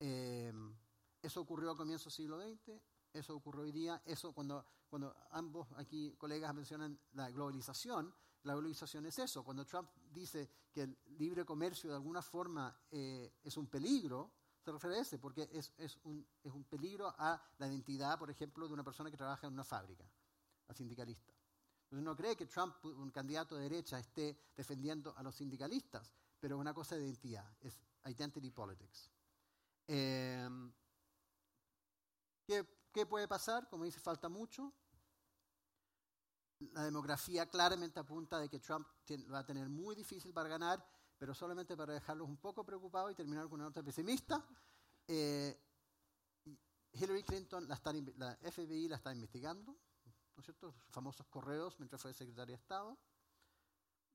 Em, 0.00 0.74
eso 1.20 1.42
ocurrió 1.42 1.72
a 1.72 1.76
comienzos 1.76 2.04
del 2.06 2.24
siglo 2.24 2.40
XX, 2.40 2.80
eso 3.12 3.36
ocurrió 3.36 3.64
hoy 3.64 3.72
día, 3.72 4.00
eso 4.06 4.32
cuando, 4.32 4.64
cuando 4.88 5.14
ambos 5.32 5.68
aquí 5.76 6.14
colegas 6.16 6.54
mencionan 6.54 6.98
la 7.12 7.28
globalización, 7.28 8.14
la 8.44 8.54
globalización 8.54 9.04
es 9.04 9.18
eso. 9.18 9.44
Cuando 9.44 9.66
Trump 9.66 9.90
dice 10.10 10.48
que 10.72 10.84
el 10.84 10.98
libre 11.18 11.44
comercio 11.44 11.90
de 11.90 11.96
alguna 11.96 12.22
forma 12.22 12.74
eh, 12.90 13.34
es 13.44 13.58
un 13.58 13.66
peligro, 13.66 14.32
se 14.62 14.70
refiere 14.70 14.96
a 14.96 15.00
ese, 15.00 15.18
porque 15.18 15.48
es, 15.52 15.72
es, 15.76 15.98
un, 16.04 16.26
es 16.42 16.52
un 16.52 16.64
peligro 16.64 17.12
a 17.18 17.42
la 17.58 17.66
identidad, 17.66 18.18
por 18.18 18.30
ejemplo, 18.30 18.66
de 18.68 18.74
una 18.74 18.84
persona 18.84 19.10
que 19.10 19.16
trabaja 19.16 19.46
en 19.46 19.52
una 19.52 19.64
fábrica, 19.64 20.04
a 20.68 20.74
sindicalista. 20.74 21.32
Entonces 21.84 22.04
no 22.04 22.16
cree 22.16 22.36
que 22.36 22.46
Trump, 22.46 22.76
un 22.84 23.10
candidato 23.10 23.56
de 23.56 23.64
derecha, 23.68 23.98
esté 23.98 24.52
defendiendo 24.56 25.14
a 25.16 25.22
los 25.22 25.34
sindicalistas, 25.34 26.14
pero 26.38 26.56
es 26.56 26.60
una 26.60 26.72
cosa 26.72 26.96
de 26.96 27.04
identidad, 27.04 27.46
es 27.60 27.80
identity 28.04 28.50
politics. 28.50 29.10
Em, 29.86 30.72
¿qué, 32.46 32.66
¿Qué 32.92 33.04
puede 33.04 33.26
pasar? 33.26 33.68
Como 33.68 33.84
dice, 33.84 34.00
falta 34.00 34.28
mucho. 34.28 34.72
La 36.72 36.84
demografía 36.84 37.50
claramente 37.50 37.98
apunta 37.98 38.38
de 38.38 38.48
que 38.48 38.60
Trump 38.60 38.86
va 39.32 39.40
a 39.40 39.46
tener 39.46 39.68
muy 39.68 39.96
difícil 39.96 40.32
para 40.32 40.48
ganar, 40.48 40.86
pero 41.22 41.36
solamente 41.36 41.76
para 41.76 41.92
dejarlos 41.94 42.28
un 42.28 42.36
poco 42.36 42.64
preocupados 42.64 43.12
y 43.12 43.14
terminar 43.14 43.44
con 43.44 43.60
una 43.60 43.66
nota 43.66 43.80
pesimista. 43.80 44.44
Eh, 45.06 45.56
Hillary 46.94 47.22
Clinton, 47.22 47.68
la, 47.68 47.80
la 48.16 48.36
FBI 48.50 48.88
la 48.88 48.96
está 48.96 49.14
investigando, 49.14 49.70
¿no 49.70 50.40
es 50.40 50.44
cierto? 50.44 50.74
famosos 50.90 51.24
correos 51.28 51.78
mientras 51.78 52.02
fue 52.02 52.12
secretaria 52.12 52.56
de 52.56 52.60
Estado. 52.60 52.98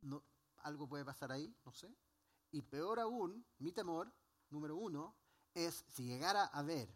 No, 0.01 0.22
algo 0.58 0.89
puede 0.89 1.05
pasar 1.05 1.32
ahí, 1.32 1.55
no 1.64 1.72
sé. 1.72 1.95
Y 2.51 2.62
peor 2.62 2.99
aún, 2.99 3.47
mi 3.60 3.72
temor, 3.72 4.12
número 4.49 4.76
uno, 4.76 5.16
es 5.53 5.86
si 5.88 6.03
llegara 6.03 6.43
a 6.43 6.60
haber 6.60 6.93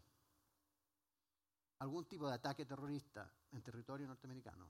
algún 1.80 2.04
tipo 2.04 2.28
de 2.28 2.34
ataque 2.34 2.66
terrorista 2.66 3.34
en 3.54 3.64
territorio 3.64 4.08
norteamericano, 4.08 4.70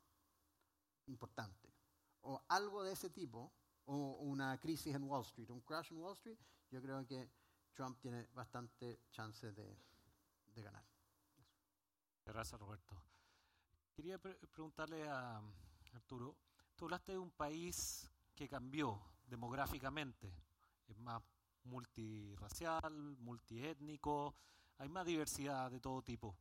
importante, 1.08 1.74
o 2.22 2.40
algo 2.48 2.84
de 2.84 2.92
ese 2.92 3.10
tipo, 3.10 3.52
o 3.86 4.18
una 4.20 4.58
crisis 4.60 4.96
en 4.96 5.04
Wall 5.04 5.24
Street, 5.24 5.50
un 5.50 5.62
crash 5.62 5.92
en 5.92 5.98
Wall 6.00 6.14
Street, 6.14 6.38
yo 6.70 6.82
creo 6.82 7.06
que 7.06 7.30
Trump 7.74 8.00
tiene 8.00 8.28
bastante 8.34 9.02
chance 9.12 9.52
de, 9.52 9.78
ganar. 10.56 10.86
Gracias, 12.26 12.60
Roberto. 12.60 12.96
Quería 13.96 14.20
preguntarle 14.20 15.08
a 15.10 15.42
Arturo, 15.94 16.36
tú 16.76 16.86
hablaste 16.86 17.14
de 17.14 17.18
un 17.18 17.32
país 17.32 18.10
que 18.36 18.48
cambió 18.48 19.02
demográficamente, 19.28 20.34
es 20.88 20.98
más 21.00 21.22
multirracial, 21.64 23.18
multiétnico, 23.20 24.36
hay 24.78 24.90
más 24.90 25.06
diversidad 25.06 25.70
de 25.72 25.80
todo 25.80 26.02
tipo. 26.02 26.36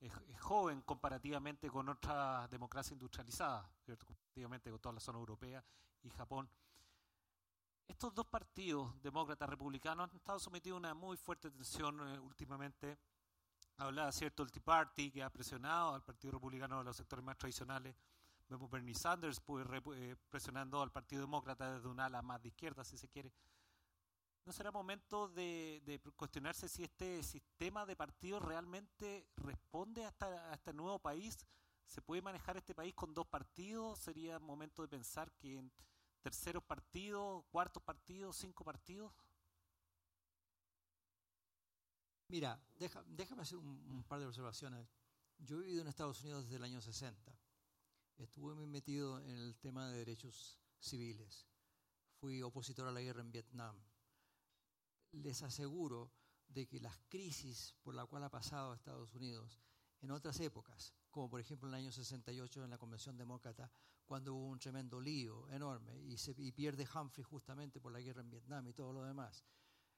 Es, 0.00 0.12
joven 0.40 0.82
comparativamente 0.82 1.70
con 1.70 1.88
otras 1.88 2.50
democracias 2.50 2.92
industrializadas, 2.92 3.66
comparativamente 4.04 4.70
con 4.70 4.80
toda 4.80 4.94
la 4.94 5.00
zona 5.00 5.18
europea 5.18 5.64
y 6.02 6.10
Japón. 6.10 6.48
Estos 7.86 8.14
dos 8.14 8.26
partidos, 8.26 9.00
demócratas 9.02 9.48
republicanos, 9.48 10.08
han 10.08 10.16
estado 10.16 10.38
sometidos 10.38 10.76
a 10.76 10.78
una 10.78 10.94
muy 10.94 11.16
fuerte 11.16 11.50
tensión 11.50 12.00
eh, 12.08 12.18
últimamente. 12.18 12.98
Hablaba, 13.76 14.10
¿cierto?, 14.10 14.42
el 14.42 14.50
Tea 14.50 14.62
Party, 14.62 15.10
que 15.10 15.22
ha 15.22 15.30
presionado 15.30 15.94
al 15.94 16.02
Partido 16.02 16.32
Republicano 16.32 16.78
de 16.78 16.84
los 16.84 16.96
sectores 16.96 17.24
más 17.24 17.36
tradicionales. 17.36 17.94
Vemos 18.48 18.70
Bernie 18.70 18.94
Sanders 18.94 19.40
pues, 19.40 19.66
eh, 19.96 20.16
presionando 20.30 20.80
al 20.80 20.92
Partido 20.92 21.22
Demócrata 21.22 21.74
desde 21.74 21.88
un 21.88 22.00
ala 22.00 22.22
más 22.22 22.40
de 22.42 22.48
izquierda, 22.48 22.84
si 22.84 22.96
se 22.96 23.08
quiere. 23.08 23.32
¿No 24.44 24.52
será 24.52 24.70
momento 24.70 25.28
de, 25.28 26.00
cuestionarse 26.16 26.68
si 26.68 26.84
este 26.84 27.22
sistema 27.22 27.86
de 27.86 27.96
partidos 27.96 28.42
realmente 28.42 29.26
responde 29.36 30.04
a, 30.04 30.52
este 30.52 30.72
nuevo 30.72 30.98
país? 30.98 31.46
¿Se 31.86 32.02
puede 32.02 32.20
manejar 32.20 32.56
este 32.58 32.74
país 32.74 32.94
con 32.94 33.14
dos 33.14 33.26
partidos? 33.26 33.98
¿Sería 33.98 34.38
momento 34.38 34.82
de 34.82 34.88
pensar 34.88 35.32
que 35.32 35.62
terceros 36.24 36.64
partidos, 36.64 37.44
cuartos 37.52 37.82
partidos, 37.82 38.36
cinco 38.36 38.64
partidos? 38.64 39.12
Mira, 42.28 42.58
déjame 42.74 43.42
hacer 43.42 43.58
un, 43.58 44.02
par 44.08 44.18
de 44.18 44.26
observaciones. 44.26 44.88
Yo 45.38 45.58
he 45.58 45.60
vivido 45.60 45.82
en 45.82 45.88
Estados 45.88 46.22
Unidos 46.22 46.44
desde 46.44 46.56
el 46.56 46.64
año 46.64 46.80
60. 46.80 47.38
Estuve 48.16 48.54
muy 48.54 48.66
metido 48.66 49.20
en 49.20 49.36
el 49.36 49.56
tema 49.58 49.88
de 49.88 49.98
derechos 49.98 50.58
civiles. 50.80 51.46
Fui 52.18 52.42
opositor 52.42 52.88
a 52.88 52.92
la 52.92 53.02
guerra 53.02 53.20
en 53.20 53.30
Vietnam 53.30 53.76
les 55.22 55.42
aseguro 55.42 56.12
de 56.48 56.66
que 56.66 56.80
las 56.80 56.98
crisis 57.08 57.74
por 57.82 57.94
las 57.94 58.06
cuales 58.06 58.26
ha 58.26 58.30
pasado 58.30 58.74
Estados 58.74 59.14
Unidos 59.14 59.60
en 60.00 60.10
otras 60.10 60.38
épocas, 60.40 60.94
como 61.14 61.30
por 61.30 61.40
ejemplo 61.40 61.68
en 61.68 61.74
el 61.74 61.80
año 61.82 61.92
68 61.92 62.64
en 62.64 62.70
la 62.70 62.76
Convención 62.76 63.16
Demócrata, 63.16 63.70
cuando 64.04 64.34
hubo 64.34 64.48
un 64.48 64.58
tremendo 64.58 65.00
lío 65.00 65.48
enorme 65.48 65.96
y, 65.96 66.50
pierde 66.50 66.88
Humphrey 66.92 67.22
justamente 67.22 67.80
por 67.80 67.92
la 67.92 68.00
guerra 68.00 68.20
en 68.20 68.30
Vietnam 68.30 68.66
y 68.66 68.72
todo 68.72 68.92
lo 68.92 69.04
demás, 69.04 69.44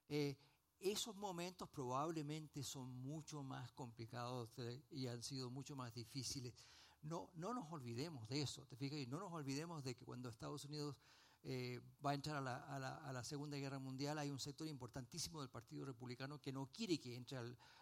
eh, 0.07 0.37
esos 0.79 1.15
momentos 1.15 1.67
probablemente 1.69 2.61
son 2.63 3.01
mucho 3.01 3.41
más 3.41 3.71
complicados 3.71 4.51
y 4.91 5.07
han 5.07 5.23
sido 5.23 5.49
mucho 5.49 5.75
más 5.75 5.91
difíciles. 5.91 6.53
No, 7.01 7.31
no 7.33 7.51
nos 7.51 7.71
olvidemos 7.71 8.27
de 8.27 8.43
eso, 8.43 8.67
¿te 8.67 8.75
fijas? 8.75 8.99
Y 8.99 9.07
no 9.07 9.17
nos 9.19 9.33
olvidemos 9.33 9.83
de 9.83 9.95
que 9.95 10.05
cuando 10.05 10.29
Estados 10.29 10.65
Unidos 10.65 10.95
eh, 11.41 11.81
va 12.05 12.11
a 12.11 12.13
entrar 12.13 12.47
a 12.47 13.11
la, 13.11 13.23
Segunda 13.23 13.57
Guerra 13.57 13.79
Mundial, 13.79 14.19
hay 14.19 14.29
un 14.29 14.39
sector 14.39 14.67
importantísimo 14.67 15.41
del 15.41 15.49
Partido 15.49 15.83
Republicano 15.83 16.39
que 16.39 16.53
no 16.53 16.67
quiere 16.67 16.99
que 16.99 17.15
entre 17.15 17.39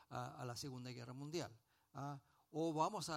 a, 0.10 0.46
la 0.46 0.56
Segunda 0.56 0.90
Guerra 0.92 1.14
Mundial. 1.14 1.52
¿ah? 1.96 2.18
O 2.52 2.74
vamos 2.74 3.10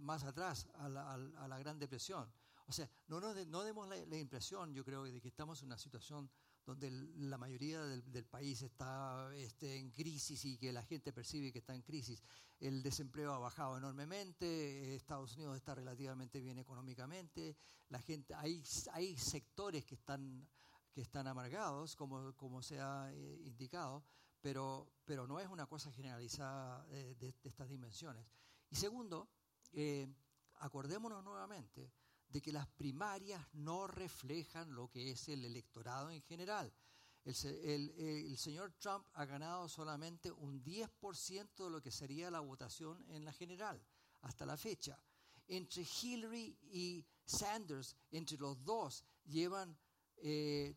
más 0.00 0.24
atrás, 0.24 0.68
a 0.74 0.88
la, 0.88 1.58
Gran 1.58 1.78
Depresión. 1.78 2.30
O 2.66 2.72
sea, 2.72 2.88
no, 3.08 3.20
no, 3.20 3.34
no 3.46 3.64
demos 3.64 3.88
la, 3.88 4.16
impresión, 4.16 4.74
yo 4.74 4.84
creo, 4.84 5.04
de 5.04 5.20
que 5.20 5.28
estamos 5.28 5.60
en 5.62 5.66
una 5.66 5.78
situación 5.78 6.30
donde 6.68 6.90
la 6.90 7.38
mayoría 7.38 7.80
del, 7.82 8.26
país 8.26 8.60
está 8.60 9.30
este, 9.34 9.78
en 9.78 9.90
crisis 9.90 10.44
y 10.44 10.58
que 10.58 10.70
la 10.70 10.82
gente 10.82 11.14
percibe 11.14 11.50
que 11.50 11.60
está 11.60 11.74
en 11.74 11.80
crisis. 11.80 12.22
El 12.60 12.82
desempleo 12.82 13.32
ha 13.32 13.38
bajado 13.38 13.78
enormemente, 13.78 14.94
Estados 14.94 15.34
Unidos 15.36 15.56
está 15.56 15.74
relativamente 15.74 16.40
bien 16.40 16.58
económicamente, 16.58 17.56
la 17.88 18.00
gente, 18.00 18.34
hay, 18.34 18.62
hay 18.92 19.16
sectores 19.16 19.86
que 19.86 19.94
están, 19.94 20.46
que 20.92 21.00
están 21.00 21.26
amargados, 21.26 21.96
como, 21.96 22.34
como 22.36 22.62
se 22.62 22.78
ha 22.78 23.10
eh, 23.14 23.40
indicado, 23.46 24.04
pero, 24.42 24.92
pero 25.06 25.26
no 25.26 25.40
es 25.40 25.48
una 25.48 25.66
cosa 25.66 25.90
generalizada 25.92 26.86
eh, 26.90 27.16
de, 27.18 27.34
estas 27.44 27.68
dimensiones. 27.68 28.26
Y 28.70 28.76
segundo, 28.76 29.28
eh, 29.72 30.06
acordémonos 30.56 31.22
nuevamente, 31.24 31.92
de 32.28 32.42
que 32.42 32.52
las 32.52 32.68
primarias 32.68 33.42
no 33.54 33.86
reflejan 33.86 34.74
lo 34.74 34.88
que 34.88 35.10
es 35.10 35.28
el 35.28 35.44
electorado 35.44 36.10
en 36.10 36.22
general. 36.22 36.72
El, 37.24 38.38
señor 38.38 38.72
Trump 38.78 39.06
ha 39.14 39.26
ganado 39.26 39.68
solamente 39.68 40.32
un 40.32 40.62
10% 40.62 41.64
de 41.64 41.70
lo 41.70 41.82
que 41.82 41.90
sería 41.90 42.30
la 42.30 42.40
votación 42.40 43.04
en 43.10 43.24
la 43.24 43.32
general 43.32 43.82
hasta 44.22 44.46
la 44.46 44.56
fecha. 44.56 44.98
Entre 45.46 45.82
Hillary 45.82 46.56
y 46.70 47.04
Sanders, 47.24 47.96
entre 48.10 48.38
los 48.38 48.62
dos, 48.64 49.04
llevan 49.26 49.76
13 50.16 50.74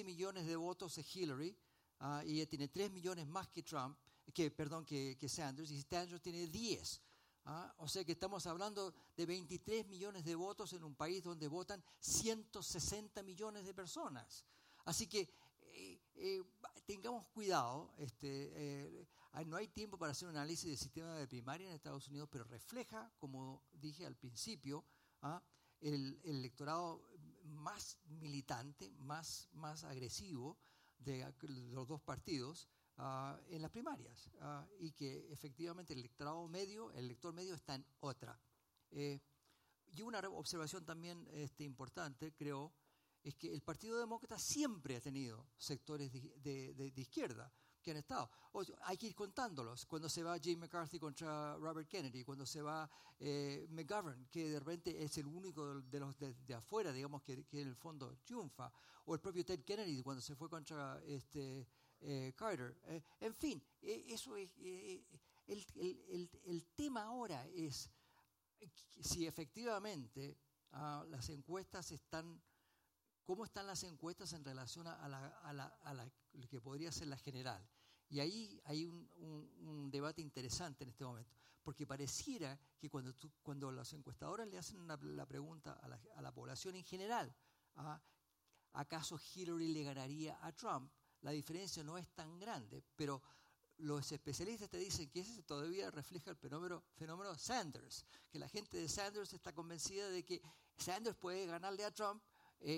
eh, 0.00 0.04
millones 0.04 0.46
de 0.46 0.56
votos 0.56 0.94
de 0.96 1.06
Hillary 1.14 1.56
ah, 2.00 2.22
y 2.24 2.36
ella 2.36 2.48
tiene 2.48 2.68
3 2.68 2.90
millones 2.90 3.26
más 3.26 3.48
que 3.48 3.62
Trump, 3.62 3.98
que, 4.32 4.50
perdón, 4.50 4.84
que, 4.84 5.16
que 5.18 5.28
Sanders, 5.28 5.70
y 5.70 5.80
Sanders 5.82 6.22
tiene 6.22 6.46
10. 6.48 7.00
¿Ah? 7.44 7.74
O 7.78 7.88
sea 7.88 8.04
que 8.04 8.12
estamos 8.12 8.46
hablando 8.46 8.94
de 9.16 9.26
23 9.26 9.86
millones 9.86 10.24
de 10.24 10.34
votos 10.34 10.72
en 10.72 10.84
un 10.84 10.94
país 10.94 11.22
donde 11.22 11.48
votan 11.48 11.82
160 12.00 13.22
millones 13.22 13.64
de 13.64 13.74
personas. 13.74 14.44
Así 14.84 15.06
que 15.06 15.28
eh, 15.60 16.00
eh, 16.16 16.42
tengamos 16.86 17.26
cuidado. 17.28 17.92
Este, 17.98 18.50
eh, 18.54 19.06
no 19.46 19.56
hay 19.56 19.68
tiempo 19.68 19.98
para 19.98 20.12
hacer 20.12 20.28
un 20.28 20.36
análisis 20.36 20.68
del 20.68 20.78
sistema 20.78 21.16
de 21.16 21.26
primaria 21.26 21.68
en 21.68 21.74
Estados 21.74 22.08
Unidos, 22.08 22.28
pero 22.30 22.44
refleja, 22.44 23.10
como 23.18 23.64
dije 23.72 24.06
al 24.06 24.16
principio, 24.16 24.84
¿ah? 25.22 25.42
el, 25.80 26.20
electorado 26.24 27.08
más 27.44 27.98
militante, 28.06 28.90
más, 28.98 29.48
más 29.52 29.84
agresivo 29.84 30.56
de 30.98 31.30
los 31.72 31.88
dos 31.88 32.00
partidos 32.00 32.68
Ah, 32.96 33.36
en 33.48 33.60
las 33.60 33.72
primarias 33.72 34.30
ah, 34.40 34.64
y 34.78 34.92
que 34.92 35.26
efectivamente 35.32 35.92
el 35.94 35.98
electorado 35.98 36.46
medio, 36.46 36.92
el 36.92 37.06
elector 37.06 37.34
medio 37.34 37.54
está 37.54 37.74
en 37.74 37.84
otra. 38.00 38.38
Eh, 38.92 39.20
y 39.96 40.02
una 40.02 40.20
observación 40.20 40.84
también 40.84 41.26
este, 41.32 41.64
importante, 41.64 42.32
creo, 42.34 42.72
es 43.20 43.34
que 43.34 43.52
el 43.52 43.62
Partido 43.62 43.98
Demócrata 43.98 44.38
siempre 44.38 44.96
ha 44.96 45.00
tenido 45.00 45.48
sectores 45.56 46.12
de, 46.12 46.74
de, 46.74 47.00
izquierda 47.00 47.52
que 47.82 47.90
han 47.90 47.96
estado. 47.96 48.30
hay 48.82 48.96
que 48.96 49.06
ir 49.08 49.14
contándolos. 49.14 49.86
Cuando 49.86 50.08
se 50.08 50.22
va 50.22 50.38
Jim 50.38 50.60
McCarthy 50.60 50.98
contra 50.98 51.56
Robert 51.56 51.88
Kennedy, 51.88 52.22
cuando 52.22 52.46
se 52.46 52.62
va 52.62 52.88
eh, 53.18 53.66
McGovern, 53.70 54.26
que 54.26 54.48
de 54.50 54.58
repente 54.58 55.02
es 55.02 55.18
el 55.18 55.26
único 55.26 55.80
de 55.82 56.00
los 56.00 56.16
de, 56.18 56.54
afuera, 56.54 56.92
digamos, 56.92 57.22
que, 57.22 57.44
que, 57.44 57.60
en 57.60 57.68
el 57.68 57.76
fondo 57.76 58.18
triunfa, 58.24 58.70
o 59.06 59.14
el 59.14 59.20
propio 59.20 59.44
Ted 59.44 59.64
Kennedy 59.64 60.00
cuando 60.02 60.22
se 60.22 60.36
fue 60.36 60.48
contra 60.48 61.02
este, 61.04 61.66
eh, 62.06 62.34
Carter. 62.36 62.76
Eh, 62.84 63.02
en 63.20 63.34
fin, 63.34 63.62
eh, 63.80 64.04
eso 64.08 64.36
es. 64.36 64.50
El, 65.46 66.66
tema 66.74 67.04
ahora 67.04 67.46
es 67.48 67.90
si 69.00 69.26
efectivamente 69.26 70.38
ah, 70.72 71.04
las 71.08 71.28
encuestas 71.30 71.90
están. 71.92 72.42
¿Cómo 73.24 73.46
están 73.46 73.66
las 73.66 73.82
encuestas 73.84 74.34
en 74.34 74.44
relación 74.44 74.86
a, 74.86 75.08
la, 75.08 76.12
lo 76.34 76.46
que 76.46 76.60
podría 76.60 76.92
ser 76.92 77.08
la 77.08 77.16
general? 77.16 77.66
Y 78.10 78.20
ahí 78.20 78.60
hay 78.64 78.84
un, 78.84 79.88
debate 79.90 80.20
interesante 80.20 80.84
en 80.84 80.90
este 80.90 81.04
momento, 81.04 81.34
porque 81.62 81.86
pareciera 81.86 82.58
que 82.78 82.90
cuando, 82.90 83.14
cuando 83.42 83.72
los 83.72 83.90
encuestadores 83.94 84.46
le 84.48 84.58
hacen 84.58 84.86
la 84.86 85.24
pregunta 85.24 85.72
a 85.72 86.20
la, 86.20 86.32
población 86.32 86.76
en 86.76 86.84
general, 86.84 87.34
ah, 87.76 87.98
¿acaso 88.74 89.18
Hillary 89.34 89.68
le 89.68 89.84
ganaría 89.84 90.38
a 90.44 90.52
Trump? 90.52 90.92
La 91.24 91.30
diferencia 91.30 91.82
no 91.82 91.96
es 91.96 92.06
tan 92.10 92.38
grande, 92.38 92.84
pero 92.94 93.22
los 93.78 94.12
especialistas 94.12 94.68
te 94.68 94.76
dicen 94.76 95.08
que 95.08 95.20
ese 95.20 95.42
todavía 95.42 95.90
refleja 95.90 96.30
el 96.30 96.36
fenómeno, 96.36 97.34
Sanders, 97.38 98.04
que 98.30 98.38
la 98.38 98.48
gente 98.48 98.76
de 98.76 98.88
Sanders 98.88 99.32
está 99.32 99.52
convencida 99.54 100.10
de 100.10 100.22
que 100.22 100.42
Sanders 100.76 101.16
puede 101.16 101.46
ganarle 101.46 101.82
a 101.82 101.90
Trump 101.90 102.22
eh, 102.60 102.76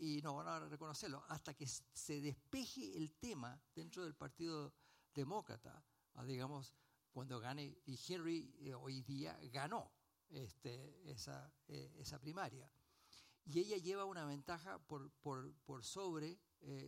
y, 0.00 0.20
no 0.22 0.36
van 0.36 0.46
a 0.46 0.60
reconocerlo, 0.60 1.24
hasta 1.28 1.54
que 1.54 1.66
se 1.66 2.20
despeje 2.20 2.96
el 2.96 3.12
tema 3.14 3.60
dentro 3.74 4.04
del 4.04 4.14
Partido 4.14 4.72
Demócrata, 5.12 5.84
ah, 6.14 6.24
digamos, 6.24 6.72
cuando 7.10 7.40
gane, 7.40 7.78
y 7.84 7.98
Henry 8.08 8.54
eh, 8.60 8.74
hoy 8.74 9.02
día 9.02 9.36
ganó 9.52 9.90
este, 10.30 11.10
esa, 11.10 11.52
eh, 11.66 11.92
esa 11.98 12.20
primaria. 12.20 12.70
Y 13.44 13.58
ella 13.58 13.76
lleva 13.78 14.04
una 14.04 14.24
ventaja 14.24 14.78
por 14.78 15.10
sobre 15.82 16.38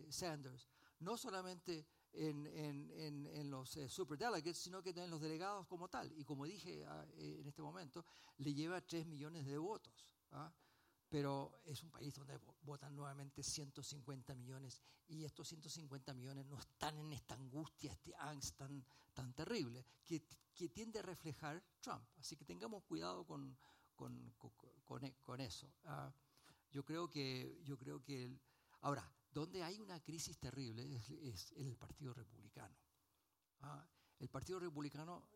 Sanders 0.09 0.69
no 1.01 1.17
solamente 1.17 1.85
en, 2.13 2.47
en, 2.47 3.27
en, 3.27 3.49
los 3.49 3.75
eh, 3.77 3.89
superdelegates, 3.89 4.57
sino 4.57 4.81
que 4.81 4.89
en 4.89 5.09
los 5.09 5.21
delegados 5.21 5.67
como 5.67 5.89
tal. 5.89 6.11
Y 6.17 6.23
como 6.23 6.45
dije 6.45 6.85
ah, 6.85 7.05
eh, 7.17 7.37
en 7.39 7.47
este 7.47 7.61
momento, 7.61 8.05
le 8.37 8.53
lleva 8.53 8.81
3 8.81 9.05
millones 9.07 9.45
de 9.45 9.57
votos. 9.57 9.93
¿ah? 10.31 10.51
Pero 11.09 11.61
es 11.65 11.83
un 11.83 11.91
país 11.91 12.15
donde 12.15 12.39
votan 12.63 12.95
nuevamente 12.95 13.43
150 13.43 14.33
millones 14.35 14.81
y 15.07 15.25
estos 15.25 15.47
150 15.49 16.13
millones 16.13 16.45
no 16.45 16.57
están 16.57 16.97
en 16.97 17.11
esta 17.11 17.35
angustia, 17.35 17.91
este 17.91 18.15
angst 18.15 18.57
tan, 18.57 18.85
tan 19.13 19.33
terrible 19.33 19.85
que, 20.05 20.23
que 20.55 20.69
tiende 20.69 20.99
a 20.99 21.01
reflejar 21.01 21.61
Trump. 21.81 22.07
Así 22.17 22.37
que 22.37 22.45
tengamos 22.45 22.83
cuidado 22.83 23.25
con, 23.25 23.57
con, 23.95 24.33
con, 24.85 25.13
con 25.21 25.41
eso. 25.41 25.69
¿ah? 25.85 26.11
yo 26.71 26.83
creo 26.83 27.09
que, 27.09 27.59
yo 27.63 27.77
creo 27.77 28.01
que 28.01 28.31
ahora, 28.81 29.09
donde 29.31 29.63
hay 29.63 29.79
una 29.79 29.99
crisis 30.01 30.37
terrible 30.37 30.95
es, 31.23 31.51
en 31.53 31.67
el 31.67 31.77
Partido 31.77 32.13
Republicano. 32.13 32.75
Ah, 33.61 33.87
el 34.21 34.29
Partido 34.29 34.59
Republicano 34.59 35.29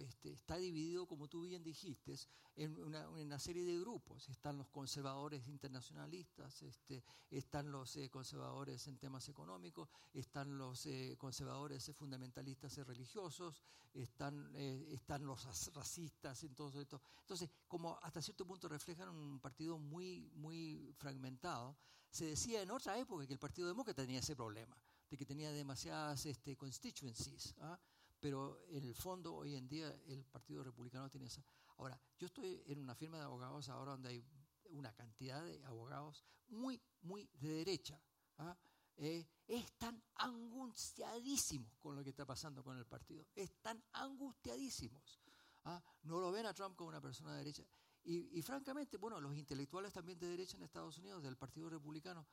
este, 0.00 0.32
está 0.32 0.56
dividido, 0.56 1.06
como 1.06 1.28
tú 1.28 1.42
bien 1.42 1.62
dijiste, 1.62 2.16
en 2.56 2.78
una, 2.78 3.38
serie 3.38 3.66
de 3.66 3.78
grupos. 3.78 4.30
Están 4.30 4.56
los 4.56 4.68
conservadores 4.68 5.46
internacionalistas, 5.46 6.62
este, 6.62 7.04
están 7.30 7.70
los 7.70 7.94
eh, 7.96 8.08
conservadores 8.08 8.86
en 8.86 8.96
temas 8.96 9.28
económicos, 9.28 9.90
están 10.14 10.56
los 10.56 10.86
eh, 10.86 11.16
conservadores 11.18 11.92
fundamentalistas 11.94 12.78
y 12.78 12.82
religiosos, 12.82 13.62
están, 13.92 14.50
eh, 14.54 14.98
los 15.20 15.74
racistas, 15.74 16.42
en 16.44 16.54
todo 16.54 16.80
esto. 16.80 17.02
Entonces, 17.20 17.50
como 17.68 17.98
hasta 18.00 18.22
cierto 18.22 18.46
punto 18.46 18.68
reflejan 18.68 19.10
un 19.10 19.38
partido 19.38 19.78
muy, 19.78 20.30
muy 20.32 20.94
fragmentado, 20.96 21.76
se 22.12 22.26
decía 22.26 22.60
en 22.60 22.70
otra 22.70 22.98
época 22.98 23.26
que 23.26 23.32
el 23.32 23.38
Partido 23.38 23.68
Demócrata 23.68 24.02
tenía 24.02 24.20
ese 24.20 24.36
problema, 24.36 24.76
de 25.08 25.16
que 25.16 25.24
tenía 25.24 25.50
demasiadas 25.50 26.26
este, 26.26 26.56
constituencies, 26.56 27.54
¿ah? 27.60 27.78
pero 28.20 28.60
en 28.68 28.84
el 28.84 28.94
fondo 28.94 29.34
hoy 29.34 29.56
en 29.56 29.66
día 29.66 29.88
el 30.06 30.22
Partido 30.26 30.62
Republicano 30.62 31.08
tiene 31.08 31.26
esa. 31.26 31.42
Ahora, 31.78 31.98
yo 32.18 32.26
estoy 32.26 32.62
en 32.66 32.80
una 32.80 32.94
firma 32.94 33.16
de 33.16 33.24
abogados 33.24 33.70
ahora 33.70 33.92
donde 33.92 34.10
hay 34.10 34.24
una 34.68 34.92
cantidad 34.92 35.42
de 35.42 35.64
abogados 35.64 36.22
muy, 36.48 36.80
muy 37.00 37.26
de 37.40 37.48
derecha. 37.48 37.98
¿ah? 38.38 38.56
Eh, 38.96 39.26
están 39.48 40.02
angustiadísimos 40.16 41.78
con 41.78 41.96
lo 41.96 42.04
que 42.04 42.10
está 42.10 42.26
pasando 42.26 42.62
con 42.62 42.76
el 42.76 42.84
partido. 42.84 43.26
Están 43.34 43.82
angustiadísimos. 43.92 45.18
¿ah? 45.64 45.82
No 46.02 46.20
lo 46.20 46.30
ven 46.30 46.44
a 46.44 46.52
Trump 46.52 46.76
como 46.76 46.90
una 46.90 47.00
persona 47.00 47.32
de 47.32 47.38
derecha. 47.38 47.64
Y, 48.04 48.42
francamente, 48.42 48.96
bueno, 48.96 49.20
los 49.20 49.36
intelectuales 49.36 49.92
también 49.92 50.18
de 50.18 50.26
derecha 50.26 50.56
en 50.56 50.64
Estados 50.64 50.98
Unidos, 50.98 51.22
del 51.22 51.36
Partido 51.36 51.70
Republicano, 51.70 52.26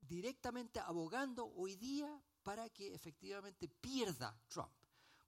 directamente 0.00 0.80
abogando 0.80 1.52
hoy 1.56 1.76
día 1.76 2.22
para 2.42 2.70
que 2.70 2.94
efectivamente 2.94 3.68
pierda 3.68 4.34
Trump, 4.48 4.72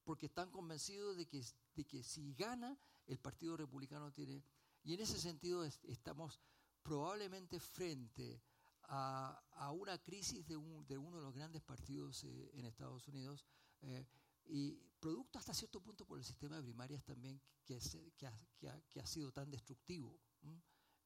porque 0.02 0.26
están 0.26 0.50
convencidos 0.50 1.16
de 1.16 1.26
que, 1.26 1.44
de 1.74 1.84
que 1.84 2.02
si 2.02 2.34
gana, 2.34 2.78
el 3.06 3.18
Partido 3.18 3.56
Republicano 3.56 4.10
tiene... 4.12 4.42
Y 4.82 4.94
en 4.94 5.00
ese 5.00 5.18
sentido 5.18 5.64
estamos 5.64 6.40
probablemente 6.82 7.60
frente 7.60 8.42
a, 8.88 9.42
a 9.52 9.70
una 9.72 9.98
crisis 9.98 10.46
de, 10.46 10.56
un, 10.56 10.86
de, 10.86 10.98
uno 10.98 11.18
de 11.18 11.22
los 11.22 11.34
grandes 11.34 11.62
partidos 11.62 12.24
eh, 12.24 12.50
en 12.54 12.66
Estados 12.66 13.08
Unidos. 13.08 13.46
Eh, 13.82 14.06
y 14.46 14.72
producto 15.00 15.38
hasta 15.38 15.54
cierto 15.54 15.80
punto 15.80 16.06
por 16.06 16.18
el 16.18 16.24
sistema 16.24 16.56
de 16.56 16.62
primarias 16.62 17.04
también 17.04 17.40
que, 17.64 17.78
que, 18.16 19.00
ha, 19.00 19.06
sido 19.06 19.32
tan 19.32 19.50
destructivo, 19.50 20.18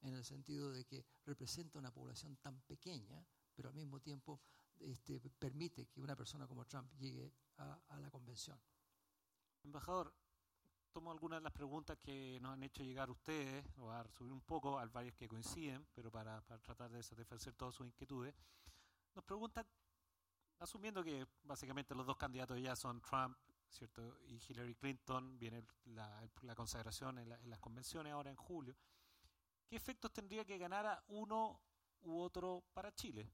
en 0.01 0.13
el 0.13 0.23
sentido 0.23 0.71
de 0.71 0.85
que 0.85 1.05
representa 1.25 1.79
una 1.79 1.91
población 1.91 2.37
tan 2.37 2.61
pequeña, 2.61 3.25
pero 3.53 3.69
al 3.69 3.75
mismo 3.75 3.99
tiempo 3.99 4.41
este, 4.79 5.19
permite 5.19 5.87
que 5.87 5.99
una 6.01 6.15
persona 6.15 6.47
como 6.47 6.65
Trump 6.65 6.91
llegue 6.97 7.33
a, 7.57 7.99
la 7.99 8.09
convención. 8.09 8.59
Embajador, 9.63 10.13
tomo 10.93 11.11
algunas 11.11 11.39
de 11.39 11.43
las 11.43 11.53
preguntas 11.53 11.97
que 11.97 12.39
nos 12.41 12.53
han 12.53 12.63
hecho 12.63 12.83
llegar 12.83 13.09
ustedes, 13.09 13.65
voy 13.75 13.93
a 13.93 14.03
resumir 14.03 14.31
un 14.31 14.41
poco, 14.41 14.79
hay 14.79 14.87
varias 14.87 15.15
que 15.15 15.27
coinciden, 15.27 15.85
pero 15.93 16.09
para, 16.09 16.41
para 16.41 16.61
tratar 16.61 16.89
de 16.91 17.03
satisfacer 17.03 17.53
todas 17.55 17.75
sus 17.75 17.85
inquietudes. 17.85 18.33
nos 19.13 19.25
preguntan, 19.25 19.67
asumiendo 20.59 21.03
que 21.03 21.25
básicamente 21.43 21.95
los 21.95 22.05
dos 22.05 22.17
candidatos 22.17 22.59
ya 22.61 22.75
son 22.75 23.01
Trump 23.01 23.37
¿cierto? 23.69 24.19
y 24.27 24.39
Hillary 24.47 24.75
Clinton, 24.75 25.37
viene 25.39 25.63
la, 25.85 26.55
consagración 26.55 27.19
en, 27.19 27.31
en, 27.31 27.49
las 27.49 27.59
convenciones 27.59 28.13
ahora 28.13 28.29
en 28.29 28.35
julio, 28.35 28.75
¿qué 29.67 29.75
efectos 29.75 30.11
tendría 30.11 30.45
que 30.45 30.57
ganar 30.57 31.03
uno 31.07 31.61
u 32.01 32.19
otro 32.19 32.63
para 32.73 32.93
Chile? 32.93 33.29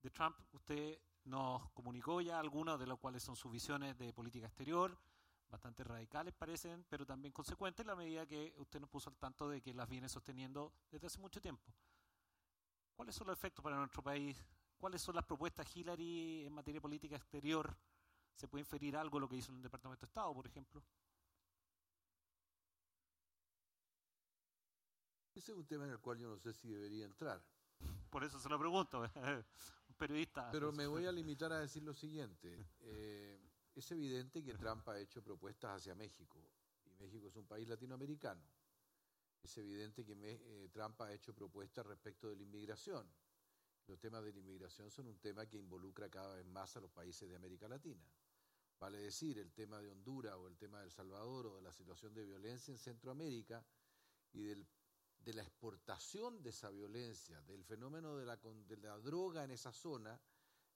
De 0.00 0.10
Trump 0.10 0.36
usted 0.52 0.98
nos 1.24 1.70
comunicó 1.70 2.20
ya 2.20 2.38
algunos 2.38 2.78
de 2.78 2.86
los 2.86 2.98
cuales 2.98 3.22
son 3.22 3.36
sus 3.36 3.52
visiones 3.52 3.96
de 3.98 4.12
política 4.12 4.46
exterior, 4.46 4.98
bastante 5.48 5.84
radicales 5.84 6.34
parecen, 6.34 6.84
pero 6.88 7.04
también 7.04 7.32
consecuentes 7.32 7.84
en 7.84 7.88
la 7.88 7.94
medida 7.96 8.26
que 8.26 8.54
usted 8.56 8.80
nos 8.80 8.88
puso 8.88 9.10
al 9.10 9.16
tanto 9.16 9.48
de 9.48 9.60
que 9.60 9.74
las 9.74 9.88
viene 9.88 10.08
sosteniendo 10.08 10.72
desde 10.90 11.06
hace 11.06 11.20
mucho 11.20 11.40
tiempo. 11.40 11.72
¿Cuáles 12.94 13.14
son 13.14 13.26
los 13.26 13.36
efectos 13.36 13.62
para 13.62 13.76
nuestro 13.76 14.02
país? 14.02 14.42
¿Cuáles 14.82 15.00
son 15.00 15.14
las 15.14 15.24
propuestas 15.24 15.76
Hillary 15.76 16.44
en 16.44 16.52
materia 16.52 16.78
de 16.78 16.80
política 16.80 17.14
exterior? 17.14 17.72
¿Se 18.34 18.48
puede 18.48 18.62
inferir 18.62 18.96
algo 18.96 19.16
de 19.16 19.20
lo 19.20 19.28
que 19.28 19.36
hizo 19.36 19.52
en 19.52 19.58
el 19.58 19.62
Departamento 19.62 20.04
de 20.04 20.08
Estado, 20.08 20.34
por 20.34 20.44
ejemplo? 20.44 20.82
Ese 25.36 25.52
es 25.52 25.56
un 25.56 25.64
tema 25.68 25.84
en 25.84 25.92
el 25.92 26.00
cual 26.00 26.18
yo 26.18 26.28
no 26.28 26.36
sé 26.36 26.52
si 26.52 26.68
debería 26.68 27.04
entrar. 27.04 27.40
Por 28.10 28.24
eso 28.24 28.40
se 28.40 28.48
lo 28.48 28.58
pregunto, 28.58 29.02
un 29.88 29.94
periodista. 29.96 30.50
Pero 30.50 30.72
me 30.72 30.88
voy 30.88 31.06
a 31.06 31.12
limitar 31.12 31.52
a 31.52 31.60
decir 31.60 31.84
lo 31.84 31.94
siguiente. 31.94 32.66
Eh, 32.80 33.40
es 33.76 33.88
evidente 33.92 34.42
que 34.42 34.54
Trump 34.54 34.88
ha 34.88 34.98
hecho 34.98 35.22
propuestas 35.22 35.76
hacia 35.76 35.94
México, 35.94 36.44
y 36.86 37.00
México 37.00 37.28
es 37.28 37.36
un 37.36 37.46
país 37.46 37.68
latinoamericano. 37.68 38.42
Es 39.44 39.56
evidente 39.58 40.04
que 40.04 40.16
eh, 40.20 40.68
Trump 40.72 41.00
ha 41.02 41.12
hecho 41.12 41.32
propuestas 41.32 41.86
respecto 41.86 42.28
de 42.28 42.34
la 42.34 42.42
inmigración. 42.42 43.06
Los 43.86 43.98
temas 43.98 44.24
de 44.24 44.32
la 44.32 44.38
inmigración 44.38 44.90
son 44.90 45.08
un 45.08 45.18
tema 45.18 45.46
que 45.46 45.58
involucra 45.58 46.08
cada 46.08 46.34
vez 46.36 46.46
más 46.46 46.76
a 46.76 46.80
los 46.80 46.90
países 46.90 47.28
de 47.28 47.36
América 47.36 47.68
Latina. 47.68 48.04
Vale 48.78 48.98
decir, 48.98 49.38
el 49.38 49.52
tema 49.52 49.80
de 49.80 49.90
Honduras 49.90 50.34
o 50.34 50.48
el 50.48 50.56
tema 50.56 50.78
de 50.80 50.86
El 50.86 50.90
Salvador 50.90 51.46
o 51.46 51.56
de 51.56 51.62
la 51.62 51.72
situación 51.72 52.14
de 52.14 52.24
violencia 52.24 52.72
en 52.72 52.78
Centroamérica 52.78 53.64
y 54.32 54.42
de 54.42 55.34
la 55.34 55.42
exportación 55.42 56.42
de 56.42 56.50
esa 56.50 56.70
violencia, 56.70 57.40
del 57.42 57.64
fenómeno 57.64 58.16
de 58.16 58.26
la, 58.26 58.36
de 58.36 58.76
la 58.78 58.98
droga 58.98 59.44
en 59.44 59.52
esa 59.52 59.72
zona, 59.72 60.20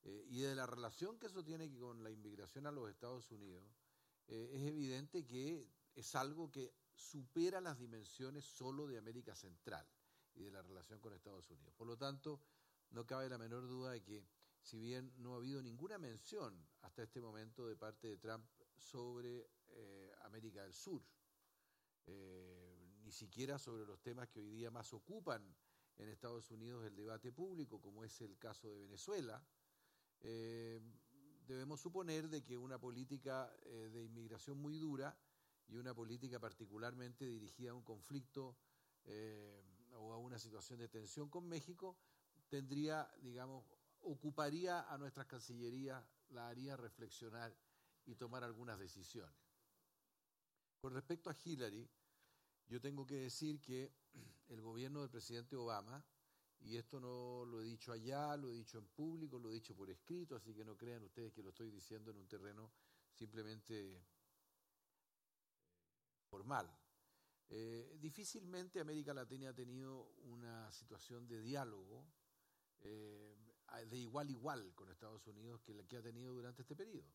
eh, 0.05 0.25
y 0.29 0.41
de 0.43 0.55
la 0.55 0.67
relación 0.67 1.19
que 1.19 1.27
eso 1.27 1.43
tiene 1.43 1.69
con 1.77 2.05
la 2.05 2.11
inmigración 2.11 2.67
a 2.67 2.71
los 2.71 2.89
Estados 2.89 3.29
Unidos, 3.33 3.65
eh, 4.29 4.51
es 4.53 4.63
evidente 4.63 5.27
que 5.27 5.69
es 5.97 6.15
algo 6.15 6.49
que 6.51 6.73
supera 6.95 7.61
las 7.61 7.79
dimensiones 7.79 8.45
solo 8.45 8.87
de 8.87 8.99
América 8.99 9.35
Central 9.35 9.85
y 10.35 10.45
de 10.45 10.51
la 10.53 10.63
relación 10.63 11.01
con 11.01 11.13
Estados 11.13 11.51
Unidos. 11.51 11.75
Por 11.75 11.89
lo 11.89 11.97
tanto, 11.97 12.41
no 12.91 13.07
cabe 13.07 13.29
la 13.29 13.39
menor 13.39 13.67
duda 13.67 13.93
de 13.93 14.03
que, 14.03 14.25
si 14.61 14.79
bien 14.79 15.13
no 15.19 15.35
ha 15.35 15.37
habido 15.37 15.63
ninguna 15.63 15.99
mención 15.99 16.67
hasta 16.83 17.03
este 17.03 17.21
momento 17.21 17.67
de 17.67 17.77
parte 17.77 18.09
de 18.09 18.17
Trump 18.17 18.45
sobre 18.77 19.49
eh, 19.69 20.13
América 20.23 20.63
del 20.63 20.75
Sur, 20.75 21.03
ni 22.07 23.11
siquiera 23.11 23.59
sobre 23.59 23.85
los 23.85 24.01
temas 24.01 24.29
que 24.29 24.39
hoy 24.41 24.49
día 24.49 24.71
más 24.71 24.93
ocupan 24.93 25.43
en 25.97 26.09
Estados 26.09 26.51
Unidos 26.51 26.85
el 26.85 26.95
debate 26.95 27.33
público, 27.33 27.81
como 27.81 28.05
es 28.05 28.21
el 28.21 28.39
caso 28.39 28.69
de 28.69 28.79
Venezuela, 28.79 29.43
eh, 30.21 30.81
debemos 31.47 31.81
suponer 31.81 32.29
de 32.29 32.43
que 32.43 32.57
una 32.57 32.79
política 32.79 33.55
eh, 33.65 33.91
de 33.93 34.05
inmigración 34.05 34.59
muy 34.59 34.79
dura 34.79 35.17
y 35.69 35.77
una 35.77 35.95
política 35.95 36.39
particularmente 36.39 37.25
dirigida 37.25 37.71
a 37.71 37.75
un 37.75 37.83
conflicto 37.83 38.57
eh, 39.05 39.63
o 39.95 40.13
a 40.13 40.19
una 40.19 40.39
situación 40.39 40.79
de 40.79 40.89
tensión 40.89 41.29
con 41.29 41.49
México 41.49 41.97
tendría, 42.49 43.11
digamos, 43.21 43.65
ocuparía 44.03 44.83
a 44.93 44.99
nuestras 44.99 45.27
cancillerías, 45.27 46.05
la 46.31 46.49
haría 46.49 46.77
reflexionar 46.77 47.55
y 48.05 48.15
tomar 48.15 48.45
algunas 48.45 48.79
decisiones. 48.79 49.37
Con 50.81 50.95
respecto 50.95 51.31
a 51.31 51.37
Hillary, 51.45 51.89
yo 52.69 52.81
tengo 52.81 53.07
que 53.07 53.17
decir 53.17 53.61
que 53.61 53.93
el 54.49 54.61
gobierno 54.61 55.01
del 55.01 55.11
presidente 55.11 55.57
Obama 55.57 56.05
y 56.61 56.77
esto 56.77 56.99
no 57.01 57.45
lo 57.45 57.61
he 57.61 57.65
dicho 57.65 57.93
allá, 57.93 58.37
lo 58.37 58.51
he 58.51 58.55
dicho 58.55 58.79
en 58.79 58.87
público, 58.87 59.39
lo 59.39 59.51
he 59.51 59.55
dicho 59.55 59.75
por 59.75 59.91
escrito, 59.91 60.37
así 60.37 60.55
que 60.55 60.65
no 60.65 60.77
crean 60.77 61.03
ustedes 61.03 61.33
que 61.33 61.43
lo 61.43 61.51
estoy 61.51 61.71
diciendo 61.71 62.11
en 62.11 62.17
un 62.17 62.27
terreno 62.27 62.71
simplemente 63.13 63.95
eh, 63.95 64.05
formal. 66.29 66.71
Eh, 67.49 67.97
difícilmente 68.01 68.81
América 68.81 69.15
Latina 69.15 69.51
ha 69.51 69.55
tenido 69.55 70.15
una 70.25 70.71
situación 70.73 71.29
de 71.29 71.41
diálogo 71.41 72.05
eh, 72.81 73.37
de 73.89 73.97
igual 73.97 74.29
a 74.29 74.31
igual 74.31 74.75
con 74.75 74.91
Estados 74.91 75.27
Unidos 75.27 75.61
que 75.63 75.75
la 75.75 75.85
que 75.85 75.97
ha 75.97 76.03
tenido 76.03 76.33
durante 76.33 76.63
este 76.63 76.75
periodo. 76.75 77.09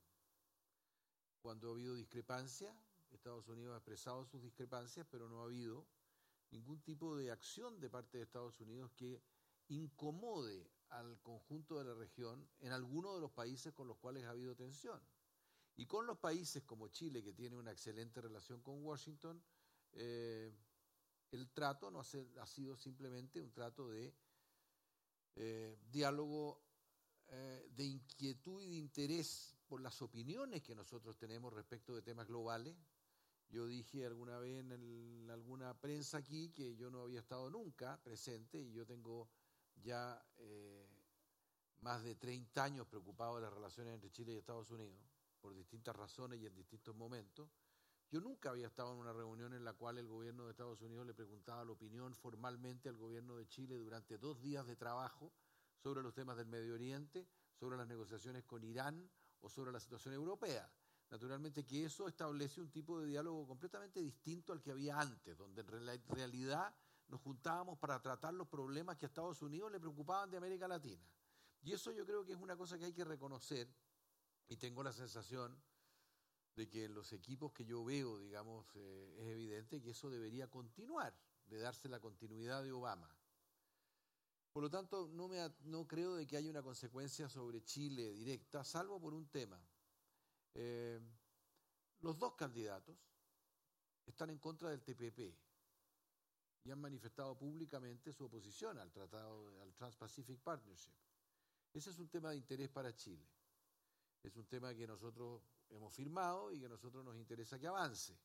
Cuando 1.42 1.70
ha 1.70 1.72
habido 1.74 1.96
discrepancia, 1.96 2.76
Estados 3.10 3.48
Unidos 3.48 3.74
ha 3.74 3.78
expresado 3.78 4.26
sus 4.26 4.42
discrepancias, 4.42 5.08
pero 5.10 5.28
no 5.28 5.42
ha 5.42 5.46
habido 5.46 5.88
ningún 6.52 6.82
tipo 6.82 7.16
de 7.16 7.32
acción 7.32 7.80
de 7.80 7.90
parte 7.90 8.18
de 8.18 8.24
Estados 8.24 8.60
Unidos 8.60 8.92
que 8.96 9.22
incomode 9.70 10.70
al 10.90 11.20
conjunto 11.22 11.78
de 11.78 11.86
la 11.86 11.94
región 11.94 12.48
en 12.60 12.74
alguno 12.74 13.16
de 13.16 13.22
los 13.22 13.32
países 13.32 13.74
con 13.74 13.88
los 13.88 13.98
cuales 13.98 14.26
ha 14.26 14.32
habido 14.32 14.56
tensión. 14.56 15.02
Y 15.78 15.86
con 15.86 16.06
los 16.06 16.18
países 16.18 16.64
como 16.64 16.90
Chile, 16.90 17.24
que 17.24 17.34
tiene 17.34 17.56
una 17.56 17.72
excelente 17.72 18.22
relación 18.22 18.62
con 18.62 18.84
Washington, 18.84 19.42
eh, 19.94 20.54
el 21.32 21.50
trato 21.52 21.90
no 21.90 22.02
ha, 22.02 22.46
sido 22.46 22.76
simplemente 22.76 23.42
un 23.42 23.52
trato 23.54 23.90
de 23.90 24.14
eh, 25.36 25.78
diálogo 25.90 26.62
eh, 27.28 27.70
de 27.72 27.86
inquietud 27.86 28.62
y 28.62 28.70
de 28.70 28.76
interés 28.76 29.56
por 29.68 29.82
las 29.82 30.02
opiniones 30.02 30.62
que 30.62 30.76
nosotros 30.76 31.18
tenemos 31.18 31.54
respecto 31.54 31.96
de 31.96 32.02
temas 32.02 32.28
globales, 32.28 32.76
yo 33.50 33.68
dije 33.68 34.06
alguna 34.06 34.38
vez 34.40 34.60
en 34.60 35.30
alguna 35.30 35.74
prensa 35.80 36.18
aquí 36.18 36.52
que 36.52 36.76
yo 36.76 36.90
no 36.90 37.02
había 37.02 37.20
estado 37.20 37.50
nunca 37.50 38.02
presente 38.02 38.60
y 38.60 38.72
yo 38.72 38.86
tengo 38.86 39.30
ya 39.76 40.24
eh, 40.38 40.88
más 41.82 42.04
de 42.04 42.16
30 42.16 42.64
años 42.64 42.88
preocupado 42.88 43.36
de 43.36 43.42
las 43.42 43.54
relaciones 43.54 43.94
entre 43.94 44.12
Chile 44.12 44.34
y 44.34 44.38
Estados 44.38 44.72
Unidos, 44.72 45.02
por 45.42 45.54
distintas 45.54 45.96
razones 45.96 46.40
y 46.40 46.46
en 46.46 46.56
distintos 46.56 46.96
momentos. 46.96 47.50
Yo 48.12 48.20
nunca 48.20 48.50
había 48.50 48.68
estado 48.68 48.92
en 48.92 49.00
una 49.00 49.14
reunión 49.14 49.54
en 49.54 49.64
la 49.64 49.72
cual 49.72 49.98
el 49.98 50.06
gobierno 50.10 50.44
de 50.44 50.52
Estados 50.52 50.82
Unidos 50.82 51.08
le 51.08 51.14
preguntaba 51.14 51.64
la 51.64 51.72
opinión 51.72 52.14
formalmente 52.14 52.90
al 52.90 52.98
gobierno 52.98 53.38
de 53.38 53.48
Chile 53.48 53.78
durante 53.78 54.18
dos 54.18 54.42
días 54.42 54.68
de 54.68 54.76
trabajo 54.76 55.32
sobre 55.78 56.04
los 56.04 56.14
temas 56.14 56.36
del 56.36 56.48
Medio 56.48 56.74
Oriente, 56.74 57.26
sobre 57.58 57.78
las 57.78 57.88
negociaciones 57.88 58.44
con 58.44 58.66
Irán 58.66 59.10
o 59.40 59.48
sobre 59.48 59.72
la 59.72 59.80
situación 59.80 60.14
europea. 60.14 60.70
Naturalmente 61.10 61.66
que 61.66 61.86
eso 61.86 62.10
establece 62.10 62.60
un 62.60 62.70
tipo 62.70 63.00
de 63.00 63.08
diálogo 63.08 63.48
completamente 63.48 64.02
distinto 64.02 64.52
al 64.52 64.62
que 64.62 64.72
había 64.72 65.00
antes, 65.00 65.38
donde 65.38 65.62
en 65.62 65.68
realidad 66.10 66.76
nos 67.08 67.22
juntábamos 67.22 67.80
para 67.80 68.02
tratar 68.02 68.34
los 68.34 68.50
problemas 68.50 68.98
que 68.98 69.06
a 69.06 69.08
Estados 69.08 69.42
Unidos 69.42 69.72
le 69.72 69.80
preocupaban 69.80 70.30
de 70.30 70.36
América 70.36 70.68
Latina. 70.68 71.08
Y 71.62 71.72
eso 71.72 71.94
yo 71.94 72.06
creo 72.06 72.26
que 72.26 72.34
es 72.34 72.40
una 72.40 72.58
cosa 72.58 72.78
que 72.78 72.86
hay 72.86 72.94
que 72.94 73.06
reconocer 73.06 73.74
y 74.50 74.58
tengo 74.58 74.84
la 74.84 74.92
sensación 74.92 75.58
de 76.56 76.70
que 76.70 76.86
en 76.86 76.94
los 76.94 77.14
equipos 77.14 77.54
que 77.54 77.66
yo 77.66 77.84
veo, 77.84 78.20
digamos, 78.20 78.66
eh, 78.76 79.16
es 79.20 79.28
evidente 79.28 79.82
que 79.82 79.92
eso 79.92 80.10
debería 80.10 80.50
continuar, 80.50 81.14
de 81.48 81.60
darse 81.60 81.90
la 81.90 82.00
continuidad 82.00 82.64
de 82.64 82.72
Obama. 82.72 83.10
Por 84.52 84.64
lo 84.64 84.70
tanto, 84.70 85.08
no, 85.14 85.28
me, 85.28 85.38
no 85.64 85.88
creo 85.88 86.16
de 86.16 86.28
que 86.28 86.36
haya 86.36 86.50
una 86.50 86.62
consecuencia 86.62 87.30
sobre 87.30 87.64
Chile 87.64 88.12
directa, 88.12 88.64
salvo 88.64 89.00
por 89.00 89.14
un 89.14 89.30
tema. 89.30 89.62
Eh, 90.54 91.00
los 92.02 92.18
dos 92.20 92.36
candidatos 92.36 92.98
están 94.06 94.30
en 94.30 94.40
contra 94.40 94.70
del 94.70 94.84
TPP 94.84 95.34
y 96.64 96.72
han 96.72 96.80
manifestado 96.80 97.38
públicamente 97.38 98.12
su 98.12 98.26
oposición 98.26 98.78
al 98.78 98.92
tratado, 98.92 99.62
al 99.62 99.74
Trans-Pacific 99.74 100.40
Partnership. 100.42 100.94
Ese 101.74 101.90
es 101.90 102.00
un 102.00 102.10
tema 102.10 102.32
de 102.32 102.38
interés 102.38 102.70
para 102.70 102.94
Chile. 102.94 103.26
Es 104.22 104.36
un 104.36 104.46
tema 104.46 104.76
que 104.76 104.86
nosotros 104.86 105.42
hemos 105.72 105.94
firmado 105.94 106.52
y 106.52 106.60
que 106.60 106.66
a 106.66 106.70
nosotros 106.70 107.04
nos 107.04 107.18
interesa 107.18 107.60
que 107.60 107.68
avance. 107.68 108.18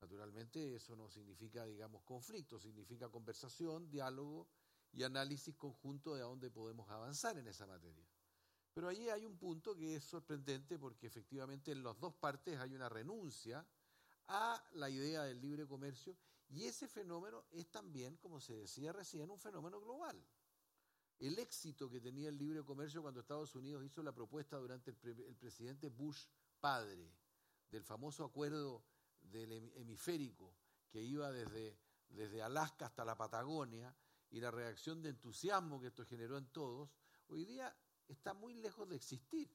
Naturalmente 0.00 0.74
eso 0.74 0.96
no 0.96 1.08
significa, 1.08 1.64
digamos, 1.66 2.02
conflicto, 2.02 2.58
significa 2.58 3.08
conversación, 3.08 3.90
diálogo 3.90 4.48
y 4.92 5.02
análisis 5.02 5.54
conjunto 5.56 6.14
de 6.14 6.22
a 6.22 6.24
dónde 6.24 6.50
podemos 6.50 6.88
avanzar 6.90 7.36
en 7.38 7.46
esa 7.46 7.66
materia. 7.66 8.08
Pero 8.72 8.88
allí 8.88 9.08
hay 9.08 9.26
un 9.26 9.36
punto 9.36 9.76
que 9.76 9.96
es 9.96 10.04
sorprendente 10.04 10.78
porque 10.78 11.06
efectivamente 11.06 11.72
en 11.72 11.82
las 11.82 11.98
dos 11.98 12.14
partes 12.14 12.58
hay 12.58 12.74
una 12.74 12.88
renuncia 12.88 13.66
a 14.28 14.64
la 14.72 14.88
idea 14.88 15.24
del 15.24 15.40
libre 15.40 15.66
comercio 15.66 16.16
y 16.48 16.64
ese 16.64 16.88
fenómeno 16.88 17.44
es 17.50 17.68
también, 17.70 18.16
como 18.16 18.40
se 18.40 18.54
decía 18.54 18.92
recién, 18.92 19.30
un 19.30 19.38
fenómeno 19.38 19.80
global. 19.80 20.24
El 21.18 21.38
éxito 21.38 21.90
que 21.90 22.00
tenía 22.00 22.28
el 22.28 22.38
libre 22.38 22.64
comercio 22.64 23.02
cuando 23.02 23.20
Estados 23.20 23.54
Unidos 23.54 23.84
hizo 23.84 24.02
la 24.02 24.12
propuesta 24.12 24.56
durante 24.56 24.90
el, 24.90 25.36
presidente 25.36 25.88
Bush 25.88 26.24
padre 26.60 27.12
del 27.70 27.82
famoso 27.82 28.24
acuerdo 28.24 28.84
del 29.20 29.52
hemisférico 29.76 30.54
que 30.90 31.00
iba 31.02 31.30
desde, 31.30 31.78
desde 32.08 32.42
Alaska 32.42 32.86
hasta 32.86 33.04
la 33.04 33.16
Patagonia 33.16 33.94
y 34.30 34.40
la 34.40 34.50
reacción 34.50 35.02
de 35.02 35.10
entusiasmo 35.10 35.80
que 35.80 35.88
esto 35.88 36.04
generó 36.04 36.36
en 36.36 36.46
todos, 36.46 36.90
hoy 37.28 37.44
día 37.44 37.74
está 38.08 38.34
muy 38.34 38.54
lejos 38.54 38.88
de 38.88 38.96
existir. 38.96 39.50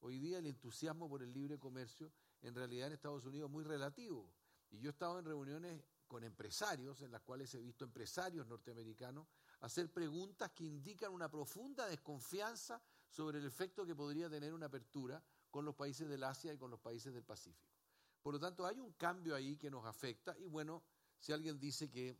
Hoy 0.00 0.18
día 0.18 0.38
el 0.38 0.46
entusiasmo 0.46 1.08
por 1.08 1.22
el 1.22 1.32
libre 1.32 1.58
comercio 1.58 2.12
en 2.42 2.54
realidad 2.54 2.88
en 2.88 2.94
Estados 2.94 3.26
Unidos 3.26 3.48
es 3.48 3.52
muy 3.52 3.64
relativo. 3.64 4.32
Y 4.70 4.78
yo 4.78 4.88
he 4.88 4.92
estado 4.92 5.18
en 5.18 5.26
reuniones 5.26 5.84
con 6.06 6.24
empresarios, 6.24 7.02
en 7.02 7.12
las 7.12 7.20
cuales 7.22 7.54
he 7.54 7.60
visto 7.60 7.84
empresarios 7.84 8.46
norteamericanos 8.46 9.28
hacer 9.60 9.92
preguntas 9.92 10.50
que 10.52 10.64
indican 10.64 11.12
una 11.12 11.30
profunda 11.30 11.86
desconfianza 11.86 12.82
sobre 13.08 13.38
el 13.38 13.46
efecto 13.46 13.84
que 13.84 13.94
podría 13.94 14.30
tener 14.30 14.54
una 14.54 14.66
apertura 14.66 15.22
con 15.50 15.64
los 15.64 15.74
países 15.74 16.08
del 16.08 16.24
Asia 16.24 16.52
y 16.52 16.58
con 16.58 16.70
los 16.70 16.80
países 16.80 17.12
del 17.12 17.24
Pacífico. 17.24 17.74
Por 18.22 18.34
lo 18.34 18.40
tanto, 18.40 18.66
hay 18.66 18.78
un 18.78 18.92
cambio 18.92 19.34
ahí 19.34 19.56
que 19.56 19.70
nos 19.70 19.84
afecta 19.84 20.36
y 20.38 20.46
bueno, 20.46 20.82
si 21.18 21.32
alguien 21.32 21.58
dice 21.58 21.90
que 21.90 22.16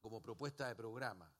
como 0.00 0.20
propuesta 0.20 0.68
de 0.68 0.76
programa 0.76 1.32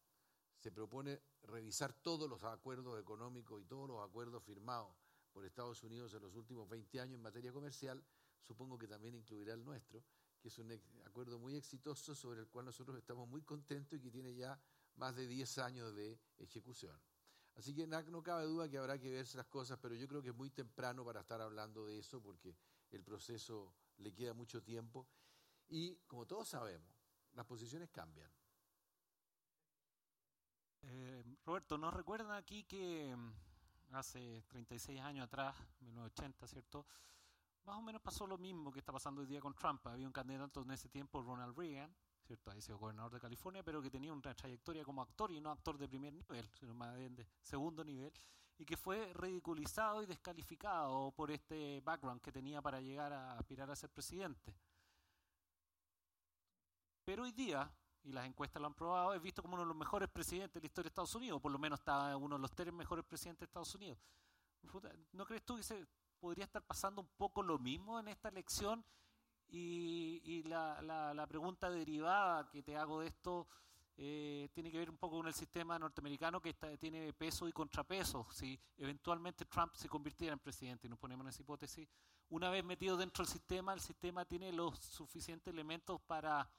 se 0.56 0.72
propone 0.72 1.20
revisar 1.42 1.92
todos 1.92 2.28
los 2.28 2.42
acuerdos 2.44 2.98
económicos 2.98 3.60
y 3.60 3.66
todos 3.66 3.88
los 3.88 4.02
acuerdos 4.02 4.42
firmados 4.42 4.96
por 5.32 5.44
Estados 5.44 5.82
Unidos 5.82 6.14
en 6.14 6.22
los 6.22 6.34
últimos 6.34 6.68
20 6.68 7.00
años 7.00 7.16
en 7.16 7.22
materia 7.22 7.52
comercial, 7.52 8.02
supongo 8.40 8.78
que 8.78 8.88
también 8.88 9.14
incluirá 9.14 9.52
el 9.52 9.64
nuestro, 9.64 10.02
que 10.40 10.48
es 10.48 10.58
un 10.58 10.72
acuerdo 11.04 11.38
muy 11.38 11.56
exitoso 11.56 12.14
sobre 12.14 12.40
el 12.40 12.48
cual 12.48 12.66
nosotros 12.66 12.96
estamos 12.96 13.28
muy 13.28 13.42
contentos 13.42 13.98
y 13.98 14.02
que 14.02 14.10
tiene 14.10 14.34
ya 14.34 14.58
más 14.96 15.14
de 15.16 15.26
10 15.26 15.58
años 15.58 15.94
de 15.94 16.18
ejecución. 16.38 16.98
Así 17.56 17.74
que 17.74 17.86
no 17.86 18.22
cabe 18.22 18.44
duda 18.44 18.68
que 18.68 18.78
habrá 18.78 18.98
que 18.98 19.10
verse 19.10 19.36
las 19.36 19.46
cosas, 19.46 19.78
pero 19.80 19.94
yo 19.94 20.08
creo 20.08 20.22
que 20.22 20.30
es 20.30 20.34
muy 20.34 20.50
temprano 20.50 21.04
para 21.04 21.20
estar 21.20 21.40
hablando 21.40 21.86
de 21.86 21.98
eso 21.98 22.20
porque 22.20 22.56
el 22.90 23.04
proceso 23.04 23.72
le 23.98 24.12
queda 24.12 24.34
mucho 24.34 24.62
tiempo 24.62 25.06
y, 25.68 25.96
como 26.06 26.26
todos 26.26 26.48
sabemos, 26.48 26.92
las 27.34 27.46
posiciones 27.46 27.90
cambian. 27.90 28.30
Eh, 30.82 31.24
Roberto, 31.44 31.78
¿nos 31.78 31.94
recuerdan 31.94 32.32
aquí 32.32 32.64
que 32.64 33.14
mm, 33.16 33.94
hace 33.94 34.42
36 34.48 35.00
años 35.00 35.24
atrás, 35.24 35.56
1980, 35.80 36.46
¿cierto? 36.46 36.86
Más 37.64 37.76
o 37.76 37.82
menos 37.82 38.02
pasó 38.02 38.26
lo 38.26 38.36
mismo 38.36 38.70
que 38.70 38.80
está 38.80 38.92
pasando 38.92 39.22
hoy 39.22 39.26
día 39.26 39.40
con 39.40 39.54
Trump. 39.54 39.86
Había 39.86 40.06
un 40.06 40.12
candidato 40.12 40.62
en 40.62 40.72
ese 40.72 40.88
tiempo, 40.88 41.22
Ronald 41.22 41.56
Reagan, 41.56 41.94
¿cierto? 42.26 42.50
Ahí 42.50 42.60
sido 42.60 42.78
gobernador 42.78 43.12
de 43.12 43.20
California, 43.20 43.62
pero 43.62 43.82
que 43.82 43.90
tenía 43.90 44.12
una 44.12 44.34
trayectoria 44.34 44.84
como 44.84 45.02
actor 45.02 45.30
y 45.30 45.40
no 45.40 45.50
actor 45.50 45.78
de 45.78 45.88
primer 45.88 46.12
nivel, 46.12 46.48
sino 46.58 46.74
más 46.74 46.96
bien 46.96 47.14
de 47.14 47.26
segundo 47.42 47.84
nivel, 47.84 48.12
y 48.58 48.64
que 48.64 48.76
fue 48.76 49.12
ridiculizado 49.14 50.02
y 50.02 50.06
descalificado 50.06 51.12
por 51.12 51.30
este 51.30 51.80
background 51.80 52.20
que 52.20 52.32
tenía 52.32 52.62
para 52.62 52.80
llegar 52.80 53.12
a 53.12 53.36
aspirar 53.38 53.70
a 53.70 53.76
ser 53.76 53.90
presidente. 53.90 54.54
Pero 57.04 57.24
hoy 57.24 57.32
día, 57.32 57.70
y 58.02 58.12
las 58.12 58.26
encuestas 58.26 58.60
lo 58.60 58.68
han 58.68 58.74
probado, 58.74 59.12
es 59.14 59.20
visto 59.20 59.42
como 59.42 59.54
uno 59.54 59.64
de 59.64 59.68
los 59.68 59.76
mejores 59.76 60.08
presidentes 60.08 60.54
de 60.54 60.60
la 60.60 60.66
historia 60.66 60.84
de 60.84 60.88
Estados 60.88 61.14
Unidos, 61.14 61.40
por 61.40 61.52
lo 61.52 61.58
menos 61.58 61.80
está 61.80 62.16
uno 62.16 62.36
de 62.36 62.42
los 62.42 62.52
tres 62.52 62.72
mejores 62.72 63.04
presidentes 63.04 63.40
de 63.40 63.46
Estados 63.46 63.74
Unidos. 63.74 63.98
¿No 65.12 65.26
crees 65.26 65.44
tú 65.44 65.56
que 65.56 65.62
se 65.62 65.86
podría 66.18 66.44
estar 66.44 66.62
pasando 66.62 67.02
un 67.02 67.08
poco 67.18 67.42
lo 67.42 67.58
mismo 67.58 68.00
en 68.00 68.08
esta 68.08 68.28
elección? 68.28 68.82
Y, 69.48 70.42
la, 70.44 70.82
la, 70.82 71.26
pregunta 71.26 71.70
derivada 71.70 72.50
que 72.50 72.62
te 72.62 72.76
hago 72.76 73.00
de 73.00 73.06
esto 73.06 73.46
eh, 73.96 74.48
tiene 74.52 74.70
que 74.70 74.78
ver 74.78 74.90
un 74.90 74.96
poco 74.96 75.18
con 75.18 75.26
el 75.28 75.34
sistema 75.34 75.78
norteamericano 75.78 76.40
que 76.40 76.54
tiene 76.78 77.12
peso 77.12 77.46
y 77.46 77.52
contrapeso. 77.52 78.26
Si 78.32 78.58
eventualmente 78.76 79.44
Trump 79.44 79.74
se 79.74 79.88
convirtiera 79.88 80.32
en 80.32 80.40
presidente, 80.40 80.86
y 80.86 80.90
nos 80.90 80.98
ponemos 80.98 81.24
en 81.24 81.28
esa 81.28 81.42
hipótesis, 81.42 81.88
una 82.30 82.50
vez 82.50 82.64
metido 82.64 82.96
dentro 82.96 83.24
del 83.24 83.32
sistema, 83.32 83.72
el 83.72 83.80
sistema 83.80 84.24
tiene 84.24 84.52
los 84.52 84.78
suficientes 84.78 85.52
elementos 85.52 86.00
para 86.00 86.50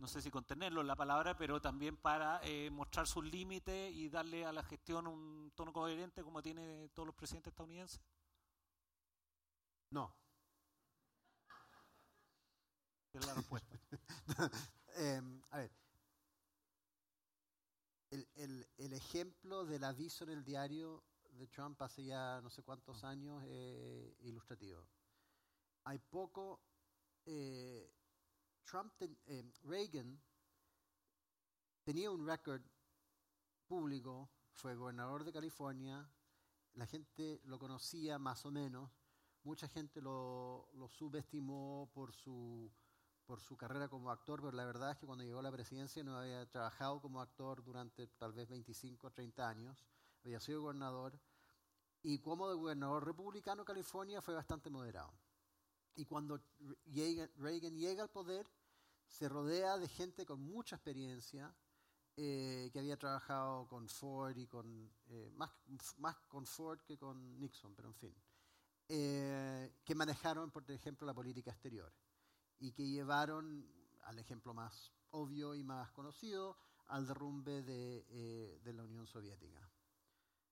no 0.00 0.08
sé 0.08 0.22
si 0.22 0.30
contenerlo 0.30 0.80
en 0.80 0.86
la 0.86 0.96
palabra, 0.96 1.36
pero 1.36 1.60
también 1.60 1.98
para 1.98 2.40
eh, 2.42 2.70
mostrar 2.70 3.06
sus 3.06 3.22
límites 3.22 3.92
y 3.94 4.08
darle 4.08 4.46
a 4.46 4.52
la 4.52 4.62
gestión 4.62 5.06
un 5.06 5.52
tono 5.54 5.74
coherente 5.74 6.22
como 6.22 6.40
tiene 6.40 6.88
todos 6.94 7.06
los 7.06 7.14
presidentes 7.14 7.52
estadounidenses? 7.52 8.00
No. 9.90 10.14
Es 13.12 13.26
la 13.26 13.34
respuesta. 13.34 13.78
Em, 14.96 15.42
a 15.50 15.58
ver, 15.58 15.72
el, 18.10 18.68
el, 18.76 18.92
ejemplo 18.92 19.64
del 19.64 19.84
aviso 19.84 20.24
en 20.24 20.30
el 20.30 20.44
diario 20.44 21.04
de 21.30 21.46
Trump 21.46 21.80
hace 21.80 22.04
ya 22.04 22.40
no 22.42 22.50
sé 22.50 22.62
cuántos 22.62 23.04
años 23.04 23.42
es 23.44 24.14
ilustrativo. 24.20 24.86
Hay 25.84 25.98
poco 25.98 26.60
eh, 27.24 27.92
Trump, 28.64 28.92
eh, 29.00 29.52
Reagan 29.62 30.20
tenía 31.82 32.10
un 32.10 32.26
récord 32.26 32.62
público, 33.66 34.30
fue 34.52 34.76
gobernador 34.76 35.24
de 35.24 35.32
California, 35.32 36.08
la 36.74 36.86
gente 36.86 37.40
lo 37.44 37.58
conocía 37.58 38.18
más 38.18 38.44
o 38.46 38.50
menos, 38.50 38.90
mucha 39.42 39.68
gente 39.68 40.00
lo, 40.00 40.68
subestimó 40.88 41.90
por 41.92 42.12
su, 42.12 42.70
por 43.30 43.40
su 43.40 43.56
carrera 43.56 43.88
como 43.88 44.10
actor, 44.10 44.40
pero 44.40 44.50
la 44.50 44.64
verdad 44.64 44.90
es 44.90 44.98
que 44.98 45.06
cuando 45.06 45.22
llegó 45.22 45.38
a 45.38 45.42
la 45.42 45.52
presidencia 45.52 46.02
no 46.02 46.18
había 46.18 46.44
trabajado 46.50 47.00
como 47.00 47.20
actor 47.20 47.62
durante 47.62 48.08
tal 48.08 48.32
vez 48.32 48.48
25 48.48 49.06
o 49.06 49.10
30 49.12 49.48
años, 49.48 49.78
había 50.24 50.40
sido 50.40 50.62
gobernador, 50.62 51.16
y 52.02 52.18
como 52.18 52.48
de 52.48 52.56
gobernador 52.56 53.06
republicano 53.06 53.64
California 53.64 54.20
fue 54.20 54.34
bastante 54.34 54.68
moderado. 54.68 55.12
Y 55.94 56.06
cuando 56.06 56.40
Reagan 57.36 57.78
llega 57.78 58.02
al 58.02 58.10
poder, 58.10 58.48
se 59.06 59.28
rodea 59.28 59.78
de 59.78 59.86
gente 59.86 60.26
con 60.26 60.40
mucha 60.40 60.74
experiencia, 60.74 61.54
eh, 62.16 62.68
que 62.72 62.80
había 62.80 62.96
trabajado 62.96 63.68
con 63.68 63.88
Ford 63.88 64.36
y 64.38 64.48
con, 64.48 64.90
eh, 65.06 65.30
más, 65.36 65.52
más, 65.98 66.16
con 66.26 66.44
Ford 66.46 66.80
que 66.80 66.98
con 66.98 67.38
Nixon, 67.38 67.76
pero 67.76 67.90
en 67.90 67.94
fin, 67.94 68.14
eh, 68.88 69.72
que 69.84 69.94
manejaron, 69.94 70.50
por 70.50 70.68
ejemplo, 70.68 71.06
la 71.06 71.14
política 71.14 71.52
exterior 71.52 71.92
y 72.60 72.72
que 72.72 72.88
llevaron, 72.88 73.66
al 74.04 74.18
ejemplo 74.18 74.54
más 74.54 74.92
obvio 75.10 75.54
y 75.54 75.62
más 75.64 75.90
conocido, 75.90 76.56
al 76.88 77.06
derrumbe 77.06 77.62
de, 77.62 78.60
de 78.62 78.72
la 78.72 78.84
Unión 78.84 79.06
Soviética. 79.06 79.68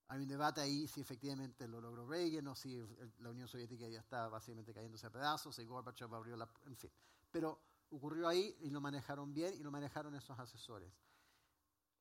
Hay 0.09 0.21
un 0.21 0.29
debate 0.29 0.61
ahí 0.63 0.89
si 0.89 1.01
efectivamente 1.01 1.69
lo 1.69 1.81
logró 1.81 2.07
Reagan 2.07 2.47
o 2.49 2.55
si 2.55 2.77
la 3.19 3.31
Unión 3.31 3.47
Soviética 3.47 3.87
ya 3.89 4.01
está 4.01 4.29
básicamente 4.29 4.73
cayéndose 4.73 5.07
a 5.07 5.11
pedazos, 5.11 5.59
y 5.59 5.65
Gorbachev 5.65 6.15
abrió 6.15 6.37
la... 6.37 6.49
En 6.67 6.77
fin. 6.77 6.91
Pero 7.31 7.61
ocurrió 7.91 8.27
ahí 8.27 8.57
y 8.61 8.71
lo 8.71 8.81
manejaron 8.81 9.35
bien 9.35 9.55
y 9.55 9.63
lo 9.63 9.71
manejaron 9.71 10.15
esos 10.15 10.39
asesores. 10.39 10.93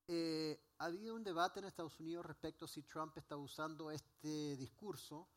Eh, 0.08 0.58
ha 0.78 0.86
habido 0.86 1.16
un 1.16 1.24
debate 1.24 1.60
en 1.60 1.66
Estados 1.66 2.00
Unidos 2.00 2.26
respecto 2.26 2.64
a 2.64 2.68
si 2.70 2.84
Trump 2.84 3.18
está 3.18 3.36
usando 3.36 3.92
este 3.92 4.56
discurso 4.56 5.28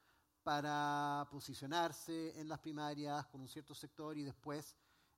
para 0.43 1.27
posicionarse 1.31 2.39
en 2.41 2.49
las 2.49 2.59
primarias 2.61 3.27
con 3.27 3.41
un 3.41 3.49
cierto 3.49 3.75
sector 3.75 4.17
y 4.17 4.23
después 4.23 4.75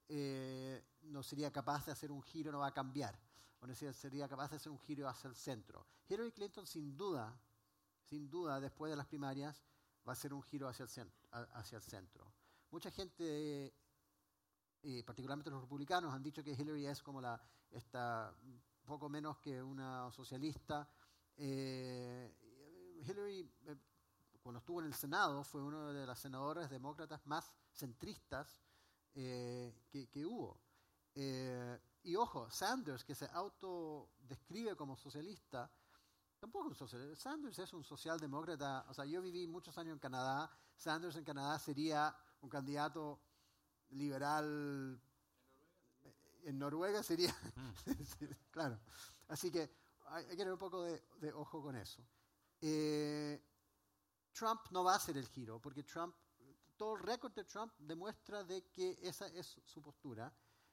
eh, 0.08 0.84
no 1.02 1.22
sería 1.22 1.50
capaz 1.50 1.86
de 1.86 1.92
hacer 1.92 2.10
un 2.10 2.22
giro, 2.22 2.52
no 2.52 2.58
va 2.58 2.68
a 2.68 2.74
cambiar, 2.74 3.18
o 3.60 3.66
no 3.66 3.74
sería 3.74 4.28
capaz 4.28 4.50
de 4.50 4.56
hacer 4.56 4.72
un 4.72 4.78
giro 4.78 5.08
hacia 5.08 5.28
el 5.28 5.36
centro. 5.36 5.86
Hillary 6.08 6.32
Clinton 6.32 6.66
sin 6.66 6.96
duda, 6.96 7.38
sin 8.04 8.28
duda, 8.28 8.60
después 8.60 8.90
de 8.90 8.96
las 8.96 9.06
primarias, 9.06 9.62
va 10.06 10.12
a 10.12 10.14
hacer 10.14 10.34
un 10.34 10.42
giro 10.42 10.68
hacia 10.68 10.82
el 10.82 10.88
centro. 10.88 11.28
Hacia 11.30 11.76
el 11.76 11.82
centro. 11.82 12.32
Mucha 12.70 12.90
gente, 12.90 13.74
eh, 14.82 15.02
particularmente 15.04 15.50
los 15.50 15.62
republicanos, 15.62 16.12
han 16.12 16.22
dicho 16.22 16.42
que 16.42 16.52
Hillary 16.52 16.86
es 16.86 17.02
como 17.02 17.20
la, 17.20 17.40
está 17.70 18.34
poco 18.84 19.08
menos 19.08 19.38
que 19.38 19.62
una 19.62 20.10
socialista. 20.10 20.88
Eh, 21.36 22.34
Hillary, 23.06 23.50
cuando 24.42 24.58
estuvo 24.58 24.80
en 24.80 24.86
el 24.86 24.94
Senado, 24.94 25.44
fue 25.44 25.62
uno 25.62 25.92
de 25.92 26.06
las 26.06 26.18
senadoras 26.18 26.68
demócratas 26.68 27.24
más 27.26 27.52
centristas 27.72 28.60
que, 29.12 29.74
que, 30.10 30.26
hubo. 30.26 30.60
Y 32.04 32.16
ojo, 32.16 32.50
Sanders, 32.50 33.04
que 33.04 33.14
se 33.14 33.26
autodescribe 33.26 34.74
como 34.74 34.96
socialista, 34.96 35.70
tampoco 36.40 36.66
es 36.66 36.70
un 36.72 36.88
socialista. 36.88 37.22
Sanders 37.22 37.58
es 37.60 37.72
un 37.72 37.84
socialdemócrata. 37.84 38.86
O 38.88 38.94
sea, 38.94 39.04
yo 39.04 39.22
viví 39.22 39.46
muchos 39.46 39.78
años 39.78 39.92
en 39.92 40.00
Canadá. 40.00 40.50
Sanders 40.76 41.14
en 41.14 41.24
Canadá 41.24 41.58
sería 41.60 42.14
un 42.40 42.48
candidato 42.48 43.20
liberal. 43.90 45.00
En 46.42 46.58
Noruega 46.58 47.04
sería. 47.04 47.32
Mm. 47.54 47.92
claro. 48.50 48.80
Así 49.28 49.52
que 49.52 49.70
hay, 50.06 50.26
que 50.26 50.36
tener 50.36 50.52
un 50.52 50.58
poco 50.58 50.82
de, 50.82 51.32
ojo 51.32 51.62
con 51.62 51.76
eso. 51.76 52.02
Eh, 52.60 53.40
Trump 54.32 54.60
no 54.70 54.84
va 54.84 54.94
a 54.94 54.96
hacer 54.96 55.16
el 55.16 55.26
giro, 55.26 55.60
porque 55.60 55.82
Trump, 55.82 56.14
todo 56.76 56.96
el 56.96 57.02
récord 57.02 57.32
de 57.32 57.44
Trump 57.44 57.72
demuestra 57.78 58.42
de 58.44 58.64
que 58.68 58.98
esa 59.02 59.26
es 59.28 59.60
su 59.64 59.82
postura 59.82 60.32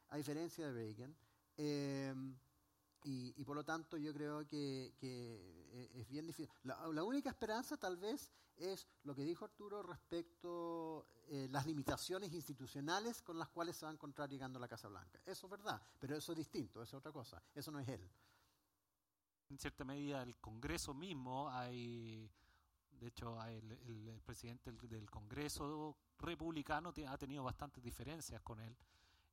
a 0.10 0.18
diferencia 0.18 0.68
de 0.68 0.74
Reagan. 0.74 1.16
Em, 1.58 2.38
y, 3.04 3.44
por 3.46 3.56
lo 3.56 3.64
tanto 3.64 3.98
yo 3.98 4.14
creo 4.14 4.46
que, 4.46 4.94
e, 5.02 5.92
es 5.94 6.08
bien 6.08 6.26
difícil. 6.28 6.54
La, 6.64 7.04
única 7.04 7.30
esperanza 7.30 7.78
tal 7.78 7.98
vez 7.98 8.32
es 8.58 8.88
lo 9.04 9.16
que 9.16 9.24
dijo 9.24 9.46
Arturo 9.46 9.82
respecto 9.82 11.08
eh, 11.28 11.48
las 11.50 11.66
limitaciones 11.66 12.34
institucionales 12.34 13.22
con 13.22 13.40
las 13.40 13.50
cuales 13.50 13.78
se 13.78 13.86
va 13.86 13.92
a 13.92 13.94
encontrar 13.94 14.30
llegando 14.30 14.58
a 14.58 14.62
la 14.62 14.68
Casa 14.68 14.90
Blanca. 14.90 15.22
Eso 15.26 15.48
es 15.48 15.52
verdad, 15.52 15.82
pero 15.98 16.18
eso 16.18 16.34
es 16.34 16.38
distinto, 16.38 16.82
eso 16.82 16.98
es 16.98 17.00
otra 17.00 17.12
cosa. 17.12 17.42
Eso 17.54 17.72
no 17.72 17.80
es 17.80 17.88
él. 17.88 18.10
en 19.50 19.58
cierta 19.58 19.86
medida 19.86 20.22
el 20.22 20.38
Congreso 20.38 20.94
mismo, 20.94 21.50
hay, 21.50 22.30
de 23.00 23.08
hecho, 23.08 23.42
el, 23.46 23.72
el, 23.72 24.22
presidente 24.22 24.72
del, 24.72 25.10
Congreso 25.10 25.96
republicano 26.18 26.94
ha 27.08 27.18
tenido 27.18 27.44
bastantes 27.44 27.84
diferencias 27.84 28.42
con 28.42 28.60
él. 28.60 28.76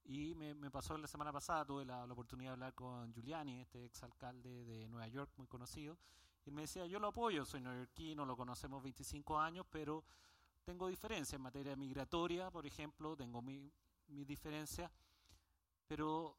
Y 0.04 0.34
me, 0.34 0.54
me 0.54 0.70
pasó 0.70 0.96
la 0.96 1.08
semana 1.08 1.32
pasada, 1.32 1.64
tuve 1.64 1.84
la, 1.84 2.04
oportunidad 2.04 2.50
de 2.50 2.52
hablar 2.52 2.74
con 2.74 3.12
Giuliani, 3.12 3.60
este 3.60 3.84
exalcalde 3.84 4.64
de 4.64 4.88
Nueva 4.88 5.08
York, 5.08 5.32
muy 5.36 5.48
conocido, 5.48 5.98
y 6.44 6.50
me 6.52 6.62
decía, 6.62 6.86
yo 6.86 7.00
lo 7.00 7.08
apoyo, 7.08 7.44
soy 7.44 7.60
neoyorquino, 7.60 8.24
lo 8.24 8.36
conocemos 8.36 8.82
25 8.82 9.38
años, 9.38 9.66
pero 9.68 10.04
tengo 10.64 10.86
diferencias 10.86 11.34
en 11.34 11.42
materia 11.42 11.74
migratoria, 11.74 12.50
por 12.50 12.66
ejemplo, 12.66 13.16
tengo 13.16 13.42
mis 13.42 13.72
mi 14.08 14.24
diferencias, 14.24 14.90
pero 15.88 16.36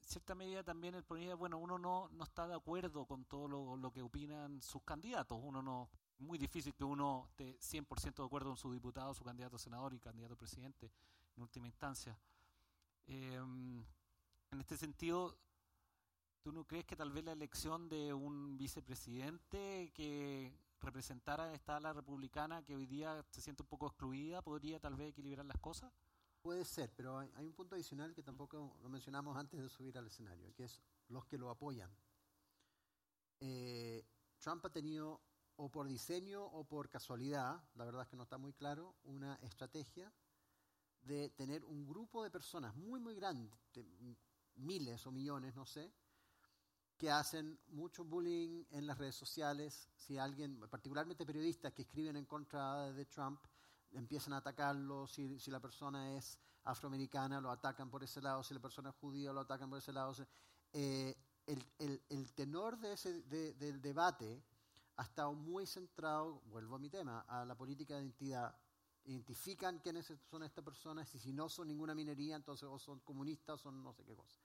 en 0.00 0.04
cierta 0.08 0.34
medida 0.34 0.62
también 0.62 0.94
el 0.94 1.02
problema, 1.02 1.34
bueno, 1.34 1.58
uno 1.58 1.78
no, 1.78 2.08
no 2.10 2.24
está 2.24 2.46
de 2.46 2.54
acuerdo 2.54 3.06
con 3.06 3.24
todo 3.24 3.48
lo, 3.48 3.76
lo 3.76 3.90
que 3.90 4.02
opinan 4.02 4.60
sus 4.62 4.82
candidatos, 4.82 5.38
uno 5.42 5.62
no, 5.62 5.88
muy 6.18 6.38
difícil 6.38 6.74
que 6.74 6.84
uno 6.84 7.26
esté 7.30 7.58
100% 7.58 8.16
de 8.16 8.24
acuerdo 8.24 8.50
con 8.50 8.56
su 8.56 8.72
diputado, 8.72 9.14
su 9.14 9.24
candidato 9.24 9.56
a 9.56 9.58
senador 9.58 9.94
y 9.94 10.00
candidato 10.00 10.34
a 10.34 10.38
presidente 10.38 10.90
en 11.36 11.42
última 11.42 11.66
instancia. 11.66 12.18
Em, 13.06 13.84
en 14.50 14.60
este 14.60 14.76
sentido, 14.76 15.36
¿tú 16.42 16.52
no 16.52 16.64
crees 16.64 16.84
que 16.84 16.96
tal 16.96 17.12
vez 17.12 17.24
la 17.24 17.32
elección 17.32 17.88
de 17.88 18.14
un 18.14 18.56
vicepresidente 18.56 19.90
que 19.94 20.52
representara 20.80 21.52
esta 21.54 21.76
ala 21.76 21.92
republicana 21.92 22.62
que 22.62 22.76
hoy 22.76 22.86
día 22.86 23.24
se 23.30 23.40
siente 23.40 23.62
un 23.62 23.68
poco 23.68 23.86
excluida 23.86 24.42
podría 24.42 24.78
tal 24.78 24.94
vez 24.94 25.10
equilibrar 25.10 25.44
las 25.46 25.58
cosas? 25.58 25.92
Puede 26.42 26.64
ser, 26.66 26.92
pero 26.94 27.18
hay, 27.18 27.46
un 27.46 27.54
punto 27.54 27.74
adicional 27.74 28.14
que 28.14 28.22
tampoco 28.22 28.76
lo 28.82 28.88
mencionamos 28.90 29.34
antes 29.36 29.60
de 29.60 29.68
subir 29.70 29.96
al 29.96 30.06
escenario, 30.06 30.54
que 30.54 30.64
es 30.64 30.82
los 31.08 31.24
que 31.24 31.38
lo 31.38 31.48
apoyan. 31.48 31.90
Eh, 33.40 34.04
Trump 34.38 34.64
ha 34.66 34.70
tenido, 34.70 35.22
o 35.56 35.70
por 35.70 35.86
diseño 35.86 36.44
o 36.44 36.64
por 36.64 36.88
casualidad, 36.88 37.62
la 37.74 37.84
verdad 37.84 38.02
es 38.02 38.08
que 38.08 38.16
no 38.16 38.24
está 38.24 38.38
muy 38.38 38.52
claro, 38.52 38.96
una 39.04 39.36
estrategia 39.42 40.12
de 41.02 41.30
tener 41.30 41.64
un 41.64 41.86
grupo 41.86 42.24
de 42.24 42.30
personas 42.30 42.74
muy, 42.74 42.98
muy 42.98 43.14
grande, 43.14 43.50
miles 44.56 45.06
o 45.06 45.12
millones, 45.12 45.54
no 45.54 45.66
sé, 45.66 45.92
que 46.96 47.10
hacen 47.10 47.58
mucho 47.68 48.04
bullying 48.04 48.64
en 48.70 48.86
las 48.86 48.98
redes 48.98 49.16
sociales. 49.16 49.90
Si 49.96 50.16
alguien, 50.16 50.60
particularmente 50.70 51.26
periodistas 51.26 51.72
que 51.72 51.82
escriben 51.82 52.16
en 52.16 52.24
contra 52.24 52.92
de 52.92 53.04
Trump, 53.06 53.40
empiezan 53.92 54.32
a 54.32 54.38
atacarlo. 54.38 55.06
Si, 55.06 55.38
si 55.38 55.50
la 55.50 55.60
persona 55.60 56.16
es 56.16 56.38
afroamericana, 56.64 57.40
lo 57.40 57.50
atacan 57.50 57.90
por 57.90 58.02
ese 58.02 58.22
lado. 58.22 58.42
Si 58.42 58.54
la 58.54 58.60
persona 58.60 58.90
es 58.90 58.96
judía, 58.96 59.32
lo 59.32 59.40
atacan 59.40 59.68
por 59.68 59.78
ese 59.78 59.92
lado. 59.92 60.14
Eh, 60.72 61.16
el, 61.46 61.66
el, 61.78 62.02
el, 62.08 62.32
tenor 62.32 62.78
de 62.78 62.92
ese, 62.92 63.22
del 63.22 63.80
debate 63.80 64.42
ha 64.96 65.02
estado 65.02 65.32
muy 65.32 65.66
centrado, 65.66 66.40
vuelvo 66.46 66.76
a 66.76 66.78
mi 66.78 66.88
tema, 66.88 67.20
a 67.28 67.44
la 67.44 67.56
política 67.56 67.94
de 67.94 68.02
identidad 68.02 68.54
identifican 69.06 69.78
quiénes 69.80 70.12
son 70.30 70.42
estas 70.42 70.64
personas 70.64 71.14
y 71.14 71.18
si 71.18 71.32
no 71.32 71.48
son 71.48 71.68
ninguna 71.68 71.94
minería, 71.94 72.36
entonces 72.36 72.68
o 72.68 72.78
son 72.78 73.00
comunistas 73.00 73.54
o 73.54 73.58
son 73.58 73.82
no 73.82 73.92
sé 73.92 74.04
qué 74.04 74.14
cosa. 74.14 74.40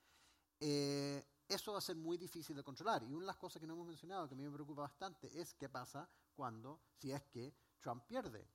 Eh, 0.60 1.26
eso 1.48 1.72
va 1.72 1.78
a 1.78 1.82
ser 1.82 1.96
muy 1.96 2.18
difícil 2.18 2.56
de 2.56 2.64
controlar. 2.64 3.04
Y 3.04 3.14
una 3.14 3.22
de 3.22 3.28
las 3.28 3.38
cosas 3.38 3.60
que 3.60 3.68
no 3.68 3.74
hemos 3.74 3.88
mencionado, 3.88 4.28
que 4.28 4.36
a 4.36 4.38
mí 4.38 4.44
me 4.44 4.52
preocupa 4.52 4.82
bastante, 4.82 5.40
es 5.40 5.54
qué 5.54 5.70
pasa 5.70 6.10
cuando, 6.36 6.82
si 6.94 7.12
es 7.12 7.24
que 7.24 7.56
Trump 7.80 8.04
pierde. 8.06 8.48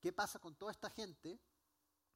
¿Qué 0.00 0.12
pasa 0.12 0.38
con 0.38 0.54
toda 0.56 0.72
esta 0.72 0.90
gente 0.90 1.40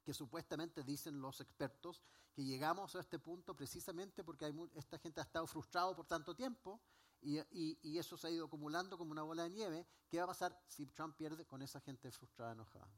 que 0.05 0.15
supuestamente 0.15 0.85
dicen 0.85 1.21
los 1.21 1.41
expertos 1.41 2.03
que 2.33 2.45
llegamos 2.45 2.95
a 2.95 3.01
este 3.01 3.19
punto 3.19 3.57
precisamente 3.57 4.23
porque 4.23 4.45
hay, 4.45 4.71
esta 4.75 4.99
gente 4.99 5.21
ha 5.21 5.25
estado 5.25 5.47
frustrado 5.47 5.97
por 5.97 6.07
tanto 6.07 6.35
tiempo 6.35 6.81
y, 7.23 7.39
y, 7.83 7.99
eso 7.99 8.17
se 8.17 8.29
ha 8.29 8.31
ido 8.31 8.47
acumulando 8.47 8.97
como 8.97 9.13
una 9.13 9.23
bola 9.23 9.45
de 9.45 9.51
nieve? 9.51 9.87
¿Qué 10.09 10.19
va 10.19 10.25
a 10.25 10.29
pasar 10.29 10.59
si 10.67 10.87
Trump 10.87 11.17
pierde 11.17 11.47
con 11.47 11.61
esa 11.63 11.81
gente 11.81 12.11
frustrada, 12.11 12.53
enojada? 12.53 12.91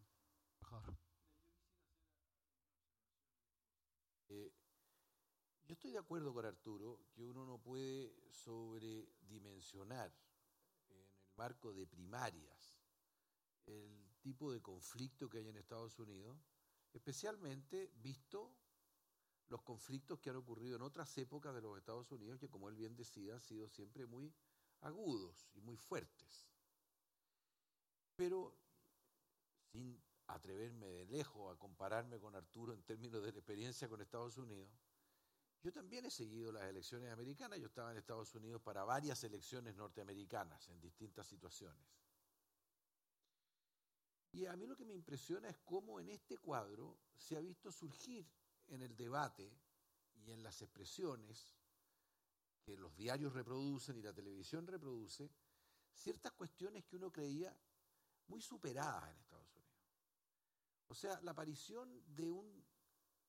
Eh, 4.29 4.53
yo 5.65 5.75
estoy 5.75 5.91
de 5.91 5.99
acuerdo 5.99 6.33
con 6.33 6.47
Arturo 6.47 7.01
que 7.13 7.25
uno 7.25 7.45
no 7.45 7.59
puede 7.59 8.15
sobredimensionar 8.31 10.15
en 10.89 10.97
el 10.97 11.35
marco 11.37 11.73
de 11.73 11.87
primarias 11.87 12.83
el 13.67 14.15
tipo 14.21 14.53
de 14.53 14.63
conflicto 14.63 15.29
que 15.29 15.39
hay 15.39 15.49
en 15.49 15.57
Estados 15.57 15.99
Unidos, 15.99 16.39
especialmente 16.93 17.91
visto 17.97 18.55
los 19.49 19.63
conflictos 19.63 20.19
que 20.21 20.31
han 20.31 20.37
ocurrido 20.37 20.77
en 20.77 20.83
otras 20.83 21.17
épocas 21.19 21.55
de 21.55 21.61
los 21.61 21.77
Estados 21.77 22.11
Unidos, 22.11 22.39
que 22.41 22.49
como 22.49 22.69
él 22.69 22.75
bien 22.75 22.97
decía, 22.97 23.35
han 23.35 23.41
sido 23.41 23.69
siempre 23.69 24.07
muy 24.07 24.33
agudos 24.81 25.49
y 25.55 25.61
muy 25.61 25.77
fuertes. 25.77 26.47
Pero 28.17 28.57
sin 29.73 30.03
atreverme 30.27 30.87
de 30.87 31.07
lejos 31.07 31.55
a 31.55 31.59
compararme 31.59 32.19
con 32.19 32.35
Arturo 32.35 32.73
en 32.73 32.83
términos 32.83 33.23
de 33.23 33.33
la 33.33 33.39
experiencia 33.39 33.89
con 33.89 34.01
Estados 34.01 34.39
Unidos, 34.39 34.71
yo 35.63 35.73
también 35.73 36.05
he 36.05 36.11
seguido 36.11 36.51
las 36.51 36.65
elecciones 36.65 37.13
americanas, 37.13 37.61
yo 37.61 37.67
estaba 37.67 37.93
en 37.93 37.99
Estados 37.99 38.35
Unidos 38.35 38.61
para 38.63 38.83
varias 38.83 39.23
elecciones 39.23 39.77
norteamericanas 39.77 40.69
en 40.69 40.81
distintas 40.81 41.27
situaciones. 41.27 41.87
Y 44.33 44.47
a 44.47 44.57
mí 44.57 44.67
lo 44.67 44.77
que 44.77 44.85
me 44.85 44.95
impresiona 44.95 45.49
es 45.49 45.59
cómo 45.59 46.01
en 46.01 46.09
este 46.09 46.39
cuadro 46.39 46.99
se 47.17 47.37
ha 47.37 47.41
visto 47.41 47.71
surgir 47.71 48.27
en 48.73 48.83
el 48.83 48.97
debate 48.97 49.53
y 50.15 50.31
en 50.31 50.43
las 50.43 50.63
expresiones 50.63 51.55
que 52.63 52.77
los 52.77 52.95
diarios 52.97 53.33
reproducen 53.33 53.97
y 53.99 54.03
la 54.03 54.13
televisión 54.13 54.67
reproduce, 54.67 55.31
ciertas 55.93 56.33
cuestiones 56.33 56.85
que 56.85 56.97
uno 56.97 57.13
creía 57.13 57.55
muy 58.29 58.41
superadas 58.41 59.11
en 59.11 59.19
Estados 59.19 59.57
Unidos. 59.57 59.73
O 60.89 60.95
sea, 60.95 61.21
la 61.23 61.33
aparición 61.33 62.03
de 62.07 62.31
un 62.31 62.65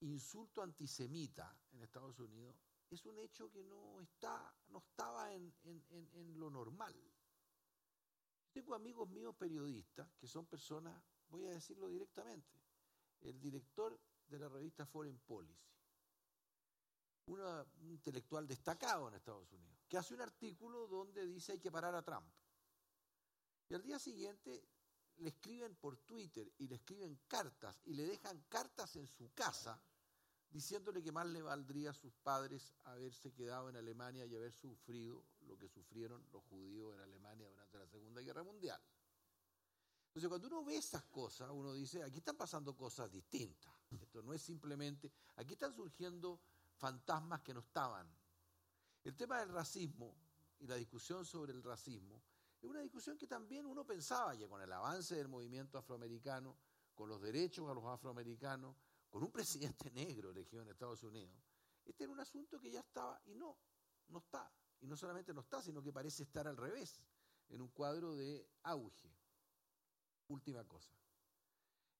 insulto 0.01 0.61
antisemita 0.61 1.57
en 1.71 1.81
Estados 1.81 2.19
Unidos 2.19 2.55
es 2.89 3.05
un 3.05 3.17
hecho 3.19 3.51
que 3.51 3.63
no, 3.63 3.99
está, 4.01 4.53
no 4.69 4.79
estaba 4.79 5.33
en, 5.33 5.53
en 5.63 6.39
lo 6.39 6.49
normal. 6.49 6.95
Tengo 8.51 8.75
amigos 8.75 9.09
míos 9.09 9.35
periodistas 9.35 10.07
que 10.19 10.27
son 10.27 10.45
personas, 10.45 11.03
voy 11.29 11.45
a 11.47 11.51
decirlo 11.51 11.89
directamente, 11.89 12.61
el 13.21 13.39
director 13.39 13.99
de 14.33 14.39
la 14.39 14.49
revista 14.49 14.85
Foreign 14.85 15.19
Policy, 15.19 15.69
un 17.27 17.39
intelectual 17.91 18.47
destacado 18.47 19.07
en 19.07 19.13
Estados 19.13 19.51
Unidos, 19.51 19.79
que 19.87 19.97
hace 19.97 20.13
un 20.13 20.21
artículo 20.21 20.87
donde 20.87 21.25
dice 21.25 21.53
hay 21.53 21.59
que 21.59 21.71
parar 21.71 21.93
a 21.93 22.01
Trump. 22.01 22.27
Y 23.69 23.75
al 23.75 23.83
día 23.83 23.99
siguiente 23.99 24.67
le 25.17 25.29
escriben 25.29 25.75
por 25.75 25.97
Twitter 25.97 26.51
y 26.57 26.67
le 26.67 26.75
escriben 26.75 27.19
cartas 27.27 27.79
y 27.85 27.93
le 27.93 28.05
dejan 28.05 28.43
cartas 28.49 28.95
en 28.95 29.07
su 29.07 29.31
casa 29.33 29.79
diciéndole 30.49 31.03
que 31.03 31.11
más 31.11 31.27
le 31.27 31.41
valdría 31.41 31.91
a 31.91 31.93
sus 31.93 32.13
padres 32.13 32.75
haberse 32.83 33.33
quedado 33.33 33.69
en 33.69 33.75
Alemania 33.75 34.25
y 34.25 34.35
haber 34.35 34.51
sufrido 34.51 35.25
lo 35.41 35.57
que 35.57 35.67
sufrieron 35.67 36.27
los 36.31 36.43
judíos 36.43 36.93
en 36.93 37.01
Alemania 37.01 37.47
durante 37.47 37.77
la 37.77 37.87
Segunda 37.87 38.21
Guerra 38.21 38.43
Mundial. 38.43 38.79
Entonces, 40.07 40.29
cuando 40.29 40.47
uno 40.47 40.63
ve 40.63 40.77
esas 40.77 41.03
cosas, 41.05 41.49
uno 41.51 41.73
dice, 41.73 42.03
aquí 42.03 42.19
están 42.19 42.37
pasando 42.37 42.75
cosas 42.75 43.11
distintas. 43.11 43.73
Esto 44.01 44.21
no 44.21 44.33
es 44.33 44.41
simplemente, 44.41 45.11
aquí 45.35 45.53
están 45.53 45.73
surgiendo 45.73 46.41
fantasmas 46.75 47.41
que 47.41 47.53
no 47.53 47.59
estaban. 47.61 48.07
El 49.03 49.15
tema 49.15 49.39
del 49.39 49.49
racismo 49.49 50.15
y 50.59 50.67
la 50.67 50.75
discusión 50.75 51.25
sobre 51.25 51.51
el 51.51 51.61
racismo 51.61 52.21
es 52.61 52.69
una 52.69 52.79
discusión 52.79 53.17
que 53.17 53.27
también 53.27 53.65
uno 53.65 53.85
pensaba 53.85 54.33
ya 54.35 54.47
con 54.47 54.61
el 54.61 54.71
avance 54.71 55.15
del 55.15 55.27
movimiento 55.27 55.77
afroamericano, 55.77 56.57
con 56.93 57.09
los 57.09 57.21
derechos 57.21 57.69
a 57.69 57.73
los 57.73 57.83
afroamericanos, 57.85 58.75
con 59.09 59.23
un 59.23 59.31
presidente 59.33 59.91
negro 59.91 60.31
elegido 60.31 60.63
en 60.63 60.69
Estados 60.69 61.03
Unidos. 61.03 61.35
Este 61.85 62.05
era 62.05 62.13
un 62.13 62.19
asunto 62.19 62.59
que 62.59 62.71
ya 62.71 62.79
estaba 62.79 63.21
y 63.25 63.35
no, 63.35 63.57
no 64.07 64.19
está. 64.19 64.49
Y 64.79 64.87
no 64.87 64.95
solamente 64.95 65.33
no 65.33 65.41
está, 65.41 65.61
sino 65.61 65.81
que 65.81 65.91
parece 65.91 66.23
estar 66.23 66.47
al 66.47 66.57
revés, 66.57 67.01
en 67.49 67.61
un 67.61 67.69
cuadro 67.69 68.15
de 68.15 68.47
auge. 68.63 69.13
Última 70.27 70.63
cosa. 70.65 70.93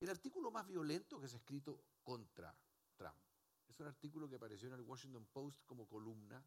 El 0.04 0.10
artículo 0.10 0.52
más 0.52 0.68
violento 0.68 1.18
que 1.18 1.30
se 1.30 1.38
ha 1.38 1.40
escrito 1.40 1.82
contra 2.04 2.54
Trump 2.98 3.16
es 3.70 3.80
un 3.80 3.88
artículo 3.88 4.28
que 4.28 4.36
apareció 4.36 4.68
en 4.68 4.74
el 4.74 4.82
Washington 4.82 5.26
Post 5.32 5.64
como 5.66 5.88
columna 5.88 6.46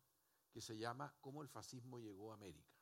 que 0.53 0.61
se 0.61 0.77
llama 0.77 1.17
Cómo 1.23 1.41
el 1.41 1.49
fascismo 1.49 1.99
llegó 1.99 2.33
a 2.33 2.35
América. 2.35 2.77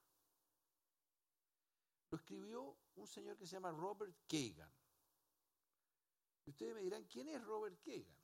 Lo 2.11 2.19
escribió 2.19 2.77
un 2.97 3.07
señor 3.07 3.37
que 3.37 3.47
se 3.47 3.53
llama 3.53 3.71
Robert 3.71 4.17
Kagan. 4.27 4.69
Y 6.45 6.51
ustedes 6.51 6.75
me 6.75 6.83
dirán, 6.83 7.05
¿quién 7.05 7.29
es 7.29 7.41
Robert 7.45 7.81
Kagan? 7.81 8.19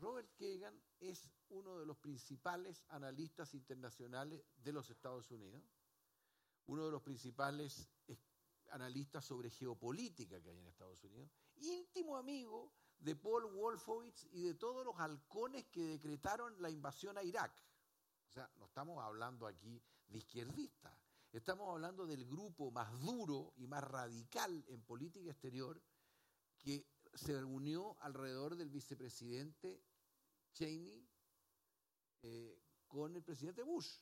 Robert 0.00 0.28
Kagan 0.36 0.82
es 0.98 1.30
uno 1.50 1.78
de 1.78 1.86
los 1.86 1.98
principales 1.98 2.82
analistas 2.88 3.54
internacionales 3.54 4.44
de 4.56 4.72
los 4.72 4.90
Estados 4.90 5.30
Unidos, 5.30 5.62
uno 6.66 6.84
de 6.84 6.90
los 6.90 7.02
principales 7.02 7.88
analistas 8.72 9.24
sobre 9.24 9.50
geopolítica 9.50 10.42
que 10.42 10.50
hay 10.50 10.58
en 10.58 10.66
Estados 10.66 11.04
Unidos, 11.04 11.30
íntimo 11.62 12.16
amigo 12.16 12.72
de 12.98 13.16
Paul 13.16 13.46
Wolfowitz 13.46 14.28
y 14.32 14.42
de 14.42 14.54
todos 14.54 14.84
los 14.84 14.98
halcones 14.98 15.66
que 15.66 15.82
decretaron 15.82 16.60
la 16.60 16.70
invasión 16.70 17.18
a 17.18 17.22
Irak. 17.22 17.52
O 18.28 18.30
sea, 18.32 18.50
no 18.56 18.66
estamos 18.66 19.02
hablando 19.02 19.46
aquí 19.46 19.82
de 20.06 20.18
izquierdistas. 20.18 20.96
Estamos 21.32 21.68
hablando 21.70 22.06
del 22.06 22.26
grupo 22.26 22.70
más 22.70 23.00
duro 23.00 23.54
y 23.56 23.66
más 23.66 23.82
radical 23.82 24.64
en 24.68 24.82
política 24.82 25.30
exterior 25.30 25.82
que 26.58 26.86
se 27.14 27.38
reunió 27.38 27.96
alrededor 28.00 28.56
del 28.56 28.70
vicepresidente 28.70 29.82
Cheney 30.52 31.08
eh, 32.22 32.62
con 32.86 33.16
el 33.16 33.22
presidente 33.22 33.62
Bush. 33.62 33.98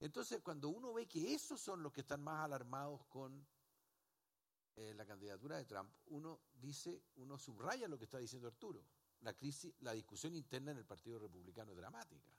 Entonces, 0.00 0.40
cuando 0.42 0.68
uno 0.68 0.92
ve 0.92 1.06
que 1.06 1.34
esos 1.34 1.60
son 1.60 1.82
los 1.82 1.92
que 1.92 2.00
están 2.00 2.22
más 2.22 2.44
alarmados 2.44 3.04
con 3.06 3.46
eh, 4.80 4.94
la 4.94 5.04
candidatura 5.04 5.58
de 5.58 5.66
Trump, 5.66 5.92
uno 6.06 6.40
dice, 6.54 7.02
uno 7.16 7.36
subraya 7.36 7.86
lo 7.86 7.98
que 7.98 8.04
está 8.04 8.16
diciendo 8.16 8.48
Arturo. 8.48 8.82
La 9.20 9.34
crisis, 9.34 9.74
la 9.80 9.92
discusión 9.92 10.34
interna 10.34 10.70
en 10.70 10.78
el 10.78 10.86
Partido 10.86 11.18
Republicano 11.18 11.72
es 11.72 11.76
dramática 11.76 12.32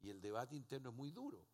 y 0.00 0.10
el 0.10 0.20
debate 0.20 0.56
interno 0.56 0.90
es 0.90 0.96
muy 0.96 1.12
duro, 1.12 1.46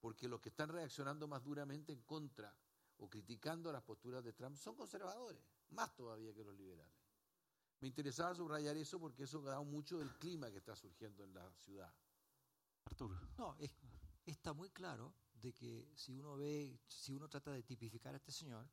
porque 0.00 0.28
los 0.28 0.42
que 0.42 0.50
están 0.50 0.68
reaccionando 0.68 1.26
más 1.26 1.42
duramente 1.42 1.94
en 1.94 2.02
contra 2.02 2.54
o 2.98 3.08
criticando 3.08 3.72
las 3.72 3.82
posturas 3.82 4.22
de 4.22 4.34
Trump 4.34 4.54
son 4.58 4.76
conservadores, 4.76 5.42
más 5.70 5.94
todavía 5.94 6.34
que 6.34 6.44
los 6.44 6.54
liberales. 6.54 6.94
Me 7.80 7.88
interesaba 7.88 8.34
subrayar 8.34 8.76
eso 8.76 9.00
porque 9.00 9.22
eso 9.22 9.38
ha 9.40 9.52
dado 9.52 9.64
mucho 9.64 9.98
del 9.98 10.12
clima 10.18 10.50
que 10.50 10.58
está 10.58 10.76
surgiendo 10.76 11.24
en 11.24 11.32
la 11.32 11.50
ciudad. 11.54 11.90
Arturo. 12.84 13.18
No, 13.38 13.56
está 14.26 14.52
muy 14.52 14.68
claro 14.68 15.14
de 15.32 15.54
que 15.54 15.90
si 15.94 16.12
uno 16.12 16.36
ve, 16.36 16.78
si 16.86 17.14
uno 17.14 17.30
trata 17.30 17.50
de 17.52 17.62
tipificar 17.62 18.12
a 18.12 18.18
este 18.18 18.30
señor, 18.30 18.68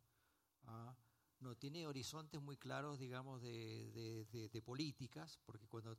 ¿ah? 0.65 0.95
no 1.41 1.55
tiene 1.55 1.87
horizontes 1.87 2.39
muy 2.41 2.57
claros, 2.57 2.99
digamos, 2.99 3.41
de, 3.41 4.61
políticas, 4.63 5.39
porque 5.43 5.67
cuando 5.67 5.97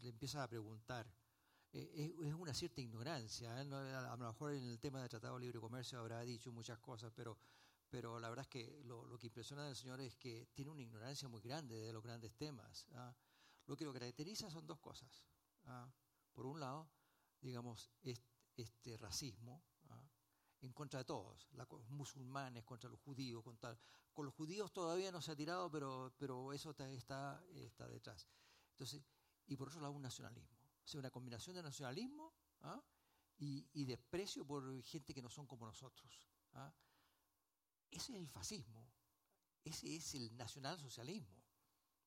le 0.00 0.08
empiezas 0.08 0.42
a 0.42 0.48
preguntar, 0.48 1.06
eh, 1.72 2.14
es, 2.20 2.34
una 2.34 2.54
cierta 2.54 2.80
ignorancia. 2.80 3.60
¿eh? 3.60 3.66
a 3.72 4.16
lo 4.16 4.26
mejor 4.26 4.52
en 4.52 4.64
el 4.64 4.78
tema 4.78 5.00
del 5.00 5.08
Tratado 5.08 5.34
de 5.34 5.40
Libre 5.40 5.58
Comercio 5.58 5.98
habrá 5.98 6.20
dicho 6.22 6.52
muchas 6.52 6.78
cosas, 6.78 7.12
pero, 7.14 7.36
pero 7.88 8.20
la 8.20 8.28
verdad 8.28 8.44
es 8.44 8.48
que 8.48 8.82
lo, 8.84 9.18
que 9.18 9.26
impresiona 9.26 9.66
del 9.66 9.74
señor 9.74 10.00
es 10.00 10.16
que 10.16 10.46
tiene 10.54 10.70
una 10.70 10.82
ignorancia 10.82 11.28
muy 11.28 11.40
grande 11.40 11.74
de 11.74 11.92
los 11.92 12.02
grandes 12.02 12.32
temas. 12.36 12.86
¿ah? 12.94 13.12
Lo 13.66 13.76
que 13.76 13.84
lo 13.84 13.92
caracteriza 13.92 14.48
son 14.48 14.64
dos 14.64 14.78
cosas. 14.78 15.24
¿ah? 15.64 15.92
Por 16.32 16.46
un 16.46 16.60
lado, 16.60 16.88
digamos, 17.40 17.90
este 18.02 18.96
racismo, 18.96 19.60
en 20.64 20.72
contra 20.72 21.00
de 21.00 21.04
todos, 21.04 21.46
los 21.52 21.90
musulmanes, 21.90 22.64
contra 22.64 22.88
los 22.88 22.98
judíos, 23.00 23.44
contra, 23.44 23.78
con 24.12 24.24
los 24.24 24.34
judíos 24.34 24.72
todavía 24.72 25.12
no 25.12 25.20
se 25.20 25.32
ha 25.32 25.36
tirado, 25.36 25.70
pero, 25.70 26.14
pero 26.18 26.52
eso 26.52 26.70
está, 26.70 26.90
está, 26.90 27.88
detrás. 27.88 28.26
Entonces, 28.70 29.02
y 29.46 29.56
por 29.56 29.68
otro 29.68 29.80
lado 29.80 29.92
un 29.92 30.02
nacionalismo, 30.02 30.56
o 30.82 30.88
sea, 30.88 31.00
una 31.00 31.10
combinación 31.10 31.54
de 31.54 31.62
nacionalismo 31.62 32.32
¿ah? 32.62 32.82
y, 33.36 33.68
y, 33.74 33.84
desprecio 33.84 34.46
por 34.46 34.82
gente 34.82 35.12
que 35.12 35.20
no 35.20 35.28
son 35.28 35.46
como 35.46 35.66
nosotros. 35.66 36.26
¿ah? 36.54 36.72
Ese 37.90 38.12
es 38.12 38.18
el 38.18 38.28
fascismo, 38.28 38.90
ese 39.62 39.96
es 39.96 40.14
el 40.14 40.34
nacionalsocialismo. 40.34 41.44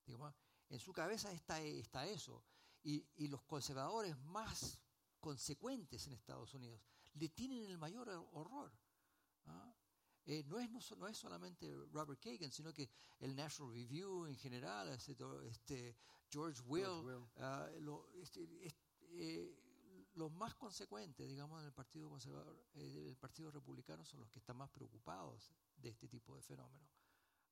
Digamos, 0.03 0.33
en 0.69 0.79
su 0.79 0.91
cabeza 0.93 1.31
está, 1.31 1.61
está 1.61 2.07
eso. 2.07 2.43
Y, 2.81 3.05
y 3.17 3.27
los 3.27 3.43
conservadores 3.43 4.17
más 4.17 4.79
consecuentes 5.19 6.07
en 6.07 6.13
Estados 6.13 6.53
Unidos 6.53 6.81
le 7.19 7.29
tienen 7.29 7.63
el 7.65 7.77
mayor 7.77 8.09
horror. 8.33 8.71
¿ah? 9.45 9.73
Eh, 10.25 10.43
no, 10.45 10.59
es, 10.59 10.69
no, 10.97 11.07
es 11.07 11.17
solamente 11.17 11.73
Robert 11.91 12.19
Kagan, 12.19 12.51
sino 12.51 12.73
que 12.73 12.89
el 13.19 13.35
National 13.35 13.73
Review 13.73 14.25
en 14.25 14.35
general, 14.35 14.89
este, 14.89 15.15
este 15.49 15.95
George 16.29 16.61
Will, 16.65 17.25
ah, 17.37 17.69
este, 18.21 18.45
eh, 19.11 19.55
los 20.15 20.31
más 20.31 20.55
consecuentes, 20.55 21.27
digamos, 21.29 21.61
en 21.61 21.67
el 21.67 21.73
Partido 21.73 22.09
Conservador, 22.09 22.61
eh, 22.73 23.05
el 23.07 23.15
Partido 23.15 23.51
Republicano 23.51 24.03
son 24.03 24.19
los 24.19 24.29
que 24.29 24.39
están 24.39 24.57
más 24.57 24.69
preocupados 24.69 25.53
de 25.77 25.89
este 25.89 26.09
tipo 26.09 26.35
de 26.35 26.41
fenómenos. 26.41 26.89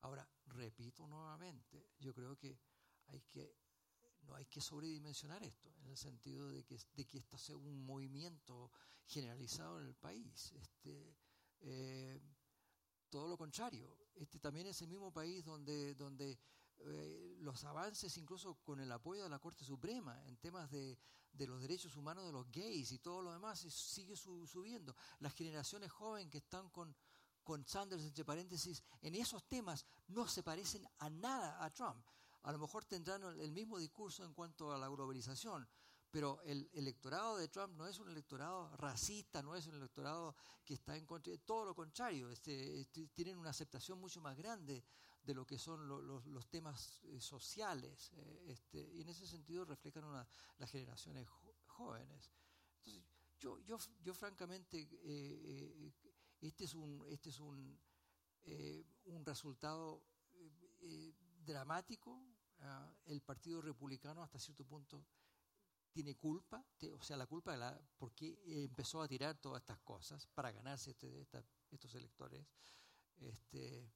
Ahora, 0.02 0.28
repito 0.48 1.08
nuevamente, 1.08 1.92
yo 2.00 2.14
creo 2.14 2.36
que 2.36 2.60
hay 3.08 3.22
que 3.22 3.56
no 4.26 4.36
hay 4.36 4.46
que 4.46 4.62
sobredimensionar 4.62 5.44
esto, 5.44 5.74
en 5.82 5.90
el 5.90 5.98
sentido 5.98 6.50
de 6.50 6.64
que, 6.64 6.80
de 6.96 7.06
que 7.06 7.18
esto 7.20 7.38
sea 7.38 7.56
un 7.56 7.86
movimiento 7.86 8.72
generalizado 9.06 9.80
en 9.80 9.88
el 9.88 9.96
país. 9.96 10.52
Este, 10.54 11.16
eh, 11.62 12.20
todo 13.10 13.28
lo 13.28 13.38
contrario, 13.38 13.98
este 14.16 14.40
también 14.40 14.68
es 14.68 14.82
el 14.82 14.90
mismo 14.90 15.12
país 15.12 15.44
donde, 15.44 15.96
donde 15.96 16.38
eh, 16.80 17.36
los 17.40 17.64
avances, 17.64 18.18
incluso 18.18 18.56
con 18.64 18.80
el 18.80 18.92
apoyo 18.92 19.24
de 19.24 19.30
la 19.30 19.40
Corte 19.40 19.64
Suprema 19.64 20.22
en 20.26 20.38
temas 20.38 20.70
de, 20.72 20.98
de 21.32 21.48
los 21.48 21.62
derechos 21.62 21.96
humanos 21.96 22.26
de 22.26 22.32
los 22.32 22.50
gays 22.52 22.92
y 22.92 23.00
todo 23.00 23.22
lo 23.22 23.34
demás, 23.34 23.60
sigue 23.60 24.16
subiendo. 24.16 24.96
Las 25.20 25.34
generaciones 25.34 25.92
jóvenes 25.92 26.32
que 26.32 26.40
están 26.40 26.70
con, 26.70 26.96
con 27.44 27.66
Sanders, 27.66 28.04
entre 28.04 28.26
paréntesis, 28.26 28.84
en 29.02 29.16
esos 29.16 29.48
temas 29.48 29.86
no 30.08 30.28
se 30.28 30.44
parecen 30.44 30.86
a 31.00 31.10
nada 31.10 31.64
a 31.64 31.70
Trump. 31.72 32.06
A 32.46 32.52
lo 32.52 32.60
mejor 32.60 32.86
tendrán 32.86 33.24
el 33.40 33.52
mismo 33.52 33.80
discurso 33.80 34.24
en 34.24 34.32
cuanto 34.32 34.72
a 34.72 34.78
la 34.78 34.88
globalización, 34.88 35.68
pero 36.12 36.40
el 36.44 36.70
electorado 36.74 37.38
de 37.38 37.48
Trump 37.48 37.76
no 37.76 37.88
es 37.88 37.98
un 37.98 38.08
electorado 38.08 38.70
racista, 38.78 39.42
no 39.42 39.56
es 39.56 39.66
un 39.66 39.76
electorado 39.76 40.36
que 40.64 40.76
está 40.76 40.96
en 40.96 41.08
contra, 41.08 41.36
todo 41.40 41.66
lo 41.66 41.74
contrario, 41.74 42.30
este, 42.30 42.82
este, 42.82 43.08
tienen 43.08 43.40
una 43.40 43.50
aceptación 43.50 44.00
mucho 44.00 44.22
más 44.22 44.38
grande 44.38 44.86
de 45.24 45.34
lo 45.34 45.44
que 45.44 45.58
son 45.58 45.88
los, 45.88 46.48
temas 46.48 47.04
eh, 47.06 47.20
sociales, 47.20 48.12
eh, 48.14 48.46
este, 48.50 48.80
y 48.94 49.02
en 49.02 49.10
ese 49.10 49.26
sentido 49.26 49.66
reflejan 49.66 50.06
las 50.60 50.70
generaciones 50.70 51.28
jóvenes. 51.66 52.32
Entonces, 52.78 53.04
yo, 53.40 53.60
yo, 53.62 53.80
yo 54.04 54.14
francamente, 54.14 54.88
eh, 55.04 55.92
este 56.42 56.66
es 56.66 56.76
un, 56.76 57.04
este 57.10 57.32
es 57.32 57.40
un, 57.40 57.82
un 59.06 59.26
resultado 59.26 60.04
dramático. 61.46 62.35
Ah, 62.60 62.92
el 63.06 63.22
Partido 63.22 63.62
Republicano 63.62 64.24
hasta 64.24 64.40
cierto 64.40 64.66
punto 64.66 65.06
tiene 65.92 66.16
culpa, 66.16 66.66
o 66.94 67.02
sea, 67.02 67.16
la 67.16 67.26
culpa 67.26 67.54
de 67.54 67.58
la, 67.58 67.80
porque 67.98 68.38
empezó 68.46 69.02
a 69.02 69.08
tirar 69.08 69.38
todas 69.38 69.62
estas 69.62 69.80
cosas 69.80 70.28
para 70.28 70.52
ganarse 70.52 70.92
este, 70.92 71.26
estos 71.72 71.96
electores, 71.96 72.46
este, 73.18 73.90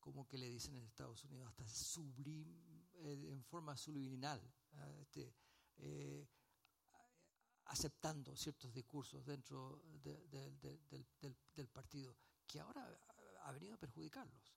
como 0.00 0.26
que 0.26 0.38
le 0.38 0.48
dicen 0.48 0.74
en 0.74 0.84
Estados 0.84 1.24
Unidos, 1.24 1.48
hasta 1.48 1.68
sublim, 1.68 2.48
eh, 2.94 3.28
en 3.30 3.44
forma 3.44 3.76
subliminal, 3.76 4.40
ah, 4.72 4.90
este, 4.98 5.32
eh, 5.76 6.26
aceptando 7.66 8.36
ciertos 8.36 8.72
discursos 8.72 9.24
dentro 9.24 9.82
del, 10.02 10.58
del 11.54 11.68
partido, 11.68 12.16
que 12.46 12.58
ahora 12.60 12.98
ha 13.42 13.52
venido 13.52 13.74
a 13.74 13.78
perjudicarlos. 13.78 14.56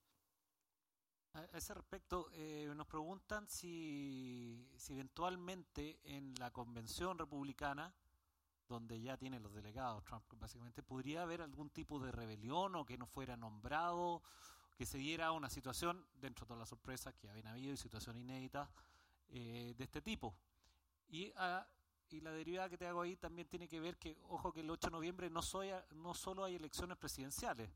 A 1.34 1.44
ese 1.58 1.76
respecto, 1.76 2.30
eh, 2.34 2.72
nos 2.76 2.88
preguntan 2.88 3.48
si, 3.48 4.68
si, 4.76 4.94
eventualmente 4.94 6.00
en 6.04 6.34
la 6.40 6.50
convención 6.50 7.20
republicana, 7.20 7.94
donde 8.68 9.00
ya 9.00 9.16
tienen 9.16 9.44
los 9.44 9.54
delegados, 9.54 10.04
Trump 10.06 10.24
básicamente, 10.38 10.82
podría 10.82 11.22
haber 11.22 11.42
algún 11.42 11.70
tipo 11.70 12.00
de 12.00 12.12
rebelión 12.12 12.76
o 12.76 12.86
que 12.86 12.98
no 12.98 13.06
fuera 13.06 13.38
nombrado, 13.38 14.24
que 14.76 14.88
se 14.88 14.98
diera 14.98 15.32
una 15.32 15.50
situación, 15.50 16.04
dentro 16.16 16.46
de 16.46 16.48
todas 16.48 16.60
las 16.60 16.70
sorpresas 16.70 17.14
que 17.14 17.30
habían 17.30 17.48
habido 17.48 17.74
y 17.74 17.78
situaciones 17.78 18.24
inéditas 18.24 18.68
eh, 19.28 19.76
de 19.78 19.84
este 19.84 20.02
tipo. 20.02 20.36
Y, 21.10 21.32
ah, 21.36 21.68
y 22.10 22.22
la 22.22 22.32
derivada 22.32 22.70
que 22.70 22.78
te 22.78 22.88
hago 22.88 23.02
ahí 23.02 23.16
también 23.16 23.48
tiene 23.48 23.68
que 23.68 23.80
ver 23.80 23.98
que, 23.98 24.18
ojo, 24.30 24.52
que 24.52 24.62
el 24.62 24.70
8 24.70 24.88
de 24.88 24.92
noviembre 24.92 25.30
no, 25.30 25.44
soy, 25.44 25.70
no 25.92 26.16
solo 26.16 26.44
hay 26.44 26.56
elecciones 26.56 26.98
presidenciales, 26.98 27.70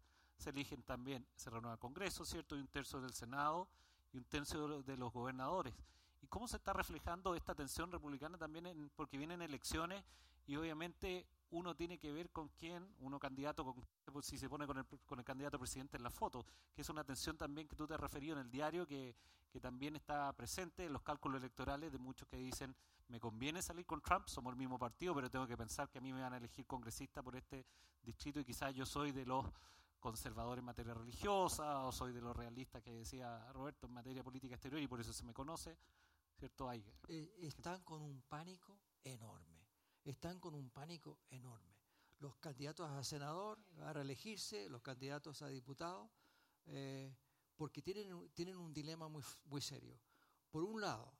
se 0.43 0.49
eligen 0.49 0.83
también, 0.83 1.25
se 1.35 1.49
renueva 1.49 1.73
el 1.73 1.79
Congreso, 1.79 2.25
¿cierto? 2.25 2.57
Y 2.57 2.59
un 2.59 2.67
tercio 2.67 2.99
del 2.99 3.13
Senado 3.13 3.69
y 4.11 4.17
un 4.17 4.25
tercio 4.25 4.83
de 4.83 4.97
los 4.97 5.11
gobernadores. 5.13 5.73
¿Y 6.21 6.27
cómo 6.27 6.47
se 6.47 6.57
está 6.57 6.73
reflejando 6.73 7.33
esta 7.33 7.55
tensión 7.55 7.91
republicana 7.91 8.37
también? 8.37 8.65
En, 8.65 8.89
porque 8.89 9.17
vienen 9.17 9.41
elecciones 9.41 10.03
y 10.45 10.57
obviamente 10.57 11.25
uno 11.51 11.75
tiene 11.75 11.97
que 11.97 12.11
ver 12.11 12.29
con 12.31 12.49
quién, 12.49 12.93
uno 12.99 13.19
candidato, 13.19 13.63
con, 13.63 14.23
si 14.23 14.37
se 14.37 14.49
pone 14.49 14.67
con 14.67 14.77
el, 14.77 14.85
con 15.05 15.19
el 15.19 15.25
candidato 15.25 15.57
presidente 15.57 15.95
en 15.95 16.03
la 16.03 16.09
foto, 16.09 16.45
que 16.75 16.81
es 16.81 16.89
una 16.89 17.05
tensión 17.05 17.37
también 17.37 17.67
que 17.67 17.75
tú 17.77 17.87
te 17.87 17.93
has 17.93 17.99
referido 17.99 18.33
en 18.33 18.41
el 18.41 18.51
diario, 18.51 18.85
que, 18.85 19.15
que 19.49 19.61
también 19.61 19.95
está 19.95 20.33
presente 20.33 20.85
en 20.85 20.91
los 20.91 21.03
cálculos 21.03 21.39
electorales 21.39 21.91
de 21.91 21.99
muchos 21.99 22.27
que 22.27 22.37
dicen, 22.37 22.75
me 23.07 23.19
conviene 23.19 23.61
salir 23.61 23.85
con 23.85 24.01
Trump, 24.01 24.27
somos 24.27 24.51
el 24.51 24.57
mismo 24.57 24.77
partido, 24.77 25.15
pero 25.15 25.29
tengo 25.29 25.47
que 25.47 25.55
pensar 25.55 25.89
que 25.89 25.99
a 25.99 26.01
mí 26.01 26.11
me 26.11 26.21
van 26.21 26.33
a 26.33 26.37
elegir 26.37 26.65
congresista 26.65 27.23
por 27.23 27.35
este 27.35 27.65
distrito 28.01 28.41
y 28.41 28.45
quizás 28.45 28.73
yo 28.73 28.85
soy 28.85 29.11
de 29.11 29.25
los 29.25 29.45
conservador 30.03 30.59
en 30.59 30.65
materia 30.65 30.93
religiosa, 30.93 31.85
o 31.85 31.91
soy 31.93 32.11
de 32.11 32.19
los 32.19 32.35
realistas 32.35 32.83
que 32.83 32.91
decía 32.91 33.49
Roberto 33.53 33.87
en 33.87 33.93
materia 33.93 34.21
política 34.21 34.55
exterior 34.55 34.81
y 34.81 34.87
por 34.87 34.99
eso 34.99 35.13
se 35.13 35.23
me 35.23 35.33
conoce, 35.33 35.77
¿cierto? 36.37 36.67
Hay, 36.67 36.83
eh, 37.07 37.33
están 37.39 37.81
con 37.83 38.01
un 38.01 38.21
pánico 38.23 38.81
enorme, 39.01 39.65
están 40.03 40.41
con 40.41 40.55
un 40.55 40.69
pánico 40.71 41.19
enorme. 41.29 41.73
Los 42.19 42.35
candidatos 42.35 42.89
a 42.91 43.01
senador, 43.05 43.59
a 43.79 43.93
reelegirse, 43.93 44.67
los 44.67 44.81
candidatos 44.81 45.41
a 45.41 45.47
diputado, 45.47 46.11
eh, 46.65 47.15
porque 47.55 47.81
tienen, 47.81 48.29
tienen 48.33 48.57
un 48.57 48.73
dilema 48.73 49.07
muy, 49.07 49.23
muy 49.45 49.61
serio. 49.61 49.97
Por 50.51 50.65
un 50.65 50.81
lado, 50.81 51.13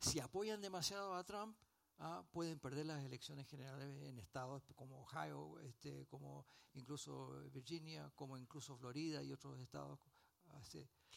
si 0.00 0.18
apoyan 0.18 0.60
demasiado 0.60 1.14
a 1.14 1.22
Trump, 1.22 1.56
ah, 1.98 2.24
pueden 2.32 2.58
perder 2.58 2.86
las 2.86 3.04
elecciones 3.04 3.46
generales 3.48 4.02
en 4.02 4.18
estados 4.18 4.62
como 4.74 5.00
Ohio, 5.00 5.58
este, 5.60 6.06
como 6.06 6.46
incluso 6.74 7.42
Virginia, 7.52 8.10
como 8.14 8.36
incluso 8.36 8.76
Florida 8.76 9.22
y 9.22 9.32
otros 9.32 9.58
estados 9.60 9.98
ah, 10.48 10.60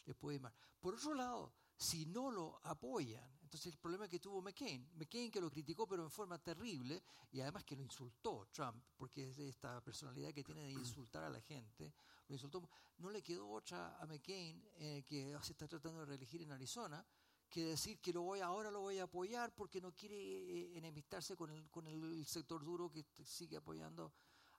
les 0.04 0.16
puede 0.16 0.40
mal. 0.40 0.52
Por 0.80 0.94
otro 0.94 1.14
lado, 1.14 1.52
si 1.76 2.06
no 2.06 2.30
lo 2.30 2.58
apoyan, 2.64 3.38
entonces 3.42 3.72
el 3.72 3.78
problema 3.78 4.08
que 4.08 4.18
tuvo 4.18 4.42
McCain, 4.42 4.90
McCain 4.94 5.30
que 5.30 5.40
lo 5.40 5.50
criticó 5.50 5.86
pero 5.86 6.02
en 6.02 6.10
forma 6.10 6.38
terrible 6.38 7.02
y 7.30 7.40
además 7.40 7.64
que 7.64 7.76
lo 7.76 7.82
insultó 7.82 8.48
Trump, 8.52 8.82
porque 8.96 9.30
es 9.30 9.38
esta 9.38 9.80
personalidad 9.80 10.32
que 10.32 10.42
tiene 10.42 10.62
de 10.62 10.72
insultar 10.72 11.24
a 11.24 11.30
la 11.30 11.40
gente, 11.40 11.94
lo 12.26 12.34
insultó, 12.34 12.68
no 12.98 13.10
le 13.10 13.22
quedó 13.22 13.48
otra 13.48 13.96
a 13.98 14.06
McCain 14.06 14.62
eh, 14.76 15.04
que 15.06 15.36
se 15.42 15.52
está 15.52 15.68
tratando 15.68 16.00
de 16.00 16.06
reelegir 16.06 16.42
en 16.42 16.52
Arizona, 16.52 17.04
que 17.48 17.64
decir 17.64 18.00
que 18.00 18.12
lo 18.12 18.22
voy, 18.22 18.40
ahora 18.40 18.70
lo 18.70 18.80
voy 18.80 18.98
a 18.98 19.04
apoyar 19.04 19.54
porque 19.54 19.80
no 19.80 19.94
quiere 19.94 20.16
eh, 20.16 20.78
enemistarse 20.78 21.36
con 21.36 21.50
el, 21.50 21.68
con 21.70 21.86
el 21.86 22.26
sector 22.26 22.64
duro 22.64 22.90
que 22.90 23.04
sigue 23.24 23.56
apoyando 23.56 24.12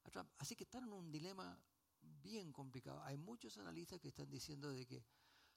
a 0.03 0.09
Trump. 0.09 0.29
Así 0.37 0.55
que 0.55 0.63
están 0.63 0.83
en 0.83 0.93
un 0.93 1.11
dilema 1.11 1.59
bien 2.01 2.51
complicado. 2.51 3.01
Hay 3.03 3.17
muchos 3.17 3.57
analistas 3.57 3.99
que 3.99 4.09
están 4.09 4.29
diciendo 4.29 4.71
de 4.71 4.85
que 4.85 5.03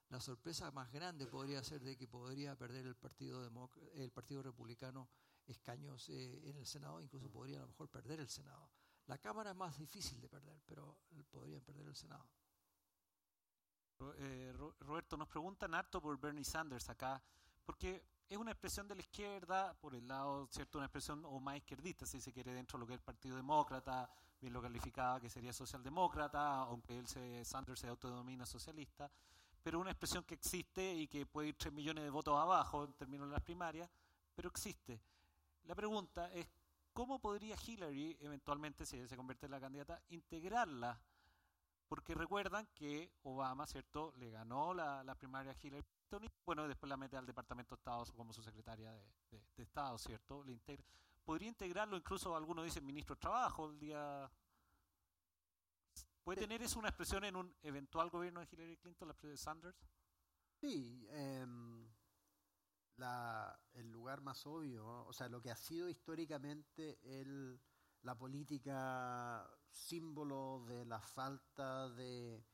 la 0.09 0.20
sorpresa 0.20 0.70
más 0.70 0.92
grande 0.92 1.26
podría 1.26 1.62
ser 1.62 1.80
de 1.82 1.96
que 1.96 2.06
podría 2.06 2.56
perder 2.56 2.86
el 2.86 2.96
Partido, 2.96 3.50
el 3.94 4.10
partido 4.10 4.42
Republicano 4.42 5.09
escaños 5.46 6.09
eh, 6.10 6.48
en 6.48 6.56
el 6.56 6.66
Senado, 6.66 7.00
incluso 7.00 7.30
podría 7.30 7.59
a 7.59 7.62
lo 7.62 7.68
mejor 7.68 7.88
perder 7.88 8.20
el 8.20 8.28
Senado. 8.28 8.70
La 9.06 9.18
Cámara 9.18 9.50
es 9.50 9.56
más 9.56 9.78
difícil 9.78 10.20
de 10.20 10.28
perder, 10.28 10.60
pero 10.66 10.98
podrían 11.30 11.62
perder 11.62 11.86
el 11.86 11.96
Senado. 11.96 12.28
Eh, 14.19 14.53
Roberto, 14.81 15.16
nos 15.16 15.29
preguntan 15.29 15.74
harto 15.74 16.01
por 16.01 16.19
Bernie 16.19 16.45
Sanders 16.45 16.89
acá, 16.89 17.23
porque 17.65 18.05
es 18.29 18.37
una 18.37 18.51
expresión 18.51 18.89
de 18.89 18.95
la 18.95 19.03
izquierda, 19.03 19.74
por 19.74 19.95
el 19.95 20.09
lado, 20.09 20.49
¿cierto? 20.51 20.79
Una 20.79 20.87
expresión 20.87 21.24
o 21.24 21.39
más 21.39 21.57
izquierdista, 21.57 22.07
si 22.07 22.20
se 22.20 22.33
quiere, 22.33 22.55
dentro 22.55 22.79
de 22.79 22.81
lo 22.81 22.87
que 22.87 22.95
es 22.95 22.99
el 22.99 23.05
Partido 23.05 23.37
Demócrata, 23.37 24.09
bien 24.41 24.53
lo 24.53 24.62
calificaba 24.62 25.20
que 25.20 25.29
sería 25.29 25.53
socialdemócrata, 25.53 26.61
aunque 26.61 26.99
él 26.99 27.07
se, 27.07 27.45
Sanders 27.45 27.81
se 27.81 27.89
autodenomina 27.89 28.47
socialista, 28.47 29.11
pero 29.62 29.79
una 29.79 29.91
expresión 29.91 30.24
que 30.24 30.35
existe 30.35 30.95
y 30.95 31.07
que 31.07 31.27
puede 31.27 31.49
ir 31.49 31.57
3 31.57 31.73
millones 31.73 32.05
de 32.05 32.11
votos 32.11 32.37
abajo 32.39 32.85
en 32.85 32.93
términos 32.95 33.29
de 33.29 33.35
las 33.35 33.43
primarias, 33.43 33.89
pero 34.35 34.49
existe. 34.49 35.01
La 35.65 35.74
pregunta 35.74 36.33
es, 36.33 36.49
¿cómo 36.93 37.20
podría 37.20 37.55
Hillary, 37.65 38.16
eventualmente, 38.20 38.85
si 38.85 38.97
ella 38.97 39.07
se 39.07 39.16
convierte 39.16 39.47
en 39.47 39.53
la 39.53 39.61
candidata, 39.61 40.03
integrarla 40.09 40.99
porque 41.93 42.14
recuerdan 42.14 42.66
que 42.74 43.12
Obama, 43.24 43.66
¿cierto?, 43.66 44.14
le 44.16 44.31
ganó 44.31 44.73
la, 44.73 45.05
la 45.05 45.14
primaria 45.14 45.52
a 45.52 45.56
Hillary 45.62 45.82
Clinton 45.82 46.24
y, 46.24 46.31
bueno, 46.47 46.66
después 46.66 46.89
la 46.89 46.97
mete 46.97 47.19
al 47.19 47.27
Departamento 47.27 47.74
de 47.74 47.81
Estado 47.81 48.06
como 48.16 48.32
su 48.32 48.43
secretaria 48.43 48.90
de, 49.31 49.43
Estado, 49.59 49.98
¿cierto? 49.98 50.43
Le 50.43 50.52
integra. 50.52 50.86
Podría 51.23 51.48
integrarlo, 51.48 51.94
incluso 51.94 52.35
algunos 52.35 52.64
dicen 52.64 52.86
ministro 52.86 53.14
de 53.14 53.20
Trabajo, 53.20 53.69
el 53.69 53.78
día... 53.78 54.32
¿Puede 56.24 56.40
tener 56.40 56.62
eso 56.62 56.78
una 56.78 56.89
expresión 56.89 57.24
en 57.24 57.36
un 57.36 57.55
eventual 57.60 58.09
gobierno 58.09 58.40
de 58.40 58.48
Hillary 58.51 58.78
Clinton, 58.78 59.09
la 59.09 59.28
de 59.28 59.36
Sanders? 59.36 59.77
Sí, 60.62 61.06
em, 61.10 61.93
el 63.74 63.90
lugar 63.90 64.23
más 64.23 64.47
obvio, 64.47 65.05
o 65.05 65.12
sea, 65.12 65.28
lo 65.28 65.43
que 65.43 65.51
ha 65.51 65.56
sido 65.56 65.90
históricamente 65.90 66.98
el 67.02 67.60
la 68.03 68.16
política 68.16 69.49
símbolo 69.70 70.65
de 70.66 70.85
la 70.85 71.01
falta 71.01 71.89
de, 71.91 72.45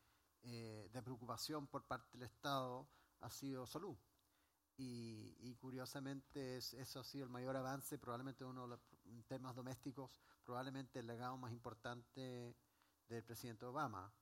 eh, 0.43 0.91
preocupación 1.03 1.67
por 1.67 1.87
parte 1.87 2.19
del 2.19 2.27
Estado 2.27 2.89
ha 3.21 3.31
sido 3.31 3.67
salud. 3.67 3.97
Y, 4.81 5.57
curiosamente 5.57 6.59
eso 6.59 7.01
ha 7.01 7.05
sido 7.05 7.25
el 7.25 7.31
mayor 7.31 7.57
avance, 7.57 7.99
probablemente 7.99 8.45
uno 8.45 8.63
de 8.63 8.69
los 8.69 9.27
temas 9.27 9.57
domésticos, 9.57 10.21
probablemente 10.45 11.01
el 11.01 11.07
legado 11.09 11.37
más 11.37 11.51
importante 11.51 12.57
del 13.09 13.25
presidente 13.25 13.65
Obama. 13.65 14.13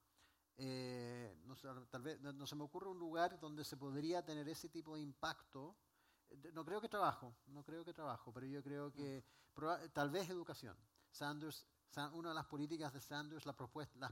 Eh, 0.57 1.39
no, 1.45 1.55
tal 1.91 2.03
vez 2.03 2.19
no, 2.23 2.47
se 2.47 2.57
me 2.57 2.65
ocurre 2.65 2.89
un 2.89 2.99
lugar 2.99 3.39
donde 3.39 3.65
se 3.65 3.77
podría 3.77 4.25
tener 4.25 4.49
ese 4.49 4.71
tipo 4.71 4.95
de 4.95 5.03
impacto. 5.03 5.77
No 6.55 6.65
creo 6.65 6.81
que 6.81 6.89
trabajo, 6.89 7.37
no 7.49 7.63
creo 7.63 7.85
que 7.85 7.93
trabajo, 7.93 8.33
pero 8.33 8.47
yo 8.47 8.63
creo 8.63 8.91
que 8.91 9.25
tal 9.93 10.11
vez 10.11 10.31
educación. 10.31 10.77
Sanders, 11.17 11.67
una 12.13 12.29
de 12.29 12.35
las 12.35 12.47
políticas 12.47 12.93
de 12.93 13.01
Sanders, 13.01 13.47
las 13.47 13.57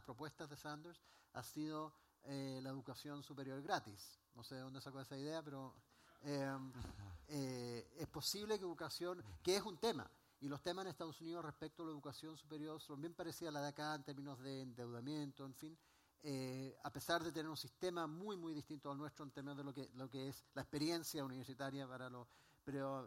propuestas 0.00 0.48
de 0.48 0.56
Sanders, 0.56 1.00
ha 1.34 1.42
sido 1.42 1.92
eh, 2.24 2.60
la 2.62 2.70
educación 2.70 3.22
superior 3.22 3.60
gratis. 3.62 4.18
No 4.34 4.42
sé 4.42 4.54
de 4.54 4.62
dónde 4.62 4.80
sacó 4.80 5.00
esa 5.00 5.16
idea, 5.18 5.42
pero 5.42 5.74
em, 6.22 6.72
eh, 7.28 7.94
es 7.98 8.08
posible 8.08 8.58
que 8.58 8.64
educación, 8.64 9.22
que 9.42 9.56
es 9.56 9.62
un 9.62 9.76
tema, 9.76 10.10
y 10.40 10.48
los 10.48 10.62
temas 10.62 10.84
en 10.84 10.90
Estados 10.90 11.20
Unidos 11.20 11.44
respecto 11.44 11.82
a 11.82 11.86
la 11.86 11.92
educación 11.92 12.36
superior 12.36 12.80
son 12.80 13.00
bien 13.00 13.14
parecidos 13.14 13.50
a 13.50 13.58
la 13.58 13.62
de 13.62 13.68
acá 13.68 13.94
en 13.94 14.04
términos 14.04 14.40
de 14.40 14.62
endeudamiento, 14.62 15.44
en 15.44 15.54
fin, 15.54 15.78
eh, 16.22 16.74
a 16.82 16.90
pesar 16.90 17.22
de 17.22 17.30
tener 17.30 17.50
un 17.50 17.56
sistema 17.56 18.06
muy, 18.06 18.36
muy 18.36 18.54
distinto 18.54 18.90
al 18.90 18.96
nuestro 18.96 19.26
en 19.26 19.30
términos 19.30 19.58
de 19.58 19.64
lo 19.64 19.74
que, 19.74 19.90
lo 19.94 20.08
que 20.08 20.28
es 20.28 20.42
la 20.54 20.62
experiencia 20.62 21.22
universitaria 21.22 21.86
para 21.86 22.08
los... 22.08 22.26
Pero 22.64 23.06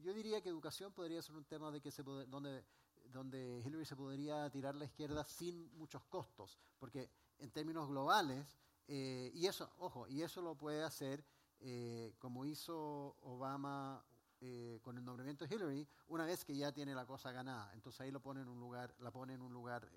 yo 0.00 0.14
diría 0.14 0.40
que 0.40 0.48
educación 0.48 0.94
podría 0.94 1.20
ser 1.20 1.36
un 1.36 1.44
tema 1.44 1.70
de 1.70 1.82
que 1.82 1.90
se 1.90 2.02
donde 2.02 2.64
donde 3.12 3.62
Hillary 3.64 3.84
se 3.84 3.96
podría 3.96 4.50
tirar 4.50 4.74
la 4.74 4.84
izquierda 4.84 5.24
sin 5.24 5.70
muchos 5.76 6.04
costos, 6.04 6.58
porque 6.78 7.10
en 7.38 7.50
términos 7.50 7.88
globales, 7.88 8.58
eh, 8.86 9.30
y 9.34 9.46
eso, 9.46 9.70
ojo, 9.78 10.06
y 10.08 10.22
eso 10.22 10.42
lo 10.42 10.54
puede 10.54 10.82
hacer 10.82 11.24
eh, 11.60 12.14
como 12.18 12.44
hizo 12.44 13.16
Obama 13.22 14.04
eh, 14.40 14.78
con 14.82 14.96
el 14.96 15.04
nombramiento 15.04 15.46
de 15.46 15.54
Hillary, 15.54 15.88
una 16.08 16.24
vez 16.24 16.44
que 16.44 16.56
ya 16.56 16.72
tiene 16.72 16.94
la 16.94 17.06
cosa 17.06 17.32
ganada. 17.32 17.72
Entonces 17.74 18.00
ahí 18.00 18.10
lo 18.10 18.20
pone 18.20 18.40
en 18.40 18.48
un 18.48 18.60
lugar, 18.60 18.94
la 19.00 19.10
pone 19.10 19.34
en 19.34 19.42
un 19.42 19.52
lugar 19.52 19.90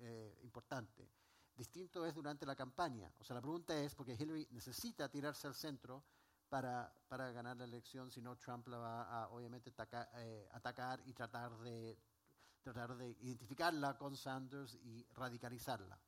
importante. 0.43 1.09
Distinto 1.55 2.05
es 2.05 2.15
durante 2.15 2.45
la 2.45 2.55
campaña. 2.55 3.13
O 3.19 3.23
sea, 3.23 3.35
la 3.35 3.41
pregunta 3.41 3.77
es, 3.77 3.93
porque 3.93 4.15
Hillary 4.19 4.47
necesita 4.51 5.09
tirarse 5.09 5.47
al 5.47 5.53
centro 5.53 6.03
para, 6.49 6.91
para 7.07 7.31
ganar 7.31 7.55
la 7.57 7.65
elección, 7.65 8.09
si 8.09 8.21
no 8.21 8.35
Trump 8.35 8.67
la 8.67 8.77
va 8.77 9.03
a 9.03 9.29
obviamente 9.29 9.69
atacar 9.69 11.01
y 11.05 11.13
tratar 11.13 11.57
de 11.59 11.97
tratar 12.61 12.95
de 12.95 13.09
identificarla 13.21 13.97
con 13.97 14.15
Sanders 14.15 14.75
y 14.75 15.05
radicalizarla. 15.13 15.99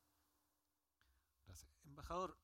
Gracias. 1.44 1.70
Embajador, 1.84 2.36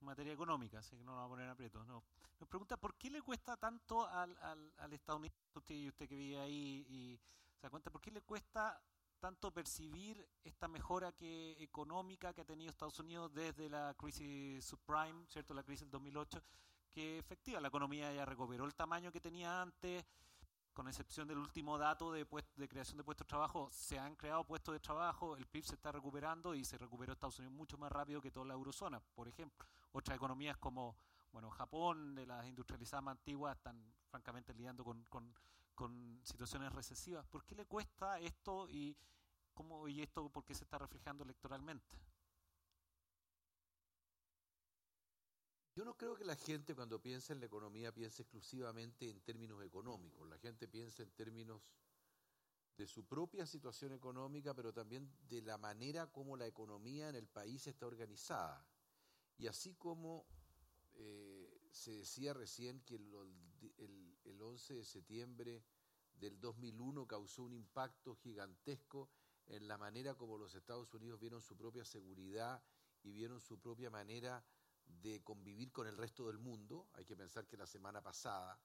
materia 0.00 0.32
económica, 0.32 0.78
así 0.78 0.96
que 0.96 1.04
no 1.04 1.12
nos 1.12 1.16
vamos 1.16 1.26
a 1.26 1.34
poner 1.34 1.48
aprietos. 1.48 1.86
No. 1.86 2.04
Nos 2.38 2.48
pregunta, 2.48 2.76
¿por 2.76 2.94
qué 2.96 3.10
le 3.10 3.22
cuesta 3.22 3.56
tanto 3.56 4.06
al, 4.06 4.36
al, 4.38 4.72
al 4.78 4.92
estadounidense, 4.92 5.38
usted 5.54 5.74
y 5.74 5.88
usted 5.88 6.08
que 6.08 6.16
vive 6.16 6.40
ahí 6.40 6.86
y 6.88 7.20
se 7.56 7.62
da 7.62 7.70
cuenta, 7.70 7.90
por 7.90 8.00
qué 8.00 8.10
le 8.10 8.22
cuesta 8.22 8.80
tanto 9.24 9.50
percibir 9.50 10.28
esta 10.42 10.68
mejora 10.68 11.12
que 11.12 11.52
económica 11.62 12.34
que 12.34 12.42
ha 12.42 12.44
tenido 12.44 12.70
Estados 12.70 12.98
Unidos 12.98 13.32
desde 13.32 13.70
la 13.70 13.94
crisis 13.94 14.62
subprime, 14.64 15.26
¿cierto? 15.28 15.54
La 15.54 15.62
crisis 15.62 15.82
del 15.82 15.92
2008, 15.92 16.42
que 16.92 17.18
efectiva 17.18 17.60
la 17.60 17.68
economía 17.68 18.12
ya 18.12 18.26
recuperó 18.26 18.66
el 18.66 18.74
tamaño 18.74 19.10
que 19.10 19.20
tenía 19.20 19.62
antes, 19.62 20.04
con 20.74 20.88
excepción 20.88 21.26
del 21.28 21.38
último 21.38 21.78
dato 21.78 22.12
de, 22.12 22.26
de 22.56 22.68
creación 22.68 22.98
de 22.98 23.04
puestos 23.04 23.26
de 23.26 23.28
trabajo, 23.30 23.68
se 23.70 23.98
han 23.98 24.16
creado 24.16 24.44
puestos 24.44 24.74
de 24.74 24.80
trabajo, 24.80 25.36
el 25.36 25.46
PIB 25.46 25.64
se 25.64 25.74
está 25.76 25.92
recuperando 25.92 26.54
y 26.54 26.64
se 26.64 26.76
recuperó 26.76 27.12
Estados 27.12 27.38
Unidos 27.38 27.56
mucho 27.56 27.78
más 27.78 27.90
rápido 27.90 28.20
que 28.20 28.30
toda 28.30 28.46
la 28.46 28.54
eurozona, 28.54 29.00
por 29.14 29.28
ejemplo. 29.28 29.66
Otras 29.92 30.16
economías 30.16 30.58
como 30.58 30.96
bueno, 31.34 31.50
Japón, 31.50 32.14
de 32.14 32.26
las 32.26 32.46
industrializadas 32.46 33.02
más 33.02 33.18
antiguas, 33.18 33.56
están 33.56 33.76
francamente 34.08 34.54
lidiando 34.54 34.84
con, 34.84 35.04
con, 35.74 36.20
situaciones 36.22 36.72
recesivas. 36.72 37.26
¿Por 37.26 37.44
qué 37.44 37.56
le 37.56 37.66
cuesta 37.66 38.20
esto 38.20 38.68
y, 38.70 38.96
cómo, 39.52 39.88
y 39.88 40.00
esto 40.00 40.28
por 40.28 40.44
qué 40.44 40.54
se 40.54 40.62
está 40.62 40.78
reflejando 40.78 41.24
electoralmente? 41.24 41.98
Yo 45.74 45.84
no 45.84 45.96
creo 45.96 46.14
que 46.14 46.24
la 46.24 46.36
gente 46.36 46.74
cuando 46.74 47.02
piensa 47.02 47.32
en 47.32 47.40
la 47.40 47.46
economía 47.46 47.92
piense 47.92 48.22
exclusivamente 48.22 49.10
en 49.10 49.20
términos 49.22 49.60
económicos. 49.64 50.28
La 50.28 50.38
gente 50.38 50.68
piensa 50.68 51.02
en 51.02 51.10
términos 51.10 51.60
de 52.76 52.86
su 52.86 53.04
propia 53.04 53.44
situación 53.44 53.92
económica, 53.92 54.54
pero 54.54 54.72
también 54.72 55.10
de 55.28 55.42
la 55.42 55.58
manera 55.58 56.06
como 56.12 56.36
la 56.36 56.46
economía 56.46 57.08
en 57.08 57.16
el 57.16 57.26
país 57.26 57.66
está 57.66 57.86
organizada. 57.86 58.64
Y 59.36 59.48
así 59.48 59.74
como 59.74 60.26
eh, 60.94 61.68
se 61.72 61.90
decía 61.90 62.34
recién 62.34 62.80
que 62.82 62.94
el, 62.94 64.16
el 64.24 64.40
11 64.40 64.74
de 64.74 64.84
septiembre 64.84 65.64
del 66.14 66.40
2001 66.40 67.04
causó 67.08 67.42
un 67.42 67.52
impacto 67.52 68.14
gigantesco 68.14 69.10
en 69.46 69.66
la 69.66 69.76
manera 69.76 70.14
como 70.14 70.38
los 70.38 70.54
Estados 70.54 70.94
Unidos 70.94 71.18
vieron 71.18 71.42
su 71.42 71.56
propia 71.56 71.84
seguridad 71.84 72.62
y 73.02 73.10
vieron 73.10 73.40
su 73.40 73.58
propia 73.58 73.90
manera 73.90 74.44
de 74.86 75.22
convivir 75.22 75.72
con 75.72 75.86
el 75.86 75.96
resto 75.96 76.26
del 76.26 76.38
mundo. 76.38 76.88
Hay 76.94 77.04
que 77.04 77.16
pensar 77.16 77.46
que 77.46 77.56
la 77.56 77.66
semana 77.66 78.02
pasada 78.02 78.58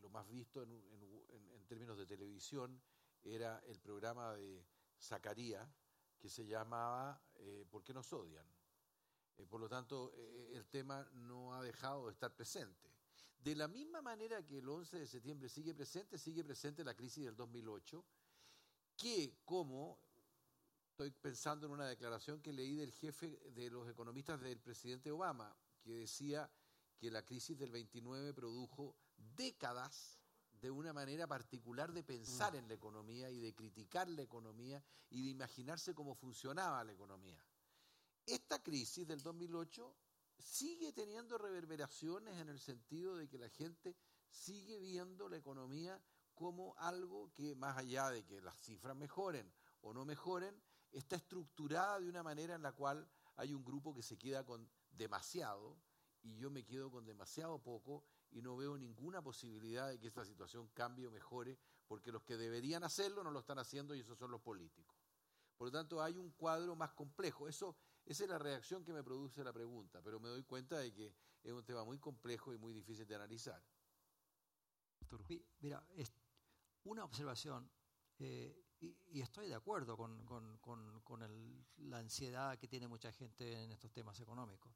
lo 0.00 0.08
más 0.10 0.28
visto 0.28 0.62
en, 0.62 1.66
términos 1.66 1.98
de 1.98 2.06
televisión 2.06 2.80
era 3.24 3.58
el 3.66 3.80
programa 3.80 4.34
de 4.34 4.64
Zacarías 5.00 5.68
que 6.16 6.30
se 6.30 6.46
llamaba 6.46 7.20
eh, 7.34 7.66
¿Por 7.68 7.82
qué 7.82 7.92
nos 7.92 8.12
odian? 8.12 8.46
Eh, 9.36 9.46
por 9.46 9.60
lo 9.60 9.68
tanto, 9.68 10.12
eh, 10.14 10.52
el 10.54 10.66
tema 10.68 11.04
no 11.12 11.54
ha 11.54 11.62
dejado 11.62 12.06
de 12.06 12.12
estar 12.12 12.34
presente. 12.34 12.90
De 13.36 13.54
la 13.54 13.68
misma 13.68 14.00
manera 14.00 14.44
que 14.44 14.58
el 14.58 14.68
11 14.68 14.98
de 14.98 15.06
septiembre 15.06 15.48
sigue 15.48 15.74
presente, 15.74 16.18
sigue 16.18 16.44
presente 16.44 16.84
la 16.84 16.94
crisis 16.94 17.24
del 17.24 17.36
2008, 17.36 18.04
que 18.96 19.38
como, 19.44 20.00
estoy 20.96 21.10
pensando 21.10 21.66
en 21.66 21.72
una 21.72 21.86
declaración 21.86 22.40
que 22.40 22.54
leí 22.54 22.74
del 22.74 22.90
jefe 22.90 23.38
de 23.50 23.68
los 23.68 23.86
economistas 23.86 24.40
del 24.40 24.58
presidente 24.58 25.10
Obama, 25.10 25.54
que 25.82 25.92
decía 25.92 26.50
que 26.96 27.10
la 27.10 27.22
crisis 27.22 27.58
del 27.58 27.70
29 27.70 28.32
produjo 28.32 28.96
décadas 29.36 30.18
de 30.52 30.70
una 30.70 30.94
manera 30.94 31.26
particular 31.26 31.92
de 31.92 32.02
pensar 32.02 32.56
en 32.56 32.66
la 32.66 32.72
economía 32.72 33.28
y 33.28 33.38
de 33.38 33.54
criticar 33.54 34.08
la 34.08 34.22
economía 34.22 34.82
y 35.10 35.22
de 35.22 35.30
imaginarse 35.32 35.94
cómo 35.94 36.14
funcionaba 36.14 36.82
la 36.82 36.92
economía. 36.92 37.44
Esta 38.24 38.62
crisis 38.62 39.06
del 39.06 39.20
2008 39.20 39.94
sigue 40.38 40.94
teniendo 40.94 41.36
reverberaciones 41.36 42.38
en 42.38 42.48
el 42.48 42.58
sentido 42.58 43.16
de 43.16 43.28
que 43.28 43.36
la 43.36 43.50
gente 43.50 43.94
sigue 44.30 44.78
viendo 44.78 45.28
la 45.28 45.36
economía 45.36 46.02
como 46.34 46.74
algo 46.78 47.30
que 47.34 47.54
más 47.54 47.76
allá 47.76 48.08
de 48.08 48.24
que 48.24 48.40
las 48.40 48.58
cifras 48.58 48.96
mejoren 48.96 49.52
o 49.82 49.92
no 49.92 50.06
mejoren, 50.06 50.58
está 50.98 51.16
estructurada 51.16 52.00
de 52.00 52.08
una 52.08 52.22
manera 52.22 52.54
en 52.54 52.62
la 52.62 52.72
cual 52.72 53.08
hay 53.36 53.52
un 53.52 53.64
grupo 53.64 53.94
que 53.94 54.02
se 54.02 54.18
queda 54.18 54.44
con 54.44 54.68
demasiado 54.90 55.78
y 56.22 56.36
yo 56.36 56.50
me 56.50 56.64
quedo 56.64 56.90
con 56.90 57.04
demasiado 57.04 57.62
poco 57.62 58.04
y 58.30 58.42
no 58.42 58.56
veo 58.56 58.76
ninguna 58.76 59.22
posibilidad 59.22 59.88
de 59.88 59.98
que 59.98 60.08
esta 60.08 60.24
situación 60.24 60.68
cambie 60.68 61.06
o 61.06 61.10
mejore 61.10 61.58
porque 61.86 62.10
los 62.10 62.22
que 62.22 62.36
deberían 62.36 62.82
hacerlo 62.82 63.22
no 63.22 63.30
lo 63.30 63.40
están 63.40 63.58
haciendo 63.58 63.94
y 63.94 64.00
esos 64.00 64.18
son 64.18 64.30
los 64.30 64.40
políticos. 64.40 64.96
Por 65.56 65.68
lo 65.68 65.72
tanto, 65.72 66.02
hay 66.02 66.18
un 66.18 66.32
cuadro 66.32 66.76
más 66.76 66.92
complejo. 66.92 67.48
Eso, 67.48 67.76
esa 68.04 68.24
es 68.24 68.30
la 68.30 68.38
reacción 68.38 68.84
que 68.84 68.92
me 68.92 69.02
produce 69.02 69.42
la 69.42 69.52
pregunta, 69.52 70.02
pero 70.02 70.20
me 70.20 70.28
doy 70.28 70.42
cuenta 70.42 70.78
de 70.78 70.92
que 70.92 71.14
es 71.42 71.52
un 71.52 71.64
tema 71.64 71.84
muy 71.84 71.98
complejo 71.98 72.52
y 72.52 72.58
muy 72.58 72.74
difícil 72.74 73.06
de 73.06 73.14
analizar. 73.14 73.62
Mira, 75.60 75.86
una 76.84 77.04
observación, 77.04 77.70
eh, 78.18 78.65
y, 78.80 79.20
estoy 79.20 79.48
de 79.48 79.54
acuerdo 79.54 79.96
con, 79.96 80.24
con- 80.26 80.58
con- 80.60 81.22
el- 81.22 81.66
la 81.78 81.98
ansiedad 81.98 82.58
que 82.58 82.68
tiene 82.68 82.86
mucha 82.88 83.10
gente 83.12 83.62
en 83.64 83.72
estos 83.72 83.90
temas 83.92 84.18
económicos, 84.20 84.74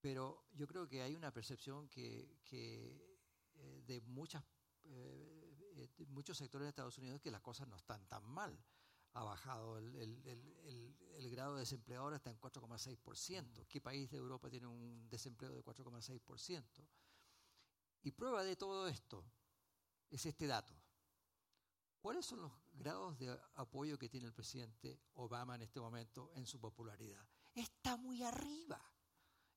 pero 0.00 0.46
yo 0.52 0.66
creo 0.66 0.86
que 0.88 1.02
hay 1.02 1.14
una 1.14 1.32
percepción 1.32 1.88
que, 1.88 2.38
que, 2.44 3.18
eh, 3.56 3.82
de, 3.84 4.00
muchas, 4.02 4.44
eh, 4.84 5.56
eh, 5.76 6.06
muchos 6.08 6.38
sectores 6.38 6.66
de 6.66 6.70
Estados 6.70 6.98
Unidos 6.98 7.20
que 7.20 7.30
las 7.30 7.40
cosas 7.40 7.66
no 7.66 7.76
están 7.76 8.06
tan 8.06 8.24
mal. 8.24 8.56
Ha 9.14 9.24
bajado 9.24 9.78
el- 9.78 9.96
el- 9.96 10.26
el- 10.28 10.96
el 11.16 11.30
grado 11.30 11.54
de 11.54 11.60
desempleo 11.60 12.02
ahora 12.02 12.16
está 12.16 12.30
en 12.30 12.36
4,6%. 12.38 13.66
¿Qué 13.66 13.80
país 13.80 14.08
de 14.10 14.18
Europa 14.18 14.48
tiene 14.48 14.68
un 14.68 15.08
desempleo 15.08 15.52
de 15.52 15.62
4,6%? 15.62 16.86
Y 18.02 18.12
prueba 18.12 18.44
de 18.44 18.54
todo 18.54 18.86
esto 18.86 19.24
es 20.10 20.24
este 20.26 20.46
dato. 20.46 20.77
¿Cuáles 22.08 22.24
son 22.24 22.40
los 22.40 22.52
grados 22.72 23.18
de 23.18 23.38
apoyo 23.56 23.98
que 23.98 24.08
tiene 24.08 24.26
el 24.28 24.32
presidente 24.32 24.98
Obama 25.16 25.56
en 25.56 25.60
este 25.60 25.78
momento 25.78 26.30
en 26.36 26.46
su 26.46 26.58
popularidad? 26.58 27.22
Está 27.54 27.98
muy 27.98 28.22
arriba. 28.22 28.80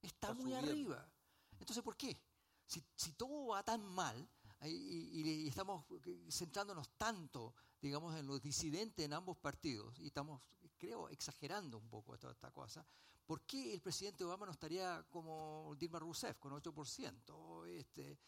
Está, 0.02 0.32
Está 0.32 0.34
muy 0.34 0.52
subiendo. 0.52 0.70
arriba. 0.70 1.10
Entonces, 1.58 1.82
¿por 1.82 1.96
qué? 1.96 2.22
Si, 2.68 2.84
si 2.94 3.14
todo 3.14 3.48
va 3.48 3.64
tan 3.64 3.86
mal 3.86 4.30
y, 4.64 4.68
y- 4.68 5.44
y 5.44 5.48
estamos 5.48 5.86
centrándonos 6.30 6.90
tanto, 6.98 7.56
digamos, 7.82 8.18
en 8.18 8.28
los 8.28 8.42
disidentes 8.42 9.06
en 9.06 9.14
ambos 9.14 9.38
partidos, 9.38 9.98
y 10.02 10.08
estamos, 10.08 10.42
creo, 10.78 11.08
exagerando 11.08 11.78
un 11.78 11.88
poco 11.88 12.20
toda 12.20 12.34
esta 12.34 12.52
cosa, 12.52 12.86
¿por 13.26 13.44
qué 13.46 13.74
el 13.74 13.80
presidente 13.82 14.26
Obama 14.26 14.46
no 14.48 14.52
estaría 14.52 15.06
como 15.10 15.74
Dilma 15.80 16.00
Rousseff, 16.00 16.38
con 16.38 16.52
8% 16.52 17.66
este, 17.68 18.20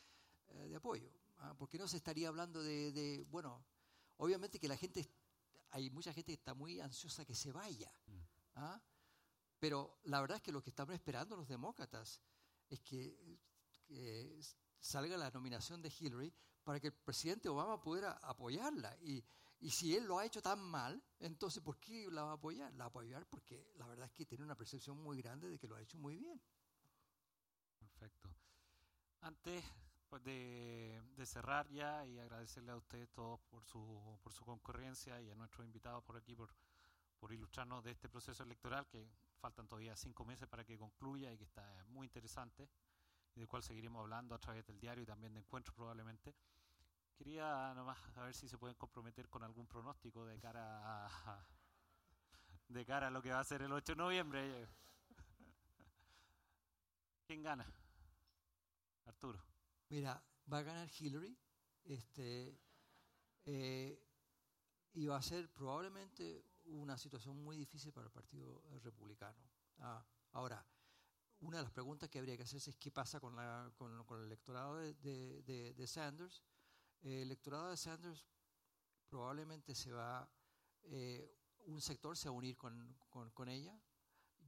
eh, 0.47 0.67
de 0.69 0.75
apoyo? 0.77 1.11
¿Ah? 1.39 1.53
¿Por 1.55 1.67
qué 1.67 1.77
no 1.77 1.89
se 1.89 1.97
estaría 1.97 2.29
hablando 2.29 2.63
de, 2.63 2.93
de, 2.93 3.25
bueno, 3.29 3.65
obviamente 4.17 4.59
que 4.59 4.67
la 4.67 4.77
gente, 4.77 5.09
hay 5.71 5.89
mucha 5.89 6.13
gente 6.13 6.31
que 6.31 6.39
está 6.39 6.53
muy 6.53 6.79
ansiosa 6.79 7.25
que 7.25 7.35
se 7.35 7.51
vaya, 7.51 7.91
¿ah? 8.55 8.81
pero 9.59 9.99
la 10.03 10.21
verdad 10.21 10.37
es 10.37 10.43
que 10.43 10.51
lo 10.51 10.61
que 10.61 10.69
estamos 10.69 10.93
esperando 10.93 11.35
los 11.35 11.47
demócratas 11.47 12.21
es 12.69 12.81
que, 12.81 13.39
que 13.85 14.39
salga 14.79 15.17
la 15.17 15.31
nominación 15.31 15.81
de 15.81 15.93
Hillary 15.97 16.33
para 16.63 16.79
que 16.79 16.87
el 16.87 16.93
presidente 16.93 17.49
Obama 17.49 17.79
pudiera 17.81 18.13
apoyarla. 18.21 18.97
Y, 19.01 19.23
y 19.59 19.69
si 19.69 19.95
él 19.95 20.05
lo 20.05 20.19
ha 20.19 20.25
hecho 20.25 20.41
tan 20.41 20.59
mal, 20.59 21.01
entonces 21.19 21.63
¿por 21.63 21.79
qué 21.79 22.09
la 22.11 22.23
va 22.23 22.31
a 22.31 22.35
apoyar? 22.35 22.71
La 22.73 22.79
va 22.79 22.83
a 22.85 22.87
apoyar 22.87 23.25
porque 23.27 23.71
la 23.75 23.87
verdad 23.87 24.07
es 24.07 24.11
que 24.11 24.25
tiene 24.25 24.43
una 24.43 24.55
percepción 24.55 24.97
muy 24.97 25.21
grande 25.21 25.49
de 25.49 25.57
que 25.57 25.67
lo 25.67 25.75
ha 25.75 25.81
hecho 25.81 25.97
muy 25.97 26.17
bien. 26.17 26.41
Perfecto. 27.79 28.29
Antes 29.21 29.63
pues, 30.13 30.23
de, 30.25 31.25
cerrar 31.25 31.67
ya 31.69 32.05
y 32.05 32.19
agradecerle 32.19 32.71
a 32.71 32.75
ustedes 32.75 33.09
todos 33.13 33.39
por 33.49 33.63
su, 33.63 34.19
por 34.21 34.31
su 34.31 34.45
concurrencia 34.45 35.19
y 35.19 35.31
a 35.31 35.33
nuestros 35.33 35.65
invitados 35.65 36.03
por 36.03 36.17
aquí 36.17 36.35
por, 36.35 36.53
por 37.17 37.33
ilustrarnos 37.33 37.83
de 37.83 37.89
este 37.89 38.09
proceso 38.09 38.43
electoral 38.43 38.85
que 38.85 39.07
faltan 39.39 39.67
todavía 39.67 39.95
cinco 39.95 40.23
meses 40.23 40.47
para 40.47 40.63
que 40.63 40.77
concluya 40.77 41.33
y 41.33 41.37
que 41.39 41.45
está 41.45 41.83
muy 41.87 42.05
interesante 42.05 42.69
y 43.33 43.39
del 43.39 43.47
cual 43.47 43.63
seguiremos 43.63 44.01
hablando 44.01 44.35
a 44.35 44.37
través 44.37 44.63
del 44.67 44.79
diario 44.79 45.01
y 45.01 45.07
también 45.07 45.33
de 45.33 45.39
encuentros 45.39 45.75
probablemente. 45.75 46.35
Quería 47.17 47.73
nomás 47.73 47.97
a 48.15 48.25
ver 48.25 48.35
si 48.35 48.47
se 48.47 48.59
pueden 48.59 48.77
comprometer 48.77 49.27
con 49.29 49.41
algún 49.41 49.65
pronóstico 49.65 50.27
de 50.27 50.39
cara 50.39 51.07
a, 51.07 51.43
de 52.67 52.85
cara 52.85 53.07
a 53.07 53.09
lo 53.09 53.19
que 53.19 53.31
va 53.31 53.39
a 53.39 53.43
ser 53.43 53.63
el 53.63 53.71
8 53.71 53.93
de 53.93 53.95
noviembre. 53.95 54.67
¿Quién 57.25 57.41
gana? 57.41 57.65
Arturo. 59.07 59.52
Mira, 59.89 60.23
va 60.51 60.57
a 60.59 60.63
ganar 60.63 60.89
Hillary 60.99 61.37
este, 61.83 62.59
eh, 63.45 63.99
y 64.93 65.05
va 65.05 65.17
a 65.17 65.21
ser 65.21 65.51
probablemente 65.53 66.45
una 66.65 66.97
situación 66.97 67.43
muy 67.43 67.57
difícil 67.57 67.91
para 67.91 68.07
el 68.07 68.11
Partido 68.11 68.63
Republicano. 68.81 69.39
Ah, 69.79 70.05
ahora, 70.31 70.65
una 71.41 71.57
de 71.57 71.63
las 71.63 71.71
preguntas 71.73 72.09
que 72.09 72.19
habría 72.19 72.37
que 72.37 72.43
hacerse 72.43 72.69
es 72.69 72.77
qué 72.77 72.91
pasa 72.91 73.19
con, 73.19 73.35
la, 73.35 73.71
con, 73.75 73.91
el 74.19 74.25
electorado 74.25 74.77
de, 74.77 74.93
de- 74.95 75.41
de- 75.43 75.73
de 75.73 75.87
Sanders. 75.87 76.41
el 77.01 77.23
electorado 77.23 77.69
de 77.69 77.77
Sanders 77.77 78.25
probablemente 79.09 79.75
se 79.75 79.91
va, 79.91 80.27
eh, 80.83 81.37
un 81.65 81.81
sector 81.81 82.15
se 82.17 82.29
va 82.29 82.35
a 82.35 82.37
unir 82.37 82.55
con, 82.57 82.97
con- 83.09 83.29
con 83.31 83.49
ella. 83.49 83.77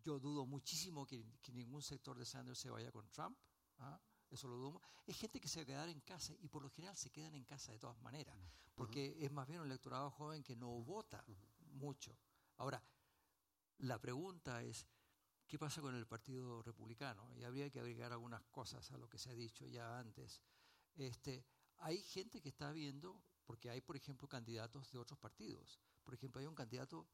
Yo 0.02 0.20
dudo 0.20 0.46
muchísimo 0.46 1.06
que, 1.06 1.26
que 1.42 1.52
ningún 1.52 1.82
sector 1.82 2.18
de 2.18 2.26
Sanders 2.26 2.60
se 2.60 2.70
vaya 2.70 2.92
con 2.92 3.10
Trump. 3.10 3.38
¿ah? 3.80 4.00
Eso 4.30 4.48
lo 4.48 4.58
dudo. 4.58 4.82
Es 5.06 5.18
gente 5.18 5.40
que 5.40 5.48
se 5.48 5.60
va 5.60 5.64
a 5.64 5.66
quedar 5.66 5.90
en 5.90 6.02
casa 6.02 6.34
y 6.42 6.48
por 6.48 6.64
lo 6.64 6.70
general 6.70 6.96
se 6.96 7.12
quedan 7.12 7.36
en 7.36 7.46
casa 7.46 7.72
de 7.72 7.80
todas 7.80 8.00
maneras, 8.02 8.38
porque 8.74 9.16
es 9.20 9.32
más 9.32 9.48
bien 9.48 9.60
un 9.60 9.68
electorado 9.68 10.10
joven 10.12 10.44
que 10.44 10.56
no 10.56 10.70
vota 10.84 11.24
mucho. 11.74 12.18
Ahora, 12.58 12.82
la 13.80 14.00
pregunta 14.00 14.64
es, 14.64 14.88
¿qué 15.48 15.60
pasa 15.60 15.82
con 15.82 15.96
el 15.96 16.08
Partido 16.08 16.62
Republicano? 16.64 17.34
Y 17.36 17.44
habría 17.44 17.70
que 17.70 17.80
agregar 17.80 18.12
algunas 18.12 18.44
cosas 18.46 18.92
a 18.92 18.98
lo 18.98 19.10
que 19.10 19.18
se 19.18 19.30
ha 19.30 19.36
dicho 19.36 19.68
ya 19.68 20.00
antes. 20.00 20.42
Este, 20.96 21.46
hay 21.78 22.02
gente 22.02 22.42
que 22.42 22.50
está 22.50 22.72
viendo, 22.72 23.22
porque 23.46 23.70
hay, 23.70 23.82
por 23.82 23.96
ejemplo, 23.96 24.28
candidatos 24.28 24.92
de 24.92 24.98
otros 24.98 25.20
partidos. 25.20 25.80
Por 26.04 26.14
ejemplo, 26.14 26.40
hay 26.40 26.48
un 26.48 26.56
candidato 26.56 27.08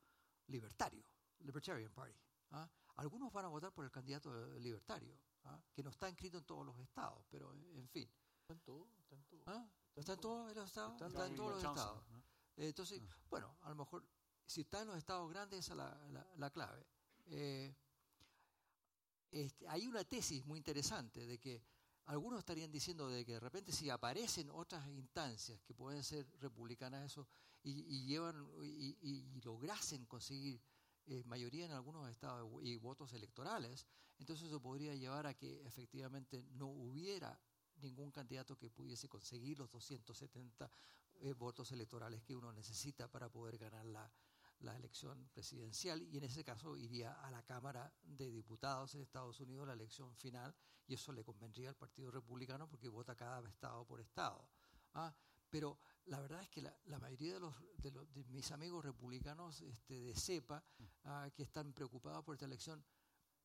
libertario, 0.48 1.04
Libertarian 1.40 1.92
Party. 1.92 2.18
¿ah? 2.52 2.70
Algunos 2.98 3.32
van 3.32 3.46
a 3.46 3.48
votar 3.48 3.74
por 3.74 3.86
el 3.86 3.92
candidato 3.92 4.54
libertario, 4.60 5.18
¿ah? 5.46 5.62
que 5.74 5.84
no 5.84 5.90
está 5.90 6.10
inscrito 6.10 6.38
en 6.38 6.44
todos 6.46 6.66
los 6.66 6.78
estados, 6.80 7.24
pero 7.30 7.52
en 7.54 7.64
en 7.78 7.88
fin. 7.90 8.10
¿Ah? 9.48 9.66
¿Está 9.96 10.14
en 10.14 10.20
todos 10.20 10.56
los 10.56 10.68
estados? 10.68 10.94
Está 11.08 11.28
en 11.28 11.36
todos 11.36 11.52
los 11.52 11.64
estados. 11.80 12.04
Entonces, 12.58 13.02
bueno, 13.30 13.58
a 13.62 13.70
lo 13.70 13.76
mejor, 13.76 14.06
si 14.46 14.62
está 14.62 14.82
en 14.82 14.88
los 14.88 14.98
estados 14.98 15.30
grandes, 15.30 15.60
esa 15.60 15.74
es 15.74 15.78
la, 15.78 16.08
la- 16.10 16.36
la 16.38 16.50
clave. 16.50 16.86
Eh, 17.28 17.74
este, 19.32 19.68
hay 19.68 19.88
una 19.88 20.04
tesis 20.04 20.46
muy 20.46 20.58
interesante 20.58 21.26
de 21.26 21.40
que 21.40 21.64
algunos 22.06 22.40
estarían 22.40 22.72
diciendo 22.72 23.08
de 23.10 23.24
que 23.26 23.34
de 23.34 23.40
repente 23.40 23.72
si 23.72 23.90
aparecen 23.90 24.50
otras 24.52 24.86
instancias 24.90 25.62
que 25.62 25.74
pueden 25.74 26.04
ser 26.04 26.28
republicanas 26.40 27.06
eso 27.06 27.28
y, 27.64 27.72
y 27.96 28.06
llevan 28.06 28.46
y, 28.62 28.98
y- 29.02 29.38
y 29.38 29.42
lograsen 29.42 30.06
conseguir 30.06 30.62
eh, 31.08 31.24
mayoría 31.26 31.66
en 31.66 31.72
algunos 31.72 32.10
estados 32.10 32.50
y 32.64 32.78
votos 32.78 33.14
electorales, 33.14 33.88
entonces 34.20 34.48
eso 34.48 34.62
podría 34.62 34.96
llevar 34.96 35.28
a 35.28 35.34
que 35.34 35.66
efectivamente 35.66 36.44
no 36.52 36.68
hubiera 36.68 37.40
ningún 37.78 38.12
candidato 38.12 38.58
que 38.58 38.70
pudiese 38.70 39.10
conseguir 39.10 39.58
los 39.58 39.70
270 39.72 40.72
eh, 41.16 41.34
votos 41.34 41.72
electorales 41.72 42.22
que 42.24 42.36
uno 42.36 42.52
necesita 42.54 43.08
para 43.08 43.30
poder 43.30 43.58
ganar 43.58 43.86
la, 43.86 44.12
la 44.60 44.76
elección 44.76 45.30
presidencial 45.34 46.02
y 46.02 46.18
en 46.18 46.24
ese 46.24 46.44
caso 46.44 46.78
iría 46.78 47.14
a 47.14 47.32
la 47.32 47.44
Cámara 47.44 47.92
de 48.04 48.30
Diputados 48.32 48.96
en 48.96 49.02
Estados 49.02 49.40
Unidos 49.40 49.68
la 49.68 49.74
elección 49.74 50.16
final 50.16 50.56
y 50.88 50.94
eso 50.94 51.12
le 51.12 51.24
convendría 51.24 51.70
al 51.70 51.76
Partido 51.76 52.12
Republicano 52.12 52.68
porque 52.70 52.90
vota 52.90 53.16
cada 53.16 53.48
estado 53.50 53.86
por 53.86 54.00
estado. 54.02 54.48
Ah, 54.94 55.14
pero 55.50 55.80
la 56.06 56.20
verdad 56.20 56.42
es 56.42 56.50
que 56.50 56.62
la, 56.62 56.76
la 56.86 57.00
mayoría 57.00 57.34
de, 57.36 57.40
los, 57.40 57.56
de, 57.78 57.92
los- 57.92 58.12
de 58.14 58.24
mis 58.26 58.52
amigos 58.52 58.84
republicanos 58.84 59.62
este, 59.62 60.02
de 60.02 60.16
cepa 60.16 60.64
ah, 61.06 61.30
que 61.34 61.44
están 61.44 61.74
preocupados 61.74 62.24
por 62.24 62.36
esta 62.36 62.46
elección 62.46 62.84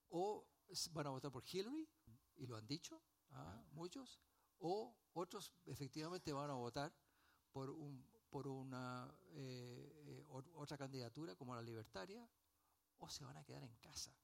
o 0.08 0.46
van 0.92 1.06
a 1.06 1.10
votar 1.10 1.30
por 1.30 1.44
Hillary, 1.46 1.88
y 2.36 2.46
lo 2.46 2.56
han 2.56 2.66
dicho 2.66 3.02
ah, 3.32 3.62
muchos, 3.72 4.20
o 4.58 4.96
otros 5.12 5.52
efectivamente 5.66 6.32
van 6.32 6.50
a 6.50 6.54
votar 6.54 6.92
por, 7.52 7.70
un, 7.70 8.04
por 8.30 8.46
una 8.48 9.08
eh, 9.30 10.02
eh, 10.06 10.24
otra 10.54 10.76
candidatura 10.76 11.34
como 11.36 11.54
la 11.54 11.62
libertaria 11.62 12.28
o 12.98 13.08
se 13.08 13.24
van 13.24 13.36
a 13.36 13.44
quedar 13.44 13.62
en 13.64 13.74
casa. 13.76 14.14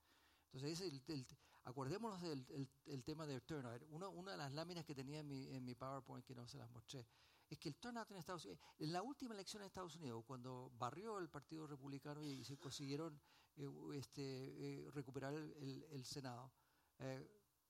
Entonces, 0.52 0.80
el, 1.08 1.26
acordémonos 1.64 2.20
del 2.22 2.46
el, 2.86 3.04
tema 3.04 3.26
del 3.26 3.42
turnout. 3.42 3.82
una 3.90 4.32
de 4.32 4.36
las 4.38 4.52
láminas 4.52 4.84
que 4.84 4.94
tenía 4.94 5.20
en 5.20 5.28
mi, 5.28 5.48
en 5.48 5.64
mi 5.64 5.74
PowerPoint, 5.74 6.24
que 6.26 6.34
no 6.34 6.46
se 6.48 6.58
las 6.58 6.70
mostré, 6.70 7.06
es 7.52 7.58
que 7.58 7.68
el 7.68 7.76
turnout 7.76 8.10
en 8.10 8.16
Estados 8.16 8.46
Unidos, 8.46 8.62
en 8.78 8.92
la 8.92 9.02
última 9.02 9.34
elección 9.34 9.62
en 9.62 9.66
Estados 9.66 9.96
Unidos, 9.96 10.24
cuando 10.26 10.72
barrió 10.78 11.18
el 11.18 11.28
Partido 11.28 11.66
Republicano 11.66 12.22
y 12.22 12.42
se 12.44 12.56
consiguieron 12.56 13.20
eh, 13.56 13.68
este, 13.94 14.88
recuperar 14.92 15.34
el, 15.34 15.86
el 15.90 16.04
Senado, 16.04 16.50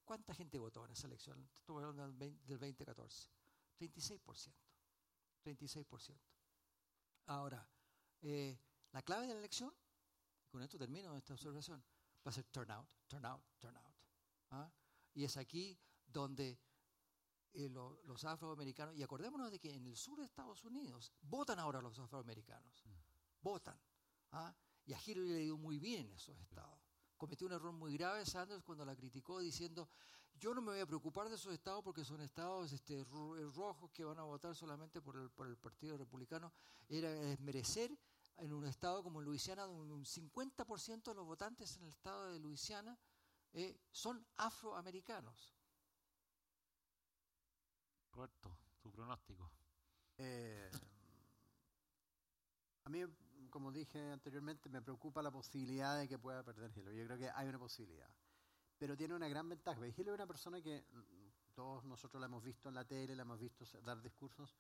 ¿cuánta 0.05 0.35
gente 0.35 0.59
votó 0.59 0.85
en 0.85 0.93
esa 0.93 1.09
elección? 1.09 1.51
Estoy 1.57 1.83
hablando 1.83 2.17
del, 2.17 2.39
2014. 2.47 3.29
36%. 3.81 4.53
36%. 5.45 6.21
Ahora, 7.27 7.69
eh, 8.21 8.57
la 8.93 9.03
clave 9.03 9.27
de 9.27 9.35
la 9.35 9.41
elección, 9.41 9.73
y 10.45 10.49
con 10.49 10.63
esto 10.63 10.79
termino 10.79 11.17
esta 11.17 11.35
observación, 11.35 11.83
va 12.25 12.31
a 12.31 12.33
ser 12.33 12.45
turnout, 12.45 12.87
turnout, 13.09 13.43
turnout. 13.59 13.95
¿ah? 14.51 14.71
Y 15.15 15.25
es 15.25 15.37
aquí 15.37 15.77
donde 16.07 16.61
eh, 17.55 17.69
los 17.69 18.25
afroamericanos, 18.25 18.97
y 18.97 19.03
acordémonos 19.03 19.51
de 19.51 19.59
que 19.59 19.75
en 19.75 19.87
el 19.87 19.97
sur 19.97 20.19
de 20.19 20.25
Estados 20.25 20.65
Unidos 20.65 21.13
votan 21.23 21.59
ahora 21.59 21.81
los 21.81 21.99
afroamericanos, 21.99 22.85
mm. 22.85 22.91
votan. 23.43 23.79
¿ah? 24.33 24.55
Y 24.85 24.93
a 24.93 24.99
Hillary 25.05 25.29
le 25.29 25.39
dio 25.41 25.57
muy 25.57 25.79
bien 25.79 26.07
en 26.07 26.15
esos 26.15 26.39
estados. 26.39 26.81
Cometió 27.17 27.47
un 27.47 27.53
error 27.53 27.73
muy 27.73 27.97
grave 27.97 28.27
Sanders 28.27 28.65
cuando 28.65 28.85
la 28.85 28.97
criticó 28.97 29.39
diciendo, 29.41 29.89
yo 30.35 30.55
no 30.55 30.61
me 30.61 30.73
voy 30.73 30.81
a 30.81 30.87
preocupar 30.87 31.29
de 31.29 31.37
esos 31.37 31.53
estados 31.53 31.85
porque 31.85 32.05
son 32.05 32.21
estados 32.21 32.73
este, 32.73 33.05
rojos 33.05 33.91
que 33.93 34.05
van 34.05 34.19
a 34.19 34.25
votar 34.25 34.57
solamente 34.57 35.01
por 35.01 35.17
el, 35.17 35.31
por 35.31 35.47
el 35.47 35.57
Partido 35.57 35.97
Republicano. 35.97 36.53
Era 36.89 37.11
desmerecer 37.11 37.97
en 38.39 38.53
un 38.53 38.67
estado 38.67 39.03
como 39.03 39.21
Luisiana, 39.21 39.63
donde 39.63 39.95
un 39.95 40.05
50% 40.05 41.03
de 41.05 41.15
los 41.15 41.27
votantes 41.27 41.77
en 41.77 41.85
el 41.85 41.91
estado 41.91 42.33
de 42.33 42.41
Luisiana 42.41 42.99
eh, 43.53 43.79
son 43.91 44.27
afroamericanos. 44.37 45.55
Roberto, 48.13 48.57
tu 48.81 48.91
pronóstico. 48.91 49.51
Eh, 50.19 50.71
a 52.85 52.91
mí, 52.91 53.01
como 53.51 53.73
dije 53.73 54.13
anteriormente, 54.13 54.69
me 54.69 54.83
preocupa 54.83 55.23
la 55.23 55.31
posibilidad 55.31 55.99
de 55.99 56.09
que 56.09 56.19
pueda 56.19 56.43
perder 56.43 56.71
Hillary. 56.77 56.99
Yo 56.99 57.07
creo 57.07 57.19
que 57.19 57.31
hay 57.35 57.49
una 57.49 57.59
posibilidad 57.59 58.13
pero 58.83 58.97
tiene 58.97 59.15
una 59.15 59.29
gran 59.29 59.49
ventaja. 59.49 59.79
Hillary 59.79 60.09
es 60.09 60.15
una 60.15 60.27
persona 60.27 60.61
que 60.61 60.85
mm, 60.91 61.55
todos 61.55 61.85
nosotros 61.85 62.21
la 62.21 62.27
hemos 62.27 62.43
visto 62.43 62.69
en 62.69 62.75
la 62.75 62.85
tele, 62.85 63.15
la 63.15 63.23
hemos 63.23 63.39
visto 63.39 63.65
dar 63.85 64.03
discursos. 64.03 64.57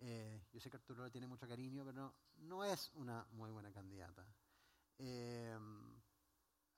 Eh, 0.00 0.40
yo 0.50 0.58
sé 0.58 0.70
que 0.70 0.78
Arturo 0.78 1.04
le 1.04 1.10
tiene 1.10 1.26
mucho 1.26 1.46
cariño, 1.46 1.84
pero 1.84 2.14
no, 2.38 2.64
es 2.64 2.90
una 2.94 3.26
muy 3.32 3.50
buena 3.50 3.70
candidata. 3.70 4.24
Eh, 4.96 5.54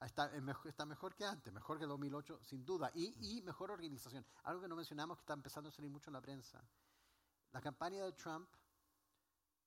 está, 0.01 0.31
está, 0.65 0.87
mejor, 0.87 1.15
que 1.15 1.25
antes, 1.25 1.53
mejor 1.53 1.79
que 1.79 1.87
2008, 1.87 2.41
sin 2.43 2.65
duda, 2.65 2.91
y, 2.95 3.39
y, 3.39 3.43
mejor 3.43 3.71
organización. 3.71 4.25
Algo 4.45 4.63
que 4.63 4.69
no 4.69 4.77
mencionamos 4.77 5.19
que 5.19 5.23
está 5.23 5.35
empezando 5.35 5.69
a 5.69 5.73
salir 5.73 5.91
mucho 5.91 6.11
en 6.11 6.15
la 6.15 6.21
prensa. 6.21 6.63
La 7.53 7.61
campaña 7.61 8.05
de 8.05 8.13
Trump 8.13 8.49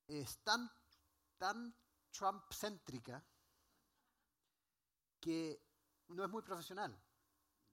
es 0.07 0.39
tan, 0.39 0.69
tan 1.37 1.75
Trump-céntrica 2.11 3.23
que 5.19 5.61
no 6.09 6.23
es 6.23 6.29
muy 6.29 6.41
profesional 6.41 6.97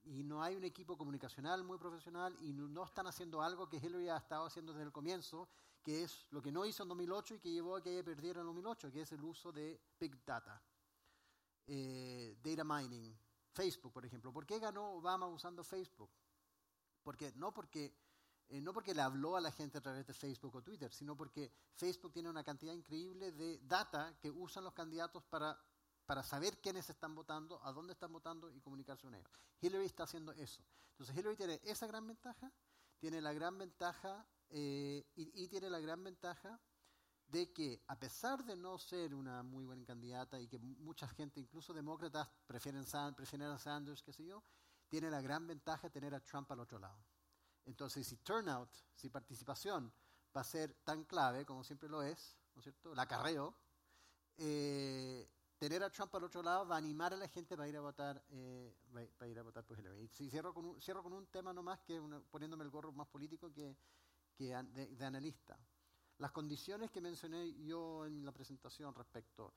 y 0.05 0.23
no 0.23 0.43
hay 0.43 0.57
un 0.57 0.65
equipo 0.65 0.97
comunicacional 0.97 1.63
muy 1.65 1.79
profesional 1.79 2.37
y 2.41 2.53
no, 2.53 2.85
están 2.85 3.07
haciendo 3.07 3.43
algo 3.43 3.69
que 3.69 3.77
Hillary 3.77 4.09
ha 4.09 4.17
estado 4.17 4.47
haciendo 4.47 4.73
desde 4.73 4.87
el 4.87 4.93
comienzo, 4.93 5.49
que 5.83 6.05
es 6.05 6.27
lo 6.31 6.41
que 6.41 6.53
no 6.53 6.65
hizo 6.65 6.83
en 6.83 6.89
2008 6.89 7.35
y 7.35 7.41
que 7.41 7.51
llevó 7.51 7.77
a 7.77 7.83
que 7.83 7.93
ella 7.93 8.05
perdiera 8.05 8.41
en 8.41 8.47
2008, 8.47 8.91
que 8.91 9.03
es 9.03 9.13
el 9.13 9.23
uso 9.25 9.53
de 9.53 9.81
Big 9.99 10.25
Data, 10.25 10.63
eh, 11.67 12.37
data 12.43 12.65
mining, 12.65 13.17
Facebook, 13.53 13.93
por 13.93 14.05
ejemplo. 14.05 14.33
¿Por 14.33 14.47
qué 14.47 14.59
ganó 14.59 14.93
Obama 14.93 15.27
usando 15.27 15.65
Facebook? 15.65 16.11
Porque, 17.03 17.33
no, 17.37 17.53
porque, 17.53 17.95
eh, 18.49 18.61
no 18.61 18.73
porque 18.73 18.95
le 18.95 19.03
habló 19.03 19.37
a 19.37 19.41
la 19.41 19.53
gente 19.53 19.79
a 19.79 19.81
través 19.81 20.07
de 20.07 20.15
Facebook 20.15 20.55
o 20.57 20.63
Twitter, 20.63 20.93
sino 20.93 21.17
porque 21.17 21.53
Facebook 21.75 22.13
tiene 22.13 22.29
una 22.29 22.45
cantidad 22.45 22.73
increíble 22.73 23.33
de 23.33 23.59
data 23.63 24.17
que 24.21 24.31
usan 24.31 24.65
los 24.65 24.75
candidatos 24.75 25.25
para 25.25 25.59
para 26.11 26.25
saber 26.25 26.61
quiénes 26.61 26.91
están 26.91 27.15
votando, 27.15 27.65
a 27.65 27.71
dónde 27.71 27.93
están 27.93 28.13
votando 28.13 28.51
y 28.51 28.61
comunicarse 28.61 29.05
con 29.05 29.15
ellos. 29.15 29.31
Hillary 29.61 29.87
está 29.87 30.03
haciendo 30.03 30.33
eso. 30.33 30.61
Entonces 30.91 31.17
Hillary 31.17 31.37
tiene 31.37 31.61
esa 31.63 31.87
gran 31.87 32.05
ventaja, 32.05 32.53
tiene 32.99 33.21
la 33.21 33.33
gran 33.33 33.57
ventaja 33.57 34.27
eh, 34.49 35.07
y, 35.15 35.47
tiene 35.47 35.71
la 35.71 35.79
gran 35.79 36.03
ventaja 36.03 36.61
de 37.31 37.53
que 37.53 37.83
a 37.87 37.99
pesar 37.99 38.45
de 38.45 38.57
no 38.57 38.79
ser 38.79 39.15
una 39.15 39.43
muy 39.43 39.65
buena 39.65 39.85
candidata 39.85 40.41
y 40.41 40.49
que 40.49 40.59
mucha 40.59 41.07
gente, 41.09 41.41
incluso 41.41 41.73
demócratas, 41.73 42.29
prefieren, 42.47 42.83
a 42.83 43.59
Sanders, 43.59 44.03
qué 44.03 44.13
sé 44.13 44.25
yo, 44.25 44.43
tiene 44.89 45.11
la 45.11 45.21
gran 45.21 45.47
ventaja 45.47 45.89
de 45.89 45.91
tener 45.91 46.15
a 46.15 46.21
Trump 46.21 46.51
al 46.51 46.61
otro 46.61 46.79
lado. 46.79 47.05
Entonces, 47.65 48.07
si 48.07 48.17
turnout, 48.17 48.71
si 48.95 49.09
participación 49.11 49.93
va 50.37 50.41
a 50.41 50.45
ser 50.45 50.75
tan 50.83 51.05
clave 51.05 51.45
como 51.45 51.63
siempre 51.63 51.89
lo 51.89 52.03
es, 52.03 52.37
¿no 52.55 52.61
es 52.61 52.65
cierto? 52.65 52.93
El 52.93 52.99
acarreo, 52.99 53.55
eh, 54.37 55.29
tener 55.59 55.83
a 55.85 55.91
Trump 55.91 56.15
al 56.15 56.25
otro 56.25 56.43
lado 56.43 56.67
va 56.67 56.77
a 56.77 56.79
animar 56.79 57.13
a 57.13 57.17
la 57.17 57.29
gente 57.29 57.57
para 57.57 57.69
ir 57.69 57.77
a 57.77 57.81
votar, 57.81 58.25
eh, 58.31 58.75
ir 59.29 59.39
a 59.39 59.43
votar 59.43 59.65
por 59.65 59.79
Hillary. 59.79 60.11
Y 60.19 60.31
cierro 60.31 60.53
con 60.53 60.65
un, 60.65 60.81
cierro 60.81 61.03
con 61.03 61.13
un 61.13 61.27
tema 61.27 61.53
nomás, 61.53 61.81
que 61.81 62.01
poniéndome 62.31 62.65
el 62.65 62.71
gorro 62.71 62.93
más 62.93 63.07
político 63.07 63.53
que 63.53 63.77
de, 64.39 65.05
analista. 65.05 65.59
Las 66.21 66.33
condiciones 66.33 66.91
que 66.91 67.01
mencioné 67.01 67.55
yo 67.65 68.05
en 68.05 68.27
la 68.27 68.31
presentación 68.31 68.95
respecto 68.95 69.55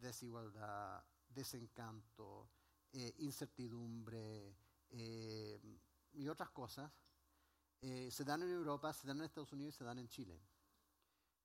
desigualdad, 0.00 1.00
desencanto, 1.28 2.50
eh, 2.92 3.14
incertidumbre 3.18 4.56
eh, 4.90 5.60
y 6.14 6.26
otras 6.28 6.50
cosas, 6.50 6.92
se 7.80 8.24
dan 8.24 8.42
en 8.42 8.50
Europa, 8.50 8.92
se 8.92 9.08
dan 9.08 9.18
en 9.18 9.24
Estados 9.24 9.52
Unidos 9.52 9.74
y 9.74 9.78
se 9.78 9.84
dan 9.84 9.98
en 9.98 10.08
Chile. 10.08 10.40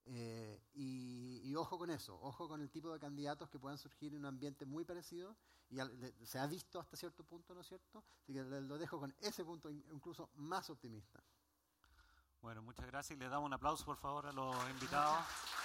Eh, 0.05 0.61
y, 0.73 1.53
ojo 1.55 1.77
con 1.77 1.89
eso, 1.89 2.17
ojo 2.21 2.47
con 2.47 2.61
el 2.61 2.69
tipo 2.69 2.91
de 2.93 2.99
candidatos 2.99 3.49
que 3.49 3.59
puedan 3.59 3.77
surgir 3.77 4.13
en 4.13 4.19
un 4.19 4.25
ambiente 4.25 4.65
muy 4.65 4.85
parecido, 4.85 5.35
y 5.69 5.77
se 6.25 6.39
ha 6.39 6.47
visto 6.47 6.79
hasta 6.79 6.95
cierto 6.95 7.23
punto, 7.23 7.53
¿no 7.53 7.61
es 7.61 7.67
cierto? 7.67 8.03
Así 8.23 8.33
que 8.33 8.41
lo 8.43 8.77
dejo 8.77 8.99
con 8.99 9.13
ese 9.19 9.43
punto 9.43 9.69
incluso 9.69 10.29
más 10.35 10.69
optimista. 10.69 11.23
Bueno, 12.41 12.61
muchas 12.61 12.85
gracias 12.87 13.17
y 13.17 13.19
le 13.19 13.29
damos 13.29 13.47
un 13.47 13.53
aplauso 13.53 13.83
por 13.85 13.97
favor 13.97 14.27
a 14.27 14.31
los 14.31 14.55
invitados. 14.69 15.19